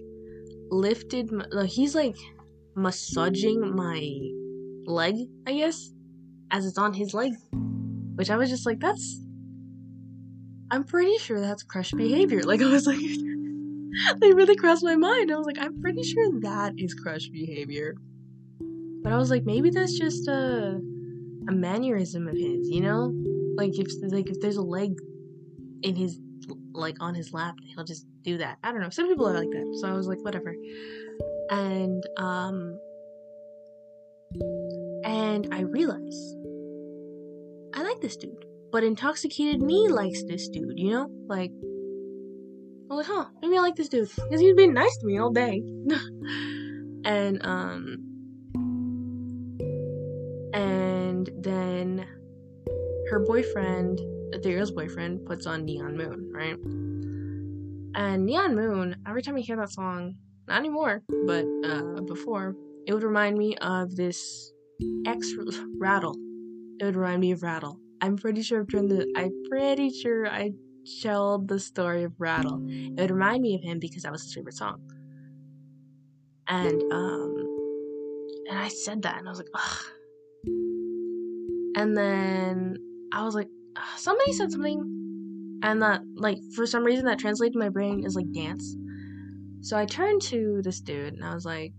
lifted, 0.69 1.29
my, 1.29 1.43
like, 1.51 1.69
he's 1.69 1.93
like 1.93 2.15
massaging 2.75 3.75
my 3.75 3.99
leg, 4.89 5.15
I 5.45 5.53
guess, 5.55 5.91
as 6.51 6.65
it's 6.65 6.77
on 6.77 6.93
his 6.93 7.13
leg, 7.13 7.33
which 8.15 8.29
I 8.29 8.37
was 8.37 8.49
just 8.49 8.65
like, 8.65 8.79
that's 8.79 9.19
I'm 10.71 10.85
pretty 10.85 11.17
sure 11.17 11.41
that's 11.41 11.63
crush 11.63 11.91
behavior. 11.91 12.43
Like 12.45 12.61
I 12.61 12.71
was 12.71 12.87
like, 12.87 12.97
they 14.21 14.31
really 14.31 14.55
crossed 14.55 14.85
my 14.85 14.95
mind. 14.95 15.33
I 15.33 15.35
was 15.35 15.45
like, 15.45 15.59
I'm 15.59 15.81
pretty 15.81 16.03
sure 16.03 16.39
that 16.39 16.75
is 16.77 16.93
crush 16.93 17.27
behavior. 17.27 17.95
But 19.03 19.13
I 19.13 19.17
was 19.17 19.29
like, 19.29 19.45
maybe 19.45 19.69
that's 19.69 19.97
just 19.97 20.27
a 20.27 20.79
a 21.47 21.51
mannerism 21.51 22.27
of 22.27 22.35
his, 22.35 22.69
you 22.69 22.81
know? 22.81 23.13
Like 23.57 23.77
if 23.77 23.87
like 24.11 24.29
if 24.29 24.39
there's 24.41 24.57
a 24.57 24.61
leg 24.61 24.95
in 25.83 25.95
his 25.95 26.19
like 26.73 26.97
on 26.99 27.15
his 27.15 27.33
lap, 27.33 27.55
he'll 27.63 27.83
just 27.83 28.05
do 28.23 28.37
that. 28.37 28.57
I 28.63 28.71
don't 28.71 28.81
know. 28.81 28.89
Some 28.89 29.07
people 29.07 29.27
are 29.27 29.33
like 29.33 29.49
that. 29.49 29.77
So 29.81 29.87
I 29.87 29.93
was 29.93 30.07
like, 30.07 30.23
whatever. 30.23 30.55
And 31.49 32.03
um 32.17 32.77
and 35.03 35.47
I 35.51 35.61
realized 35.61 36.37
I 37.73 37.83
like 37.83 38.01
this 38.01 38.15
dude. 38.17 38.45
But 38.71 38.83
intoxicated 38.83 39.61
me 39.61 39.89
likes 39.89 40.23
this 40.23 40.47
dude, 40.47 40.77
you 40.79 40.91
know? 40.91 41.09
Like, 41.27 41.51
I 42.89 42.93
was 42.93 43.07
like, 43.07 43.17
huh, 43.17 43.25
maybe 43.41 43.57
I 43.57 43.61
like 43.61 43.75
this 43.75 43.89
dude. 43.89 44.09
Because 44.15 44.39
he's 44.39 44.55
been 44.55 44.73
nice 44.73 44.95
to 44.97 45.05
me 45.05 45.17
all 45.17 45.31
day. 45.31 45.61
and, 47.05 47.45
um, 47.45 48.10
and 50.53 51.29
then 51.37 52.05
her 53.09 53.19
boyfriend, 53.19 53.99
Ethereal's 54.33 54.71
boyfriend, 54.71 55.25
puts 55.25 55.45
on 55.45 55.65
Neon 55.65 55.97
Moon, 55.97 56.31
right? 56.33 56.57
And 57.95 58.25
Neon 58.25 58.55
Moon, 58.55 58.95
every 59.07 59.21
time 59.21 59.35
I 59.35 59.41
hear 59.41 59.57
that 59.57 59.71
song, 59.71 60.15
not 60.47 60.59
anymore, 60.59 61.03
but 61.25 61.45
uh, 61.65 62.01
before, 62.01 62.55
it 62.87 62.93
would 62.93 63.03
remind 63.03 63.37
me 63.37 63.55
of 63.57 63.95
this 63.95 64.51
X 65.05 65.33
Rattle. 65.77 66.15
It 66.79 66.85
would 66.85 66.95
remind 66.95 67.21
me 67.21 67.31
of 67.31 67.43
Rattle. 67.43 67.79
I'm 68.01 68.17
pretty 68.17 68.41
sure 68.41 68.61
I've 68.61 68.67
turned 68.69 68.89
the. 68.89 69.11
I'm 69.15 69.31
pretty 69.49 69.91
sure 69.91 70.27
I 70.27 70.51
told 71.03 71.47
the 71.47 71.59
story 71.59 72.03
of 72.03 72.13
Rattle. 72.17 72.65
It 72.67 72.99
would 72.99 73.11
remind 73.11 73.43
me 73.43 73.55
of 73.55 73.61
him 73.61 73.77
because 73.79 74.03
that 74.03 74.11
was 74.11 74.23
his 74.23 74.33
favorite 74.33 74.55
song. 74.55 74.81
And 76.47 76.81
um, 76.91 77.35
and 78.49 78.57
I 78.57 78.69
said 78.69 79.03
that, 79.03 79.19
and 79.19 79.27
I 79.27 79.31
was 79.31 79.39
like, 79.39 79.49
ugh. 79.53 79.85
And 80.45 81.97
then 81.97 82.77
I 83.13 83.23
was 83.23 83.35
like, 83.35 83.49
somebody 83.97 84.33
said 84.33 84.51
something, 84.51 85.59
and 85.63 85.81
that 85.81 86.01
like 86.15 86.37
for 86.55 86.65
some 86.65 86.83
reason 86.83 87.05
that 87.05 87.19
translated 87.19 87.55
my 87.55 87.69
brain 87.69 88.05
is 88.05 88.15
like 88.15 88.31
dance. 88.31 88.75
So 89.61 89.77
I 89.77 89.85
turned 89.85 90.21
to 90.23 90.61
this 90.63 90.79
dude, 90.79 91.13
and 91.13 91.23
I 91.23 91.33
was 91.33 91.45
like, 91.45 91.73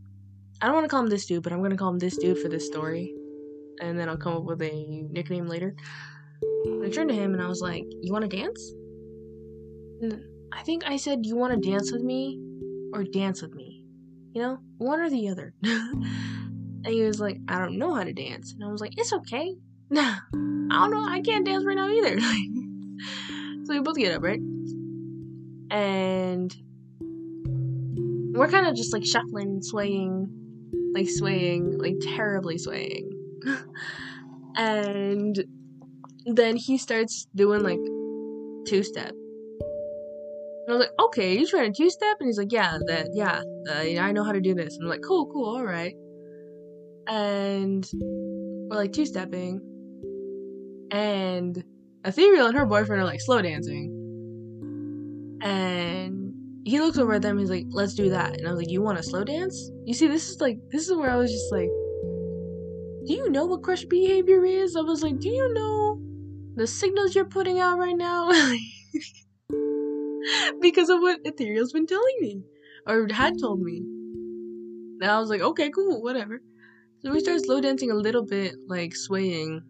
I 0.61 0.67
don't 0.67 0.75
want 0.75 0.85
to 0.85 0.89
call 0.89 1.03
him 1.03 1.11
this 1.11 1.27
dude, 1.27 1.43
but 1.43 1.53
I'm 1.53 1.63
gonna 1.63 1.77
call 1.77 1.91
him 1.91 1.99
this 1.99 2.17
dude 2.17 2.39
for 2.39 2.49
this 2.49 2.67
story, 2.67 3.15
and 3.81 3.99
then 3.99 4.09
I'll 4.09 4.17
come 4.17 4.37
up 4.37 4.45
with 4.45 4.63
a 4.63 5.07
nickname 5.11 5.47
later. 5.47 5.75
I 6.83 6.89
turned 6.91 7.11
to 7.11 7.15
him 7.15 7.35
and 7.35 7.43
I 7.43 7.49
was 7.49 7.61
like, 7.61 7.85
You 8.01 8.13
want 8.13 8.29
to 8.29 8.37
dance? 8.37 8.73
And 10.01 10.23
I 10.53 10.63
think 10.63 10.85
I 10.87 10.97
said, 10.97 11.27
You 11.27 11.37
want 11.37 11.53
to 11.55 11.71
dance 11.71 11.93
with 11.93 12.03
me 12.03 12.41
or 12.93 13.05
dance 13.05 13.43
with 13.43 13.55
me? 13.55 13.85
You 14.33 14.43
know, 14.43 14.59
one 14.79 15.01
or 15.01 15.11
the 15.11 15.29
other. 15.29 15.55
and 16.85 16.95
he 16.95 17.03
was 17.03 17.21
like, 17.21 17.39
I 17.49 17.59
don't 17.59 17.79
know 17.79 17.95
how 17.95 18.05
to 18.05 18.13
dance. 18.13 18.53
And 18.53 18.65
I 18.65 18.71
was 18.71 18.81
like, 18.81 18.93
It's 18.97 19.13
okay. 19.13 19.55
I 19.97 20.19
don't 20.71 20.91
know. 20.91 21.07
I 21.07 21.21
can't 21.21 21.45
dance 21.45 21.65
right 21.65 21.77
now 21.77 21.89
either. 21.89 22.19
so 23.65 23.75
we 23.75 23.81
both 23.81 23.97
get 23.97 24.15
up, 24.15 24.23
right? 24.23 24.41
And 25.71 26.55
we're 28.35 28.49
kind 28.49 28.67
of 28.67 28.75
just 28.75 28.93
like 28.93 29.05
shuffling, 29.05 29.61
swaying, 29.63 30.29
like 30.95 31.09
swaying, 31.09 31.79
like 31.79 31.97
terribly 32.17 32.59
swaying. 32.59 33.11
and 34.57 35.45
then 36.27 36.57
he 36.57 36.79
starts 36.79 37.27
doing 37.35 37.63
like 37.63 37.81
two 38.67 38.83
step. 38.83 39.13
And 40.67 40.69
I 40.69 40.73
was 40.73 40.81
like, 40.81 41.07
okay, 41.07 41.37
you 41.39 41.47
trying 41.47 41.73
to 41.73 41.77
two 41.77 41.91
step? 41.91 42.17
And 42.21 42.29
he's 42.29 42.39
like, 42.39 42.53
yeah, 42.53 42.79
that, 42.87 43.09
yeah, 43.13 43.43
uh, 43.69 44.01
I 44.01 44.13
know 44.13 44.25
how 44.25 44.33
to 44.33 44.41
do 44.41 44.55
this. 44.55 44.77
And 44.77 44.85
I'm 44.85 44.91
like, 44.91 45.03
cool, 45.07 45.27
cool, 45.27 45.57
all 45.57 45.65
right. 45.65 45.95
And 47.09 47.89
we're 47.93 48.77
like 48.77 48.93
two 48.93 49.07
stepping, 49.07 49.61
and 50.91 51.63
Ethereal 52.05 52.47
and 52.47 52.57
her 52.57 52.67
boyfriend 52.67 53.03
are 53.03 53.07
like 53.07 53.21
slow 53.21 53.43
dancing. 53.43 53.99
And 55.43 56.35
he 56.65 56.81
looks 56.81 56.99
over 56.99 57.15
at 57.15 57.23
them. 57.23 57.39
He's 57.39 57.51
like, 57.51 57.67
"Let's 57.71 57.95
do 57.95 58.11
that." 58.11 58.39
And 58.39 58.47
I 58.47 58.51
was 58.51 58.59
like, 58.59 58.71
"You 58.71 58.83
want 58.83 58.99
to 58.99 59.03
slow 59.03 59.25
dance?" 59.25 59.71
You 59.85 59.95
see, 59.95 60.07
this 60.07 60.29
is 60.29 60.41
like 60.41 60.59
this 60.71 60.89
is 60.89 60.95
where 60.95 61.11
I 61.11 61.17
was 61.17 61.33
just 61.33 61.51
like, 61.51 61.71
"Do 63.07 63.15
you 63.15 63.31
know 63.31 63.47
what 63.47 63.63
crush 63.63 63.85
behavior 63.85 64.45
is?" 64.45 64.77
I 64.77 64.83
was 64.83 65.03
like, 65.03 65.19
"Do 65.19 65.29
you 65.29 65.53
know 65.53 66.01
the 66.55 66.67
signals 66.67 67.15
you're 67.15 67.25
putting 67.25 67.59
out 67.59 67.79
right 67.79 67.97
now?" 67.97 68.31
because 70.61 70.89
of 70.89 71.01
what 71.01 71.25
Ethereal's 71.25 71.73
been 71.73 71.87
telling 71.87 72.17
me 72.21 72.43
or 72.87 73.09
had 73.11 73.39
told 73.41 73.61
me. 73.61 73.79
And 73.79 75.11
I 75.11 75.19
was 75.19 75.31
like, 75.31 75.41
"Okay, 75.41 75.71
cool, 75.71 76.03
whatever." 76.03 76.41
So 77.05 77.13
we 77.13 77.21
start 77.21 77.43
slow 77.43 77.61
dancing 77.61 77.91
a 77.91 77.95
little 77.95 78.25
bit, 78.25 78.55
like 78.69 78.95
swaying 78.95 79.63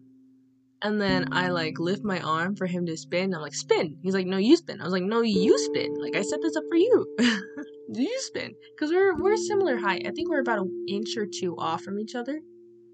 and 0.83 1.01
then 1.01 1.31
I 1.31 1.47
like 1.47 1.79
lift 1.79 2.03
my 2.03 2.19
arm 2.19 2.57
for 2.57 2.65
him 2.65 2.85
to 2.87 2.97
spin. 2.97 3.33
I'm 3.33 3.41
like, 3.41 3.55
spin. 3.55 3.97
He's 4.03 4.13
like, 4.13 4.27
no, 4.27 4.37
you 4.37 4.57
spin. 4.57 4.81
I 4.81 4.83
was 4.83 4.91
like, 4.91 5.03
no, 5.03 5.21
you 5.21 5.57
spin. 5.57 5.95
Like 5.97 6.15
I 6.15 6.21
set 6.21 6.41
this 6.41 6.57
up 6.57 6.63
for 6.69 6.75
you. 6.75 7.07
you 7.89 8.19
spin. 8.19 8.53
Cause 8.77 8.91
we're 8.91 9.15
we're 9.15 9.37
similar 9.37 9.77
height. 9.77 10.05
I 10.05 10.11
think 10.11 10.29
we're 10.29 10.41
about 10.41 10.59
an 10.59 10.85
inch 10.89 11.15
or 11.15 11.25
two 11.25 11.55
off 11.57 11.83
from 11.83 11.99
each 11.99 12.15
other. 12.15 12.41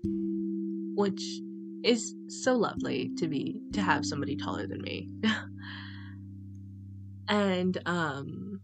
Which 0.03 1.21
is 1.83 2.13
so 2.27 2.55
lovely 2.55 3.09
to 3.17 3.27
be 3.27 3.59
to 3.73 3.81
have 3.81 4.05
somebody 4.05 4.35
taller 4.35 4.67
than 4.67 4.83
me. 4.83 5.09
and 7.27 7.75
um 7.87 8.61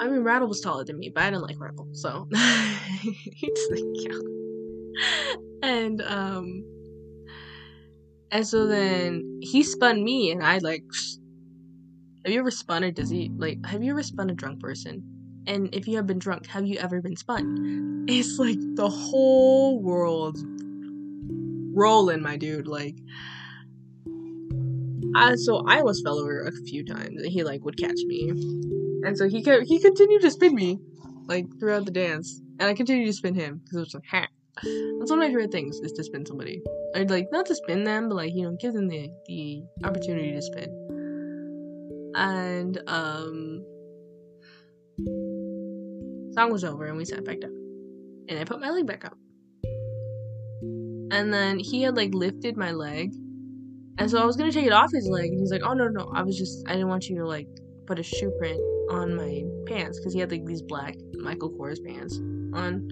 I 0.00 0.08
mean 0.08 0.22
Rattle 0.22 0.48
was 0.48 0.60
taller 0.60 0.84
than 0.84 0.98
me, 0.98 1.10
but 1.14 1.24
I 1.24 1.30
didn't 1.30 1.42
like 1.42 1.58
Rattle, 1.58 1.88
so 1.92 2.28
he 3.02 3.52
doesn't 3.54 3.96
count. 4.08 4.26
And 5.62 6.02
um 6.02 6.64
and 8.30 8.46
so 8.46 8.66
then 8.66 9.40
he 9.42 9.62
spun 9.62 10.04
me, 10.04 10.30
and 10.30 10.42
I 10.42 10.58
like. 10.58 10.84
Have 12.24 12.34
you 12.34 12.40
ever 12.40 12.50
spun 12.50 12.82
a 12.82 12.92
dizzy? 12.92 13.30
Like, 13.38 13.64
have 13.64 13.82
you 13.82 13.92
ever 13.92 14.02
spun 14.02 14.28
a 14.28 14.34
drunk 14.34 14.60
person? 14.60 15.02
And 15.46 15.74
if 15.74 15.88
you 15.88 15.96
have 15.96 16.06
been 16.06 16.18
drunk, 16.18 16.46
have 16.48 16.66
you 16.66 16.76
ever 16.78 17.00
been 17.00 17.16
spun? 17.16 18.04
It's 18.06 18.38
like 18.38 18.58
the 18.74 18.88
whole 18.90 19.80
world 19.80 20.36
rolling, 21.74 22.20
my 22.20 22.36
dude. 22.36 22.66
Like, 22.66 22.96
I, 25.14 25.36
so 25.36 25.64
I 25.66 25.78
almost 25.78 26.04
fell 26.04 26.18
over 26.18 26.42
a 26.42 26.52
few 26.66 26.84
times, 26.84 27.22
and 27.22 27.32
he 27.32 27.44
like 27.44 27.64
would 27.64 27.78
catch 27.78 27.96
me, 28.04 28.30
and 29.04 29.16
so 29.16 29.28
he 29.28 29.42
kept 29.42 29.64
he 29.64 29.80
continued 29.80 30.22
to 30.22 30.30
spin 30.30 30.54
me, 30.54 30.78
like 31.26 31.46
throughout 31.58 31.84
the 31.84 31.90
dance, 31.90 32.40
and 32.58 32.68
I 32.68 32.74
continued 32.74 33.06
to 33.06 33.12
spin 33.12 33.34
him 33.34 33.60
because 33.62 33.76
it 33.76 33.80
was 33.80 33.94
like, 33.94 34.06
ha. 34.10 34.26
That's 34.60 35.10
one 35.10 35.20
of 35.20 35.24
my 35.24 35.28
favorite 35.28 35.52
things 35.52 35.78
is 35.78 35.92
to 35.92 36.02
spin 36.02 36.26
somebody. 36.26 36.60
Like 36.94 37.28
not 37.30 37.46
to 37.46 37.54
spin 37.54 37.84
them, 37.84 38.08
but 38.08 38.16
like 38.16 38.34
you 38.34 38.42
know, 38.42 38.56
give 38.60 38.72
them 38.72 38.88
the 38.88 39.08
the 39.26 39.62
opportunity 39.84 40.32
to 40.32 40.42
spin. 40.42 42.12
And 42.16 42.76
um, 42.88 43.64
song 46.34 46.50
was 46.50 46.64
over, 46.64 46.86
and 46.86 46.96
we 46.96 47.04
sat 47.04 47.24
back 47.24 47.40
down, 47.40 47.54
and 48.28 48.38
I 48.38 48.44
put 48.44 48.60
my 48.60 48.70
leg 48.70 48.86
back 48.86 49.04
up. 49.04 49.16
And 51.10 51.32
then 51.32 51.60
he 51.60 51.82
had 51.82 51.96
like 51.96 52.12
lifted 52.12 52.56
my 52.56 52.72
leg, 52.72 53.12
and 53.98 54.10
so 54.10 54.20
I 54.20 54.24
was 54.24 54.36
gonna 54.36 54.50
take 54.50 54.66
it 54.66 54.72
off 54.72 54.90
his 54.92 55.08
leg, 55.08 55.30
and 55.30 55.38
he's 55.38 55.52
like, 55.52 55.62
"Oh 55.64 55.74
no, 55.74 55.86
no, 55.86 56.10
I 56.12 56.22
was 56.22 56.36
just 56.36 56.66
I 56.66 56.72
didn't 56.72 56.88
want 56.88 57.08
you 57.08 57.16
to 57.18 57.26
like 57.26 57.48
put 57.88 57.98
a 57.98 58.02
shoe 58.02 58.32
print 58.38 58.60
on 58.90 59.16
my 59.16 59.42
pants 59.66 59.98
because 59.98 60.12
he 60.12 60.20
had 60.20 60.30
like 60.30 60.44
these 60.44 60.62
black 60.62 60.94
Michael 61.14 61.50
Kors 61.50 61.84
pants 61.84 62.18
on." 62.54 62.88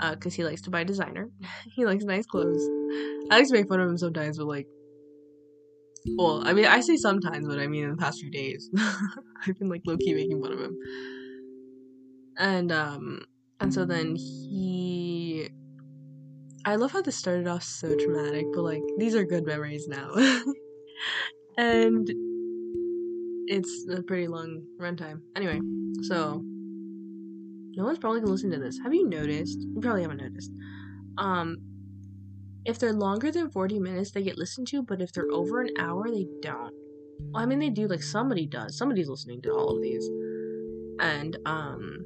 Uh 0.00 0.14
because 0.14 0.34
uh, 0.34 0.36
he 0.36 0.44
likes 0.44 0.62
to 0.62 0.70
buy 0.70 0.84
designer. 0.84 1.28
he 1.76 1.84
likes 1.84 2.04
nice 2.04 2.26
clothes. 2.26 2.64
I 3.30 3.38
like 3.38 3.48
to 3.48 3.54
make 3.54 3.68
fun 3.68 3.80
of 3.80 3.88
him 3.90 3.98
sometimes, 3.98 4.38
but 4.38 4.46
like, 4.46 4.66
well, 6.16 6.46
I 6.46 6.52
mean, 6.52 6.66
I 6.66 6.80
say 6.80 6.96
sometimes, 6.96 7.46
but 7.46 7.58
I 7.58 7.66
mean 7.66 7.84
in 7.84 7.90
the 7.90 7.96
past 7.96 8.20
few 8.20 8.30
days, 8.30 8.70
I've 9.46 9.58
been 9.58 9.68
like 9.68 9.82
low 9.86 9.96
key 9.96 10.14
making 10.14 10.40
fun 10.42 10.52
of 10.52 10.60
him. 10.60 10.76
And 12.38 12.72
um, 12.72 13.22
and 13.60 13.74
so 13.74 13.84
then 13.84 14.14
he, 14.16 15.48
I 16.64 16.76
love 16.76 16.92
how 16.92 17.02
this 17.02 17.16
started 17.16 17.48
off 17.48 17.64
so 17.64 17.94
traumatic, 17.96 18.46
but 18.54 18.62
like 18.62 18.82
these 18.98 19.14
are 19.14 19.24
good 19.24 19.44
memories 19.44 19.88
now, 19.88 20.14
and 21.58 22.08
it's 23.48 23.86
a 23.90 24.02
pretty 24.02 24.28
long 24.28 24.62
runtime. 24.80 25.20
Anyway, 25.36 25.60
so 26.02 26.42
no 27.76 27.84
one's 27.84 27.98
probably 27.98 28.20
gonna 28.20 28.32
listen 28.32 28.50
to 28.50 28.58
this. 28.58 28.78
Have 28.82 28.94
you 28.94 29.08
noticed? 29.08 29.58
You 29.60 29.80
probably 29.80 30.02
haven't 30.02 30.18
noticed. 30.18 30.52
Um, 31.16 31.58
if 32.64 32.78
they're 32.78 32.92
longer 32.92 33.30
than 33.30 33.50
40 33.50 33.78
minutes, 33.78 34.10
they 34.10 34.22
get 34.22 34.38
listened 34.38 34.66
to, 34.68 34.82
but 34.82 35.00
if 35.00 35.12
they're 35.12 35.30
over 35.32 35.62
an 35.62 35.70
hour, 35.78 36.10
they 36.10 36.26
don't. 36.42 36.74
Well, 37.32 37.42
I 37.42 37.46
mean, 37.46 37.58
they 37.58 37.70
do, 37.70 37.88
like, 37.88 38.02
somebody 38.02 38.46
does. 38.46 38.76
Somebody's 38.76 39.08
listening 39.08 39.42
to 39.42 39.52
all 39.52 39.76
of 39.76 39.82
these. 39.82 40.10
And, 41.00 41.36
um, 41.46 42.04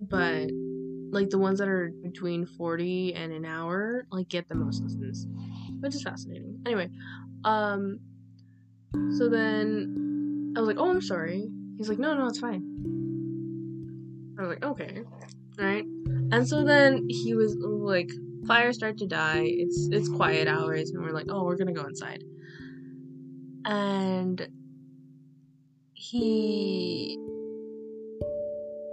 but, 0.00 0.50
like, 1.10 1.30
the 1.30 1.38
ones 1.38 1.58
that 1.58 1.68
are 1.68 1.92
between 2.02 2.46
40 2.46 3.14
and 3.14 3.32
an 3.32 3.44
hour, 3.44 4.06
like, 4.10 4.28
get 4.28 4.48
the 4.48 4.54
most 4.54 4.82
listens, 4.82 5.26
which 5.80 5.94
is 5.94 6.02
fascinating. 6.02 6.60
Anyway, 6.66 6.90
um, 7.44 7.98
so 9.16 9.28
then 9.28 10.54
I 10.56 10.60
was 10.60 10.66
like, 10.66 10.78
oh, 10.78 10.90
I'm 10.90 11.02
sorry. 11.02 11.48
He's 11.76 11.88
like, 11.88 11.98
no, 11.98 12.14
no, 12.14 12.28
it's 12.28 12.38
fine. 12.38 12.62
I 14.38 14.42
was 14.42 14.50
like, 14.50 14.64
okay, 14.64 15.02
right. 15.58 15.84
And 16.32 16.48
so 16.48 16.64
then 16.64 17.06
he 17.08 17.34
was 17.34 17.56
like, 17.58 18.10
fire 18.46 18.72
start 18.72 18.98
to 18.98 19.06
die. 19.06 19.42
It's 19.44 19.88
it's 19.92 20.08
quiet 20.08 20.48
hours, 20.48 20.90
and 20.90 21.02
we're 21.02 21.12
like, 21.12 21.26
oh, 21.28 21.44
we're 21.44 21.56
gonna 21.56 21.72
go 21.72 21.84
inside. 21.84 22.22
And 23.64 24.46
he, 25.94 27.16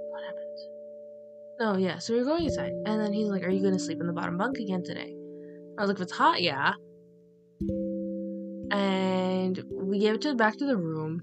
what 0.09 0.23
happened? 0.23 0.57
Oh 1.59 1.77
yeah, 1.77 1.99
so 1.99 2.13
we 2.13 2.19
are 2.19 2.25
going 2.25 2.45
inside, 2.45 2.71
and 2.85 3.01
then 3.01 3.13
he's 3.13 3.27
like, 3.27 3.43
"Are 3.43 3.49
you 3.49 3.63
gonna 3.63 3.79
sleep 3.79 3.99
in 3.99 4.07
the 4.07 4.13
bottom 4.13 4.37
bunk 4.37 4.57
again 4.57 4.83
today?" 4.83 5.15
I 5.77 5.81
was 5.81 5.89
like, 5.89 5.97
"If 5.97 6.03
it's 6.03 6.13
hot, 6.13 6.41
yeah." 6.41 6.73
And 8.71 9.63
we 9.69 9.99
gave 9.99 10.15
it 10.15 10.21
to 10.21 10.33
back 10.33 10.57
to 10.57 10.65
the 10.65 10.77
room, 10.77 11.21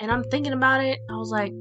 and 0.00 0.10
I'm 0.10 0.24
thinking 0.24 0.54
about 0.54 0.82
it. 0.82 0.98
I 1.10 1.16
was 1.16 1.30
like, 1.30 1.52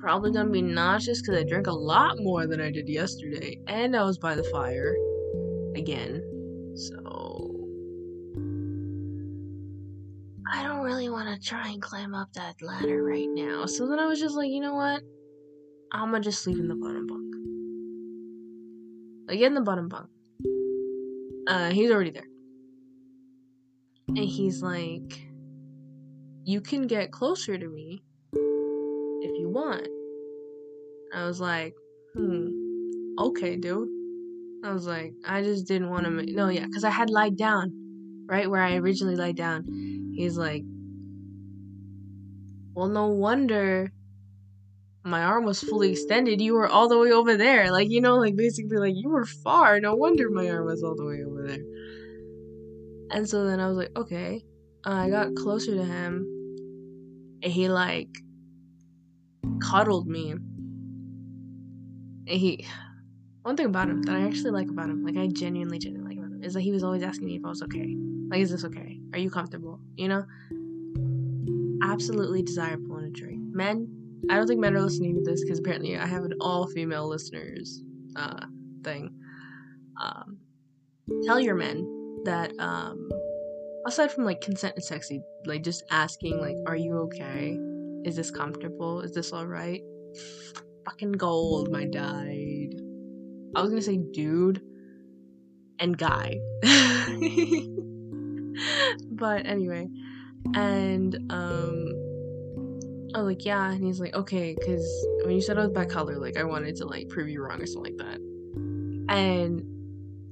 probably 0.00 0.32
gonna 0.32 0.50
be 0.50 0.60
nauseous 0.60 1.22
because 1.22 1.40
I 1.40 1.44
drank 1.44 1.68
a 1.68 1.72
lot 1.72 2.18
more 2.18 2.46
than 2.46 2.60
I 2.60 2.70
did 2.70 2.88
yesterday, 2.88 3.58
and 3.68 3.96
I 3.96 4.02
was 4.02 4.18
by 4.18 4.34
the 4.34 4.44
fire 4.44 4.96
again. 5.76 6.22
So 6.76 7.54
I 10.52 10.62
don't 10.64 10.82
really 10.82 11.08
want 11.08 11.28
to 11.28 11.48
try 11.48 11.68
and 11.68 11.80
climb 11.80 12.14
up 12.14 12.32
that 12.34 12.56
ladder 12.60 13.02
right 13.02 13.28
now. 13.30 13.66
So 13.66 13.86
then 13.88 14.00
I 14.00 14.06
was 14.06 14.18
just 14.18 14.34
like, 14.34 14.50
you 14.50 14.60
know 14.60 14.74
what? 14.74 15.02
I'm 15.92 16.10
gonna 16.10 16.20
just 16.20 16.42
sleep 16.42 16.58
in 16.58 16.66
the 16.66 16.74
bottom 16.74 17.06
bunk. 17.06 17.34
Like 19.28 19.40
in 19.40 19.54
the 19.54 19.60
bottom 19.60 19.88
bunk. 19.88 20.10
Uh, 21.46 21.70
he's 21.70 21.90
already 21.90 22.10
there. 22.10 22.26
And 24.08 24.18
he's 24.18 24.62
like, 24.62 25.26
You 26.44 26.60
can 26.60 26.86
get 26.86 27.12
closer 27.12 27.58
to 27.58 27.68
me 27.68 28.02
if 28.32 29.38
you 29.38 29.48
want. 29.48 29.86
I 31.14 31.24
was 31.24 31.40
like, 31.40 31.74
hmm, 32.14 32.48
okay, 33.18 33.56
dude. 33.56 33.88
I 34.64 34.72
was 34.72 34.86
like, 34.86 35.12
I 35.26 35.42
just 35.42 35.66
didn't 35.66 35.90
want 35.90 36.04
to. 36.04 36.10
Make- 36.10 36.34
no, 36.34 36.48
yeah, 36.48 36.66
because 36.66 36.84
I 36.84 36.90
had 36.90 37.10
lied 37.10 37.36
down, 37.36 37.70
right 38.26 38.50
where 38.50 38.62
I 38.62 38.76
originally 38.76 39.16
lied 39.16 39.36
down. 39.36 39.64
He's 40.14 40.36
like, 40.36 40.64
well, 42.74 42.88
no 42.88 43.06
wonder 43.08 43.92
my 45.04 45.22
arm 45.22 45.44
was 45.44 45.60
fully 45.60 45.92
extended. 45.92 46.40
You 46.40 46.54
were 46.54 46.68
all 46.68 46.88
the 46.88 46.98
way 46.98 47.12
over 47.12 47.36
there. 47.36 47.70
Like, 47.70 47.90
you 47.90 48.00
know, 48.00 48.16
like 48.16 48.36
basically, 48.36 48.78
like, 48.78 48.94
you 48.96 49.10
were 49.10 49.26
far. 49.26 49.78
No 49.80 49.94
wonder 49.94 50.30
my 50.30 50.48
arm 50.48 50.66
was 50.66 50.82
all 50.82 50.96
the 50.96 51.04
way 51.04 51.22
over 51.22 51.46
there. 51.46 51.64
And 53.10 53.28
so 53.28 53.44
then 53.44 53.60
I 53.60 53.68
was 53.68 53.76
like, 53.76 53.90
okay. 53.96 54.42
Uh, 54.86 54.92
I 54.92 55.10
got 55.10 55.34
closer 55.34 55.74
to 55.74 55.84
him. 55.84 56.26
And 57.42 57.52
he, 57.52 57.68
like, 57.68 58.08
coddled 59.62 60.06
me. 60.06 60.30
And 60.30 60.40
he 62.26 62.66
one 63.44 63.58
thing 63.58 63.66
about 63.66 63.90
him 63.90 64.00
that 64.02 64.16
I 64.16 64.22
actually 64.22 64.52
like 64.52 64.70
about 64.70 64.88
him, 64.88 65.04
like 65.04 65.18
I 65.18 65.26
genuinely, 65.26 65.78
genuinely 65.78 66.16
like 66.16 66.18
about 66.18 66.32
him, 66.34 66.42
is 66.42 66.54
that 66.54 66.62
he 66.62 66.72
was 66.72 66.82
always 66.82 67.02
asking 67.02 67.26
me 67.26 67.36
if 67.36 67.44
I 67.44 67.50
was 67.50 67.60
okay. 67.62 67.94
Like, 68.30 68.40
is 68.40 68.50
this 68.50 68.64
okay? 68.64 68.98
Are 69.12 69.18
you 69.18 69.30
comfortable? 69.30 69.80
You 69.96 70.08
know? 70.08 70.24
Absolutely 71.82 72.42
desirable 72.42 72.96
in 72.96 73.04
a 73.04 73.10
tree. 73.10 73.36
Men, 73.38 74.03
I 74.30 74.36
don't 74.36 74.46
think 74.46 74.60
men 74.60 74.74
are 74.74 74.80
listening 74.80 75.16
to 75.16 75.22
this 75.30 75.42
because 75.44 75.58
apparently 75.58 75.96
I 75.96 76.06
have 76.06 76.24
an 76.24 76.34
all 76.40 76.66
female 76.68 77.08
listeners 77.08 77.82
uh 78.16 78.46
thing. 78.82 79.10
Um 80.00 80.38
tell 81.24 81.40
your 81.40 81.54
men 81.54 82.22
that 82.24 82.52
um 82.58 83.10
aside 83.86 84.10
from 84.10 84.24
like 84.24 84.40
consent 84.40 84.74
is 84.76 84.88
sexy, 84.88 85.20
like 85.46 85.62
just 85.62 85.84
asking 85.90 86.40
like, 86.40 86.56
are 86.66 86.76
you 86.76 86.98
okay? 87.00 87.58
Is 88.04 88.16
this 88.16 88.30
comfortable? 88.30 89.00
Is 89.00 89.12
this 89.12 89.32
alright? 89.32 89.82
Fucking 90.84 91.12
gold, 91.12 91.70
my 91.70 91.84
died. 91.84 92.74
I 93.56 93.62
was 93.62 93.70
gonna 93.70 93.82
say 93.82 93.98
dude 94.12 94.60
and 95.78 95.96
guy. 95.96 96.38
but 99.10 99.46
anyway. 99.46 99.88
And 100.54 101.16
um 101.30 102.03
I 103.14 103.18
was 103.18 103.26
like, 103.26 103.44
yeah, 103.44 103.70
and 103.70 103.84
he's 103.84 104.00
like, 104.00 104.14
okay, 104.14 104.56
because 104.58 104.84
when 105.24 105.36
you 105.36 105.40
said 105.40 105.56
I 105.56 105.66
was 105.66 105.70
bicolor, 105.70 106.20
like 106.20 106.36
I 106.36 106.42
wanted 106.42 106.74
to 106.76 106.84
like 106.84 107.08
prove 107.08 107.28
you 107.28 107.42
wrong 107.42 107.62
or 107.62 107.66
something 107.66 107.96
like 107.96 108.06
that. 108.06 108.18
And 109.08 109.62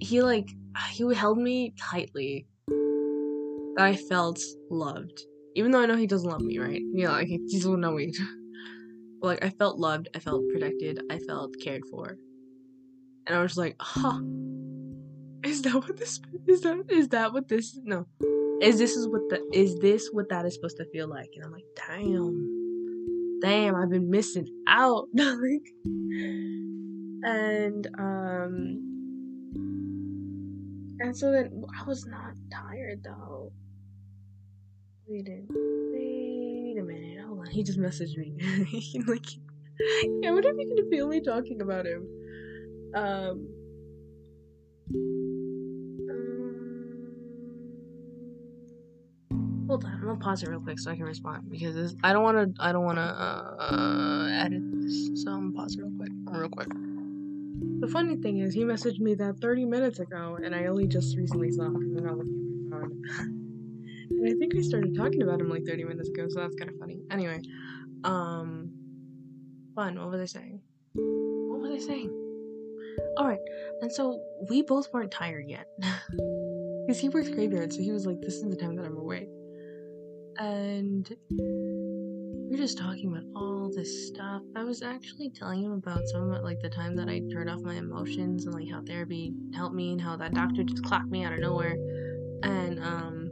he 0.01 0.21
like 0.21 0.49
he 0.91 1.15
held 1.15 1.39
me 1.39 1.75
tightly 1.79 2.47
that 2.67 3.87
I 3.87 3.95
felt 3.95 4.41
loved. 4.69 5.23
Even 5.55 5.71
though 5.71 5.81
I 5.81 5.87
know 5.87 5.97
he 5.97 6.09
doesn't 6.09 6.29
love 6.29 6.41
me, 6.41 6.59
right? 6.59 6.83
Yeah, 6.93 7.13
like 7.13 7.29
he 7.29 7.39
doesn't 7.39 7.81
know 7.81 7.93
me. 7.93 8.13
but 9.21 9.27
like 9.29 9.45
I 9.45 9.51
felt 9.51 9.79
loved, 9.79 10.09
I 10.17 10.19
felt 10.19 10.43
protected, 10.53 11.03
I 11.09 11.21
felt 11.21 11.55
cared 11.63 11.83
for. 11.89 12.17
And 13.29 13.37
I 13.37 13.43
was 13.43 13.57
like, 13.57 13.77
huh. 13.79 14.21
Is 15.45 15.63
that 15.63 15.75
what 15.75 15.97
this 15.97 16.21
is 16.47 16.61
that 16.63 16.85
is 16.89 17.09
that 17.09 17.33
what 17.33 17.49
this 17.49 17.79
no. 17.85 18.07
Is 18.61 18.79
this 18.79 18.97
is 18.97 19.09
what 19.09 19.29
the 19.29 19.41
is 19.53 19.79
this 19.81 20.09
what 20.13 20.29
that 20.31 20.47
is 20.47 20.55
supposed 20.55 20.79
to 20.79 20.85
feel 20.93 21.09
like? 21.09 21.31
And 21.37 21.45
I'm 21.45 21.53
like, 21.53 21.65
damn. 21.77 22.61
Damn, 23.43 23.74
I've 23.74 23.90
been 23.90 24.09
missing 24.09 24.47
out. 24.69 25.09
like 25.14 25.66
and 27.24 27.89
um 27.98 28.78
and 31.01 31.16
so 31.16 31.32
then 31.32 31.64
I 31.77 31.85
was 31.85 32.06
not 32.06 32.35
tired 32.52 33.02
though. 33.02 33.51
Wait 35.09 35.28
a, 35.28 35.43
wait 35.51 36.77
a 36.78 36.82
minute. 36.85 37.24
Hold 37.27 37.40
on. 37.40 37.47
He 37.47 37.64
just 37.64 37.81
messaged 37.81 38.16
me. 38.16 38.36
like, 39.09 39.27
yeah, 40.23 40.32
if 40.39 40.44
you 40.59 40.74
can 40.77 40.90
feel 40.90 41.09
me 41.09 41.20
talking 41.20 41.60
about 41.60 41.85
him? 41.85 42.06
Um 42.94 43.48
hold 49.73 49.86
on, 49.86 49.93
I'm 49.94 50.01
gonna 50.03 50.16
pause 50.16 50.43
it 50.43 50.51
real 50.51 50.61
quick 50.61 50.78
so 50.78 50.90
I 50.90 50.97
can 50.97 51.07
respond 51.07 51.51
because 51.51 51.74
this, 51.74 51.94
I 52.05 52.12
don't 52.12 52.23
want 52.23 52.36
to. 52.36 52.62
I 52.62 52.73
don't 52.73 52.85
want 52.85 52.99
to 52.99 53.03
uh, 53.03 54.28
edit 54.44 54.61
this, 54.82 55.23
so 55.23 55.31
I'm 55.31 55.51
gonna 55.51 55.62
pause 55.62 55.77
it 55.77 55.81
real 55.81 55.93
quick, 55.97 56.12
real 56.27 56.49
quick. 56.51 56.69
The 57.81 57.89
funny 57.89 58.16
thing 58.16 58.40
is, 58.40 58.53
he 58.53 58.65
messaged 58.65 58.99
me 58.99 59.15
that 59.15 59.40
30 59.40 59.65
minutes 59.65 59.99
ago, 59.99 60.36
and 60.44 60.55
I 60.55 60.66
only 60.66 60.86
just 60.86 61.16
recently 61.16 61.51
saw 61.53 61.65
him. 61.65 61.77
I'm 61.77 62.05
not 62.05 62.19
looking 62.19 62.69
at 62.70 62.78
my 62.78 62.86
phone. 62.86 63.03
and 64.11 64.28
I 64.28 64.39
think 64.39 64.55
I 64.55 64.61
started 64.61 64.94
talking 64.94 65.23
about 65.23 65.40
him 65.40 65.49
like 65.49 65.65
30 65.65 65.85
minutes 65.85 66.11
ago, 66.11 66.27
so 66.28 66.40
that's 66.40 66.55
kind 66.57 66.70
of 66.70 66.77
funny. 66.77 67.01
Anyway, 67.11 67.40
um, 68.05 68.74
fun. 69.74 69.99
What 69.99 70.11
was 70.11 70.20
I 70.20 70.27
saying? 70.27 70.61
What 70.93 71.61
was 71.61 71.70
I 71.70 71.86
saying? 71.86 72.11
Alright, 73.19 73.40
and 73.81 73.90
so 73.90 74.23
we 74.51 74.61
both 74.61 74.93
weren't 74.93 75.11
tired 75.11 75.47
yet. 75.49 75.66
Because 76.85 76.99
he 76.99 77.09
works 77.09 77.28
graveyard, 77.28 77.73
so 77.73 77.81
he 77.81 77.93
was 77.93 78.07
like, 78.07 78.20
this 78.20 78.35
is 78.35 78.43
the 78.43 78.57
time 78.57 78.74
that 78.74 78.85
I'm 78.85 78.97
awake. 78.97 79.28
And 80.39 81.09
we 82.51 82.55
are 82.55 82.59
just 82.59 82.79
talking 82.79 83.11
about 83.11 83.25
all 83.35 83.71
this 83.75 84.09
stuff. 84.09 84.43
I 84.57 84.65
was 84.65 84.83
actually 84.83 85.31
telling 85.31 85.63
him 85.63 85.73
about 85.73 86.07
some 86.07 86.31
of 86.31 86.43
like 86.43 86.61
the 86.61 86.71
time 86.71 86.97
that 86.97 87.09
I 87.09 87.21
turned 87.33 87.51
off 87.51 87.61
my 87.61 87.75
emotions 87.75 88.47
and 88.47 88.55
like 88.55 88.71
how 88.71 88.83
therapy 88.83 89.33
helped 89.55 89.75
me 89.75 89.93
and 89.93 90.01
how 90.01 90.17
that 90.17 90.35
doctor 90.35 90.63
just 90.63 90.85
clocked 90.85 91.11
me 91.11 91.25
out 91.25 91.33
of 91.33 91.41
nowhere. 91.41 91.77
And 92.43 92.83
um 92.83 93.31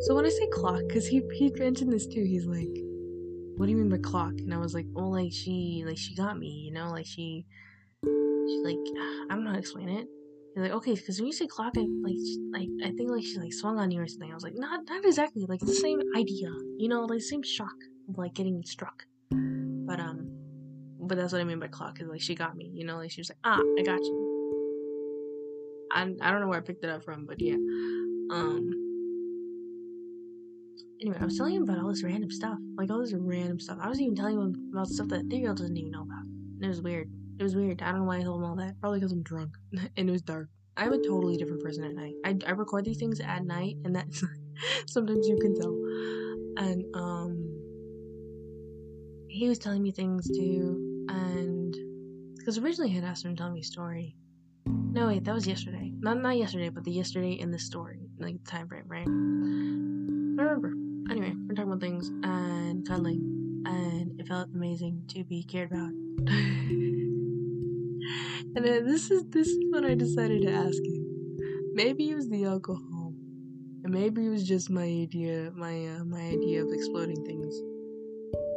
so 0.00 0.14
when 0.14 0.26
I 0.26 0.28
say 0.28 0.46
clock, 0.52 0.80
because 0.86 1.06
he 1.06 1.22
he 1.34 1.50
mentioned 1.50 1.92
this 1.92 2.06
too, 2.06 2.24
he's 2.24 2.46
like, 2.46 2.76
What 3.56 3.66
do 3.66 3.72
you 3.72 3.78
mean 3.78 3.88
by 3.88 3.98
clock? 3.98 4.34
And 4.38 4.54
I 4.54 4.58
was 4.58 4.74
like, 4.74 4.86
Well 4.92 5.12
like 5.12 5.32
she 5.32 5.82
like 5.86 5.98
she 5.98 6.14
got 6.14 6.38
me, 6.38 6.48
you 6.48 6.72
know, 6.72 6.90
like 6.90 7.06
she 7.06 7.44
she 8.04 8.60
like 8.64 8.76
I 9.30 9.34
don't 9.34 9.44
know 9.44 9.50
how 9.50 9.54
to 9.54 9.60
explain 9.60 9.88
it. 9.88 10.06
Like, 10.56 10.72
okay, 10.72 10.94
because 10.94 11.18
when 11.20 11.26
you 11.26 11.32
say 11.32 11.46
clock, 11.46 11.74
I 11.76 11.86
like, 12.02 12.16
like 12.52 12.68
I 12.82 12.90
think 12.96 13.10
like 13.10 13.22
she 13.22 13.38
like 13.38 13.52
swung 13.52 13.78
on 13.78 13.90
you 13.90 14.00
or 14.00 14.08
something. 14.08 14.30
I 14.30 14.34
was 14.34 14.42
like, 14.42 14.56
not, 14.56 14.80
not 14.88 15.04
exactly. 15.04 15.44
Like 15.46 15.62
it's 15.62 15.70
the 15.70 15.76
same 15.76 16.00
idea, 16.16 16.50
you 16.78 16.88
know, 16.88 17.02
like 17.02 17.20
same 17.20 17.42
shock 17.42 17.76
of 18.08 18.18
like 18.18 18.34
getting 18.34 18.62
struck. 18.64 19.04
But 19.30 20.00
um, 20.00 20.28
but 21.00 21.16
that's 21.16 21.32
what 21.32 21.40
I 21.40 21.44
mean 21.44 21.60
by 21.60 21.68
clock. 21.68 22.00
Is 22.00 22.08
like 22.08 22.20
she 22.20 22.34
got 22.34 22.56
me, 22.56 22.70
you 22.74 22.84
know, 22.84 22.96
like 22.96 23.10
she 23.10 23.20
was 23.20 23.30
like, 23.30 23.38
ah, 23.44 23.60
I 23.78 23.82
got 23.82 24.00
you. 24.00 24.28
I 25.92 26.02
I 26.20 26.30
don't 26.30 26.40
know 26.40 26.48
where 26.48 26.58
I 26.58 26.62
picked 26.62 26.84
it 26.84 26.90
up 26.90 27.04
from, 27.04 27.26
but 27.26 27.40
yeah. 27.40 27.54
Um. 28.30 28.70
Anyway, 31.00 31.16
I 31.20 31.24
was 31.24 31.36
telling 31.36 31.54
him 31.54 31.62
about 31.62 31.78
all 31.78 31.88
this 31.88 32.02
random 32.02 32.30
stuff, 32.30 32.58
like 32.76 32.90
all 32.90 32.98
this 32.98 33.14
random 33.14 33.60
stuff. 33.60 33.78
I 33.80 33.88
was 33.88 34.00
even 34.00 34.16
telling 34.16 34.36
him 34.36 34.70
about 34.72 34.88
stuff 34.88 35.06
that 35.08 35.28
the 35.30 35.40
girl 35.40 35.54
doesn't 35.54 35.76
even 35.76 35.92
know 35.92 36.02
about. 36.02 36.24
And 36.24 36.64
it 36.64 36.68
was 36.68 36.82
weird. 36.82 37.08
It 37.38 37.42
was 37.42 37.54
weird. 37.54 37.82
I 37.82 37.92
don't 37.92 38.00
know 38.00 38.04
why 38.04 38.18
I 38.18 38.22
told 38.22 38.40
him 38.40 38.48
all 38.48 38.56
that. 38.56 38.80
Probably 38.80 38.98
because 38.98 39.12
I'm 39.12 39.22
drunk 39.22 39.56
and 39.96 40.08
it 40.08 40.12
was 40.12 40.22
dark. 40.22 40.48
I'm 40.76 40.92
a 40.92 40.96
totally 40.96 41.36
different 41.36 41.62
person 41.62 41.84
at 41.84 41.94
night. 41.94 42.14
I, 42.24 42.36
I 42.46 42.52
record 42.52 42.84
these 42.84 42.98
things 42.98 43.20
at 43.20 43.44
night, 43.44 43.76
and 43.84 43.94
that's 43.96 44.22
sometimes 44.86 45.26
you 45.26 45.36
can 45.38 45.54
tell. 45.60 45.74
And 46.64 46.84
um, 46.94 47.58
he 49.28 49.48
was 49.48 49.58
telling 49.58 49.82
me 49.82 49.90
things 49.90 50.28
too, 50.28 51.06
and 51.08 51.74
because 52.36 52.58
originally 52.58 52.90
I 52.92 52.94
had 52.94 53.04
asked 53.04 53.24
him 53.24 53.34
to 53.34 53.42
tell 53.42 53.50
me 53.50 53.60
a 53.60 53.64
story. 53.64 54.16
No, 54.66 55.08
wait, 55.08 55.24
that 55.24 55.34
was 55.34 55.46
yesterday. 55.46 55.92
Not 55.98 56.22
not 56.22 56.36
yesterday, 56.36 56.68
but 56.68 56.84
the 56.84 56.92
yesterday 56.92 57.32
in 57.32 57.50
the 57.50 57.58
story, 57.58 58.08
like 58.18 58.42
the 58.44 58.50
time 58.50 58.68
frame, 58.68 58.84
right? 58.86 59.06
I 59.06 60.44
remember. 60.44 60.72
Anyway, 61.10 61.34
we're 61.36 61.54
talking 61.54 61.72
about 61.72 61.80
things 61.80 62.08
and 62.22 62.86
cuddling, 62.86 63.64
and 63.66 64.20
it 64.20 64.28
felt 64.28 64.48
amazing 64.54 65.04
to 65.08 65.24
be 65.24 65.42
cared 65.42 65.72
about. 65.72 65.90
And 68.58 68.66
then 68.66 68.86
this 68.88 69.08
is 69.12 69.22
this 69.30 69.46
is 69.46 69.64
what 69.70 69.84
I 69.84 69.94
decided 69.94 70.42
to 70.42 70.50
ask 70.50 70.82
him. 70.82 71.38
Maybe 71.74 72.10
it 72.10 72.16
was 72.16 72.28
the 72.28 72.44
alcohol, 72.44 73.14
and 73.84 73.94
maybe 73.94 74.26
it 74.26 74.30
was 74.30 74.42
just 74.42 74.68
my 74.68 74.82
idea, 74.82 75.52
my 75.54 75.86
uh, 75.86 76.02
my 76.02 76.22
idea 76.22 76.64
of 76.64 76.72
exploding 76.72 77.24
things. 77.24 77.54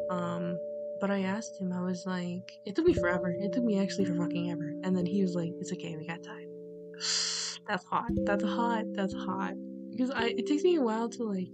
Um, 0.10 0.58
but 1.00 1.12
I 1.12 1.22
asked 1.22 1.62
him. 1.62 1.72
I 1.72 1.84
was 1.84 2.04
like, 2.08 2.52
it 2.66 2.76
took 2.76 2.88
me 2.88 2.96
forever. 2.96 3.30
It 3.30 3.54
took 3.54 3.64
me 3.64 3.80
actually 3.80 4.06
for 4.06 4.16
fucking 4.16 4.50
ever. 4.50 4.74
And 4.84 4.98
then 4.98 5.06
he 5.06 5.22
was 5.22 5.36
like, 5.36 5.52
it's 5.60 5.72
okay, 5.72 5.96
we 5.96 6.08
got 6.08 6.24
time. 6.24 6.50
That's 7.68 7.86
hot. 7.86 8.10
That's 8.26 8.44
hot. 8.44 8.86
That's 8.96 9.14
hot. 9.14 9.54
Because 9.92 10.10
I 10.10 10.34
it 10.36 10.48
takes 10.48 10.64
me 10.64 10.78
a 10.78 10.82
while 10.82 11.10
to 11.10 11.24
like. 11.26 11.54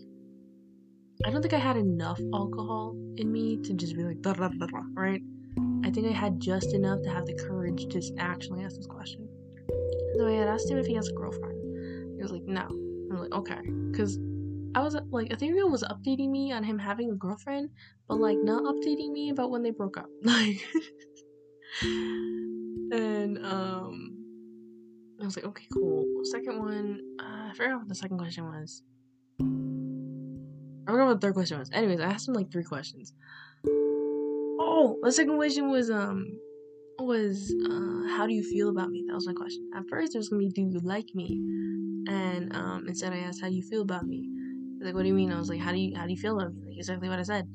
I 1.26 1.32
don't 1.32 1.42
think 1.42 1.54
I 1.54 1.60
had 1.60 1.76
enough 1.76 2.22
alcohol 2.34 2.96
in 3.18 3.30
me 3.30 3.58
to 3.64 3.74
just 3.74 3.98
be 3.98 4.04
like, 4.04 4.20
right? 4.96 5.22
I 5.88 5.90
think 5.90 6.06
I 6.06 6.12
had 6.12 6.42
just 6.42 6.74
enough 6.74 7.02
to 7.04 7.10
have 7.10 7.26
the 7.26 7.34
courage 7.34 7.88
to 7.88 8.02
actually 8.18 8.62
ask 8.62 8.76
this 8.76 8.88
question. 8.88 9.26
So 10.18 10.28
I 10.28 10.34
had 10.34 10.50
asked 10.50 10.70
him 10.70 10.78
if 10.78 10.86
he 10.86 10.96
has 10.96 11.08
a 11.08 11.14
girlfriend. 11.14 12.18
He 12.18 12.22
was 12.22 12.30
like, 12.30 12.44
no. 12.44 12.68
I'm 13.10 13.18
like, 13.22 13.32
okay. 13.32 13.62
Because 13.90 14.20
I 14.76 14.82
was 14.82 14.98
like, 15.12 15.32
Ethereal 15.32 15.70
was 15.70 15.84
updating 15.84 16.30
me 16.30 16.52
on 16.52 16.62
him 16.62 16.78
having 16.78 17.10
a 17.10 17.16
girlfriend, 17.16 17.70
but 18.10 18.20
like 18.20 18.38
not 18.38 18.64
updating 18.64 19.14
me 19.14 19.30
about 19.30 19.50
when 19.50 19.64
they 19.64 19.72
broke 19.72 19.98
up. 19.98 20.10
Like, 20.24 20.60
and 22.92 23.38
um, 23.46 24.18
I 25.22 25.26
was 25.26 25.38
like, 25.38 25.46
okay, 25.46 25.68
cool. 25.74 26.06
Second 26.24 26.60
one, 26.60 27.00
uh, 27.20 27.50
I 27.50 27.54
forgot 27.56 27.80
what 27.80 27.88
the 27.88 27.96
second 27.96 28.18
question 28.18 28.44
was. 28.44 28.84
I 29.42 30.92
forgot 30.92 31.08
what 31.08 31.22
the 31.22 31.28
third 31.28 31.34
question 31.34 31.60
was. 31.60 31.70
Anyways, 31.72 32.02
I 32.02 32.06
asked 32.06 32.28
him 32.28 32.34
like 32.34 32.52
three 32.52 32.64
questions. 32.64 33.14
Oh, 34.80 34.96
my 35.02 35.10
second 35.10 35.38
question 35.38 35.72
was 35.72 35.90
um 35.90 36.40
was 37.00 37.52
uh 37.66 38.16
how 38.16 38.28
do 38.28 38.34
you 38.34 38.44
feel 38.44 38.70
about 38.70 38.92
me? 38.92 39.04
That 39.08 39.16
was 39.16 39.26
my 39.26 39.34
question. 39.34 39.68
At 39.76 39.88
first 39.90 40.14
it 40.14 40.20
was 40.20 40.30
gonna 40.30 40.40
be 40.40 40.50
do 40.50 40.70
you 40.70 40.80
like 40.84 41.10
me? 41.16 41.42
And 42.08 42.56
um 42.56 42.86
instead 42.88 43.12
I 43.12 43.18
asked 43.18 43.42
how 43.42 43.50
do 43.50 43.56
you 43.56 43.64
feel 43.64 43.82
about 43.82 44.06
me? 44.06 44.30
like, 44.80 44.94
what 44.94 45.02
do 45.02 45.08
you 45.08 45.16
mean? 45.16 45.32
I 45.32 45.40
was 45.40 45.50
like, 45.50 45.60
how 45.60 45.72
do 45.72 45.80
you 45.80 45.98
how 45.98 46.06
do 46.06 46.12
you 46.12 46.18
feel 46.18 46.40
about 46.40 46.54
me? 46.54 46.62
Like 46.68 46.78
exactly 46.78 47.10
what 47.10 47.18
I 47.18 47.24
said. 47.24 47.48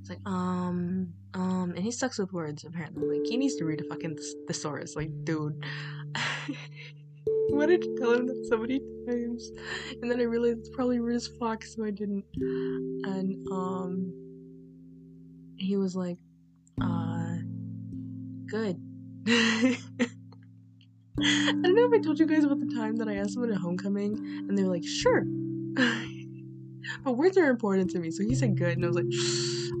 It's 0.00 0.08
like, 0.08 0.20
um, 0.24 1.12
um, 1.34 1.74
and 1.76 1.84
he 1.84 1.90
sucks 1.90 2.18
with 2.18 2.32
words 2.32 2.64
apparently. 2.64 3.18
Like 3.18 3.26
he 3.28 3.36
needs 3.36 3.56
to 3.56 3.66
read 3.66 3.82
a 3.82 3.84
fucking 3.84 4.16
thesaurus. 4.48 4.96
Like, 4.96 5.10
dude. 5.24 5.62
I 6.14 7.52
wanted 7.52 7.82
to 7.82 7.96
tell 7.98 8.14
him 8.14 8.26
that 8.26 8.46
so 8.48 8.56
many 8.56 8.80
times, 9.06 9.50
and 10.00 10.10
then 10.10 10.18
I 10.18 10.24
realized 10.24 10.60
it's 10.60 10.70
probably 10.70 10.98
rude 10.98 11.16
as 11.16 11.28
fuck, 11.38 11.62
so 11.62 11.84
I 11.84 11.90
didn't. 11.90 12.24
And 13.04 13.46
um, 13.52 14.12
he 15.58 15.76
was 15.76 15.94
like, 15.94 16.16
uh, 16.80 17.36
good. 18.46 18.80
I 21.22 21.52
don't 21.52 21.74
know 21.74 21.84
if 21.86 21.92
I 21.92 22.02
told 22.02 22.18
you 22.18 22.26
guys 22.26 22.44
about 22.44 22.60
the 22.60 22.74
time 22.74 22.96
that 22.96 23.08
I 23.08 23.16
asked 23.16 23.34
someone 23.34 23.52
at 23.52 23.58
homecoming 23.58 24.16
and 24.48 24.56
they 24.56 24.64
were 24.64 24.70
like, 24.70 24.86
sure. 24.86 25.22
but 27.04 27.12
words 27.12 27.36
are 27.36 27.50
important 27.50 27.90
to 27.90 27.98
me, 27.98 28.10
so 28.10 28.22
he 28.22 28.34
said 28.34 28.56
good, 28.56 28.78
and 28.78 28.84
I 28.84 28.88
was 28.88 28.96
like, 28.96 29.06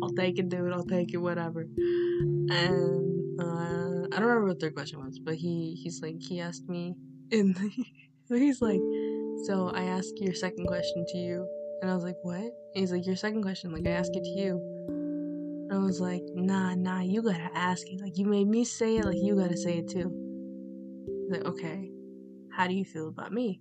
I'll 0.02 0.14
take 0.14 0.38
it, 0.38 0.48
dude, 0.48 0.72
I'll 0.72 0.84
take 0.84 1.14
it, 1.14 1.18
whatever. 1.18 1.60
And 1.60 3.40
uh, 3.40 4.06
I 4.12 4.18
don't 4.18 4.28
remember 4.28 4.46
what 4.48 4.60
their 4.60 4.70
question 4.70 5.02
was, 5.04 5.18
but 5.18 5.34
he 5.34 5.78
he's 5.82 6.02
like 6.02 6.20
he 6.20 6.40
asked 6.40 6.68
me 6.68 6.94
And 7.32 7.56
he's 8.28 8.60
like, 8.62 8.80
so 9.44 9.70
I 9.74 9.84
ask 9.84 10.08
your 10.16 10.34
second 10.34 10.66
question 10.66 11.04
to 11.08 11.18
you. 11.18 11.48
And 11.82 11.90
I 11.90 11.94
was 11.94 12.04
like, 12.04 12.16
what? 12.22 12.36
And 12.36 12.52
he's 12.74 12.92
like, 12.92 13.06
your 13.06 13.16
second 13.16 13.42
question, 13.42 13.72
like 13.72 13.86
I 13.86 13.90
ask 13.90 14.10
it 14.14 14.24
to 14.24 14.30
you. 14.30 14.58
I 15.70 15.78
was 15.78 16.00
like, 16.00 16.22
nah, 16.34 16.74
nah, 16.74 17.00
you 17.00 17.22
gotta 17.22 17.48
ask 17.54 17.86
it. 17.86 18.00
Like 18.00 18.18
you 18.18 18.26
made 18.26 18.48
me 18.48 18.64
say 18.64 18.96
it, 18.96 19.04
like 19.04 19.18
you 19.20 19.36
gotta 19.36 19.56
say 19.56 19.78
it 19.78 19.88
too. 19.88 20.10
Like, 21.30 21.44
okay, 21.44 21.88
how 22.52 22.66
do 22.66 22.74
you 22.74 22.84
feel 22.84 23.06
about 23.08 23.32
me? 23.32 23.60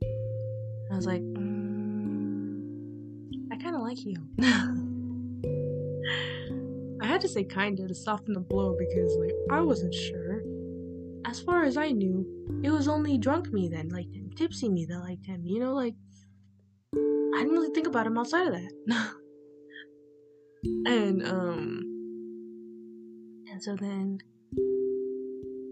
I 0.91 0.95
was 0.95 1.05
like, 1.05 1.21
mm, 1.21 2.59
I 3.51 3.57
kind 3.57 3.75
of 3.75 3.81
like 3.81 4.03
you. 4.03 4.15
I 7.01 7.05
had 7.05 7.21
to 7.21 7.29
say 7.29 7.43
kinda 7.43 7.87
to 7.87 7.93
soften 7.93 8.33
the 8.33 8.39
blow 8.39 8.75
because 8.77 9.15
like 9.19 9.35
I 9.51 9.61
wasn't 9.61 9.93
sure. 9.93 10.41
As 11.25 11.39
far 11.39 11.63
as 11.63 11.77
I 11.77 11.91
knew, 11.91 12.25
it 12.63 12.71
was 12.71 12.87
only 12.87 13.19
drunk 13.19 13.53
me 13.53 13.69
that 13.69 13.91
liked 13.91 14.15
him, 14.15 14.31
tipsy 14.35 14.67
me 14.67 14.87
that 14.87 14.99
liked 14.99 15.27
him. 15.27 15.45
You 15.45 15.59
know, 15.59 15.75
like 15.75 15.93
I 16.95 17.43
didn't 17.43 17.51
really 17.51 17.71
think 17.71 17.85
about 17.85 18.07
him 18.07 18.17
outside 18.17 18.47
of 18.47 18.53
that. 18.53 18.71
and 20.87 21.23
um, 21.23 21.98
and 23.59 23.63
so 23.65 23.85
then 23.85 24.19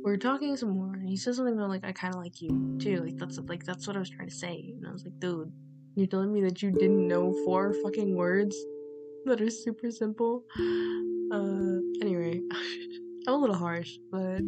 we're 0.03 0.17
talking 0.17 0.57
some 0.57 0.71
more, 0.71 0.93
and 0.93 1.07
he 1.07 1.15
says 1.15 1.37
something 1.37 1.53
about 1.53 1.69
like 1.69 1.85
I 1.85 1.93
kind 1.93 2.13
of 2.13 2.21
like 2.21 2.41
you 2.41 2.77
too. 2.81 3.01
Like 3.01 3.17
that's 3.17 3.39
like 3.47 3.63
that's 3.63 3.87
what 3.87 3.95
I 3.95 3.99
was 3.99 4.09
trying 4.09 4.27
to 4.27 4.35
say, 4.35 4.73
and 4.75 4.85
I 4.85 4.91
was 4.91 5.05
like, 5.05 5.17
dude, 5.19 5.53
you're 5.95 6.07
telling 6.07 6.33
me 6.33 6.41
that 6.41 6.61
you 6.61 6.71
didn't 6.71 7.07
know 7.07 7.33
four 7.45 7.73
fucking 7.81 8.13
words 8.13 8.57
that 9.25 9.39
are 9.39 9.49
super 9.49 9.89
simple. 9.89 10.43
Uh, 11.31 11.79
anyway, 12.01 12.41
I'm 13.27 13.33
a 13.33 13.37
little 13.37 13.55
harsh, 13.55 13.93
but 14.11 14.41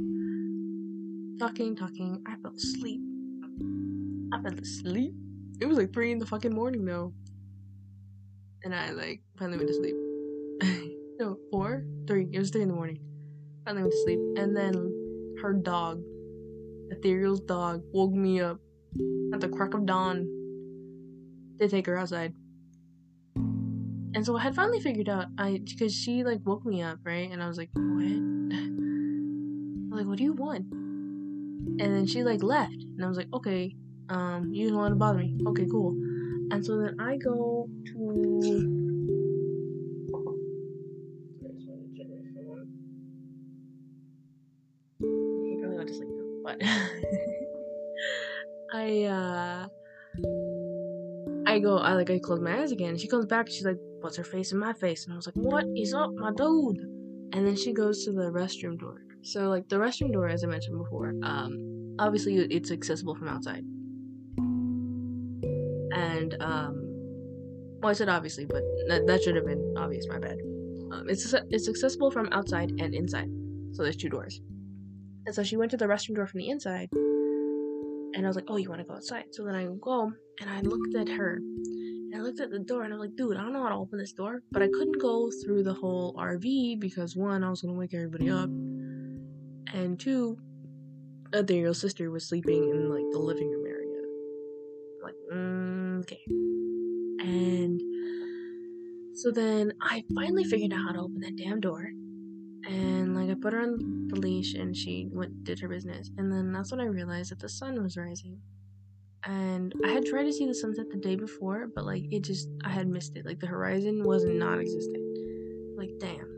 talking, 1.40 1.78
talking, 1.78 2.22
I 2.28 2.36
fell 2.41 2.53
asleep. 2.57 2.99
I 4.34 4.41
fell 4.41 4.60
asleep. 4.60 5.14
It 5.61 5.66
was 5.66 5.78
like 5.78 5.94
three 5.94 6.11
in 6.11 6.20
the 6.20 6.26
fucking 6.26 6.53
morning 6.53 6.84
though, 6.84 7.14
and 8.66 8.76
I 8.76 8.91
like 8.91 9.22
finally 9.38 9.60
went 9.60 9.70
to 9.70 9.76
sleep. 9.76 9.95
no, 11.20 11.38
four, 11.52 11.86
three. 12.06 12.28
It 12.34 12.40
was 12.40 12.49
three 12.49 12.64
in 12.64 12.68
the 12.68 12.74
morning. 12.74 12.99
Finally 13.70 13.84
went 13.84 13.94
to 13.94 14.02
sleep, 14.02 14.20
and 14.36 14.58
then 14.58 15.38
her 15.44 15.54
dog, 15.54 16.02
Ethereal's 16.91 17.40
dog, 17.41 17.84
woke 17.94 18.14
me 18.14 18.41
up 18.41 18.58
at 19.32 19.41
the 19.41 19.48
crack 19.48 19.76
of 19.76 19.86
dawn. 19.86 20.26
They 21.60 21.68
take 21.68 21.86
her 21.86 21.96
outside. 21.96 22.34
And 23.36 24.26
so 24.26 24.36
I 24.36 24.41
had 24.41 24.56
finally 24.56 24.80
figured 24.80 25.08
out 25.08 25.28
I 25.38 25.62
because 25.64 25.94
she 25.94 26.24
like 26.24 26.40
woke 26.44 26.66
me 26.66 26.82
up, 26.82 26.98
right? 27.04 27.30
And 27.32 27.44
I 27.44 27.48
was 27.48 27.60
like, 27.60 27.70
What? 27.76 28.08
Like, 29.96 30.08
What 30.08 30.18
do 30.18 30.24
you 30.24 30.34
want? 30.34 30.66
And 30.72 31.80
then 31.80 32.08
she 32.08 32.24
like 32.24 32.41
left. 32.41 32.74
And 32.74 33.06
I 33.06 33.08
was 33.08 33.18
like, 33.18 33.32
Okay, 33.36 33.76
um, 34.10 34.52
you 34.52 34.70
don't 34.70 34.80
want 34.80 34.94
to 34.94 34.96
bother 34.96 35.20
me. 35.20 35.38
Okay, 35.46 35.68
cool. 35.70 35.91
And 36.52 36.66
so 36.66 36.80
then 36.80 37.00
I 37.00 37.18
go 37.18 37.70
to 37.86 38.79
but 46.50 46.68
I 48.74 49.04
uh 49.04 49.68
I 51.48 51.60
go, 51.60 51.78
I 51.78 51.94
like, 51.94 52.12
I 52.12 52.20
close 52.20 52.40
my 52.40 52.62
eyes 52.62 52.72
again. 52.72 52.96
She 52.96 53.08
comes 53.08 53.26
back. 53.26 53.50
She's 53.50 53.66
like, 53.66 53.80
"What's 54.02 54.18
her 54.18 54.24
face 54.24 54.52
in 54.52 54.60
my 54.60 54.74
face?" 54.74 55.06
And 55.06 55.14
I 55.14 55.16
was 55.16 55.26
like, 55.26 55.36
"What 55.36 55.66
is 55.76 55.94
up, 55.94 56.12
my 56.14 56.32
dude?" 56.32 56.80
And 57.34 57.48
then 57.48 57.56
she 57.56 57.74
goes 57.74 58.06
to 58.06 58.12
the 58.12 58.32
restroom 58.32 58.80
door. 58.80 59.02
So 59.24 59.50
like 59.50 59.68
the 59.68 59.78
restroom 59.78 60.14
door, 60.14 60.28
as 60.28 60.44
I 60.44 60.48
mentioned 60.48 60.78
before, 60.78 61.14
um, 61.24 61.96
obviously 62.00 62.38
it's 62.38 62.72
accessible 62.72 63.16
from 63.16 63.28
outside. 63.28 63.64
And 65.92 66.36
um, 66.40 66.76
well, 67.82 67.90
I 67.90 67.94
said 67.94 68.10
obviously, 68.10 68.46
but 68.46 68.64
that, 68.88 69.08
that 69.08 69.24
should 69.24 69.36
have 69.36 69.46
been 69.46 69.74
obvious. 69.78 70.08
My 70.08 70.20
bad. 70.20 70.38
Um, 70.92 71.06
it's 71.08 71.34
it's 71.50 71.68
accessible 71.68 72.12
from 72.12 72.30
outside 72.32 72.72
and 72.80 72.94
inside. 72.94 73.30
So 73.74 73.84
there's 73.84 73.98
two 73.98 74.10
doors. 74.10 74.40
And 75.30 75.36
so 75.36 75.44
she 75.44 75.58
went 75.58 75.70
to 75.70 75.78
the 75.78 75.86
restroom 75.86 76.16
door 76.16 76.26
from 76.26 76.40
the 76.40 76.50
inside. 76.50 76.90
And 76.92 78.26
I 78.26 78.28
was 78.28 78.36
like, 78.36 78.46
oh, 78.48 78.58
you 78.58 78.68
want 78.68 78.82
to 78.82 78.88
go 78.88 78.96
outside? 78.96 79.26
So 79.30 79.44
then 79.44 79.54
I 79.54 79.68
go 79.80 80.12
and 80.42 80.50
I 80.50 80.62
looked 80.62 80.96
at 80.96 81.08
her. 81.08 81.36
And 81.36 82.16
I 82.16 82.22
looked 82.22 82.40
at 82.40 82.50
the 82.50 82.58
door 82.58 82.82
and 82.82 82.92
I'm 82.92 83.00
like, 83.00 83.16
dude, 83.16 83.38
I 83.38 83.42
don't 83.42 83.54
know 83.54 83.62
how 83.62 83.70
to 83.70 83.76
open 83.76 84.00
this 84.00 84.12
door. 84.12 84.42
But 84.52 84.64
I 84.64 84.70
couldn't 84.70 85.00
go 85.00 85.30
through 85.46 85.66
the 85.66 85.74
whole 85.76 86.16
RV 86.16 86.80
because 86.80 87.16
one, 87.16 87.44
I 87.44 87.50
was 87.52 87.62
going 87.62 87.76
to 87.76 87.80
wake 87.80 87.94
everybody 87.94 88.28
up. 88.32 88.50
And 89.72 90.00
two, 90.00 90.40
Ethereal's 91.30 91.80
sister 91.80 92.10
was 92.10 92.28
sleeping 92.28 92.68
in 92.68 92.90
like 92.90 93.06
the 93.12 93.20
living 93.20 93.52
room 93.52 93.68
area. 93.68 94.02
I'm 94.98 95.04
like, 95.04 95.16
mm, 95.32 96.00
okay. 96.00 96.24
And 97.22 97.80
so 99.16 99.30
then 99.30 99.74
I 99.80 100.04
finally 100.16 100.46
figured 100.46 100.74
out 100.74 100.88
how 100.88 100.94
to 100.94 101.02
open 101.02 101.20
that 101.20 101.36
damn 101.36 101.60
door. 101.60 101.92
And 102.70 103.16
like 103.16 103.32
I 103.32 103.34
put 103.34 103.54
her 103.54 103.62
on 103.62 104.08
the 104.10 104.20
leash 104.20 104.54
and 104.54 104.78
she 104.78 105.08
went 105.12 105.44
did 105.44 105.60
her 105.60 105.68
business. 105.68 106.12
And 106.18 106.32
then 106.32 106.52
that's 106.52 106.72
when 106.72 106.80
I 106.80 106.86
realized 106.86 107.32
that 107.32 107.40
the 107.40 107.50
sun 107.50 107.82
was 107.82 107.98
rising. 107.98 108.38
And 109.24 109.74
I 109.84 109.90
had 109.90 110.06
tried 110.06 110.26
to 110.26 110.32
see 110.34 110.46
the 110.46 110.54
sunset 110.54 110.86
the 110.91 110.98
day 110.98 111.16
before, 111.16 111.68
but 111.74 111.84
like 111.84 112.04
it 112.12 112.24
just 112.24 112.48
I 112.64 112.70
had 112.70 112.88
missed 112.88 113.18
it. 113.18 113.26
Like 113.26 113.40
the 113.40 113.48
horizon 113.48 114.04
was 114.04 114.24
non 114.24 114.60
existent. 114.60 115.04
Like 115.78 115.90
damn. 116.00 116.30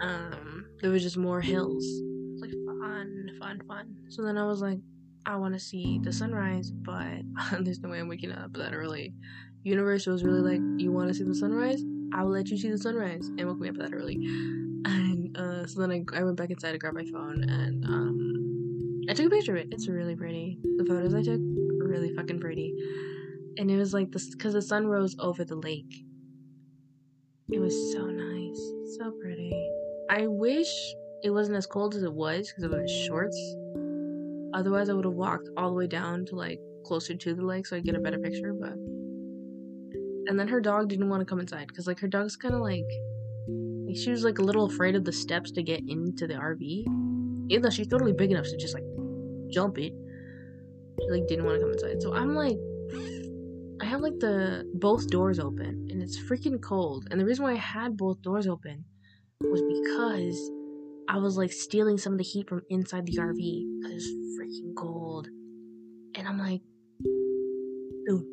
Um 0.00 0.66
there 0.82 0.90
was 0.90 1.04
just 1.04 1.16
more 1.16 1.40
hills. 1.40 1.86
Like 2.40 2.50
fun, 2.80 3.30
fun, 3.40 3.60
fun. 3.68 3.94
So 4.08 4.22
then 4.22 4.36
I 4.36 4.46
was 4.46 4.60
like, 4.60 4.80
I 5.26 5.36
wanna 5.36 5.60
see 5.60 6.00
the 6.02 6.12
sunrise, 6.12 6.72
but 6.72 7.22
there's 7.60 7.78
no 7.80 7.90
way 7.90 8.00
I'm 8.00 8.08
waking 8.08 8.32
up 8.32 8.52
that 8.54 8.74
early. 8.74 9.14
Universe 9.62 10.06
was 10.06 10.24
really 10.24 10.40
like, 10.40 10.80
You 10.80 10.90
wanna 10.90 11.14
see 11.14 11.24
the 11.24 11.36
sunrise? 11.36 11.84
I 12.12 12.24
will 12.24 12.32
let 12.32 12.48
you 12.48 12.58
see 12.58 12.70
the 12.70 12.78
sunrise 12.78 13.28
and 13.38 13.46
woke 13.46 13.60
me 13.60 13.68
up 13.68 13.76
that 13.76 13.94
early. 13.94 14.18
And 14.84 15.36
uh, 15.36 15.66
so 15.66 15.80
then 15.80 15.90
I, 15.90 16.18
I 16.18 16.22
went 16.22 16.36
back 16.36 16.50
inside 16.50 16.72
to 16.72 16.78
grab 16.78 16.94
my 16.94 17.04
phone 17.12 17.44
and 17.48 17.84
um, 17.84 19.06
I 19.08 19.14
took 19.14 19.26
a 19.26 19.30
picture 19.30 19.56
of 19.56 19.62
it. 19.62 19.68
It's 19.70 19.88
really 19.88 20.16
pretty. 20.16 20.58
The 20.76 20.84
photos 20.84 21.14
I 21.14 21.22
took 21.22 21.40
really 21.80 22.14
fucking 22.14 22.40
pretty. 22.40 22.74
And 23.56 23.70
it 23.70 23.76
was 23.76 23.92
like 23.92 24.12
this 24.12 24.30
because 24.30 24.52
the 24.52 24.62
sun 24.62 24.86
rose 24.86 25.16
over 25.18 25.44
the 25.44 25.56
lake. 25.56 26.04
It 27.50 27.60
was 27.60 27.74
so 27.92 28.04
nice, 28.04 28.60
so 28.98 29.10
pretty. 29.22 29.52
I 30.10 30.26
wish 30.26 30.68
it 31.22 31.30
wasn't 31.30 31.56
as 31.56 31.66
cold 31.66 31.94
as 31.94 32.02
it 32.02 32.12
was 32.12 32.48
because 32.48 32.64
I 32.64 32.66
was 32.68 32.90
in 32.90 33.06
shorts. 33.06 33.56
Otherwise, 34.54 34.90
I 34.90 34.92
would 34.92 35.06
have 35.06 35.14
walked 35.14 35.48
all 35.56 35.70
the 35.70 35.74
way 35.74 35.86
down 35.86 36.26
to 36.26 36.36
like 36.36 36.60
closer 36.84 37.14
to 37.14 37.34
the 37.34 37.44
lake 37.44 37.66
so 37.66 37.76
I'd 37.76 37.84
get 37.84 37.94
a 37.94 38.00
better 38.00 38.18
picture. 38.18 38.52
But 38.52 38.74
and 40.28 40.38
then 40.38 40.48
her 40.48 40.60
dog 40.60 40.88
didn't 40.88 41.08
want 41.08 41.20
to 41.20 41.26
come 41.26 41.40
inside 41.40 41.68
because 41.68 41.86
like 41.86 42.00
her 42.00 42.08
dog's 42.08 42.36
kind 42.36 42.54
of 42.54 42.60
like 42.60 42.84
she 43.96 44.10
was 44.10 44.24
like 44.24 44.38
a 44.38 44.42
little 44.42 44.66
afraid 44.66 44.94
of 44.94 45.04
the 45.04 45.12
steps 45.12 45.50
to 45.52 45.62
get 45.62 45.82
into 45.88 46.26
the 46.26 46.34
RV, 46.34 46.84
even 47.50 47.62
though 47.62 47.70
she's 47.70 47.88
totally 47.88 48.12
big 48.12 48.30
enough 48.30 48.44
to 48.44 48.56
just 48.56 48.74
like 48.74 48.84
jump 49.50 49.78
it. 49.78 49.92
She 51.00 51.10
like 51.10 51.26
didn't 51.28 51.44
want 51.44 51.56
to 51.56 51.60
come 51.60 51.72
inside. 51.72 52.02
So 52.02 52.14
I'm 52.14 52.34
like, 52.34 52.56
I 53.80 53.86
have 53.86 54.00
like 54.00 54.18
the 54.18 54.68
both 54.74 55.08
doors 55.08 55.38
open 55.38 55.88
and 55.90 56.02
it's 56.02 56.18
freaking 56.18 56.60
cold. 56.60 57.06
And 57.10 57.20
the 57.20 57.24
reason 57.24 57.44
why 57.44 57.52
I 57.52 57.56
had 57.56 57.96
both 57.96 58.20
doors 58.22 58.46
open 58.46 58.84
was 59.40 59.62
because 59.62 60.50
I 61.08 61.16
was 61.18 61.36
like 61.36 61.52
stealing 61.52 61.96
some 61.96 62.12
of 62.12 62.18
the 62.18 62.24
heat 62.24 62.48
from 62.48 62.62
inside 62.70 63.06
the 63.06 63.16
RV 63.16 63.80
because 63.80 63.94
it's 63.94 64.38
freaking 64.38 64.74
cold. 64.76 65.28
And 66.16 66.26
I'm 66.26 66.38
like, 66.38 66.60
dude, 68.06 68.24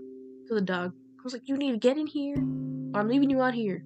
to 0.47 0.55
the 0.55 0.61
dog, 0.61 0.93
I 0.93 1.23
was 1.23 1.33
like, 1.33 1.47
you 1.47 1.57
need 1.57 1.71
to 1.71 1.77
get 1.77 1.97
in 1.97 2.07
here, 2.07 2.37
or 2.93 2.99
I'm 2.99 3.07
leaving 3.07 3.29
you 3.29 3.41
out 3.41 3.53
here. 3.53 3.85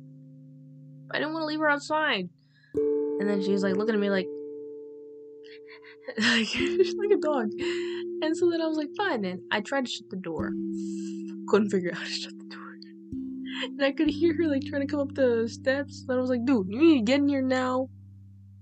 I 1.11 1.19
didn't 1.19 1.33
want 1.33 1.43
to 1.43 1.47
leave 1.47 1.59
her 1.59 1.69
outside. 1.69 2.29
And 2.73 3.29
then 3.29 3.41
she's 3.41 3.63
like 3.63 3.75
looking 3.75 3.95
at 3.95 4.01
me 4.01 4.09
like, 4.09 4.27
like 6.17 6.47
she's 6.47 6.95
like 6.95 7.11
a 7.11 7.21
dog. 7.21 7.49
And 8.21 8.35
so 8.35 8.49
then 8.49 8.61
I 8.61 8.67
was 8.67 8.77
like, 8.77 8.89
fine. 8.97 9.21
Then 9.21 9.43
I 9.51 9.61
tried 9.61 9.85
to 9.85 9.91
shut 9.91 10.09
the 10.09 10.17
door. 10.17 10.51
Couldn't 11.47 11.69
figure 11.69 11.91
out 11.91 11.97
how 11.97 12.03
to 12.03 12.09
shut 12.09 12.37
the 12.37 12.45
door. 12.45 12.77
And 13.63 13.83
I 13.83 13.91
could 13.91 14.09
hear 14.09 14.35
her 14.35 14.47
like 14.47 14.63
trying 14.63 14.81
to 14.81 14.87
come 14.87 14.99
up 14.99 15.13
the 15.15 15.47
steps. 15.49 16.05
And 16.07 16.17
I 16.17 16.21
was 16.21 16.29
like, 16.29 16.45
dude, 16.45 16.67
you 16.69 16.79
need 16.79 16.99
to 16.99 17.05
get 17.05 17.19
in 17.19 17.29
here 17.29 17.41
now. 17.41 17.89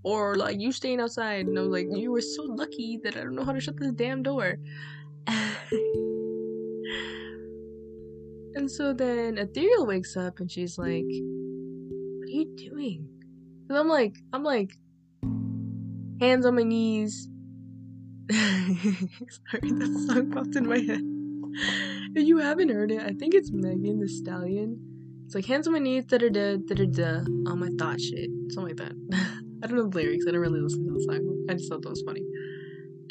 Or 0.04 0.36
like 0.36 0.60
you 0.60 0.72
staying 0.72 1.02
outside. 1.02 1.48
And 1.48 1.58
I 1.58 1.62
was 1.62 1.72
like, 1.72 1.88
you 1.92 2.12
were 2.12 2.22
so 2.22 2.44
lucky 2.44 3.00
that 3.04 3.18
I 3.18 3.22
don't 3.22 3.36
know 3.36 3.44
how 3.44 3.54
to 3.54 3.60
shut 3.60 3.80
this 3.80 3.92
damn 3.94 4.24
door. 4.24 4.58
And 8.58 8.72
so 8.72 8.92
then 8.92 9.38
Ethereal 9.38 9.86
wakes 9.86 10.18
up 10.18 10.40
and 10.40 10.50
she's 10.50 10.80
like, 10.80 11.06
you 12.38 12.56
doing? 12.56 13.08
And 13.70 13.78
I'm 13.78 13.88
like, 13.88 14.16
I'm 14.34 14.44
like, 14.44 14.78
hands 16.22 16.46
on 16.46 16.56
my 16.56 16.64
knees. 16.64 17.28
Sorry, 18.32 19.72
that 19.72 20.06
song 20.10 20.32
popped 20.32 20.56
in 20.56 20.68
my 20.68 20.80
head. 20.80 21.02
If 22.16 22.28
you 22.28 22.38
haven't 22.38 22.70
heard 22.70 22.92
it, 22.92 23.02
I 23.02 23.14
think 23.14 23.34
it's 23.34 23.52
Megan 23.52 24.00
Thee 24.00 24.08
Stallion. 24.08 24.80
It's 25.26 25.36
like 25.36 25.46
hands 25.46 25.68
on 25.68 25.74
my 25.74 25.80
knees, 25.80 26.06
da 26.06 26.18
da 26.18 26.30
da 26.30 26.58
da 26.58 26.76
da 26.76 26.86
da 26.86 27.10
on 27.52 27.60
my 27.60 27.70
thought 27.78 28.00
shit. 28.00 28.30
Something 28.50 28.78
like 28.78 28.78
that. 28.78 28.94
I 29.64 29.68
don't 29.68 29.78
know 29.78 29.90
the 29.90 29.98
lyrics, 29.98 30.26
I 30.28 30.32
don't 30.32 30.42
really 30.42 30.62
listen 30.62 30.86
to 30.86 30.94
the 30.94 31.04
song. 31.04 31.46
I 31.50 31.54
just 31.54 31.70
thought 31.70 31.82
that 31.82 31.90
was 31.90 32.04
funny. 32.06 32.24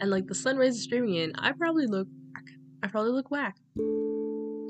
and 0.01 0.11
like 0.11 0.27
the 0.27 0.35
sunrise 0.35 0.77
is 0.77 0.85
streaming 0.85 1.15
in, 1.17 1.33
I 1.37 1.53
probably 1.53 1.87
look. 1.87 2.09
I 2.83 2.89
probably 2.89 3.13
look 3.13 3.31
whack. 3.31 3.57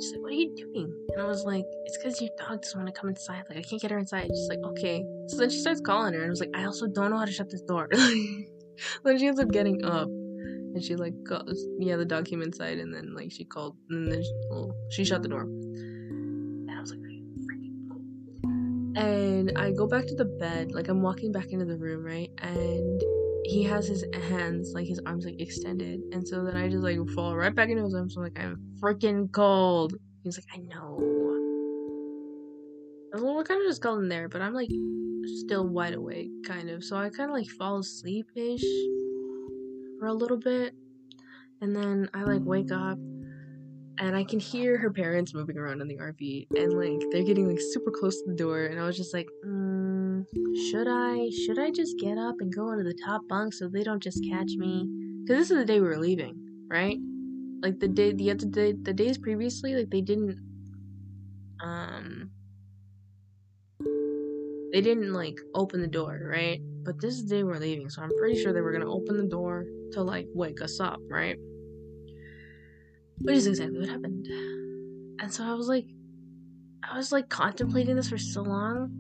She's 0.01 0.13
like, 0.13 0.23
"What 0.23 0.33
are 0.33 0.35
you 0.35 0.55
doing?" 0.55 0.93
And 1.13 1.23
I 1.23 1.27
was 1.27 1.45
like, 1.45 1.65
"It's 1.85 1.97
because 1.97 2.21
your 2.21 2.31
dog 2.39 2.63
doesn't 2.63 2.79
want 2.79 2.95
to 2.95 3.01
come 3.01 3.09
inside. 3.09 3.45
Like, 3.49 3.59
I 3.59 3.63
can't 3.63 3.81
get 3.81 3.91
her 3.91 3.99
inside." 3.99 4.29
She's 4.29 4.49
like, 4.49 4.63
"Okay." 4.65 5.05
So 5.29 5.39
then 5.39 5.51
she 5.51 5.59
starts 5.59 5.81
calling 5.81 6.13
her, 6.15 6.21
and 6.21 6.29
I 6.29 6.31
was 6.31 6.41
like, 6.41 6.55
"I 6.55 6.65
also 6.65 6.87
don't 6.87 7.11
know 7.11 7.19
how 7.19 7.25
to 7.25 7.33
shut 7.33 7.51
this 7.51 7.63
door." 7.63 7.89
then 9.05 9.19
she 9.19 9.27
ends 9.27 9.41
up 9.41 9.51
getting 9.51 9.85
up, 9.85 10.09
and 10.09 10.83
she 10.83 10.97
like 10.97 11.15
goes, 11.25 11.67
"Yeah, 11.79 11.97
the 11.97 12.05
dog 12.05 12.27
came 12.27 12.43
inside," 12.43 12.79
and 12.79 12.95
then 12.95 13.15
like 13.15 13.33
she 13.33 13.45
called, 13.45 13.77
and 13.89 14.13
then 14.13 14.23
she, 14.23 14.33
she 14.91 15.05
shut 15.05 15.23
the 15.23 15.29
door. 15.29 15.43
And 15.43 16.71
I 16.71 16.81
was 16.81 16.91
like. 16.93 17.01
And 18.97 19.53
I 19.57 19.73
go 19.73 19.87
back 19.87 20.07
to 20.07 20.15
the 20.15 20.25
bed, 20.25 20.73
like 20.73 20.89
I'm 20.89 21.03
walking 21.03 21.31
back 21.31 21.49
into 21.51 21.67
the 21.67 21.77
room, 21.77 22.03
right? 22.03 22.31
And 22.39 23.03
he 23.47 23.63
has 23.63 23.87
his 23.87 24.05
hands, 24.29 24.73
like 24.75 24.87
his 24.87 25.01
arms, 25.07 25.25
like 25.25 25.41
extended, 25.41 26.01
and 26.13 26.27
so 26.27 26.45
then 26.45 26.57
I 26.57 26.69
just 26.69 26.83
like 26.83 26.99
fall 27.15 27.37
right 27.37 27.55
back 27.55 27.69
into 27.69 27.85
his 27.85 27.95
arms. 27.95 28.17
I'm 28.17 28.25
like, 28.25 28.39
I'm 28.39 28.61
freaking 28.81 29.31
cold. 29.33 29.95
He's 30.25 30.37
like, 30.37 30.47
I 30.53 30.59
know. 30.59 30.99
Well, 33.15 33.37
we're 33.37 33.45
kind 33.45 33.63
of 33.63 33.69
just 33.69 33.83
calling 33.83 34.09
there, 34.09 34.29
but 34.29 34.43
I'm 34.43 34.53
like 34.53 34.69
still 35.45 35.67
wide 35.67 35.95
awake, 35.95 36.31
kind 36.45 36.69
of. 36.71 36.83
So 36.83 36.97
I 36.97 37.09
kind 37.09 37.31
of 37.31 37.37
like 37.37 37.49
fall 37.51 37.79
asleep 37.79 38.27
ish 38.35 38.65
for 39.99 40.07
a 40.07 40.13
little 40.13 40.39
bit, 40.39 40.75
and 41.61 41.75
then 41.75 42.11
I 42.13 42.25
like 42.25 42.43
wake 42.45 42.73
up, 42.73 42.99
and 43.99 44.17
I 44.17 44.25
can 44.25 44.41
hear 44.41 44.77
her 44.77 44.91
parents 44.91 45.35
moving 45.35 45.57
around 45.57 45.81
in 45.81 45.89
the 45.89 45.97
RV, 45.97 46.49
and 46.57 46.73
like 46.73 47.09
they're 47.13 47.23
getting 47.23 47.49
like 47.49 47.61
super 47.73 47.93
close 47.93 48.21
to 48.23 48.31
the 48.31 48.37
door, 48.37 48.67
and 48.67 48.81
I 48.81 48.87
was 48.87 48.97
just 48.97 49.15
like, 49.15 49.29
mm, 49.47 49.86
should 50.71 50.87
I 50.89 51.31
should 51.31 51.59
I 51.59 51.71
just 51.71 51.99
get 51.99 52.19
up 52.19 52.37
and 52.41 52.55
go 52.55 52.71
into 52.73 52.85
the 52.85 52.99
top 53.05 53.23
bunk 53.29 53.53
so 53.55 53.69
they 53.69 53.85
don't 53.85 54.03
just 54.03 54.25
catch 54.25 54.53
me? 54.57 54.87
Because 55.23 55.39
this 55.39 55.51
is 55.51 55.59
the 55.59 55.65
day 55.65 55.81
we 55.81 55.89
were 55.89 55.99
leaving, 55.99 56.67
right? 56.71 56.99
Like 57.63 57.81
the 57.81 57.89
day 57.89 58.13
the 58.13 58.31
other 58.31 58.47
day 58.47 58.73
the 58.73 58.95
days 58.95 59.19
previously, 59.19 59.75
like 59.75 59.91
they 59.91 60.03
didn't 60.03 60.39
um 61.61 62.31
they 64.73 64.81
didn't 64.81 65.13
like 65.13 65.39
open 65.55 65.81
the 65.81 65.87
door, 65.89 66.21
right? 66.25 66.61
But 66.85 67.01
this 67.01 67.15
is 67.15 67.25
the 67.29 67.37
day 67.37 67.43
we're 67.45 67.59
leaving, 67.59 67.89
so 67.91 68.03
I'm 68.03 68.15
pretty 68.15 68.41
sure 68.41 68.53
they 68.53 68.61
were 68.61 68.73
gonna 68.73 68.91
open 68.91 69.17
the 69.17 69.27
door 69.29 69.65
to 69.93 70.03
like 70.03 70.29
wake 70.35 70.61
us 70.61 70.81
up, 70.81 71.01
right? 71.09 71.39
Which 73.25 73.37
is 73.37 73.47
exactly 73.47 73.79
what 73.81 73.89
happened. 73.89 74.27
And 75.21 75.33
so 75.33 75.45
I 75.45 75.55
was 75.55 75.69
like 75.69 75.87
I 76.83 76.97
was 76.97 77.13
like 77.13 77.29
contemplating 77.29 77.97
this 77.97 78.11
for 78.11 78.19
so 78.19 78.43
long 78.43 78.91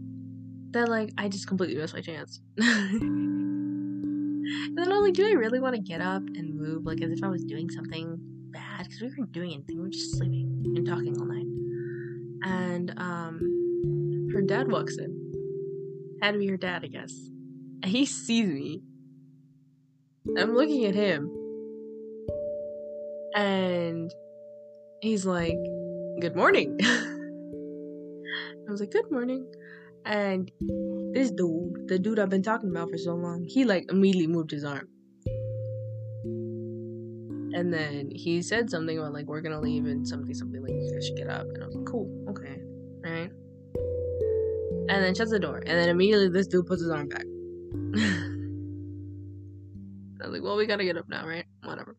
that 0.72 0.88
like 0.88 1.12
I 1.18 1.28
just 1.28 1.46
completely 1.46 1.76
missed 1.76 1.94
my 1.94 2.00
chance. 2.00 2.40
and 2.58 3.18
then 4.78 4.92
I'm 4.92 5.02
like, 5.02 5.14
do 5.14 5.26
I 5.26 5.32
really 5.32 5.60
want 5.60 5.74
to 5.74 5.80
get 5.80 6.00
up 6.00 6.22
and 6.22 6.58
move 6.58 6.84
like 6.84 7.02
as 7.02 7.10
if 7.10 7.22
I 7.22 7.28
was 7.28 7.44
doing 7.44 7.70
something 7.70 8.16
bad? 8.50 8.84
Because 8.84 9.00
we 9.00 9.10
weren't 9.18 9.32
doing 9.32 9.54
anything, 9.54 9.76
we 9.76 9.82
were 9.82 9.88
just 9.88 10.16
sleeping 10.16 10.74
and 10.76 10.86
talking 10.86 11.18
all 11.18 11.26
night. 11.26 11.46
And 12.44 12.94
um 12.98 14.30
her 14.34 14.42
dad 14.42 14.70
walks 14.70 14.96
in. 14.98 15.22
Had 16.20 16.32
to 16.32 16.38
be 16.38 16.48
her 16.48 16.56
dad, 16.56 16.84
I 16.84 16.88
guess. 16.88 17.12
And 17.82 17.86
he 17.86 18.04
sees 18.04 18.48
me. 18.48 18.82
I'm 20.36 20.54
looking 20.54 20.84
at 20.86 20.94
him. 20.94 21.30
And 23.34 24.12
he's 25.00 25.24
like, 25.24 25.56
Good 26.20 26.34
morning. 26.34 26.76
I 26.82 28.70
was 28.70 28.80
like, 28.80 28.90
Good 28.90 29.10
morning. 29.10 29.46
And 30.06 30.50
this 31.12 31.32
dude, 31.32 31.88
the 31.88 31.98
dude 31.98 32.20
I've 32.20 32.30
been 32.30 32.42
talking 32.42 32.70
about 32.70 32.90
for 32.90 32.96
so 32.96 33.14
long, 33.14 33.44
he 33.44 33.64
like 33.64 33.90
immediately 33.90 34.28
moved 34.28 34.52
his 34.52 34.64
arm. 34.64 34.88
And 37.52 37.72
then 37.72 38.10
he 38.12 38.40
said 38.40 38.70
something 38.70 38.96
about 38.98 39.12
like 39.12 39.26
we're 39.26 39.40
gonna 39.40 39.60
leave 39.60 39.86
and 39.86 40.06
something 40.06 40.32
something 40.32 40.62
like 40.62 40.72
you 40.72 40.92
guys 40.92 41.06
should 41.06 41.16
get 41.16 41.28
up. 41.28 41.46
And 41.48 41.60
I 41.62 41.66
was 41.66 41.74
like, 41.74 41.86
cool, 41.86 42.08
okay, 42.30 42.60
right. 43.02 43.32
And 44.88 45.04
then 45.04 45.14
shuts 45.16 45.32
the 45.32 45.40
door. 45.40 45.56
And 45.58 45.76
then 45.76 45.88
immediately 45.88 46.28
this 46.28 46.46
dude 46.46 46.66
puts 46.66 46.82
his 46.82 46.90
arm 46.90 47.08
back. 47.08 47.24
I 50.22 50.28
was 50.28 50.32
like, 50.32 50.42
well, 50.42 50.56
we 50.56 50.66
gotta 50.66 50.84
get 50.84 50.96
up 50.96 51.08
now, 51.08 51.26
right? 51.26 51.46
Whatever. 51.64 51.96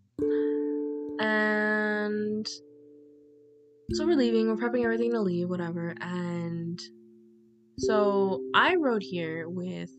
And 1.19 2.47
so 3.91 4.05
we're 4.05 4.15
leaving, 4.15 4.47
we're 4.47 4.55
prepping 4.55 4.85
everything 4.85 5.11
to 5.11 5.19
leave, 5.19 5.49
whatever. 5.49 5.93
And 5.99 6.79
so 7.79 8.41
I 8.55 8.75
rode 8.75 9.03
here 9.03 9.47
with, 9.49 9.91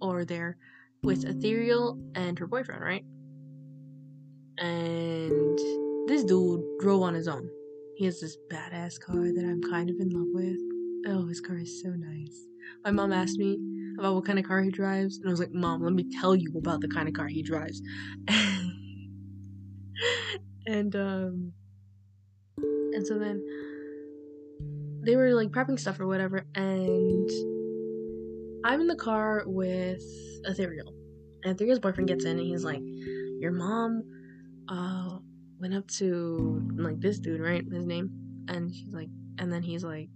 or 0.00 0.24
there, 0.24 0.56
with 1.02 1.24
Ethereal 1.24 1.98
and 2.14 2.38
her 2.38 2.46
boyfriend, 2.46 2.82
right? 2.82 3.04
And 4.58 5.58
this 6.08 6.22
dude 6.22 6.62
drove 6.80 7.02
on 7.02 7.14
his 7.14 7.26
own. 7.26 7.48
He 7.96 8.04
has 8.04 8.20
this 8.20 8.36
badass 8.52 9.00
car 9.00 9.32
that 9.32 9.44
I'm 9.44 9.62
kind 9.62 9.90
of 9.90 9.96
in 10.00 10.10
love 10.10 10.28
with. 10.32 10.58
Oh, 11.06 11.26
his 11.26 11.40
car 11.40 11.58
is 11.58 11.82
so 11.82 11.90
nice. 11.90 12.36
My 12.84 12.90
mom 12.92 13.12
asked 13.12 13.38
me 13.38 13.58
about 13.98 14.14
what 14.14 14.24
kind 14.24 14.38
of 14.38 14.44
car 14.44 14.62
he 14.62 14.70
drives, 14.70 15.18
and 15.18 15.28
I 15.28 15.30
was 15.30 15.40
like, 15.40 15.52
Mom, 15.52 15.82
let 15.82 15.92
me 15.92 16.06
tell 16.20 16.34
you 16.36 16.52
about 16.56 16.80
the 16.80 16.88
kind 16.88 17.08
of 17.08 17.14
car 17.14 17.26
he 17.26 17.42
drives. 17.42 17.82
and, 20.66 20.94
um, 20.96 21.52
and 22.56 23.06
so 23.06 23.18
then 23.18 23.44
they 25.04 25.16
were 25.16 25.34
like 25.34 25.50
prepping 25.50 25.78
stuff 25.78 26.00
or 26.00 26.06
whatever, 26.06 26.46
and 26.54 27.30
I'm 28.64 28.80
in 28.80 28.86
the 28.86 28.96
car 28.96 29.42
with 29.46 30.02
Ethereal. 30.44 30.94
And 31.44 31.56
Ethereal's 31.56 31.78
boyfriend 31.78 32.08
gets 32.08 32.24
in 32.24 32.38
and 32.38 32.46
he's 32.46 32.64
like, 32.64 32.80
Your 32.82 33.52
mom 33.52 34.02
uh 34.68 35.18
went 35.60 35.74
up 35.74 35.86
to 35.88 36.66
like 36.76 36.98
this 37.00 37.18
dude, 37.18 37.40
right? 37.40 37.62
His 37.70 37.84
name. 37.84 38.10
And 38.48 38.74
she's 38.74 38.92
like 38.92 39.10
and 39.38 39.52
then 39.52 39.62
he's 39.62 39.84
like 39.84 40.08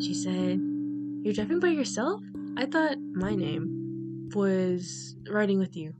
she 0.00 0.12
said, 0.12 0.60
You're 1.24 1.32
driving 1.34 1.60
by 1.60 1.68
yourself? 1.68 2.20
I 2.56 2.66
thought 2.66 2.98
my 2.98 3.34
name 3.34 4.28
was 4.34 5.16
riding 5.30 5.58
with 5.58 5.76
you. 5.76 5.94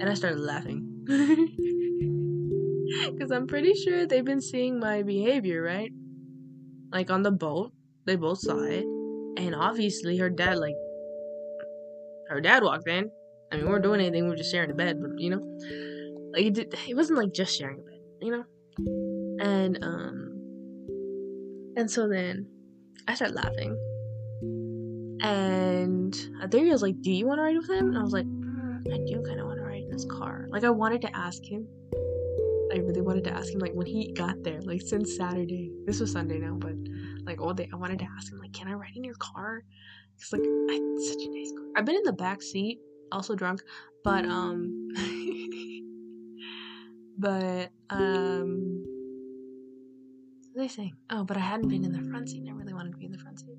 And 0.00 0.08
I 0.08 0.14
started 0.14 0.40
laughing. 0.40 0.90
Because 3.12 3.30
I'm 3.30 3.46
pretty 3.46 3.74
sure 3.74 4.06
they've 4.06 4.24
been 4.24 4.40
seeing 4.40 4.78
my 4.78 5.02
behavior, 5.02 5.62
right? 5.62 5.90
Like 6.92 7.10
on 7.10 7.22
the 7.22 7.30
boat, 7.30 7.72
they 8.06 8.16
both 8.16 8.40
saw 8.40 8.58
it. 8.58 8.84
And 9.36 9.54
obviously, 9.54 10.16
her 10.18 10.30
dad, 10.30 10.58
like, 10.58 10.76
her 12.28 12.40
dad 12.40 12.62
walked 12.62 12.88
in. 12.88 13.10
I 13.50 13.56
mean, 13.56 13.64
we 13.64 13.70
weren't 13.70 13.82
doing 13.82 14.00
anything, 14.00 14.24
we 14.24 14.30
were 14.30 14.36
just 14.36 14.50
sharing 14.50 14.70
a 14.70 14.74
bed, 14.74 14.98
but 15.00 15.18
you 15.18 15.30
know? 15.30 15.42
Like, 16.32 16.46
it, 16.46 16.54
did, 16.54 16.74
it 16.88 16.94
wasn't 16.94 17.18
like 17.18 17.32
just 17.32 17.56
sharing 17.56 17.80
a 17.80 17.82
bed, 17.82 18.00
you 18.20 18.30
know? 18.30 18.44
And, 19.44 19.82
um, 19.82 20.24
and 21.76 21.90
so 21.90 22.08
then 22.08 22.46
I 23.08 23.14
started 23.14 23.34
laughing. 23.34 23.76
And 25.22 26.14
I 26.40 26.46
think 26.46 26.66
he 26.66 26.70
was 26.70 26.82
like, 26.82 27.00
Do 27.00 27.10
you 27.10 27.26
want 27.26 27.38
to 27.38 27.42
ride 27.42 27.56
with 27.56 27.70
him? 27.70 27.88
And 27.88 27.98
I 27.98 28.02
was 28.02 28.12
like, 28.12 28.26
mm, 28.26 28.92
I 28.92 28.98
do 29.06 29.22
kind 29.26 29.40
of 29.40 29.46
want 29.46 29.58
to 29.58 29.64
ride 29.64 29.82
in 29.82 29.90
this 29.90 30.04
car. 30.04 30.46
Like, 30.50 30.64
I 30.64 30.70
wanted 30.70 31.00
to 31.02 31.16
ask 31.16 31.42
him 31.44 31.66
I 32.72 32.78
really 32.78 33.00
wanted 33.00 33.24
to 33.24 33.30
ask 33.30 33.52
him 33.52 33.60
like 33.60 33.74
when 33.74 33.86
he 33.86 34.12
got 34.12 34.42
there, 34.42 34.60
like 34.62 34.82
since 34.82 35.16
Saturday. 35.16 35.70
This 35.86 36.00
was 36.00 36.12
Sunday 36.12 36.38
now, 36.38 36.54
but 36.54 36.74
like 37.24 37.40
all 37.40 37.52
day, 37.52 37.68
I 37.72 37.76
wanted 37.76 37.98
to 38.00 38.06
ask 38.16 38.32
him 38.32 38.38
like, 38.38 38.52
"Can 38.52 38.68
I 38.68 38.74
ride 38.74 38.96
in 38.96 39.04
your 39.04 39.16
car?" 39.16 39.62
It's 40.16 40.32
like 40.32 40.42
I 40.42 40.80
such 41.06 41.24
a 41.24 41.30
nice 41.30 41.52
car. 41.52 41.64
I've 41.76 41.84
been 41.84 41.96
in 41.96 42.02
the 42.04 42.12
back 42.12 42.42
seat, 42.42 42.78
also 43.12 43.34
drunk, 43.34 43.62
but 44.02 44.24
um, 44.24 44.88
but 47.18 47.70
um, 47.90 48.84
what 50.52 50.62
was 50.62 50.72
I 50.72 50.74
saying? 50.74 50.96
Oh, 51.10 51.24
but 51.24 51.36
I 51.36 51.40
hadn't 51.40 51.68
been 51.68 51.84
in 51.84 51.92
the 51.92 52.08
front 52.10 52.28
seat. 52.28 52.40
and 52.40 52.50
I 52.50 52.52
really 52.52 52.74
wanted 52.74 52.92
to 52.92 52.98
be 52.98 53.06
in 53.06 53.12
the 53.12 53.18
front 53.18 53.40
seat. 53.40 53.58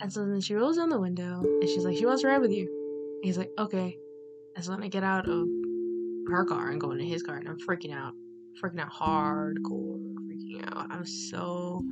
And 0.00 0.12
so 0.12 0.26
then 0.26 0.40
she 0.40 0.54
rolls 0.54 0.76
down 0.76 0.88
the 0.88 1.00
window 1.00 1.42
and 1.42 1.68
she's 1.68 1.84
like, 1.84 1.96
"She 1.96 2.06
wants 2.06 2.22
to 2.22 2.28
ride 2.28 2.40
with 2.40 2.52
you." 2.52 2.66
And 2.66 3.24
he's 3.24 3.38
like, 3.38 3.50
"Okay." 3.58 3.96
And 4.56 4.64
so 4.64 4.72
then 4.72 4.82
I 4.82 4.88
get 4.88 5.04
out 5.04 5.28
of 5.28 5.46
her 6.30 6.44
car 6.44 6.70
and 6.70 6.80
going 6.80 6.98
to 6.98 7.04
his 7.04 7.22
car 7.22 7.36
and 7.36 7.48
I'm 7.48 7.58
freaking 7.58 7.94
out. 7.94 8.12
Freaking 8.62 8.80
out 8.80 8.92
hardcore. 8.92 10.14
Freaking 10.14 10.64
out. 10.66 10.88
I'm 10.90 11.06
so, 11.06 11.82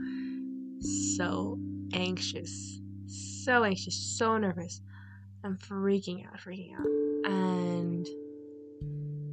so 0.80 1.58
anxious. 1.92 2.80
So 3.06 3.64
anxious. 3.64 4.16
So 4.18 4.36
nervous. 4.38 4.80
I'm 5.44 5.58
freaking 5.58 6.26
out, 6.26 6.40
freaking 6.40 6.74
out. 6.74 7.30
And 7.30 8.06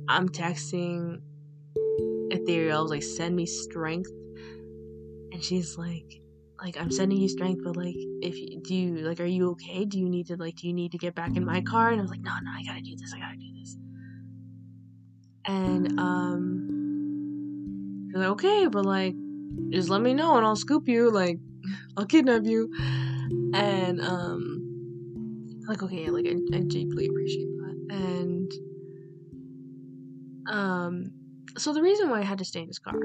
I'm 0.07 0.30
texting 0.30 1.21
Ethereal, 2.30 2.77
I 2.77 2.81
was 2.81 2.91
like, 2.91 3.03
send 3.03 3.35
me 3.35 3.45
strength. 3.45 4.09
And 5.31 5.43
she's 5.43 5.77
like, 5.77 6.21
like 6.61 6.80
I'm 6.80 6.91
sending 6.91 7.17
you 7.17 7.27
strength, 7.27 7.61
but 7.63 7.75
like 7.75 7.95
if 8.21 8.38
you 8.38 8.61
do 8.61 8.75
you 8.75 8.97
like 8.99 9.19
are 9.19 9.25
you 9.25 9.49
okay? 9.51 9.85
Do 9.85 9.99
you 9.99 10.07
need 10.07 10.27
to 10.27 10.38
like 10.38 10.55
do 10.55 10.67
you 10.67 10.73
need 10.73 10.91
to 10.93 10.97
get 10.97 11.15
back 11.15 11.35
in 11.35 11.43
my 11.43 11.61
car? 11.61 11.89
And 11.89 11.99
I 11.99 12.03
was 12.03 12.11
like, 12.11 12.21
no, 12.21 12.31
no, 12.41 12.51
I 12.51 12.63
gotta 12.63 12.81
do 12.81 12.95
this, 12.95 13.11
I 13.13 13.19
gotta 13.19 13.38
do 13.38 13.51
this 13.59 13.75
and 15.45 15.99
um, 15.99 16.68
like, 18.14 18.28
okay, 18.30 18.68
but 18.68 18.86
like, 18.86 19.15
just 19.72 19.90
let 19.90 20.02
me 20.02 20.14
know 20.14 20.38
and 20.38 20.45
I'll 20.45 20.56
scoop 20.56 20.88
you, 20.88 21.11
like, 21.11 21.38
I'll 21.98 22.06
kidnap 22.06 22.44
you, 22.45 22.70
and 23.53 24.02
um, 24.02 24.60
like, 25.68 25.84
okay, 25.84 26.10
like, 26.10 26.26
I, 26.26 26.36
I 26.56 26.61
deeply 26.61 27.07
appreciate 27.07 27.48
that, 27.57 27.88
And 27.91 28.52
um 30.49 31.11
so 31.57 31.74
the 31.74 31.82
reason 31.82 32.10
why 32.10 32.20
I 32.20 32.24
had 32.24 32.40
to 32.40 32.45
stay 32.45 32.61
in 32.61 32.68
his 32.68 32.80
car. 32.80 32.99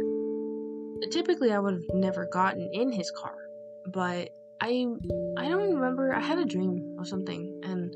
Typically 1.11 1.53
I 1.53 1.59
would 1.59 1.75
have 1.75 1.95
never 1.95 2.27
gotten 2.27 2.69
in 2.73 2.93
his 2.93 3.11
car, 3.11 3.37
but 3.93 4.31
I 4.61 4.87
I 5.39 5.49
don't 5.49 5.75
remember 5.75 6.13
I 6.15 6.21
had 6.21 6.39
a 6.39 6.45
dream 6.45 6.97
or 6.99 7.05
something 7.05 7.61
and 7.65 7.95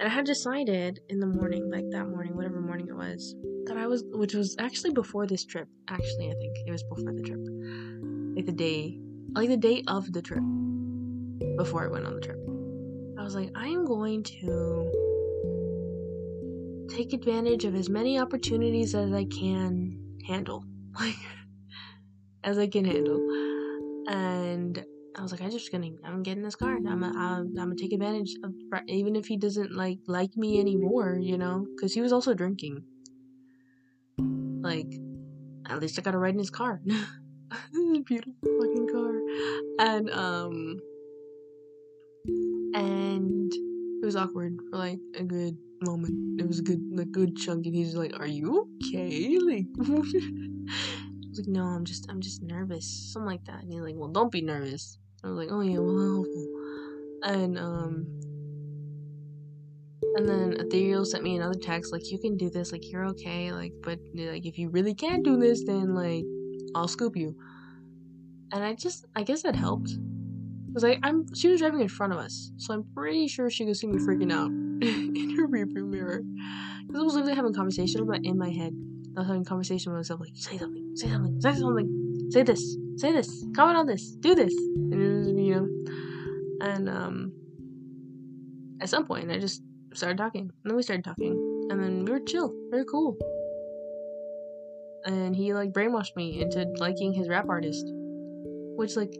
and 0.00 0.08
I 0.08 0.12
had 0.12 0.24
decided 0.24 1.00
in 1.10 1.20
the 1.20 1.26
morning, 1.26 1.70
like 1.70 1.84
that 1.90 2.08
morning, 2.08 2.34
whatever 2.34 2.60
morning 2.60 2.88
it 2.88 2.96
was, 2.96 3.36
that 3.66 3.76
I 3.76 3.86
was 3.86 4.02
which 4.12 4.34
was 4.34 4.56
actually 4.58 4.92
before 4.92 5.26
this 5.26 5.44
trip. 5.44 5.68
Actually, 5.88 6.30
I 6.30 6.34
think 6.34 6.56
it 6.66 6.70
was 6.72 6.82
before 6.84 7.12
the 7.12 7.22
trip. 7.22 7.38
Like 8.34 8.46
the 8.46 8.52
day 8.52 8.98
like 9.34 9.48
the 9.48 9.56
day 9.56 9.82
of 9.86 10.12
the 10.12 10.22
trip. 10.22 10.42
Before 11.56 11.84
I 11.84 11.88
went 11.88 12.06
on 12.06 12.14
the 12.14 12.20
trip. 12.20 12.38
I 13.18 13.22
was 13.22 13.34
like, 13.34 13.50
I 13.54 13.68
am 13.68 13.84
going 13.84 14.22
to 14.24 14.90
take 16.88 17.12
advantage 17.12 17.66
of 17.66 17.74
as 17.74 17.90
many 17.90 18.18
opportunities 18.18 18.94
as 18.94 19.12
I 19.12 19.24
can 19.24 19.98
handle. 20.26 20.64
Like 20.98 21.14
as 22.42 22.58
I 22.58 22.66
can 22.66 22.84
handle. 22.84 23.20
And 24.08 24.84
I 25.20 25.22
was 25.22 25.32
like, 25.32 25.42
I'm 25.42 25.50
just 25.50 25.70
gonna, 25.70 25.90
I'm 26.02 26.22
getting 26.22 26.42
this 26.42 26.56
card. 26.56 26.86
I'm, 26.86 27.00
gonna, 27.00 27.12
I'm, 27.14 27.40
I'm 27.48 27.54
gonna 27.54 27.74
take 27.74 27.92
advantage 27.92 28.36
of, 28.42 28.54
even 28.86 29.16
if 29.16 29.26
he 29.26 29.36
doesn't 29.36 29.70
like 29.70 29.98
like 30.06 30.34
me 30.34 30.58
anymore, 30.58 31.18
you 31.20 31.36
know, 31.36 31.66
because 31.76 31.92
he 31.92 32.00
was 32.00 32.10
also 32.10 32.32
drinking. 32.32 32.82
Like, 34.18 34.90
at 35.68 35.78
least 35.78 35.98
I 35.98 36.02
got 36.02 36.12
to 36.12 36.18
ride 36.18 36.32
in 36.32 36.38
his 36.38 36.48
car. 36.48 36.80
beautiful 38.06 38.32
fucking 38.42 38.88
car, 38.90 39.86
and 39.86 40.08
um, 40.08 40.80
and 42.74 43.52
it 43.52 44.06
was 44.06 44.16
awkward 44.16 44.56
for 44.70 44.78
like 44.78 45.00
a 45.16 45.22
good 45.22 45.58
moment. 45.82 46.40
It 46.40 46.48
was 46.48 46.60
a 46.60 46.62
good, 46.62 46.80
a 46.98 47.04
good 47.04 47.36
chunk, 47.36 47.66
and 47.66 47.74
he's 47.74 47.94
like, 47.94 48.18
"Are 48.18 48.26
you 48.26 48.70
okay?" 48.86 49.36
Like, 49.46 49.66
I 49.86 50.00
was 51.28 51.38
like, 51.40 51.48
"No, 51.48 51.64
I'm 51.64 51.84
just, 51.84 52.06
I'm 52.08 52.22
just 52.22 52.42
nervous, 52.42 53.12
something 53.12 53.26
like 53.26 53.44
that." 53.44 53.62
And 53.62 53.70
he's 53.70 53.82
like, 53.82 53.96
"Well, 53.98 54.08
don't 54.08 54.32
be 54.32 54.40
nervous." 54.40 54.96
I 55.22 55.28
was 55.28 55.36
like, 55.36 55.48
"Oh 55.50 55.60
yeah, 55.60 55.78
well, 55.78 56.24
And 57.22 57.58
um, 57.58 58.06
and 60.16 60.28
then 60.28 60.54
Ethereal 60.58 61.04
sent 61.04 61.22
me 61.22 61.36
another 61.36 61.58
text 61.58 61.92
like, 61.92 62.10
"You 62.10 62.18
can 62.18 62.36
do 62.36 62.50
this, 62.50 62.72
like 62.72 62.90
you're 62.90 63.06
okay, 63.06 63.52
like, 63.52 63.72
but 63.82 63.98
like 64.14 64.46
if 64.46 64.58
you 64.58 64.70
really 64.70 64.94
can't 64.94 65.24
do 65.24 65.36
this, 65.36 65.64
then 65.64 65.94
like 65.94 66.24
I'll 66.74 66.88
scoop 66.88 67.16
you." 67.16 67.36
And 68.52 68.64
I 68.64 68.74
just, 68.74 69.06
I 69.14 69.22
guess 69.22 69.42
that 69.42 69.54
helped. 69.54 69.96
Cause 70.72 70.84
I, 70.84 70.98
I'm, 71.02 71.32
she 71.34 71.48
was 71.48 71.60
driving 71.60 71.80
in 71.80 71.88
front 71.88 72.12
of 72.12 72.18
us, 72.18 72.52
so 72.56 72.72
I'm 72.74 72.84
pretty 72.94 73.26
sure 73.26 73.50
she 73.50 73.66
could 73.66 73.76
see 73.76 73.88
me 73.88 73.98
freaking 73.98 74.32
out 74.32 74.46
in 74.82 75.36
her 75.36 75.48
rearview 75.48 75.86
mirror. 75.88 76.22
Cause 76.86 77.00
I 77.00 77.02
was 77.02 77.14
literally 77.14 77.34
having 77.34 77.50
a 77.50 77.54
conversation 77.54 78.02
about 78.02 78.24
in 78.24 78.38
my 78.38 78.50
head. 78.50 78.72
I 79.16 79.20
was 79.20 79.26
having 79.26 79.42
a 79.42 79.44
conversation 79.44 79.92
with 79.92 79.98
myself, 79.98 80.20
like, 80.20 80.30
say 80.34 80.58
something, 80.58 80.92
say 80.94 81.08
something, 81.08 81.40
say 81.40 81.54
something, 81.54 82.28
say 82.30 82.42
this, 82.44 82.76
say 82.96 83.12
this, 83.12 83.44
comment 83.56 83.78
on 83.78 83.86
this, 83.86 84.12
do 84.12 84.36
this, 84.36 84.54
and 84.56 84.92
and 86.60 86.88
um, 86.88 87.32
at 88.80 88.88
some 88.88 89.06
point 89.06 89.30
I 89.30 89.38
just 89.38 89.62
started 89.94 90.18
talking, 90.18 90.42
and 90.42 90.70
then 90.70 90.76
we 90.76 90.82
started 90.82 91.04
talking, 91.04 91.32
and 91.70 91.82
then 91.82 92.04
we 92.04 92.12
were 92.12 92.20
chill, 92.20 92.54
very 92.70 92.84
cool, 92.84 93.16
and 95.04 95.34
he 95.34 95.54
like 95.54 95.72
brainwashed 95.72 96.16
me 96.16 96.40
into 96.40 96.66
liking 96.78 97.12
his 97.12 97.28
rap 97.28 97.46
artist, 97.48 97.84
which 98.76 98.96
like 98.96 99.12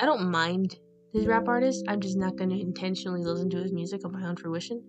I 0.00 0.06
don't 0.06 0.30
mind 0.30 0.78
his 1.12 1.26
rap 1.26 1.48
artist. 1.48 1.84
I'm 1.88 2.00
just 2.00 2.16
not 2.16 2.36
gonna 2.36 2.56
intentionally 2.56 3.22
listen 3.22 3.50
to 3.50 3.62
his 3.62 3.72
music 3.72 4.04
on 4.04 4.12
my 4.12 4.26
own 4.26 4.36
fruition. 4.36 4.82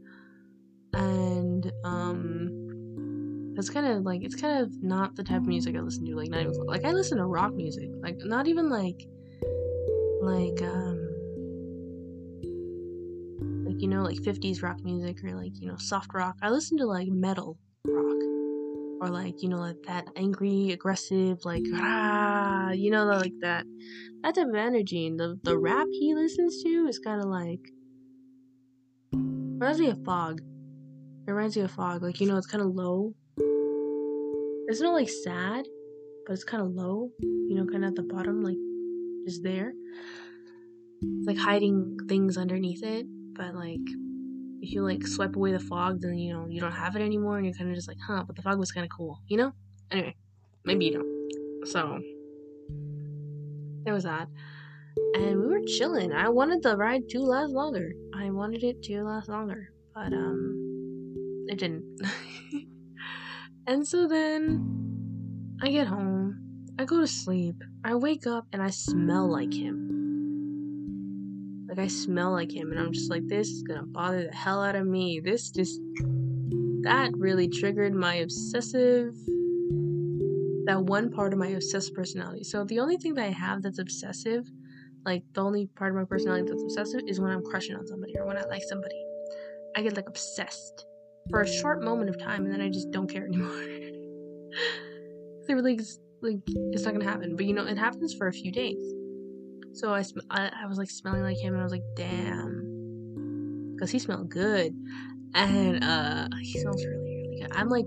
And 0.94 1.72
um 1.84 3.54
that's 3.56 3.70
kind 3.70 3.86
of 3.86 4.04
like 4.04 4.24
it's 4.24 4.36
kind 4.36 4.62
of 4.62 4.84
not 4.84 5.16
the 5.16 5.24
type 5.24 5.42
of 5.42 5.48
music 5.48 5.76
I 5.76 5.80
listen 5.80 6.06
to. 6.06 6.16
Like 6.16 6.30
not 6.30 6.42
even 6.42 6.54
like 6.66 6.86
I 6.86 6.92
listen 6.92 7.18
to 7.18 7.26
rock 7.26 7.54
music. 7.54 7.90
Like 8.02 8.18
not 8.20 8.48
even 8.48 8.70
like 8.70 9.06
like 10.22 10.62
um 10.62 10.95
like 13.76 13.82
you 13.82 13.90
know 13.90 14.04
like 14.04 14.18
50s 14.18 14.64
rock 14.64 14.80
music 14.86 15.22
or 15.24 15.36
like 15.36 15.60
you 15.60 15.68
know 15.68 15.76
soft 15.78 16.14
rock. 16.14 16.38
I 16.42 16.50
listen 16.50 16.78
to 16.78 16.86
like 16.86 17.10
metal 17.10 17.58
rock 17.86 18.22
or 19.02 19.10
like 19.10 19.44
you 19.44 19.50
know 19.50 19.58
like 19.58 19.84
that 19.86 20.08
angry 20.16 20.72
aggressive 20.72 21.44
like 21.44 21.64
rah, 21.74 22.72
you 22.72 22.90
know 22.90 23.04
like 23.06 23.34
that. 23.42 23.66
That 24.24 24.36
type 24.36 24.48
of 24.48 24.56
energy 24.56 25.08
and 25.08 25.20
the 25.20 25.38
the 25.44 25.58
rap 25.58 25.88
he 25.92 26.16
listens 26.16 26.64
to 26.64 26.88
is 26.88 27.00
kind 27.00 27.22
of 27.22 27.28
like 27.28 27.60
reminds 29.14 29.80
me 29.80 29.90
of 29.90 30.02
fog. 30.06 30.40
It 31.28 31.32
reminds 31.32 31.58
me 31.58 31.64
of 31.64 31.72
fog. 31.72 32.02
Like 32.02 32.22
you 32.22 32.28
know 32.28 32.38
it's 32.38 32.48
kind 32.48 32.64
of 32.64 32.74
low. 32.74 33.14
It's 34.68 34.80
not 34.80 34.94
like 34.94 35.10
sad 35.10 35.66
but 36.26 36.34
it's 36.34 36.44
kind 36.46 36.64
of 36.64 36.72
low 36.72 37.12
you 37.20 37.56
know 37.56 37.66
kind 37.66 37.84
of 37.84 37.90
at 37.90 37.96
the 37.96 38.04
bottom 38.04 38.42
like 38.42 38.58
just 39.28 39.44
there. 39.44 39.74
It's 41.02 41.28
like 41.28 41.38
hiding 41.38 41.98
things 42.08 42.38
underneath 42.38 42.82
it 42.82 43.06
but 43.36 43.56
like 43.56 43.86
if 44.62 44.72
you 44.72 44.84
like 44.84 45.06
swipe 45.06 45.36
away 45.36 45.52
the 45.52 45.60
fog, 45.60 46.02
then 46.02 46.18
you 46.18 46.34
know 46.34 46.48
you 46.50 46.60
don't 46.60 46.72
have 46.72 46.96
it 46.96 47.02
anymore, 47.02 47.38
and 47.38 47.46
you're 47.46 47.56
kind 47.56 47.70
of 47.70 47.76
just 47.76 47.88
like, 47.88 47.98
huh? 48.06 48.24
But 48.26 48.36
the 48.36 48.42
fog 48.42 48.58
was 48.58 48.72
kind 48.72 48.86
of 48.86 48.92
cool, 48.96 49.20
you 49.28 49.38
know. 49.38 49.52
Anyway, 49.92 50.16
maybe 50.64 50.86
you 50.86 50.94
don't. 50.94 51.68
So 51.68 52.00
there 53.84 53.94
was 53.94 54.04
that, 54.04 54.28
and 55.16 55.40
we 55.40 55.48
were 55.48 55.62
chilling. 55.68 56.12
I 56.12 56.30
wanted 56.30 56.64
the 56.64 56.76
ride 56.78 57.10
to 57.10 57.20
last 57.20 57.52
longer. 57.52 57.92
I 58.16 58.32
wanted 58.32 58.64
it 58.64 58.82
to 58.84 59.04
last 59.04 59.30
longer, 59.30 59.70
but 59.94 60.14
um, 60.14 61.46
it 61.48 61.60
didn't. 61.60 61.86
and 63.68 63.88
so 63.88 64.08
then 64.08 65.58
I 65.62 65.70
get 65.70 65.88
home. 65.88 66.42
I 66.78 66.86
go 66.86 67.00
to 67.00 67.08
sleep. 67.08 67.56
I 67.84 67.96
wake 67.96 68.28
up 68.28 68.48
and 68.52 68.62
I 68.62 68.70
smell 68.70 69.32
like 69.32 69.54
him. 69.54 70.05
Like 71.76 71.86
I 71.86 71.88
smell 71.88 72.32
like 72.32 72.54
him, 72.54 72.72
and 72.72 72.80
I'm 72.80 72.94
just 72.94 73.10
like, 73.10 73.28
this 73.28 73.50
is 73.50 73.62
gonna 73.64 73.84
bother 73.84 74.28
the 74.28 74.34
hell 74.34 74.64
out 74.64 74.76
of 74.76 74.88
me. 74.88 75.20
This 75.20 75.52
just 75.52 75.82
that 76.84 77.12
really 77.18 77.50
triggered 77.50 77.94
my 77.94 78.16
obsessive 78.16 79.14
that 80.68 80.82
one 80.86 81.12
part 81.12 81.34
of 81.34 81.40
my 81.40 81.48
obsessive 81.48 81.94
personality. 81.94 82.46
So 82.46 82.64
the 82.64 82.80
only 82.80 82.96
thing 82.96 83.14
that 83.16 83.26
I 83.26 83.32
have 83.32 83.62
that's 83.62 83.80
obsessive, 83.80 84.46
like 85.06 85.24
the 85.34 85.42
only 85.42 85.68
part 85.76 85.92
of 85.92 85.98
my 85.98 86.06
personality 86.06 86.48
that's 86.50 86.64
obsessive 86.64 87.02
is 87.08 87.20
when 87.20 87.32
I'm 87.32 87.44
crushing 87.44 87.76
on 87.76 87.86
somebody 87.86 88.18
or 88.18 88.26
when 88.26 88.38
I 88.38 88.44
like 88.44 88.64
somebody. 88.64 89.04
I 89.76 89.82
get 89.82 89.98
like 89.98 90.08
obsessed 90.08 90.86
for 91.30 91.42
a 91.42 91.48
short 91.48 91.84
moment 91.84 92.10
of 92.10 92.18
time 92.18 92.46
and 92.46 92.54
then 92.54 92.62
I 92.62 92.70
just 92.70 92.90
don't 92.92 93.12
care 93.12 93.26
anymore. 93.28 93.66
they 95.46 95.56
like, 95.56 95.82
like 96.22 96.40
it's 96.72 96.86
not 96.86 96.94
gonna 96.94 97.04
happen. 97.04 97.36
But 97.36 97.46
you 97.46 97.54
know, 97.54 97.66
it 97.66 97.78
happens 97.78 98.14
for 98.14 98.28
a 98.28 98.34
few 98.34 98.54
days. 98.54 98.82
So 99.76 99.94
I, 99.94 100.04
sm- 100.04 100.20
I, 100.30 100.50
I 100.64 100.66
was 100.68 100.78
like 100.78 100.90
smelling 100.90 101.24
like 101.24 101.38
him, 101.38 101.54
and 101.54 101.62
I 101.62 101.64
was 101.64 101.74
like, 101.74 101.84
damn, 101.98 103.74
because 103.76 103.92
he 103.92 104.00
smelled 104.00 104.30
good, 104.30 104.74
and 105.34 105.84
uh, 105.84 106.30
he 106.42 106.62
smells 106.62 106.84
really, 106.86 107.28
really 107.28 107.40
good. 107.42 107.52
I'm 107.52 107.68
like 107.68 107.86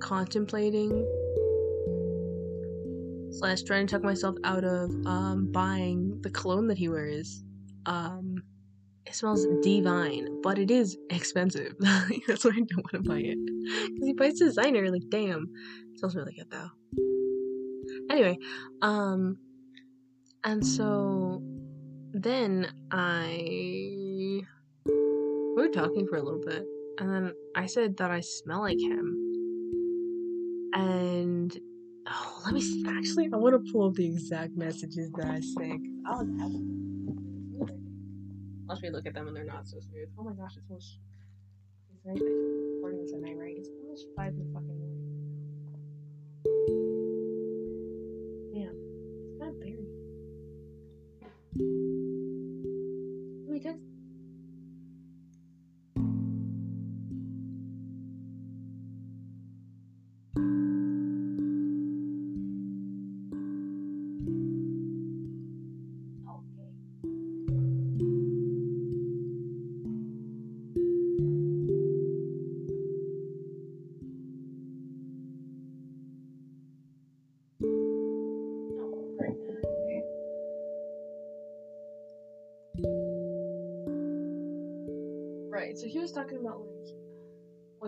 contemplating 0.00 1.06
slash 3.32 3.62
trying 3.62 3.86
to 3.86 3.94
talk 3.94 4.02
myself 4.02 4.36
out 4.44 4.64
of 4.64 4.90
um 5.06 5.50
buying 5.52 6.20
the 6.22 6.30
cologne 6.30 6.68
that 6.68 6.78
he 6.78 6.88
wears. 6.88 7.44
Um, 7.84 8.42
it 9.04 9.14
smells 9.14 9.46
divine, 9.62 10.40
but 10.42 10.58
it 10.58 10.70
is 10.70 10.96
expensive. 11.10 11.74
That's 12.26 12.46
why 12.46 12.52
I 12.52 12.60
don't 12.60 12.76
want 12.76 12.92
to 12.92 13.02
buy 13.02 13.18
it. 13.18 13.38
Because 13.92 14.06
he 14.06 14.14
buys 14.14 14.38
designer, 14.38 14.90
like 14.90 15.02
damn, 15.10 15.50
it 15.92 15.98
smells 15.98 16.16
really 16.16 16.32
good 16.32 16.50
though. 16.50 16.70
Anyway, 18.10 18.38
um, 18.80 19.36
and 20.44 20.66
so 20.66 21.42
then 22.12 22.72
I 22.90 23.36
we 24.86 25.62
were 25.62 25.68
talking 25.68 26.06
for 26.06 26.16
a 26.16 26.22
little 26.22 26.40
bit, 26.44 26.64
and 26.98 27.10
then 27.10 27.32
I 27.56 27.66
said 27.66 27.96
that 27.98 28.10
I 28.10 28.20
smell 28.20 28.60
like 28.60 28.80
him. 28.80 29.20
And 30.74 31.56
oh, 32.08 32.42
let 32.44 32.54
me 32.54 32.60
see. 32.60 32.84
Actually, 32.86 33.30
I 33.32 33.36
want 33.36 33.54
to 33.54 33.72
pull 33.72 33.88
up 33.88 33.94
the 33.94 34.06
exact 34.06 34.56
messages 34.56 35.10
that 35.16 35.26
I 35.26 35.40
sent. 35.40 35.86
I'll 36.06 36.18
have 36.18 36.50
me 38.84 38.90
look 38.90 39.06
at 39.06 39.14
them 39.14 39.26
and 39.26 39.36
they're 39.36 39.44
not 39.44 39.66
so 39.66 39.80
smooth. 39.80 40.08
Oh 40.18 40.24
my 40.24 40.32
gosh, 40.32 40.56
it's 40.56 40.66
almost. 40.68 40.98
It's 41.94 42.04
night. 42.04 42.20
Recording 42.20 43.00
this 43.00 43.14
at 43.14 43.20
night, 43.20 43.36
right? 43.38 43.54
It's 43.56 43.70
almost 43.82 44.06
five 44.14 44.34
in 44.34 44.38
the 44.38 44.52
fucking 44.52 44.83
Let 51.56 51.83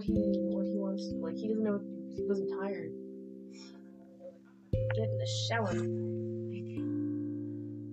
he 0.06 0.14
what 0.54 0.66
he 0.66 0.78
wants. 0.78 1.02
Like 1.18 1.34
he 1.34 1.48
doesn't 1.48 1.64
know 1.64 1.80
he 2.14 2.22
wasn't 2.28 2.50
tired. 2.60 2.92
Get 4.94 5.10
in 5.10 5.18
the 5.18 5.26
shower. 5.48 5.74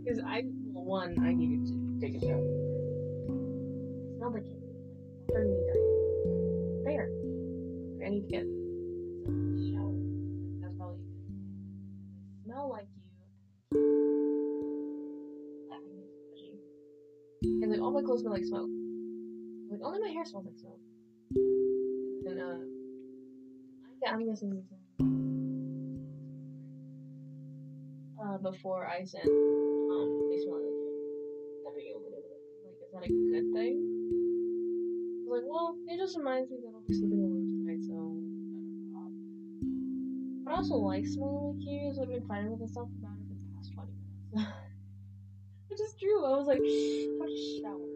Because 0.03 0.21
I 0.25 0.43
one 0.73 1.17
I 1.19 1.33
needed 1.33 1.65
to 1.67 1.73
take 1.99 2.21
a 2.21 2.25
shower. 2.25 2.45
It 2.45 4.17
smelled 4.17 4.33
like 4.33 4.45
burning 5.27 5.57
dirt. 5.65 5.81
There. 6.85 7.09
I 8.05 8.09
need 8.09 8.21
to 8.21 8.29
get 8.29 8.45
shower. 9.73 9.97
That's 10.61 10.75
probably 10.77 11.01
smell 12.45 12.69
like 12.69 12.87
you. 16.37 16.53
And 17.63 17.71
like 17.71 17.81
all 17.81 17.91
my 17.91 18.01
clothes 18.01 18.21
smell 18.21 18.33
like 18.33 18.45
smoke. 18.45 18.69
Like 19.71 19.81
only 19.83 19.99
my 19.99 20.09
hair 20.13 20.25
smells 20.25 20.45
like 20.45 20.59
smoke. 20.59 20.79
And 22.33 22.41
uh, 22.41 24.09
I, 24.09 24.11
I'm 24.11 24.25
guessing 24.25 24.63
uh, 28.19 28.37
before 28.39 28.87
I 28.87 29.03
sent 29.05 29.27
um 29.27 30.29
they 30.31 30.41
smell 30.41 30.57
like 31.63 31.77
it. 31.77 31.93
Like 31.93 32.09
is 32.73 32.89
that 32.91 33.03
a 33.05 33.07
good 33.07 33.53
thing? 33.53 33.77
I 35.21 35.29
was 35.29 35.29
like, 35.29 35.45
well, 35.45 35.77
it 35.87 35.97
just 35.99 36.17
reminds 36.17 36.49
me 36.49 36.57
that 36.63 36.73
I'll 36.73 36.81
be 36.87 36.93
sleeping 36.95 37.19
alone 37.19 37.45
tonight, 37.45 37.83
so 37.85 38.17
but 40.43 40.53
I 40.53 40.57
also 40.57 40.77
like 40.77 41.05
smelling 41.05 41.53
like 41.53 41.67
you, 41.67 41.93
so 41.93 42.01
I've 42.01 42.09
been 42.09 42.27
fighting 42.27 42.49
with 42.49 42.61
myself 42.61 42.89
about 42.97 43.13
it 43.13 43.27
for 43.29 43.35
the 43.37 43.45
past 43.57 43.73
20 43.75 43.91
minutes. 44.33 44.57
Which 45.67 45.81
is 45.81 45.95
true. 46.01 46.25
I 46.25 46.35
was 46.35 46.47
like, 46.47 46.57
how 46.57 47.25
to 47.29 47.37
shower. 47.61 47.93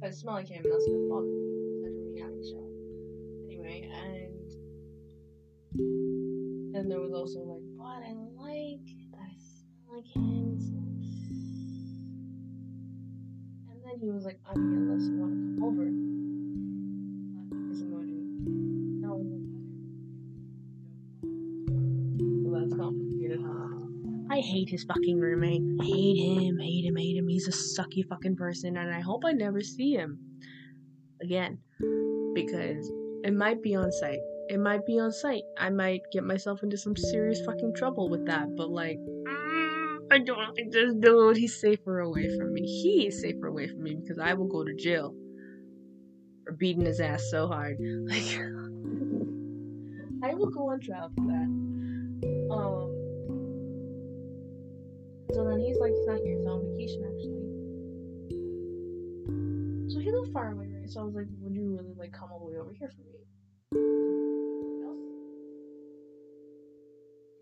But 0.00 0.10
it 0.10 0.14
smelled 0.14 0.36
like 0.36 0.48
him, 0.48 0.62
that's 0.62 0.86
gonna 0.86 1.08
bother 1.10 1.26
me 1.26 1.63
then 6.84 6.90
there 6.90 7.00
was 7.00 7.12
also 7.14 7.40
like, 7.40 7.62
but 7.78 8.04
I 8.04 8.12
like 8.36 8.84
that 9.12 9.20
I 9.20 9.32
smell 9.40 9.94
like 9.94 10.06
him. 10.06 10.60
So... 10.60 10.76
And 13.72 13.80
then 13.84 13.98
he 14.00 14.10
was 14.10 14.24
like, 14.24 14.38
I 14.46 14.54
mean, 14.54 14.90
unless 14.90 15.06
you 15.08 15.16
want 15.16 15.32
to 15.32 15.38
come 15.54 15.64
over. 15.64 15.88
I? 24.30 24.36
I 24.36 24.40
hate 24.40 24.68
his 24.68 24.84
fucking 24.84 25.18
roommate. 25.18 25.62
Hate 25.80 26.18
him, 26.18 26.58
hate 26.58 26.84
him, 26.84 26.96
hate 26.96 27.16
him. 27.16 27.28
He's 27.28 27.48
a 27.48 27.52
sucky 27.52 28.06
fucking 28.06 28.36
person, 28.36 28.76
and 28.76 28.94
I 28.94 29.00
hope 29.00 29.24
I 29.24 29.32
never 29.32 29.62
see 29.62 29.92
him 29.94 30.18
again. 31.22 31.60
Because 32.34 32.90
it 33.22 33.32
might 33.32 33.62
be 33.62 33.74
on 33.74 33.90
site. 33.90 34.18
It 34.48 34.58
might 34.58 34.84
be 34.84 34.98
on 34.98 35.12
site. 35.12 35.44
I 35.58 35.70
might 35.70 36.02
get 36.12 36.24
myself 36.24 36.62
into 36.62 36.76
some 36.76 36.96
serious 36.96 37.40
fucking 37.44 37.74
trouble 37.74 38.08
with 38.10 38.26
that, 38.26 38.54
but 38.56 38.70
like, 38.70 38.98
mm, 38.98 39.98
I 40.10 40.18
don't 40.18 40.38
like 40.38 40.70
this 40.70 40.94
dude. 40.98 41.36
He's 41.36 41.58
safer 41.60 42.00
away 42.00 42.28
from 42.36 42.52
me. 42.52 42.62
He 42.62 43.06
is 43.06 43.20
safer 43.20 43.46
away 43.46 43.68
from 43.68 43.82
me 43.82 43.96
because 43.96 44.18
I 44.18 44.34
will 44.34 44.48
go 44.48 44.64
to 44.64 44.74
jail 44.74 45.14
for 46.44 46.52
beating 46.52 46.84
his 46.84 47.00
ass 47.00 47.24
so 47.30 47.48
hard. 47.48 47.78
Like, 50.20 50.30
I 50.30 50.34
will 50.34 50.50
go 50.50 50.70
on 50.70 50.80
trial 50.80 51.10
for 51.14 51.26
that. 51.26 51.48
Um. 52.50 52.94
So 55.34 55.44
then 55.44 55.58
he's 55.60 55.76
like, 55.78 55.92
he's 55.92 56.06
not 56.06 56.18
here, 56.18 56.36
he's 56.38 56.46
on 56.46 56.62
vacation 56.64 57.04
actually. 57.04 57.44
So 59.92 60.00
he 60.00 60.10
lived 60.10 60.32
far 60.32 60.52
away, 60.52 60.68
right? 60.72 60.88
So 60.88 61.00
I 61.00 61.04
was 61.04 61.14
like, 61.14 61.26
would 61.40 61.54
you 61.54 61.76
really 61.76 61.94
like 61.98 62.12
come 62.12 62.30
all 62.32 62.38
the 62.38 62.46
way 62.52 62.58
over 62.58 62.72
here 62.72 62.88
for 62.88 63.02
me? 63.02 63.13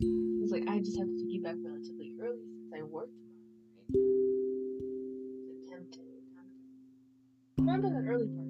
He's 0.02 0.50
like, 0.50 0.68
I 0.68 0.78
just 0.80 0.98
have 0.98 1.06
to 1.06 1.16
take 1.16 1.32
you 1.32 1.42
back 1.42 1.56
relatively 1.62 2.14
early 2.20 2.42
since 2.50 2.72
I 2.74 2.82
work 2.82 3.08
tomorrow, 3.16 3.38
right? 6.36 6.48
Remember 7.58 7.88
that 7.90 8.04
early 8.08 8.26
part. 8.26 8.48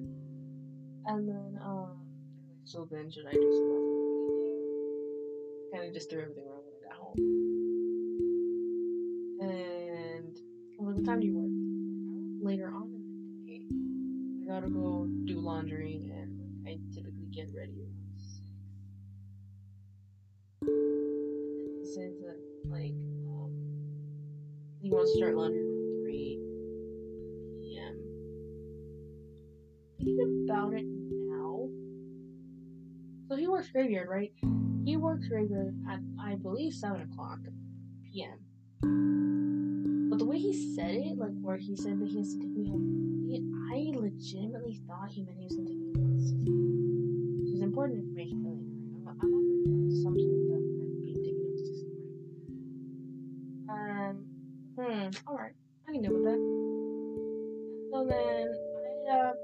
And 1.05 1.29
then, 1.29 1.59
um, 1.63 1.97
so 2.65 2.87
then 2.91 3.11
should 3.11 3.27
I 3.27 3.33
do 3.33 3.53
some? 3.53 3.73
Kind 5.73 5.89
of 5.89 5.95
just 5.95 6.09
threw 6.11 6.23
everything 6.23 6.45
around 6.45 6.63
when 6.65 6.75
I 6.79 6.83
got 6.89 6.97
home. 6.97 7.17
And 9.41 10.35
well, 10.79 10.95
what 10.95 11.05
time 11.05 11.21
do 11.21 11.27
you 11.27 11.37
work? 11.37 11.51
Later 12.45 12.69
on 12.75 12.89
in 12.95 13.03
the 13.45 13.51
day, 13.51 13.65
I 14.43 14.47
gotta 14.55 14.71
go 14.71 15.07
do 15.27 15.41
laundry, 15.41 15.82
he 24.93 24.97
wants 24.97 25.13
to 25.13 25.19
start 25.21 25.33
around 25.33 25.53
three 26.03 26.39
p.m. 27.63 27.97
Thinking 29.97 30.47
about 30.47 30.75
it 30.75 30.85
now. 30.85 31.67
So 33.27 33.37
he 33.37 33.49
works 33.49 33.71
graveyard, 33.71 34.11
right? 34.11 34.33
He 34.85 34.99
works 34.99 35.29
graveyard 35.29 35.75
at 35.91 36.01
I 36.21 36.35
believe 36.35 36.75
seven 36.75 37.09
o'clock 37.11 37.39
p.m. 38.13 38.37
But 40.11 40.19
the 40.19 40.27
way 40.27 40.37
he 40.37 40.75
said 40.77 40.95
it, 40.95 41.17
like 41.17 41.33
where 41.41 41.57
he 41.57 41.75
said 41.75 41.99
that 41.99 42.09
he 42.09 42.19
has 42.19 42.35
to 42.35 42.41
take 42.41 42.51
me 42.51 42.69
home 42.69 42.93
I 43.73 43.93
legitimately 43.97 44.79
thought 44.87 45.09
he 45.09 45.23
meant 45.23 45.39
he 45.39 45.47
was 45.47 45.57
gonna 45.57 45.69
take 45.71 45.79
me 45.79 45.95
home. 45.95 47.39
Which 47.41 47.55
is 47.55 47.63
important 47.63 48.01
information 48.01 48.43
for 48.43 48.51
later. 48.51 48.69
I'm 49.09 49.19
going 49.19 50.13
to 50.13 50.52
alright. 55.29 55.53
I 55.89 55.93
can 55.93 56.03
deal 56.03 56.13
with 56.13 56.25
that. 56.25 56.41
So 57.93 58.07
then 58.09 58.17
I 58.19 59.11
ended 59.11 59.27
up 59.27 59.37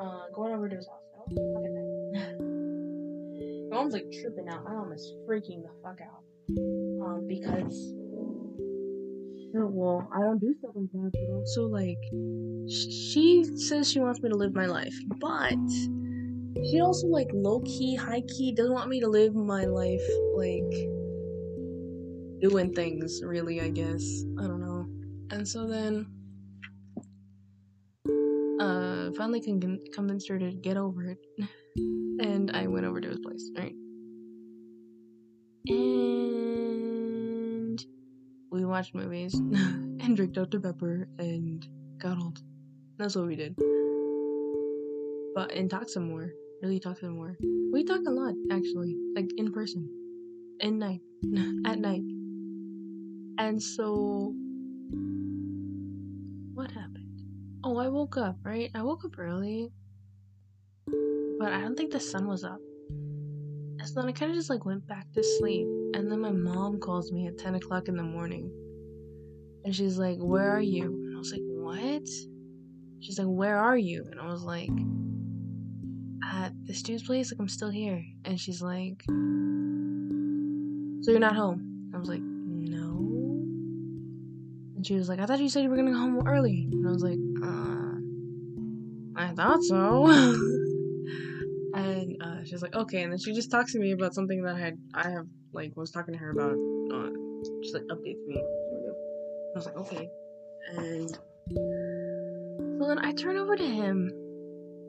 uh, 0.00 0.30
going 0.34 0.52
over 0.54 0.68
to 0.68 0.76
his 0.76 0.86
house. 0.86 1.02
Was 1.30 1.36
fucking 1.54 1.74
night. 1.74 2.38
My 3.70 3.76
mom's 3.76 3.92
like 3.92 4.10
tripping 4.20 4.48
out. 4.48 4.64
My 4.64 4.72
mom 4.72 4.92
is 4.92 5.12
freaking 5.28 5.62
the 5.62 5.70
fuck 5.82 6.00
out. 6.00 6.22
Um, 7.04 7.26
because 7.28 7.92
no, 9.52 9.66
well, 9.66 10.08
I 10.14 10.20
don't 10.20 10.38
do 10.38 10.54
stuff 10.58 10.72
like 10.74 10.90
that, 10.92 11.10
but 11.12 11.34
also 11.34 11.66
like 11.66 11.98
she 12.70 13.44
says 13.56 13.90
she 13.90 14.00
wants 14.00 14.22
me 14.22 14.28
to 14.28 14.36
live 14.36 14.54
my 14.54 14.66
life, 14.66 14.94
but 15.18 15.58
she 16.70 16.80
also 16.80 17.06
like 17.06 17.28
low 17.32 17.60
key, 17.60 17.94
high 17.94 18.22
key 18.22 18.52
doesn't 18.52 18.72
want 18.72 18.88
me 18.88 19.00
to 19.00 19.08
live 19.08 19.34
my 19.34 19.64
life 19.64 20.02
like 20.34 20.72
doing 22.40 22.72
things. 22.74 23.20
Really, 23.24 23.60
I 23.60 23.68
guess 23.68 24.24
I 24.38 24.46
don't 24.46 24.60
know. 24.60 24.67
And 25.30 25.46
so 25.46 25.66
then, 25.66 26.06
uh, 28.60 29.10
finally 29.16 29.40
con- 29.40 29.80
convinced 29.92 30.28
her 30.28 30.38
to 30.38 30.52
get 30.52 30.76
over 30.76 31.04
it, 31.04 31.18
and 32.20 32.50
I 32.52 32.66
went 32.66 32.86
over 32.86 33.00
to 33.00 33.08
his 33.08 33.18
place. 33.18 33.50
right? 33.56 33.74
and 35.68 37.84
we 38.50 38.64
watched 38.64 38.94
movies 38.94 39.34
and 39.34 40.16
drank 40.16 40.32
Dr. 40.32 40.60
Pepper 40.60 41.08
and 41.18 41.66
cuddled. 42.00 42.40
That's 42.98 43.16
what 43.16 43.26
we 43.26 43.36
did. 43.36 43.54
But 45.34 45.52
and 45.52 45.70
talked 45.70 45.90
some 45.90 46.08
more. 46.08 46.30
Really 46.62 46.80
talked 46.80 47.00
some 47.00 47.16
more. 47.16 47.36
We 47.72 47.84
talk 47.84 48.00
a 48.06 48.10
lot, 48.10 48.34
actually. 48.50 48.96
Like 49.14 49.30
in 49.36 49.52
person. 49.52 49.88
In 50.60 50.78
night. 50.78 51.00
At 51.66 51.78
night. 51.78 52.02
And 53.38 53.62
so 53.62 54.34
Oh, 57.64 57.78
I 57.78 57.88
woke 57.88 58.16
up, 58.16 58.36
right? 58.44 58.70
I 58.74 58.82
woke 58.82 59.04
up 59.04 59.18
early. 59.18 59.72
But 61.38 61.52
I 61.52 61.60
don't 61.60 61.76
think 61.76 61.92
the 61.92 62.00
sun 62.00 62.28
was 62.28 62.44
up. 62.44 62.60
And 62.90 63.86
so 63.86 64.00
then 64.00 64.08
I 64.08 64.12
kinda 64.12 64.34
just 64.34 64.50
like 64.50 64.64
went 64.64 64.86
back 64.86 65.10
to 65.12 65.22
sleep. 65.22 65.66
And 65.94 66.10
then 66.10 66.20
my 66.20 66.30
mom 66.30 66.78
calls 66.78 67.10
me 67.10 67.26
at 67.26 67.38
10 67.38 67.56
o'clock 67.56 67.88
in 67.88 67.96
the 67.96 68.02
morning. 68.02 68.50
And 69.64 69.74
she's 69.74 69.98
like, 69.98 70.18
Where 70.18 70.50
are 70.50 70.60
you? 70.60 70.84
And 70.84 71.16
I 71.16 71.18
was 71.18 71.32
like, 71.32 71.42
What? 71.44 72.06
She's 73.00 73.18
like, 73.18 73.28
Where 73.28 73.58
are 73.58 73.76
you? 73.76 74.06
And 74.10 74.20
I 74.20 74.26
was 74.26 74.42
like, 74.42 74.70
At 76.24 76.52
this 76.64 76.82
dude's 76.82 77.02
place? 77.02 77.32
Like, 77.32 77.40
I'm 77.40 77.48
still 77.48 77.70
here. 77.70 78.04
And 78.24 78.38
she's 78.38 78.62
like, 78.62 79.02
So 79.06 81.10
you're 81.10 81.20
not 81.20 81.36
home? 81.36 81.90
I 81.94 81.98
was 81.98 82.08
like, 82.08 82.22
No. 82.22 83.44
And 84.76 84.86
she 84.86 84.94
was 84.94 85.08
like, 85.08 85.18
I 85.18 85.26
thought 85.26 85.40
you 85.40 85.48
said 85.48 85.64
you 85.64 85.70
were 85.70 85.76
gonna 85.76 85.92
go 85.92 85.98
home 85.98 86.26
early. 86.26 86.68
And 86.70 86.86
I 86.86 86.90
was 86.90 87.02
like, 87.02 87.18
Uh, 87.42 87.94
I 89.20 89.32
thought 89.34 89.62
so. 89.62 90.06
and 91.74 92.16
uh, 92.22 92.44
she's 92.44 92.62
like, 92.62 92.74
Okay. 92.74 93.02
And 93.02 93.12
then 93.12 93.18
she 93.18 93.32
just 93.32 93.50
talks 93.50 93.72
to 93.72 93.78
me 93.78 93.92
about 93.92 94.14
something 94.14 94.42
that 94.42 94.56
I 94.56 94.58
had, 94.58 94.78
I 94.94 95.10
have, 95.10 95.26
like, 95.52 95.76
was 95.76 95.90
talking 95.90 96.14
to 96.14 96.20
her 96.20 96.30
about. 96.30 96.56
Uh, 96.92 97.10
just 97.62 97.74
like 97.74 97.84
updates 97.84 98.24
me. 98.26 98.36
I 98.38 99.56
was 99.56 99.66
like, 99.66 99.76
Okay. 99.76 100.08
And 100.76 101.10
so 102.78 102.86
then 102.86 102.98
I 102.98 103.12
turn 103.12 103.36
over 103.36 103.56
to 103.56 103.66
him 103.66 104.10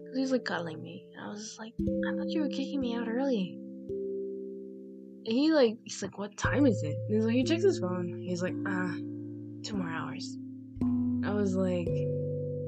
because 0.03 0.17
he's 0.17 0.31
like 0.31 0.45
cuddling 0.45 0.81
me. 0.81 1.05
And 1.15 1.25
I 1.25 1.29
was 1.29 1.41
just 1.41 1.59
like, 1.59 1.73
I 1.79 2.17
thought 2.17 2.29
you 2.29 2.41
were 2.41 2.49
kicking 2.49 2.79
me 2.79 2.95
out 2.95 3.07
early. 3.07 3.57
And 5.25 5.37
he 5.37 5.51
like, 5.51 5.77
he's 5.83 6.01
like, 6.01 6.17
what 6.17 6.35
time 6.37 6.65
is 6.65 6.81
it? 6.83 6.95
And 7.07 7.15
he's 7.15 7.25
like, 7.25 7.35
he 7.35 7.43
checks 7.43 7.63
his 7.63 7.79
phone. 7.79 8.19
He's 8.21 8.41
like, 8.41 8.55
ah, 8.65 8.93
two 9.63 9.77
more 9.77 9.89
hours. 9.89 10.37
I 11.25 11.33
was 11.33 11.55
like, 11.55 11.87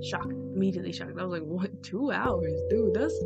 shocked, 0.03 0.31
immediately 0.31 0.91
shocked. 0.91 1.13
I 1.19 1.23
was 1.23 1.39
like, 1.39 1.47
what, 1.47 1.83
two 1.83 2.11
hours? 2.11 2.59
Dude, 2.69 2.93
that's 2.93 3.17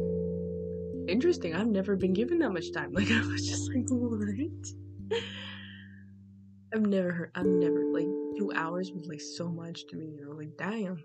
interesting. 1.07 1.55
I've 1.55 1.67
never 1.67 1.95
been 1.95 2.13
given 2.13 2.39
that 2.39 2.51
much 2.51 2.71
time. 2.73 2.91
Like, 2.93 3.11
I 3.11 3.21
was 3.21 3.47
just 3.47 3.69
like, 3.73 3.85
what? 3.89 5.19
I've 6.73 6.81
never 6.81 7.11
heard, 7.11 7.31
I've 7.35 7.45
never, 7.45 7.85
like, 7.93 8.07
two 8.37 8.51
hours 8.55 8.91
was 8.91 9.07
like 9.07 9.21
so 9.21 9.49
much 9.49 9.87
to 9.87 9.95
me, 9.95 10.07
you 10.07 10.25
know, 10.25 10.31
like, 10.31 10.57
damn. 10.57 10.97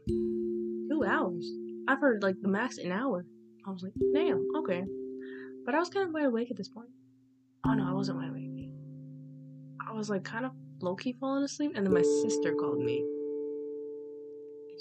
Two 0.90 1.04
hours. 1.06 1.48
I've 1.88 2.00
heard 2.00 2.22
like 2.22 2.36
the 2.40 2.48
max 2.48 2.78
an 2.78 2.92
hour. 2.92 3.24
I 3.66 3.70
was 3.70 3.82
like, 3.82 3.92
damn, 4.14 4.46
okay. 4.58 4.84
But 5.64 5.74
I 5.74 5.78
was 5.78 5.88
kind 5.88 6.06
of 6.06 6.14
wide 6.14 6.26
awake 6.26 6.50
at 6.50 6.56
this 6.56 6.68
point. 6.68 6.88
Oh 7.66 7.74
no, 7.74 7.88
I 7.88 7.92
wasn't 7.92 8.18
wide 8.18 8.30
awake. 8.30 8.48
I 9.88 9.92
was 9.92 10.08
like 10.08 10.24
kind 10.24 10.46
of 10.46 10.52
low 10.80 10.94
key 10.94 11.16
falling 11.20 11.44
asleep, 11.44 11.72
and 11.74 11.84
then 11.84 11.92
my 11.92 12.02
sister 12.02 12.54
called 12.54 12.78
me. 12.78 13.04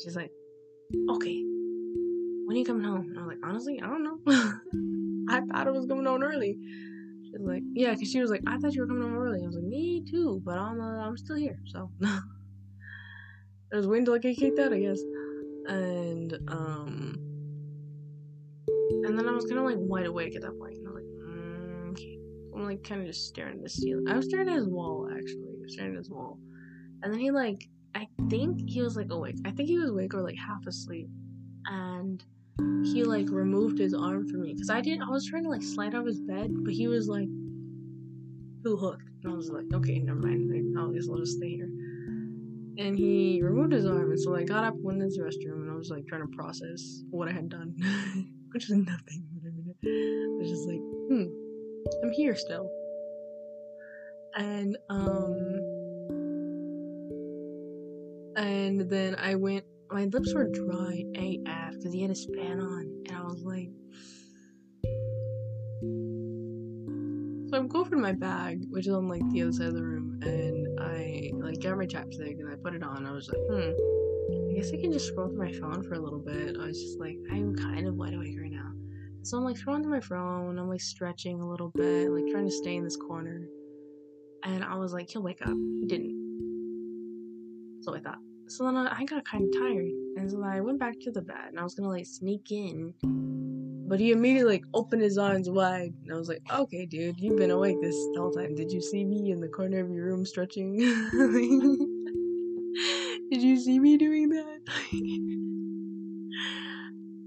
She's 0.03 0.15
like, 0.15 0.31
okay, 1.11 1.43
when 2.45 2.55
are 2.55 2.59
you 2.59 2.65
coming 2.65 2.83
home? 2.83 3.09
And 3.09 3.19
I 3.19 3.21
was 3.21 3.27
like, 3.27 3.43
honestly, 3.43 3.81
I 3.81 3.87
don't 3.87 4.03
know. 4.03 4.19
I 5.29 5.41
thought 5.41 5.67
I 5.67 5.71
was 5.71 5.85
coming 5.85 6.05
home 6.05 6.23
early. 6.23 6.57
She's 7.23 7.41
like, 7.41 7.63
yeah, 7.73 7.93
because 7.93 8.11
she 8.11 8.19
was 8.19 8.31
like, 8.31 8.41
I 8.47 8.57
thought 8.57 8.73
you 8.73 8.81
were 8.81 8.87
coming 8.87 9.03
home 9.03 9.17
early. 9.17 9.41
I 9.43 9.45
was 9.45 9.55
like, 9.55 9.65
me 9.65 10.03
too, 10.09 10.41
but 10.43 10.57
I'm 10.57 10.81
uh, 10.81 11.05
I'm 11.05 11.17
still 11.17 11.35
here, 11.35 11.59
so. 11.65 11.91
I 13.71 13.75
was 13.75 13.87
waiting 13.87 14.05
till 14.05 14.15
I 14.15 14.17
get 14.17 14.37
kicked 14.37 14.57
out, 14.57 14.73
I 14.73 14.79
guess. 14.79 14.99
And 15.67 16.33
um, 16.47 17.15
and 19.03 19.17
then 19.17 19.27
I 19.27 19.31
was 19.31 19.45
kind 19.45 19.59
of 19.59 19.65
like 19.65 19.77
wide 19.77 20.07
awake 20.07 20.35
at 20.35 20.41
that 20.41 20.57
point. 20.57 20.77
And 20.77 20.87
I'm 20.87 20.95
like, 20.95 21.03
mm, 21.03 21.91
okay. 21.91 22.17
I'm 22.55 22.63
like 22.63 22.83
kind 22.83 23.01
of 23.01 23.07
just 23.07 23.27
staring 23.27 23.57
at 23.57 23.63
the 23.63 23.69
ceiling. 23.69 24.07
I 24.09 24.15
was 24.15 24.25
staring 24.25 24.49
at 24.49 24.55
his 24.55 24.67
wall 24.67 25.07
actually. 25.11 25.53
I 25.59 25.61
was 25.61 25.73
staring 25.73 25.93
at 25.93 25.99
his 25.99 26.09
wall, 26.09 26.39
and 27.03 27.13
then 27.13 27.19
he 27.19 27.29
like, 27.29 27.69
I 27.95 28.07
think 28.29 28.69
he 28.69 28.81
was 28.81 28.95
like 28.95 29.11
awake. 29.11 29.37
I 29.45 29.51
think 29.51 29.69
he 29.69 29.77
was 29.77 29.89
awake 29.89 30.13
or 30.13 30.21
like 30.21 30.37
half 30.37 30.65
asleep, 30.67 31.09
and 31.65 32.23
he 32.83 33.03
like 33.03 33.29
removed 33.29 33.79
his 33.79 33.93
arm 33.93 34.27
from 34.27 34.43
me 34.43 34.53
because 34.53 34.69
I 34.69 34.81
didn't. 34.81 35.03
I 35.03 35.09
was 35.09 35.25
trying 35.25 35.43
to 35.43 35.49
like 35.49 35.63
slide 35.63 35.95
out 35.95 36.01
of 36.01 36.07
his 36.07 36.19
bed, 36.19 36.51
but 36.63 36.73
he 36.73 36.87
was 36.87 37.07
like 37.07 37.27
too 38.63 38.77
hooked, 38.77 39.09
and 39.23 39.33
I 39.33 39.35
was 39.35 39.49
like, 39.49 39.65
okay, 39.73 39.99
never 39.99 40.19
mind. 40.19 40.77
I'll 40.77 40.93
just 40.93 41.37
stay 41.37 41.55
here 41.55 41.69
and 42.79 42.97
he 42.97 43.41
removed 43.43 43.73
his 43.73 43.85
arm. 43.85 44.11
And 44.11 44.19
so 44.19 44.35
I 44.35 44.43
got 44.43 44.63
up, 44.63 44.73
went 44.77 45.01
into 45.01 45.17
the 45.17 45.23
restroom, 45.23 45.61
and 45.61 45.71
I 45.71 45.75
was 45.75 45.89
like 45.89 46.07
trying 46.07 46.21
to 46.21 46.35
process 46.35 47.03
what 47.09 47.27
I 47.27 47.33
had 47.33 47.49
done, 47.49 47.75
which 48.53 48.69
was 48.69 48.77
nothing. 48.77 49.25
But 49.33 49.49
I 49.49 49.51
mean, 49.51 49.75
I 49.83 50.41
was 50.41 50.49
just 50.49 50.67
like, 50.67 50.79
hmm, 50.79 51.25
I'm 52.03 52.11
here 52.11 52.35
still. 52.35 52.69
And 54.35 54.77
um, 54.89 55.48
and 58.39 58.89
then 58.89 59.15
I 59.15 59.35
went. 59.35 59.65
My 59.91 60.05
lips 60.05 60.33
were 60.33 60.47
dry 60.47 61.03
AF 61.15 61.73
because 61.73 61.93
he 61.93 62.01
had 62.01 62.09
his 62.09 62.27
fan 62.35 62.59
on, 62.59 63.03
and 63.07 63.17
I 63.17 63.23
was 63.23 63.43
like. 63.43 63.69
So 67.49 67.57
I'm 67.57 67.67
going 67.67 67.85
for 67.85 67.97
my 67.97 68.13
bag, 68.13 68.61
which 68.69 68.85
is 68.85 68.93
on 68.93 69.07
like 69.07 69.27
the 69.31 69.41
other 69.41 69.51
side 69.51 69.67
of 69.67 69.73
the 69.73 69.83
room, 69.83 70.19
and 70.21 70.79
I 70.79 71.31
like 71.33 71.61
got 71.61 71.77
my 71.77 71.87
chapstick 71.87 72.39
and 72.39 72.47
I 72.47 72.55
put 72.55 72.75
it 72.75 72.83
on. 72.83 73.07
I 73.07 73.11
was 73.11 73.27
like, 73.27 73.41
hmm, 73.49 74.51
I 74.51 74.53
guess 74.53 74.71
I 74.71 74.77
can 74.79 74.91
just 74.91 75.07
scroll 75.07 75.29
through 75.29 75.45
my 75.45 75.51
phone 75.53 75.81
for 75.83 75.95
a 75.95 75.99
little 75.99 76.19
bit. 76.19 76.55
I 76.59 76.67
was 76.67 76.79
just 76.79 76.99
like, 76.99 77.17
I'm 77.31 77.55
kind 77.55 77.87
of 77.87 77.95
wide 77.95 78.13
awake 78.13 78.37
right 78.39 78.51
now. 78.51 78.71
So 79.23 79.37
I'm 79.37 79.43
like 79.43 79.57
scrolling 79.57 79.81
through 79.81 79.93
my 79.93 79.99
phone, 79.99 80.59
I'm 80.59 80.69
like 80.69 80.81
stretching 80.81 81.41
a 81.41 81.49
little 81.49 81.71
bit, 81.73 82.11
like 82.11 82.27
trying 82.31 82.45
to 82.45 82.51
stay 82.51 82.75
in 82.75 82.83
this 82.83 82.97
corner. 82.97 83.47
And 84.43 84.63
I 84.63 84.75
was 84.75 84.93
like, 84.93 85.09
he'll 85.09 85.23
wake 85.23 85.41
up. 85.41 85.57
He 85.79 85.87
didn't. 85.87 86.19
So 87.81 87.95
I 87.95 87.99
thought. 87.99 88.19
So 88.49 88.65
then 88.65 88.75
I, 88.75 89.05
got 89.05 89.25
kind 89.25 89.43
of 89.43 89.61
tired. 89.61 89.91
And 90.17 90.29
so 90.29 90.43
I 90.43 90.59
went 90.59 90.79
back 90.79 90.99
to 91.01 91.11
the 91.11 91.21
bed 91.21 91.49
and 91.49 91.59
I 91.59 91.63
was 91.63 91.75
gonna 91.75 91.89
like 91.89 92.05
sneak 92.05 92.51
in 92.51 92.93
but 93.89 93.99
he 93.99 94.11
immediately 94.11 94.53
like 94.53 94.63
opened 94.75 95.01
his 95.01 95.17
arms 95.17 95.49
wide, 95.49 95.95
and 96.03 96.13
I 96.13 96.15
was 96.15 96.29
like, 96.29 96.43
"Okay, 96.53 96.85
dude, 96.85 97.19
you've 97.19 97.37
been 97.37 97.49
awake 97.49 97.81
this 97.81 97.97
whole 98.15 98.31
time. 98.31 98.53
Did 98.53 98.71
you 98.71 98.81
see 98.81 99.03
me 99.03 99.31
in 99.31 99.41
the 99.41 99.47
corner 99.47 99.79
of 99.79 99.89
your 99.89 100.05
room 100.05 100.27
stretching? 100.27 100.77
Did 103.31 103.41
you 103.41 103.57
see 103.57 103.79
me 103.79 103.97
doing 103.97 104.29
that?" 104.29 104.59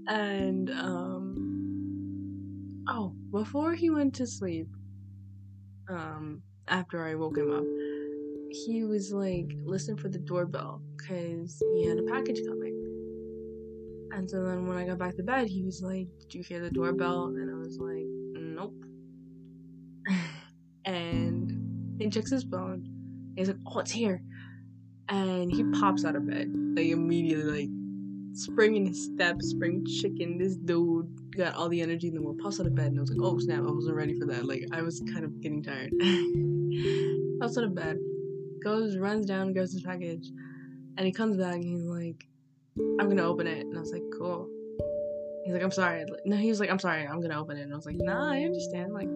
and 0.15 0.71
um, 0.71 1.35
oh, 2.87 3.13
before 3.31 3.73
he 3.73 3.89
went 3.89 4.13
to 4.15 4.25
sleep, 4.25 4.69
um, 5.89 6.41
after 6.69 7.05
I 7.05 7.15
woke 7.15 7.37
him 7.37 7.51
up, 7.51 7.65
he 8.53 8.83
was 8.83 9.11
like 9.11 9.51
listening 9.65 9.97
for 9.97 10.09
the 10.09 10.19
doorbell 10.19 10.81
because 10.95 11.61
he 11.75 11.87
had 11.87 11.97
a 11.97 12.03
package 12.03 12.39
coming. 12.47 12.79
And 14.11 14.29
so 14.29 14.43
then 14.43 14.67
when 14.67 14.77
I 14.77 14.85
got 14.85 14.99
back 14.99 15.15
to 15.17 15.23
bed, 15.23 15.47
he 15.47 15.63
was 15.63 15.81
like, 15.81 16.07
Did 16.19 16.35
you 16.35 16.43
hear 16.43 16.61
the 16.61 16.69
doorbell? 16.69 17.25
And 17.25 17.49
I 17.49 17.57
was 17.57 17.79
like, 17.79 18.05
Nope. 18.05 18.85
and 20.85 21.97
he 21.99 22.09
checks 22.09 22.29
his 22.29 22.43
phone. 22.43 22.87
he's 23.35 23.47
like, 23.47 23.57
Oh, 23.65 23.79
it's 23.79 23.91
here. 23.91 24.21
And 25.09 25.51
he 25.51 25.63
pops 25.79 26.05
out 26.05 26.15
of 26.15 26.27
bed. 26.27 26.51
Like 26.53 26.87
immediately, 26.87 27.67
like 27.67 28.37
springing 28.37 28.85
his 28.85 29.03
step, 29.03 29.41
spring 29.41 29.83
chicken. 29.85 30.37
This 30.37 30.57
dude 30.57 31.07
got 31.35 31.55
all 31.55 31.69
the 31.69 31.81
energy 31.81 32.09
in 32.09 32.13
the 32.13 32.21
world. 32.21 32.37
Pops 32.37 32.59
out 32.59 32.67
of 32.67 32.75
bed 32.75 32.87
and 32.87 32.99
I 32.99 33.01
was 33.01 33.09
like, 33.09 33.19
Oh 33.21 33.39
snap, 33.39 33.63
I 33.67 33.71
wasn't 33.71 33.95
ready 33.95 34.13
for 34.19 34.27
that. 34.27 34.45
Like 34.45 34.67
I 34.71 34.83
was 34.83 35.01
kind 35.11 35.25
of 35.25 35.41
getting 35.41 35.63
tired. 35.63 35.91
pops 37.41 37.57
out 37.57 37.63
of 37.63 37.73
bed, 37.73 37.97
goes, 38.63 38.97
runs 38.97 39.25
down, 39.25 39.53
grabs 39.53 39.73
his 39.73 39.83
package, 39.83 40.29
and 40.97 41.05
he 41.05 41.11
comes 41.11 41.37
back 41.37 41.55
and 41.55 41.63
he's 41.63 41.83
like, 41.83 42.27
I'm 42.99 43.09
gonna 43.09 43.23
open 43.23 43.47
it. 43.47 43.65
And 43.65 43.77
I 43.77 43.79
was 43.79 43.91
like, 43.91 44.03
cool. 44.17 44.49
He's 45.45 45.53
like, 45.53 45.63
I'm 45.63 45.71
sorry. 45.71 46.05
No, 46.25 46.37
he 46.37 46.49
was 46.49 46.59
like, 46.59 46.69
I'm 46.69 46.79
sorry, 46.79 47.05
I'm 47.05 47.21
gonna 47.21 47.39
open 47.39 47.57
it. 47.57 47.63
And 47.63 47.73
I 47.73 47.75
was 47.75 47.85
like, 47.85 47.97
nah, 47.97 48.31
I 48.31 48.41
understand. 48.41 48.93
Like, 48.93 49.09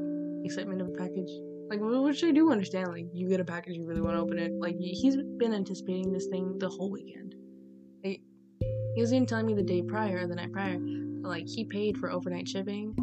excitement 0.43 0.81
of 0.81 0.89
a 0.89 0.91
package. 0.91 1.29
Like, 1.69 1.79
which 1.81 2.23
I 2.23 2.31
do 2.31 2.51
understand. 2.51 2.89
Like, 2.89 3.05
you 3.13 3.27
get 3.27 3.39
a 3.39 3.45
package, 3.45 3.75
you 3.75 3.85
really 3.85 4.01
want 4.01 4.15
to 4.15 4.21
open 4.21 4.39
it. 4.39 4.53
Like, 4.53 4.75
he's 4.79 5.17
been 5.37 5.53
anticipating 5.53 6.13
this 6.13 6.27
thing 6.27 6.57
the 6.59 6.69
whole 6.69 6.91
weekend. 6.91 7.35
He 8.03 9.01
was 9.01 9.13
even 9.13 9.27
telling 9.27 9.45
me 9.45 9.53
the 9.53 9.61
day 9.61 9.83
prior, 9.83 10.25
the 10.25 10.33
night 10.33 10.51
prior, 10.51 10.79
like, 11.21 11.47
he 11.47 11.65
paid 11.65 11.99
for 11.99 12.11
overnight 12.11 12.47
shipping, 12.47 12.95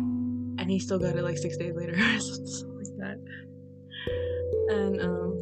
and 0.58 0.68
he 0.68 0.80
still 0.80 0.98
got 0.98 1.14
it 1.14 1.22
like 1.22 1.38
six 1.38 1.56
days 1.56 1.76
later, 1.76 1.92
like 1.92 2.96
that. 2.98 3.18
And, 4.70 5.00
um, 5.00 5.33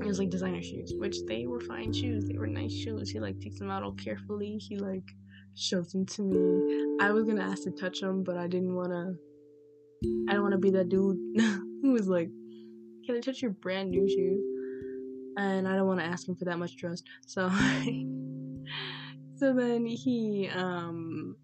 it 0.00 0.04
was 0.06 0.18
like 0.18 0.30
designer 0.30 0.62
shoes, 0.62 0.92
which 0.96 1.16
they 1.26 1.46
were 1.46 1.60
fine 1.60 1.92
shoes. 1.92 2.26
They 2.26 2.38
were 2.38 2.46
nice 2.46 2.72
shoes. 2.72 3.10
He 3.10 3.18
like 3.18 3.40
takes 3.40 3.58
them 3.58 3.70
out 3.70 3.82
all 3.82 3.92
carefully. 3.92 4.58
He 4.58 4.76
like 4.76 5.10
shows 5.54 5.92
them 5.92 6.04
to 6.06 6.22
me. 6.22 6.96
I 7.00 7.10
was 7.12 7.24
gonna 7.24 7.42
ask 7.42 7.64
to 7.64 7.70
touch 7.70 8.00
them, 8.00 8.22
but 8.22 8.36
I 8.36 8.46
didn't 8.46 8.74
wanna. 8.74 9.14
I 10.28 10.34
don't 10.34 10.42
wanna 10.42 10.58
be 10.58 10.70
that 10.70 10.88
dude 10.88 11.16
who 11.82 11.92
was 11.92 12.08
like, 12.08 12.28
"Can 13.06 13.16
I 13.16 13.20
touch 13.20 13.40
your 13.40 13.52
brand 13.52 13.90
new 13.90 14.08
shoes?" 14.08 14.44
And 15.38 15.66
I 15.66 15.76
don't 15.76 15.86
want 15.86 16.00
to 16.00 16.06
ask 16.06 16.26
him 16.26 16.36
for 16.36 16.46
that 16.46 16.58
much 16.58 16.76
trust. 16.78 17.04
So, 17.26 17.50
so 19.36 19.52
then 19.54 19.84
he 19.84 20.48
um 20.54 21.36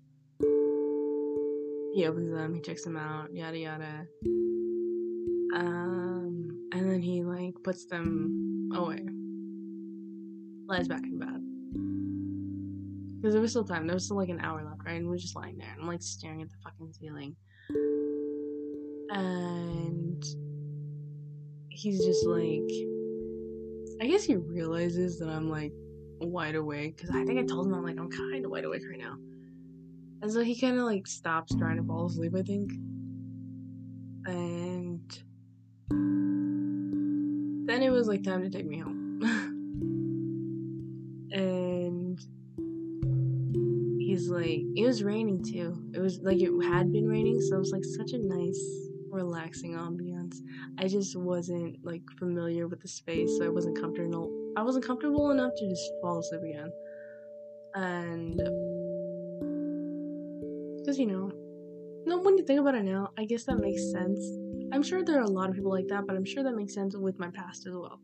he 1.94 2.06
opens 2.06 2.32
them. 2.32 2.54
He 2.54 2.60
checks 2.60 2.84
them 2.84 2.96
out. 2.96 3.34
Yada 3.34 3.58
yada. 3.58 4.06
And 6.73 6.90
then 6.90 7.03
he 7.03 7.23
like 7.23 7.55
puts 7.62 7.85
them 7.85 8.70
away. 8.74 9.05
Lies 10.66 10.89
back 10.89 11.03
in 11.03 11.19
bed. 11.19 11.40
Because 13.20 13.35
there 13.35 13.43
was 13.43 13.51
still 13.51 13.65
time. 13.65 13.86
There 13.86 13.94
was 13.94 14.07
still 14.07 14.16
like 14.16 14.31
an 14.31 14.40
hour 14.40 14.65
left, 14.65 14.81
right? 14.85 14.97
And 14.97 15.09
we're 15.09 15.19
just 15.19 15.36
lying 15.36 15.59
there. 15.59 15.70
And 15.73 15.82
I'm 15.82 15.86
like 15.86 16.03
staring 16.03 16.40
at 16.40 16.49
the 16.49 16.57
fucking 16.65 16.93
ceiling. 16.93 17.36
And 19.11 20.24
he's 21.69 22.05
just 22.05 22.27
like 22.27 22.70
I 24.01 24.07
guess 24.07 24.24
he 24.24 24.36
realizes 24.36 25.19
that 25.19 25.28
I'm 25.28 25.49
like 25.49 25.73
wide 26.20 26.55
awake. 26.55 26.97
Because 26.97 27.11
I 27.15 27.24
think 27.24 27.39
I 27.39 27.44
told 27.44 27.66
him 27.66 27.74
I'm 27.74 27.85
like, 27.85 27.99
I'm 27.99 28.11
kinda 28.11 28.49
wide 28.49 28.65
awake 28.65 28.82
right 28.89 28.99
now. 28.99 29.16
And 30.23 30.32
so 30.32 30.43
he 30.43 30.55
kinda 30.55 30.82
like 30.85 31.07
stops 31.07 31.55
trying 31.55 31.77
to 31.77 31.82
fall 31.82 32.07
asleep, 32.07 32.32
I 32.35 32.43
think. 32.43 32.73
And 34.24 34.72
then 37.73 37.82
it 37.82 37.90
was 37.90 38.07
like 38.07 38.23
time 38.23 38.43
to 38.43 38.51
take 38.51 38.66
me 38.66 38.78
home. 38.78 39.20
and 41.32 42.20
he's 43.99 44.28
like, 44.28 44.61
it 44.77 44.85
was 44.85 45.03
raining 45.03 45.43
too. 45.43 45.82
It 45.94 46.01
was 46.01 46.20
like 46.20 46.40
it 46.40 46.51
had 46.65 46.93
been 46.93 47.09
raining, 47.09 47.40
so 47.40 47.57
it 47.57 47.61
was 47.61 47.73
like 47.73 47.85
such 47.85 48.12
a 48.12 48.19
nice, 48.19 48.62
relaxing 49.11 49.73
ambiance. 49.73 50.36
I 50.78 50.86
just 50.86 51.16
wasn't 51.16 51.78
like 51.82 52.03
familiar 52.19 52.69
with 52.69 52.82
the 52.82 52.89
space, 52.89 53.39
so 53.39 53.47
I 53.47 53.49
wasn't 53.49 53.81
comfortable 53.81 54.31
I 54.57 54.62
wasn't 54.62 54.85
comfortable 54.85 55.31
enough 55.31 55.53
to 55.57 55.69
just 55.69 55.90
fall 56.03 56.19
asleep 56.19 56.43
again. 56.43 56.70
And 57.74 58.36
because 60.78 60.99
you 60.99 61.07
know, 61.07 61.32
no, 62.05 62.19
when 62.19 62.36
you 62.36 62.44
think 62.44 62.61
about 62.61 62.74
it 62.74 62.85
now, 62.85 63.12
I 63.19 63.24
guess 63.24 63.44
that 63.44 63.57
makes 63.57 63.90
sense. 63.93 64.20
I'm 64.73 64.82
sure 64.82 65.05
there 65.05 65.19
are 65.19 65.24
a 65.24 65.31
lot 65.31 65.51
of 65.51 65.55
people 65.55 65.70
like 65.70 65.89
that, 65.89 66.07
but 66.07 66.16
I'm 66.16 66.24
sure 66.24 66.43
that 66.43 66.55
makes 66.55 66.73
sense 66.73 66.97
with 66.97 67.19
my 67.19 67.28
past 67.31 67.66
as 67.66 67.74
well. 67.74 68.01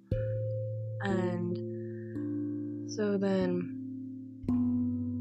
And 1.00 2.90
so 2.90 3.16
then 3.16 3.74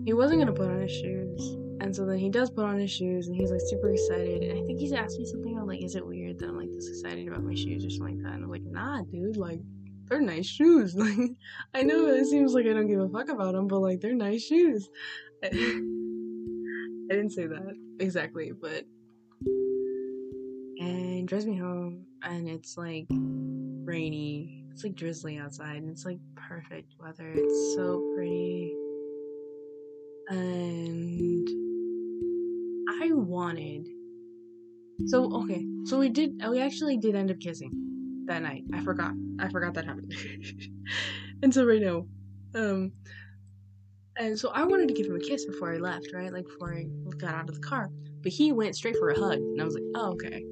he 0.05 0.11
wasn't 0.13 0.41
gonna 0.41 0.51
put 0.51 0.69
on 0.69 0.81
his 0.81 0.91
shoes. 0.91 1.55
And 1.79 1.95
so 1.95 2.05
then 2.05 2.17
he 2.17 2.29
does 2.29 2.49
put 2.49 2.65
on 2.65 2.77
his 2.77 2.91
shoes 2.91 3.27
and 3.27 3.35
he's 3.35 3.51
like 3.51 3.61
super 3.65 3.89
excited. 3.91 4.43
And 4.43 4.59
I 4.59 4.65
think 4.65 4.79
he's 4.79 4.91
asked 4.91 5.17
me 5.17 5.25
something 5.25 5.55
about 5.55 5.67
like, 5.67 5.81
is 5.81 5.95
it 5.95 6.05
weird 6.05 6.37
that 6.39 6.49
I'm 6.49 6.57
like 6.57 6.71
this 6.73 6.89
excited 6.89 7.25
about 7.27 7.43
my 7.43 7.55
shoes 7.55 7.85
or 7.85 7.89
something 7.89 8.17
like 8.17 8.25
that? 8.25 8.33
And 8.33 8.43
I'm 8.43 8.49
like, 8.51 8.63
nah, 8.63 9.03
dude, 9.03 9.37
like 9.37 9.61
they're 10.05 10.19
nice 10.21 10.47
shoes. 10.47 10.95
Like 10.99 11.31
I 11.73 11.83
know 11.83 12.07
it 12.07 12.25
seems 12.25 12.53
like 12.53 12.65
I 12.65 12.73
don't 12.73 12.87
give 12.87 12.99
a 12.99 13.07
fuck 13.07 13.29
about 13.29 13.53
them, 13.53 13.67
but 13.67 13.79
like 13.79 14.01
they're 14.01 14.13
nice 14.13 14.43
shoes. 14.43 14.89
I 15.43 15.49
didn't 15.49 17.29
say 17.29 17.47
that 17.47 17.73
exactly, 18.01 18.51
but 18.51 18.83
and 20.79 21.27
drives 21.27 21.45
me 21.45 21.57
home 21.57 22.05
and 22.23 22.47
it's 22.47 22.77
like 22.77 23.07
rainy. 23.83 24.65
It's 24.71 24.83
like 24.83 24.95
drizzly 24.95 25.37
outside 25.37 25.77
and 25.77 25.89
it's 25.89 26.05
like 26.05 26.19
perfect 26.35 26.93
weather. 26.99 27.31
It's 27.33 27.75
so 27.75 28.13
pretty. 28.15 28.73
And 30.29 31.47
I 33.01 33.11
wanted. 33.13 33.87
So 35.07 35.31
okay, 35.43 35.65
so 35.85 35.99
we 35.99 36.09
did. 36.09 36.41
We 36.49 36.59
actually 36.59 36.97
did 36.97 37.15
end 37.15 37.31
up 37.31 37.39
kissing 37.39 37.71
that 38.25 38.41
night. 38.41 38.63
I 38.73 38.81
forgot. 38.81 39.13
I 39.39 39.47
forgot 39.49 39.73
that 39.75 39.85
happened. 39.85 40.13
and 41.43 41.53
so 41.53 41.65
right 41.65 41.81
now, 41.81 42.07
um, 42.55 42.91
and 44.17 44.37
so 44.37 44.49
I 44.49 44.63
wanted 44.63 44.87
to 44.87 44.93
give 44.95 45.05
him 45.05 45.15
a 45.15 45.19
kiss 45.19 45.45
before 45.45 45.73
I 45.73 45.77
left, 45.77 46.07
right? 46.13 46.33
Like 46.33 46.45
before 46.45 46.73
I 46.73 46.87
got 47.17 47.35
out 47.35 47.49
of 47.49 47.55
the 47.55 47.61
car. 47.61 47.89
But 48.23 48.31
he 48.31 48.51
went 48.51 48.75
straight 48.75 48.97
for 48.97 49.09
a 49.09 49.19
hug, 49.19 49.37
and 49.37 49.61
I 49.61 49.65
was 49.65 49.75
like, 49.75 49.83
oh 49.95 50.11
okay. 50.13 50.43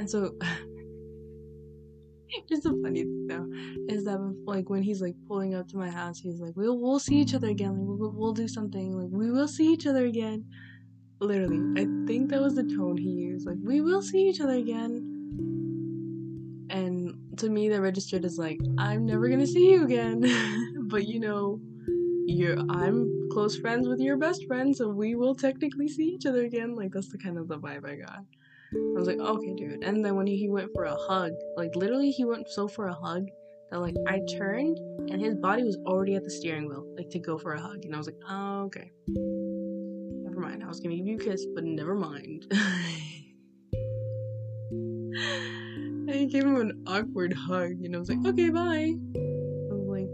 And 0.00 0.08
so, 0.08 0.32
just 2.48 2.64
a 2.64 2.70
funny 2.82 3.02
thing 3.02 3.26
though 3.26 3.46
is 3.94 4.04
that 4.04 4.18
like 4.46 4.70
when 4.70 4.82
he's 4.82 5.02
like 5.02 5.14
pulling 5.28 5.54
up 5.54 5.68
to 5.68 5.76
my 5.76 5.90
house, 5.90 6.18
he's 6.18 6.40
like, 6.40 6.56
we'll 6.56 6.78
we'll 6.78 6.98
see 6.98 7.16
each 7.16 7.34
other 7.34 7.48
again. 7.48 7.76
Like 7.76 7.98
we'll 8.00 8.12
we'll 8.12 8.32
do 8.32 8.48
something. 8.48 8.96
Like 8.96 9.10
we 9.12 9.30
will 9.30 9.46
see 9.46 9.70
each 9.70 9.86
other 9.86 10.06
again. 10.06 10.46
Literally, 11.20 11.60
I 11.78 11.84
think 12.06 12.30
that 12.30 12.40
was 12.40 12.54
the 12.54 12.62
tone 12.62 12.96
he 12.96 13.10
used. 13.10 13.46
Like 13.46 13.58
we 13.62 13.82
will 13.82 14.00
see 14.00 14.26
each 14.26 14.40
other 14.40 14.54
again. 14.54 14.94
And 16.70 17.14
to 17.36 17.50
me, 17.50 17.68
that 17.68 17.82
registered 17.82 18.24
as 18.24 18.38
like, 18.38 18.58
I'm 18.78 19.04
never 19.04 19.28
gonna 19.28 19.46
see 19.46 19.70
you 19.70 19.84
again. 19.84 20.24
but 20.88 21.08
you 21.08 21.20
know, 21.20 21.60
you're 22.24 22.58
I'm 22.70 23.28
close 23.32 23.58
friends 23.58 23.86
with 23.86 24.00
your 24.00 24.16
best 24.16 24.46
friend, 24.46 24.74
so 24.74 24.88
we 24.88 25.14
will 25.14 25.34
technically 25.34 25.88
see 25.88 26.04
each 26.04 26.24
other 26.24 26.46
again. 26.46 26.74
Like 26.74 26.90
that's 26.90 27.12
the 27.12 27.18
kind 27.18 27.36
of 27.36 27.48
the 27.48 27.58
vibe 27.58 27.86
I 27.86 27.96
got. 27.96 28.24
I 28.72 28.98
was 28.98 29.08
like, 29.08 29.18
okay, 29.18 29.54
dude. 29.54 29.82
And 29.82 30.04
then 30.04 30.14
when 30.14 30.26
he 30.26 30.48
went 30.48 30.70
for 30.74 30.84
a 30.84 30.94
hug, 30.94 31.32
like 31.56 31.74
literally, 31.74 32.10
he 32.10 32.24
went 32.24 32.48
so 32.48 32.68
for 32.68 32.86
a 32.86 32.94
hug 32.94 33.26
that 33.70 33.80
like 33.80 33.96
I 34.06 34.20
turned 34.36 34.78
and 35.10 35.20
his 35.20 35.34
body 35.34 35.64
was 35.64 35.76
already 35.86 36.14
at 36.14 36.22
the 36.24 36.30
steering 36.30 36.68
wheel, 36.68 36.86
like 36.96 37.10
to 37.10 37.18
go 37.18 37.36
for 37.38 37.54
a 37.54 37.60
hug, 37.60 37.84
and 37.84 37.94
I 37.94 37.98
was 37.98 38.06
like, 38.06 38.20
oh, 38.28 38.62
okay. 38.64 38.92
Never 39.08 40.40
mind. 40.40 40.62
I 40.62 40.68
was 40.68 40.80
gonna 40.80 40.96
give 40.96 41.06
you 41.06 41.16
a 41.16 41.20
kiss, 41.20 41.46
but 41.54 41.64
never 41.64 41.94
mind. 41.94 42.46
and 45.10 46.10
he 46.10 46.26
gave 46.26 46.44
him 46.44 46.56
an 46.56 46.84
awkward 46.86 47.32
hug, 47.32 47.70
and 47.82 47.96
I 47.96 47.98
was 47.98 48.08
like, 48.08 48.24
okay, 48.24 48.50
bye. 48.50 48.94
I 48.94 49.74
was 49.74 49.88
like, 49.88 50.08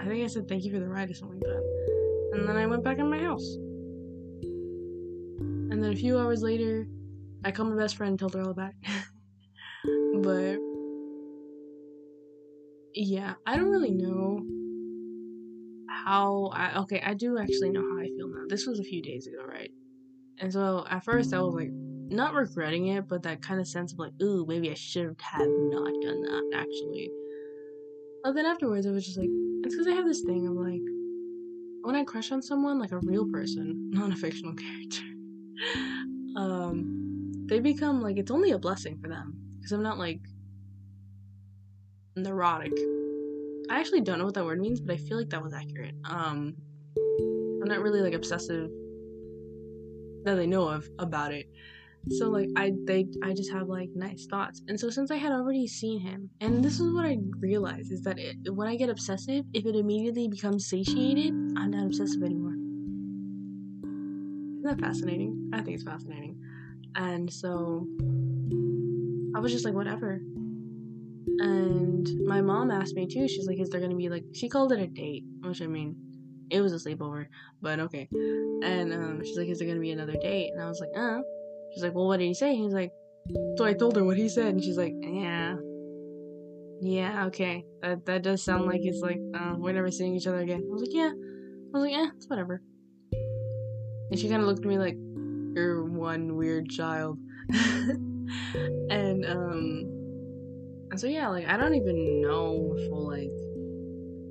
I 0.00 0.08
think 0.08 0.24
I 0.24 0.28
said 0.28 0.48
thank 0.48 0.64
you 0.64 0.72
for 0.72 0.78
the 0.78 0.88
ride 0.88 1.10
or 1.10 1.14
something 1.14 1.40
like 1.40 1.48
that. 1.48 2.30
And 2.34 2.48
then 2.48 2.56
I 2.56 2.66
went 2.66 2.84
back 2.84 2.98
in 2.98 3.10
my 3.10 3.18
house. 3.18 3.56
And 5.72 5.82
then 5.82 5.92
a 5.92 5.96
few 5.96 6.18
hours 6.18 6.42
later, 6.42 6.86
I 7.44 7.52
called 7.52 7.70
my 7.70 7.76
best 7.76 7.96
friend 7.96 8.10
and 8.10 8.18
told 8.18 8.34
her 8.34 8.42
all 8.42 8.50
about 8.50 8.72
it. 8.82 9.04
but 10.22 10.58
yeah, 12.94 13.34
I 13.46 13.56
don't 13.56 13.70
really 13.70 13.92
know 13.92 14.44
how 15.88 16.50
I 16.52 16.78
okay, 16.80 17.00
I 17.04 17.14
do 17.14 17.38
actually 17.38 17.70
know 17.70 17.82
how 17.82 17.98
I 17.98 18.06
feel 18.06 18.28
now. 18.28 18.44
This 18.48 18.66
was 18.66 18.80
a 18.80 18.84
few 18.84 19.02
days 19.02 19.26
ago, 19.26 19.44
right? 19.46 19.70
And 20.38 20.52
so 20.52 20.86
at 20.88 21.04
first 21.04 21.32
I 21.34 21.40
was 21.40 21.54
like 21.54 21.70
not 21.72 22.34
regretting 22.34 22.88
it, 22.88 23.08
but 23.08 23.22
that 23.22 23.42
kind 23.42 23.60
of 23.60 23.68
sense 23.68 23.92
of 23.92 23.98
like, 23.98 24.12
ooh, 24.22 24.44
maybe 24.46 24.70
I 24.70 24.74
should 24.74 25.16
have 25.20 25.48
not 25.48 25.92
done 26.02 26.22
that 26.22 26.50
actually. 26.54 27.10
But 28.24 28.34
then 28.34 28.46
afterwards 28.46 28.86
I 28.86 28.90
was 28.90 29.06
just 29.06 29.18
like 29.18 29.28
it's 29.64 29.74
because 29.74 29.86
I 29.86 29.92
have 29.92 30.06
this 30.06 30.22
thing. 30.22 30.46
I'm 30.46 30.56
like 30.56 30.82
when 31.82 31.94
I 31.94 32.04
crush 32.04 32.30
on 32.32 32.42
someone, 32.42 32.78
like 32.78 32.92
a 32.92 32.98
real 32.98 33.26
person, 33.30 33.90
not 33.92 34.12
a 34.12 34.16
fictional 34.16 34.54
character, 34.54 35.02
um, 36.36 36.99
they 37.50 37.60
become 37.60 38.00
like 38.00 38.16
it's 38.16 38.30
only 38.30 38.52
a 38.52 38.58
blessing 38.58 38.96
for 39.02 39.08
them 39.08 39.34
because 39.56 39.72
I'm 39.72 39.82
not 39.82 39.98
like 39.98 40.20
neurotic. 42.16 42.72
I 43.68 43.78
actually 43.78 44.00
don't 44.02 44.18
know 44.18 44.24
what 44.24 44.34
that 44.34 44.44
word 44.44 44.60
means, 44.60 44.80
but 44.80 44.94
I 44.94 44.96
feel 44.96 45.18
like 45.18 45.30
that 45.30 45.42
was 45.42 45.52
accurate. 45.52 45.94
Um, 46.04 46.54
I'm 46.96 47.68
not 47.68 47.80
really 47.80 48.00
like 48.00 48.14
obsessive 48.14 48.70
that 50.24 50.36
they 50.36 50.46
know 50.46 50.68
of 50.68 50.88
about 50.98 51.32
it. 51.32 51.46
So 52.10 52.30
like 52.30 52.48
I 52.56 52.72
they 52.86 53.06
I 53.22 53.34
just 53.34 53.52
have 53.52 53.68
like 53.68 53.90
nice 53.94 54.26
thoughts. 54.26 54.62
And 54.68 54.78
so 54.78 54.88
since 54.88 55.10
I 55.10 55.16
had 55.16 55.32
already 55.32 55.66
seen 55.66 56.00
him, 56.00 56.30
and 56.40 56.64
this 56.64 56.78
is 56.80 56.94
what 56.94 57.04
I 57.04 57.18
realized 57.40 57.92
is 57.92 58.02
that 58.02 58.18
it, 58.18 58.36
when 58.54 58.68
I 58.68 58.76
get 58.76 58.88
obsessive, 58.88 59.44
if 59.52 59.66
it 59.66 59.74
immediately 59.74 60.28
becomes 60.28 60.68
satiated, 60.68 61.34
I'm 61.56 61.72
not 61.72 61.86
obsessive 61.86 62.22
anymore. 62.22 62.54
Isn't 64.60 64.62
that 64.62 64.80
fascinating? 64.80 65.50
I 65.52 65.62
think 65.62 65.74
it's 65.74 65.84
fascinating. 65.84 66.40
And 66.96 67.32
so 67.32 67.86
I 69.34 69.40
was 69.40 69.52
just 69.52 69.64
like, 69.64 69.74
whatever. 69.74 70.20
And 71.38 72.08
my 72.26 72.40
mom 72.40 72.70
asked 72.70 72.94
me 72.94 73.06
too. 73.06 73.28
She's 73.28 73.46
like, 73.46 73.60
is 73.60 73.70
there 73.70 73.80
gonna 73.80 73.96
be 73.96 74.08
like? 74.08 74.24
She 74.34 74.48
called 74.48 74.72
it 74.72 74.80
a 74.80 74.86
date, 74.86 75.24
which 75.40 75.62
I 75.62 75.66
mean, 75.66 75.96
it 76.50 76.60
was 76.60 76.72
a 76.72 76.76
sleepover, 76.76 77.26
but 77.62 77.80
okay. 77.80 78.08
And 78.12 78.92
um, 78.92 79.20
she's 79.24 79.38
like, 79.38 79.48
is 79.48 79.58
there 79.58 79.68
gonna 79.68 79.80
be 79.80 79.92
another 79.92 80.16
date? 80.20 80.50
And 80.52 80.62
I 80.62 80.68
was 80.68 80.80
like, 80.80 80.90
uh. 80.96 81.20
She's 81.72 81.84
like, 81.84 81.94
well, 81.94 82.08
what 82.08 82.18
did 82.18 82.26
he 82.26 82.34
say? 82.34 82.56
He's 82.56 82.72
like, 82.72 82.90
so 83.56 83.64
I 83.64 83.74
told 83.74 83.94
her 83.94 84.02
what 84.02 84.16
he 84.16 84.28
said, 84.28 84.46
and 84.46 84.62
she's 84.62 84.76
like, 84.76 84.92
yeah, 85.00 85.54
yeah, 86.80 87.26
okay. 87.26 87.64
That 87.82 88.04
that 88.06 88.22
does 88.22 88.42
sound 88.42 88.66
like 88.66 88.80
it's 88.82 89.00
like 89.00 89.20
uh, 89.38 89.54
we're 89.56 89.72
never 89.72 89.90
seeing 89.90 90.16
each 90.16 90.26
other 90.26 90.40
again. 90.40 90.64
I 90.66 90.72
was 90.72 90.82
like, 90.82 90.94
yeah. 90.94 91.12
I 91.12 91.78
was 91.78 91.82
like, 91.82 91.94
eh, 91.94 92.10
it's 92.16 92.28
whatever. 92.28 92.62
And 94.10 94.18
she 94.18 94.28
kind 94.28 94.42
of 94.42 94.48
looked 94.48 94.60
at 94.60 94.66
me 94.66 94.78
like, 94.78 94.96
you're 95.54 95.84
one 95.84 96.36
weird 96.36 96.68
child. 96.68 97.18
and 98.90 99.26
um 99.26 99.90
so 100.96 101.06
yeah, 101.06 101.28
like 101.28 101.46
I 101.48 101.56
don't 101.56 101.74
even 101.74 102.20
know 102.20 102.74
if 102.76 102.90
we'll 102.90 103.08
like 103.08 103.30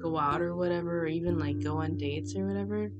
go 0.02 0.18
out 0.18 0.42
or 0.42 0.56
whatever, 0.56 1.02
or 1.02 1.08
even 1.08 1.40
like 1.40 1.62
go 1.64 1.78
on 1.78 1.98
dates 1.98 2.36
or 2.36 2.46
whatever. 2.46 2.92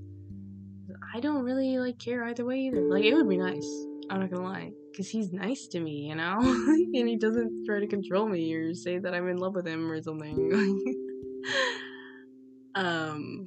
I 1.14 1.20
don't 1.20 1.44
really 1.44 1.78
like 1.78 2.00
care 2.00 2.24
either 2.26 2.46
way 2.46 2.60
either. 2.62 2.82
Like 2.82 3.04
it 3.04 3.14
would 3.16 3.30
be 3.30 3.38
nice. 3.38 3.68
I'm 4.10 4.22
not 4.22 4.32
gonna 4.32 4.44
lie, 4.44 4.72
because 4.92 5.10
he's 5.10 5.32
nice 5.32 5.68
to 5.68 5.80
me, 5.80 6.08
you 6.10 6.16
know, 6.16 6.38
and 6.40 7.08
he 7.08 7.16
doesn't 7.16 7.66
try 7.66 7.80
to 7.80 7.88
control 7.88 8.28
me 8.28 8.54
or 8.54 8.74
say 8.74 8.98
that 8.98 9.14
I'm 9.14 9.28
in 9.28 9.38
love 9.38 9.56
with 9.56 9.68
him 9.68 9.90
or 9.90 10.02
something. 10.02 10.84
um, 12.76 13.46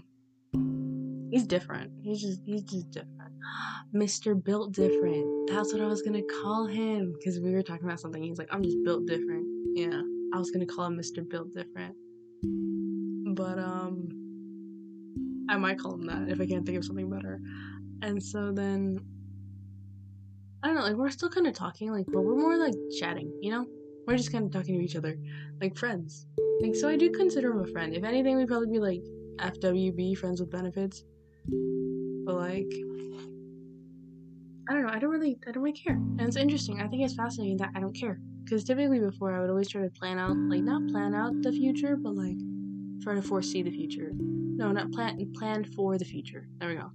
he's 1.32 1.46
different. 1.46 1.90
He's 2.02 2.20
just 2.20 2.40
he's 2.44 2.62
just 2.62 2.90
different. 2.90 3.32
Mr. 3.94 4.42
Built 4.42 4.72
Different. 4.72 5.50
That's 5.50 5.72
what 5.72 5.82
I 5.82 5.86
was 5.86 6.02
gonna 6.02 6.22
call 6.42 6.66
him 6.66 7.14
because 7.18 7.40
we 7.40 7.52
were 7.52 7.62
talking 7.62 7.86
about 7.86 7.98
something. 7.98 8.22
He's 8.22 8.38
like, 8.38 8.48
I'm 8.52 8.62
just 8.62 8.76
built 8.84 9.06
different. 9.06 9.46
Yeah, 9.74 10.00
I 10.34 10.38
was 10.38 10.50
gonna 10.50 10.66
call 10.66 10.86
him 10.86 10.96
Mr. 10.96 11.28
Built 11.28 11.52
Different, 11.52 11.96
but 13.34 13.59
um, 13.59 14.09
I 15.48 15.56
might 15.56 15.78
call 15.78 15.94
him 15.94 16.06
that 16.06 16.28
if 16.28 16.40
I 16.40 16.46
can't 16.46 16.64
think 16.64 16.78
of 16.78 16.84
something 16.84 17.10
better. 17.10 17.40
And 18.02 18.22
so 18.22 18.52
then, 18.52 18.98
I 20.62 20.68
don't 20.68 20.76
know. 20.76 20.82
Like 20.82 20.96
we're 20.96 21.10
still 21.10 21.30
kind 21.30 21.46
of 21.46 21.54
talking, 21.54 21.90
like, 21.90 22.06
but 22.06 22.20
we're 22.20 22.36
more 22.36 22.59
like 22.59 22.74
chatting. 23.00 23.32
You 23.40 23.52
know, 23.52 23.66
we're 24.06 24.16
just 24.16 24.32
kind 24.32 24.44
of 24.44 24.52
talking 24.52 24.78
to 24.78 24.84
each 24.84 24.96
other, 24.96 25.16
like 25.62 25.76
friends. 25.78 26.26
Like 26.60 26.74
so, 26.74 26.88
I 26.88 26.96
do 26.96 27.10
consider 27.10 27.52
him 27.52 27.60
a 27.60 27.66
friend. 27.66 27.94
If 27.94 28.04
anything, 28.04 28.36
we'd 28.36 28.48
probably 28.48 28.68
be 28.68 28.78
like 28.78 29.02
FWB, 29.38 30.16
friends 30.18 30.40
with 30.40 30.50
benefits. 30.50 31.04
But 31.47 32.35
like, 32.35 32.73
I 34.69 34.74
don't 34.74 34.82
know. 34.86 34.93
I 34.93 34.98
don't 34.98 35.10
really, 35.10 35.39
I 35.47 35.52
don't 35.52 35.62
really 35.62 35.77
care. 35.77 35.94
And 35.94 36.20
it's 36.20 36.36
interesting. 36.36 36.81
I 36.81 36.89
think 36.89 37.02
it's 37.02 37.14
fascinating 37.14 37.56
that 37.59 37.70
I 37.74 37.81
don't 37.81 37.94
care. 37.94 38.20
Because 38.44 38.64
typically 38.64 39.01
before, 39.01 39.35
I 39.35 39.40
would 39.40 39.51
always 39.51 39.69
try 39.69 39.82
to 39.82 39.90
plan 39.90 40.19
out, 40.19 40.36
like 40.36 40.62
not 40.62 40.89
plan 40.89 41.14
out 41.14 41.40
the 41.43 41.52
future, 41.52 41.97
but 41.97 42.14
like 42.14 42.36
try 43.02 43.14
to 43.14 43.23
foresee 43.23 43.62
the 43.62 43.70
future. 43.70 44.12
No, 44.14 44.73
not 44.73 44.93
plan, 44.93 45.32
plan 45.35 45.64
for 45.64 45.98
the 45.98 46.05
future. 46.05 46.48
There 46.59 46.69
we 46.69 46.77
go. 46.77 46.90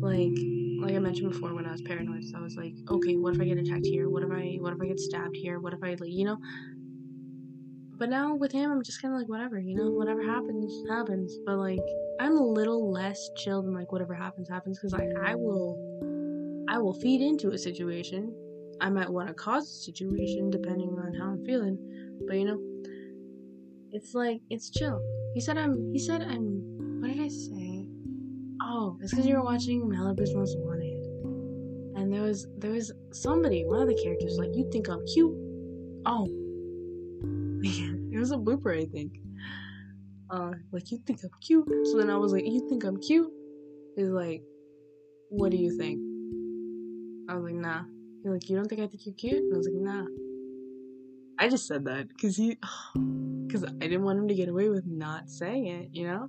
Like, 0.00 0.36
like 0.82 0.96
I 0.96 0.98
mentioned 0.98 1.32
before, 1.32 1.54
when 1.54 1.66
I 1.66 1.72
was 1.72 1.82
paranoid, 1.82 2.24
so 2.24 2.36
I 2.36 2.40
was 2.40 2.56
like, 2.56 2.74
okay, 2.90 3.16
what 3.16 3.34
if 3.34 3.40
I 3.40 3.44
get 3.44 3.58
attacked 3.58 3.86
here? 3.86 4.10
What 4.10 4.22
if 4.22 4.30
I, 4.30 4.56
what 4.60 4.74
if 4.74 4.80
I 4.80 4.86
get 4.86 5.00
stabbed 5.00 5.36
here? 5.36 5.60
What 5.60 5.72
if 5.72 5.82
I, 5.82 5.90
like, 5.94 6.10
you 6.10 6.24
know? 6.24 6.38
but 7.98 8.08
now 8.08 8.34
with 8.34 8.52
him, 8.52 8.70
I'm 8.70 8.82
just 8.82 9.00
kind 9.00 9.14
of 9.14 9.20
like 9.20 9.28
whatever, 9.28 9.58
you 9.58 9.76
know, 9.76 9.90
whatever 9.90 10.22
happens 10.22 10.72
happens. 10.90 11.38
But 11.46 11.56
like 11.56 11.80
I'm 12.20 12.36
a 12.36 12.42
little 12.42 12.92
less 12.92 13.30
chilled 13.36 13.64
and 13.66 13.74
like 13.74 13.92
whatever 13.92 14.14
happens 14.14 14.48
happens 14.48 14.78
because 14.78 14.92
like 14.92 15.10
I 15.24 15.34
will, 15.34 15.76
I 16.68 16.78
will 16.78 16.94
feed 16.94 17.20
into 17.20 17.50
a 17.50 17.58
situation. 17.58 18.34
I 18.80 18.90
might 18.90 19.08
want 19.08 19.28
to 19.28 19.34
cause 19.34 19.64
a 19.64 19.84
situation 19.84 20.50
depending 20.50 20.98
on 20.98 21.14
how 21.14 21.26
I'm 21.26 21.44
feeling, 21.44 21.78
but 22.26 22.36
you 22.36 22.44
know, 22.44 22.58
it's 23.92 24.14
like 24.14 24.40
it's 24.50 24.70
chill. 24.70 25.00
He 25.34 25.40
said 25.40 25.56
I'm. 25.58 25.92
He 25.92 25.98
said 25.98 26.22
I'm. 26.22 27.00
What 27.00 27.08
did 27.08 27.20
I 27.20 27.28
say? 27.28 27.86
Oh, 28.62 28.98
it's 29.00 29.10
because 29.10 29.26
you 29.26 29.36
were 29.36 29.44
watching 29.44 29.82
Malibu's 29.82 30.34
Most 30.34 30.56
Wanted, 30.58 31.04
and 31.96 32.12
there 32.12 32.22
was 32.22 32.46
there 32.58 32.72
was 32.72 32.92
somebody, 33.12 33.64
one 33.64 33.82
of 33.82 33.88
the 33.88 34.00
characters, 34.02 34.36
like 34.38 34.50
you 34.54 34.68
think 34.72 34.88
I'm 34.88 35.04
cute. 35.06 35.32
Oh, 36.06 36.26
it 37.62 38.18
was 38.18 38.32
a 38.32 38.36
blooper, 38.36 38.80
I 38.80 38.86
think. 38.86 39.12
Uh, 40.30 40.52
like 40.72 40.90
you 40.90 40.98
think 41.06 41.20
I'm 41.22 41.30
cute. 41.40 41.68
So 41.84 41.98
then 41.98 42.10
I 42.10 42.16
was 42.16 42.32
like, 42.32 42.44
you 42.46 42.66
think 42.68 42.84
I'm 42.84 43.00
cute? 43.00 43.30
He's 43.96 44.08
like, 44.08 44.42
what 45.28 45.50
do 45.50 45.56
you 45.56 45.76
think? 45.76 45.98
I 47.28 47.34
was 47.34 47.44
like, 47.44 47.54
nah. 47.54 47.82
He's 48.22 48.32
like, 48.32 48.48
you 48.48 48.56
don't 48.56 48.66
think 48.68 48.80
I 48.80 48.86
think 48.86 49.04
you're 49.04 49.14
cute? 49.14 49.42
And 49.42 49.54
I 49.54 49.56
was 49.56 49.68
like, 49.68 49.82
nah. 49.82 50.04
I 51.38 51.48
just 51.48 51.66
said 51.66 51.84
that 51.84 52.08
because 52.08 52.36
he, 52.36 52.56
because 53.46 53.64
I 53.64 53.70
didn't 53.80 54.04
want 54.04 54.18
him 54.18 54.28
to 54.28 54.34
get 54.34 54.48
away 54.48 54.68
with 54.68 54.84
not 54.86 55.28
saying 55.28 55.66
it, 55.66 55.88
you 55.92 56.06
know? 56.06 56.28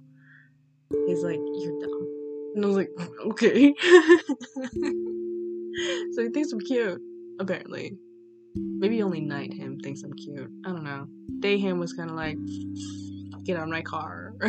He's 1.08 1.24
like, 1.24 1.40
you're 1.40 1.80
dumb. 1.80 2.08
And 2.56 2.66
I 2.66 2.68
was 2.68 2.78
like, 2.78 2.90
okay. 3.26 3.74
so 6.14 6.22
he 6.22 6.30
thinks 6.30 6.52
I'm 6.52 6.60
cute, 6.60 7.02
apparently. 7.40 7.98
Maybe 8.56 9.04
only 9.04 9.22
night 9.22 9.54
him 9.54 9.80
thinks 9.80 10.04
I'm 10.04 10.14
cute. 10.14 10.50
I 10.66 10.70
don't 10.70 10.84
know. 10.84 11.08
Day 11.40 11.58
him 11.58 11.80
was 11.80 11.94
kind 11.94 12.10
of 12.10 12.16
like, 12.16 12.38
get 13.46 13.58
out 13.58 13.64
of 13.64 13.70
my 13.70 13.82
car. 13.82 14.34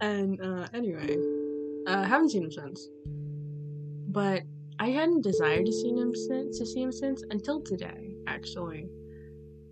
and 0.00 0.40
uh, 0.40 0.68
anyway, 0.74 1.16
uh, 1.88 2.00
I 2.00 2.06
haven't 2.06 2.30
seen 2.30 2.44
him 2.44 2.52
since. 2.52 2.88
But 4.10 4.42
I 4.78 4.90
hadn't 4.90 5.22
desired 5.22 5.66
to 5.66 5.72
see 5.72 5.90
him 5.90 6.14
since 6.14 6.58
to 6.58 6.66
see 6.66 6.82
him 6.82 6.92
since 6.92 7.22
until 7.30 7.60
today, 7.60 8.14
actually, 8.26 8.86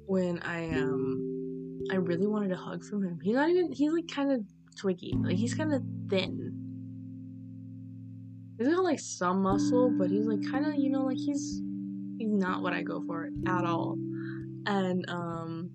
when 0.07 0.41
I 0.41 0.69
um 0.71 1.83
I 1.91 1.97
really 1.97 2.27
wanted 2.27 2.53
a 2.53 2.57
hug 2.57 2.85
from 2.85 3.05
him. 3.05 3.19
He's 3.23 3.35
not 3.35 3.49
even 3.49 3.73
he's 3.73 3.93
like 3.93 4.09
kind 4.09 4.33
of 4.33 4.41
twiggy, 4.77 5.15
like 5.23 5.37
he's 5.37 5.55
kind 5.55 5.73
of 5.73 5.83
thin. 6.09 6.53
He's 8.59 8.69
got 8.69 8.83
like 8.83 9.01
some 9.01 9.43
muscle, 9.43 9.93
but 9.97 10.11
he's 10.11 10.27
like 10.27 10.41
kind 10.51 10.67
of 10.67 10.75
you 10.75 10.91
know 10.91 11.05
like 11.05 11.19
he's 11.19 11.63
he's 12.19 12.33
not 12.33 12.63
what 12.63 12.73
I 12.73 12.83
go 12.83 13.03
for 13.07 13.29
at 13.47 13.65
all. 13.65 13.97
And 14.67 15.09
um, 15.09 15.71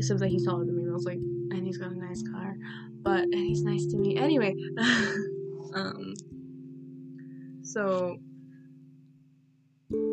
except 0.00 0.20
that 0.20 0.28
he's 0.28 0.46
taller 0.46 0.64
than 0.64 0.76
me. 0.76 0.88
I 0.88 0.92
was 0.92 1.04
like, 1.04 1.18
and 1.18 1.66
he's 1.66 1.76
got 1.76 1.92
a 1.92 1.98
nice 1.98 2.22
car, 2.32 2.56
but 3.02 3.24
and 3.24 3.34
he's 3.34 3.62
nice 3.62 3.86
to 3.86 3.96
me 3.96 4.16
anyway. 4.16 4.54
um, 5.74 6.14
so 7.62 8.16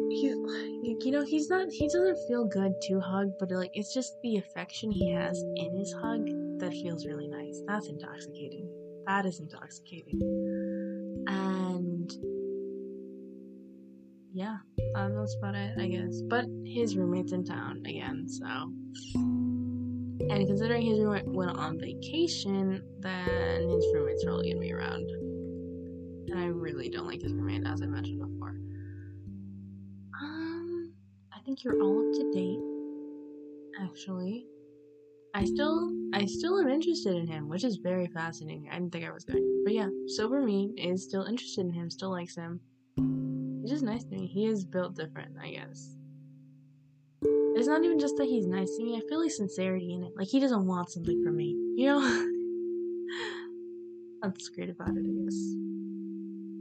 he's 0.09 0.35
you 1.05 1.11
know, 1.11 1.23
he's 1.23 1.49
not, 1.49 1.69
he 1.69 1.87
doesn't 1.87 2.17
feel 2.27 2.45
good 2.45 2.73
to 2.81 2.99
hug, 2.99 3.31
but 3.39 3.51
like, 3.51 3.71
it's 3.73 3.93
just 3.93 4.13
the 4.23 4.37
affection 4.37 4.91
he 4.91 5.13
has 5.13 5.41
in 5.55 5.77
his 5.77 5.93
hug 6.01 6.25
that 6.59 6.71
feels 6.71 7.05
really 7.05 7.27
nice. 7.27 7.61
That's 7.67 7.87
intoxicating. 7.87 8.67
That 9.05 9.25
is 9.25 9.39
intoxicating. 9.39 10.19
And 11.27 12.11
yeah, 14.33 14.57
that's 14.93 15.35
about 15.35 15.55
it, 15.55 15.77
I 15.79 15.87
guess. 15.87 16.21
But 16.27 16.45
his 16.65 16.97
roommate's 16.97 17.31
in 17.31 17.45
town 17.45 17.83
again, 17.85 18.27
so. 18.27 19.56
And 20.29 20.45
considering 20.45 20.81
his 20.81 20.99
roommate 20.99 21.25
went 21.27 21.57
on 21.57 21.79
vacation, 21.79 22.83
then 22.99 23.69
his 23.69 23.85
roommate's 23.93 24.23
probably 24.23 24.49
gonna 24.49 24.61
be 24.61 24.73
around. 24.73 25.09
And 26.29 26.37
I 26.37 26.47
really 26.47 26.89
don't 26.89 27.07
like 27.07 27.21
his 27.21 27.33
roommate, 27.33 27.65
as 27.65 27.81
I 27.81 27.85
mentioned 27.85 28.19
before. 28.19 28.57
Um, 30.21 30.93
I 31.33 31.39
think 31.45 31.63
you're 31.63 31.81
all 31.81 31.99
up 31.99 32.13
to 32.13 32.31
date. 32.33 32.59
Actually, 33.81 34.47
I 35.33 35.45
still, 35.45 35.91
I 36.13 36.25
still 36.25 36.59
am 36.59 36.67
interested 36.67 37.15
in 37.15 37.27
him, 37.27 37.47
which 37.47 37.63
is 37.63 37.77
very 37.77 38.07
fascinating. 38.07 38.69
I 38.71 38.75
didn't 38.75 38.91
think 38.91 39.05
I 39.05 39.11
was 39.11 39.23
going, 39.23 39.61
but 39.63 39.73
yeah, 39.73 39.87
sober 40.07 40.41
me 40.41 40.73
is 40.77 41.03
still 41.03 41.23
interested 41.23 41.65
in 41.65 41.71
him, 41.71 41.89
still 41.89 42.11
likes 42.11 42.35
him. 42.35 42.59
He's 43.61 43.71
just 43.71 43.83
nice 43.83 44.03
to 44.05 44.15
me. 44.15 44.27
He 44.27 44.47
is 44.47 44.65
built 44.65 44.95
different, 44.95 45.35
I 45.41 45.51
guess. 45.51 45.96
It's 47.57 47.67
not 47.67 47.83
even 47.83 47.97
just 47.97 48.17
that 48.17 48.25
he's 48.25 48.45
nice 48.45 48.77
to 48.77 48.83
me. 48.83 48.97
I 48.97 49.01
feel 49.09 49.19
like 49.19 49.31
sincerity 49.31 49.93
in 49.93 50.03
it. 50.03 50.13
Like 50.15 50.27
he 50.27 50.39
doesn't 50.39 50.67
want 50.67 50.91
something 50.91 51.23
from 51.23 51.35
me, 51.35 51.55
you 51.75 51.87
know. 51.87 51.99
That's 54.21 54.49
great 54.49 54.69
about 54.69 54.89
it, 54.89 54.99
I 54.99 55.23
guess. 55.23 55.35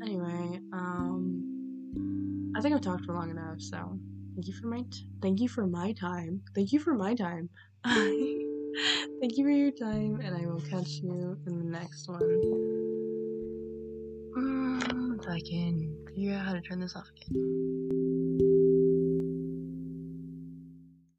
Anyway, 0.02 0.60
um, 0.72 2.52
I 2.56 2.62
think 2.62 2.74
I've 2.74 2.80
talked 2.80 3.04
for 3.04 3.12
long 3.12 3.30
enough. 3.30 3.60
So 3.60 3.98
thank 4.34 4.46
you 4.46 4.54
for 4.54 4.68
my 4.68 4.82
t- 4.90 5.06
thank 5.20 5.40
you 5.40 5.48
for 5.48 5.66
my 5.66 5.92
time. 5.92 6.40
Thank 6.54 6.72
you 6.72 6.80
for 6.80 6.94
my 6.94 7.14
time. 7.14 7.50
thank 7.86 9.36
you 9.36 9.44
for 9.44 9.50
your 9.50 9.72
time, 9.72 10.20
and 10.24 10.34
I 10.34 10.46
will 10.46 10.62
catch 10.62 10.88
you 11.02 11.36
in 11.46 11.58
the 11.58 11.78
next 11.78 12.08
one. 12.08 12.22
Um, 14.34 15.18
if 15.20 15.28
I 15.28 15.40
can 15.40 15.94
figure 16.08 16.34
out 16.36 16.46
how 16.46 16.52
to 16.54 16.62
turn 16.62 16.80
this 16.80 16.96
off 16.96 17.10
again. 17.28 18.55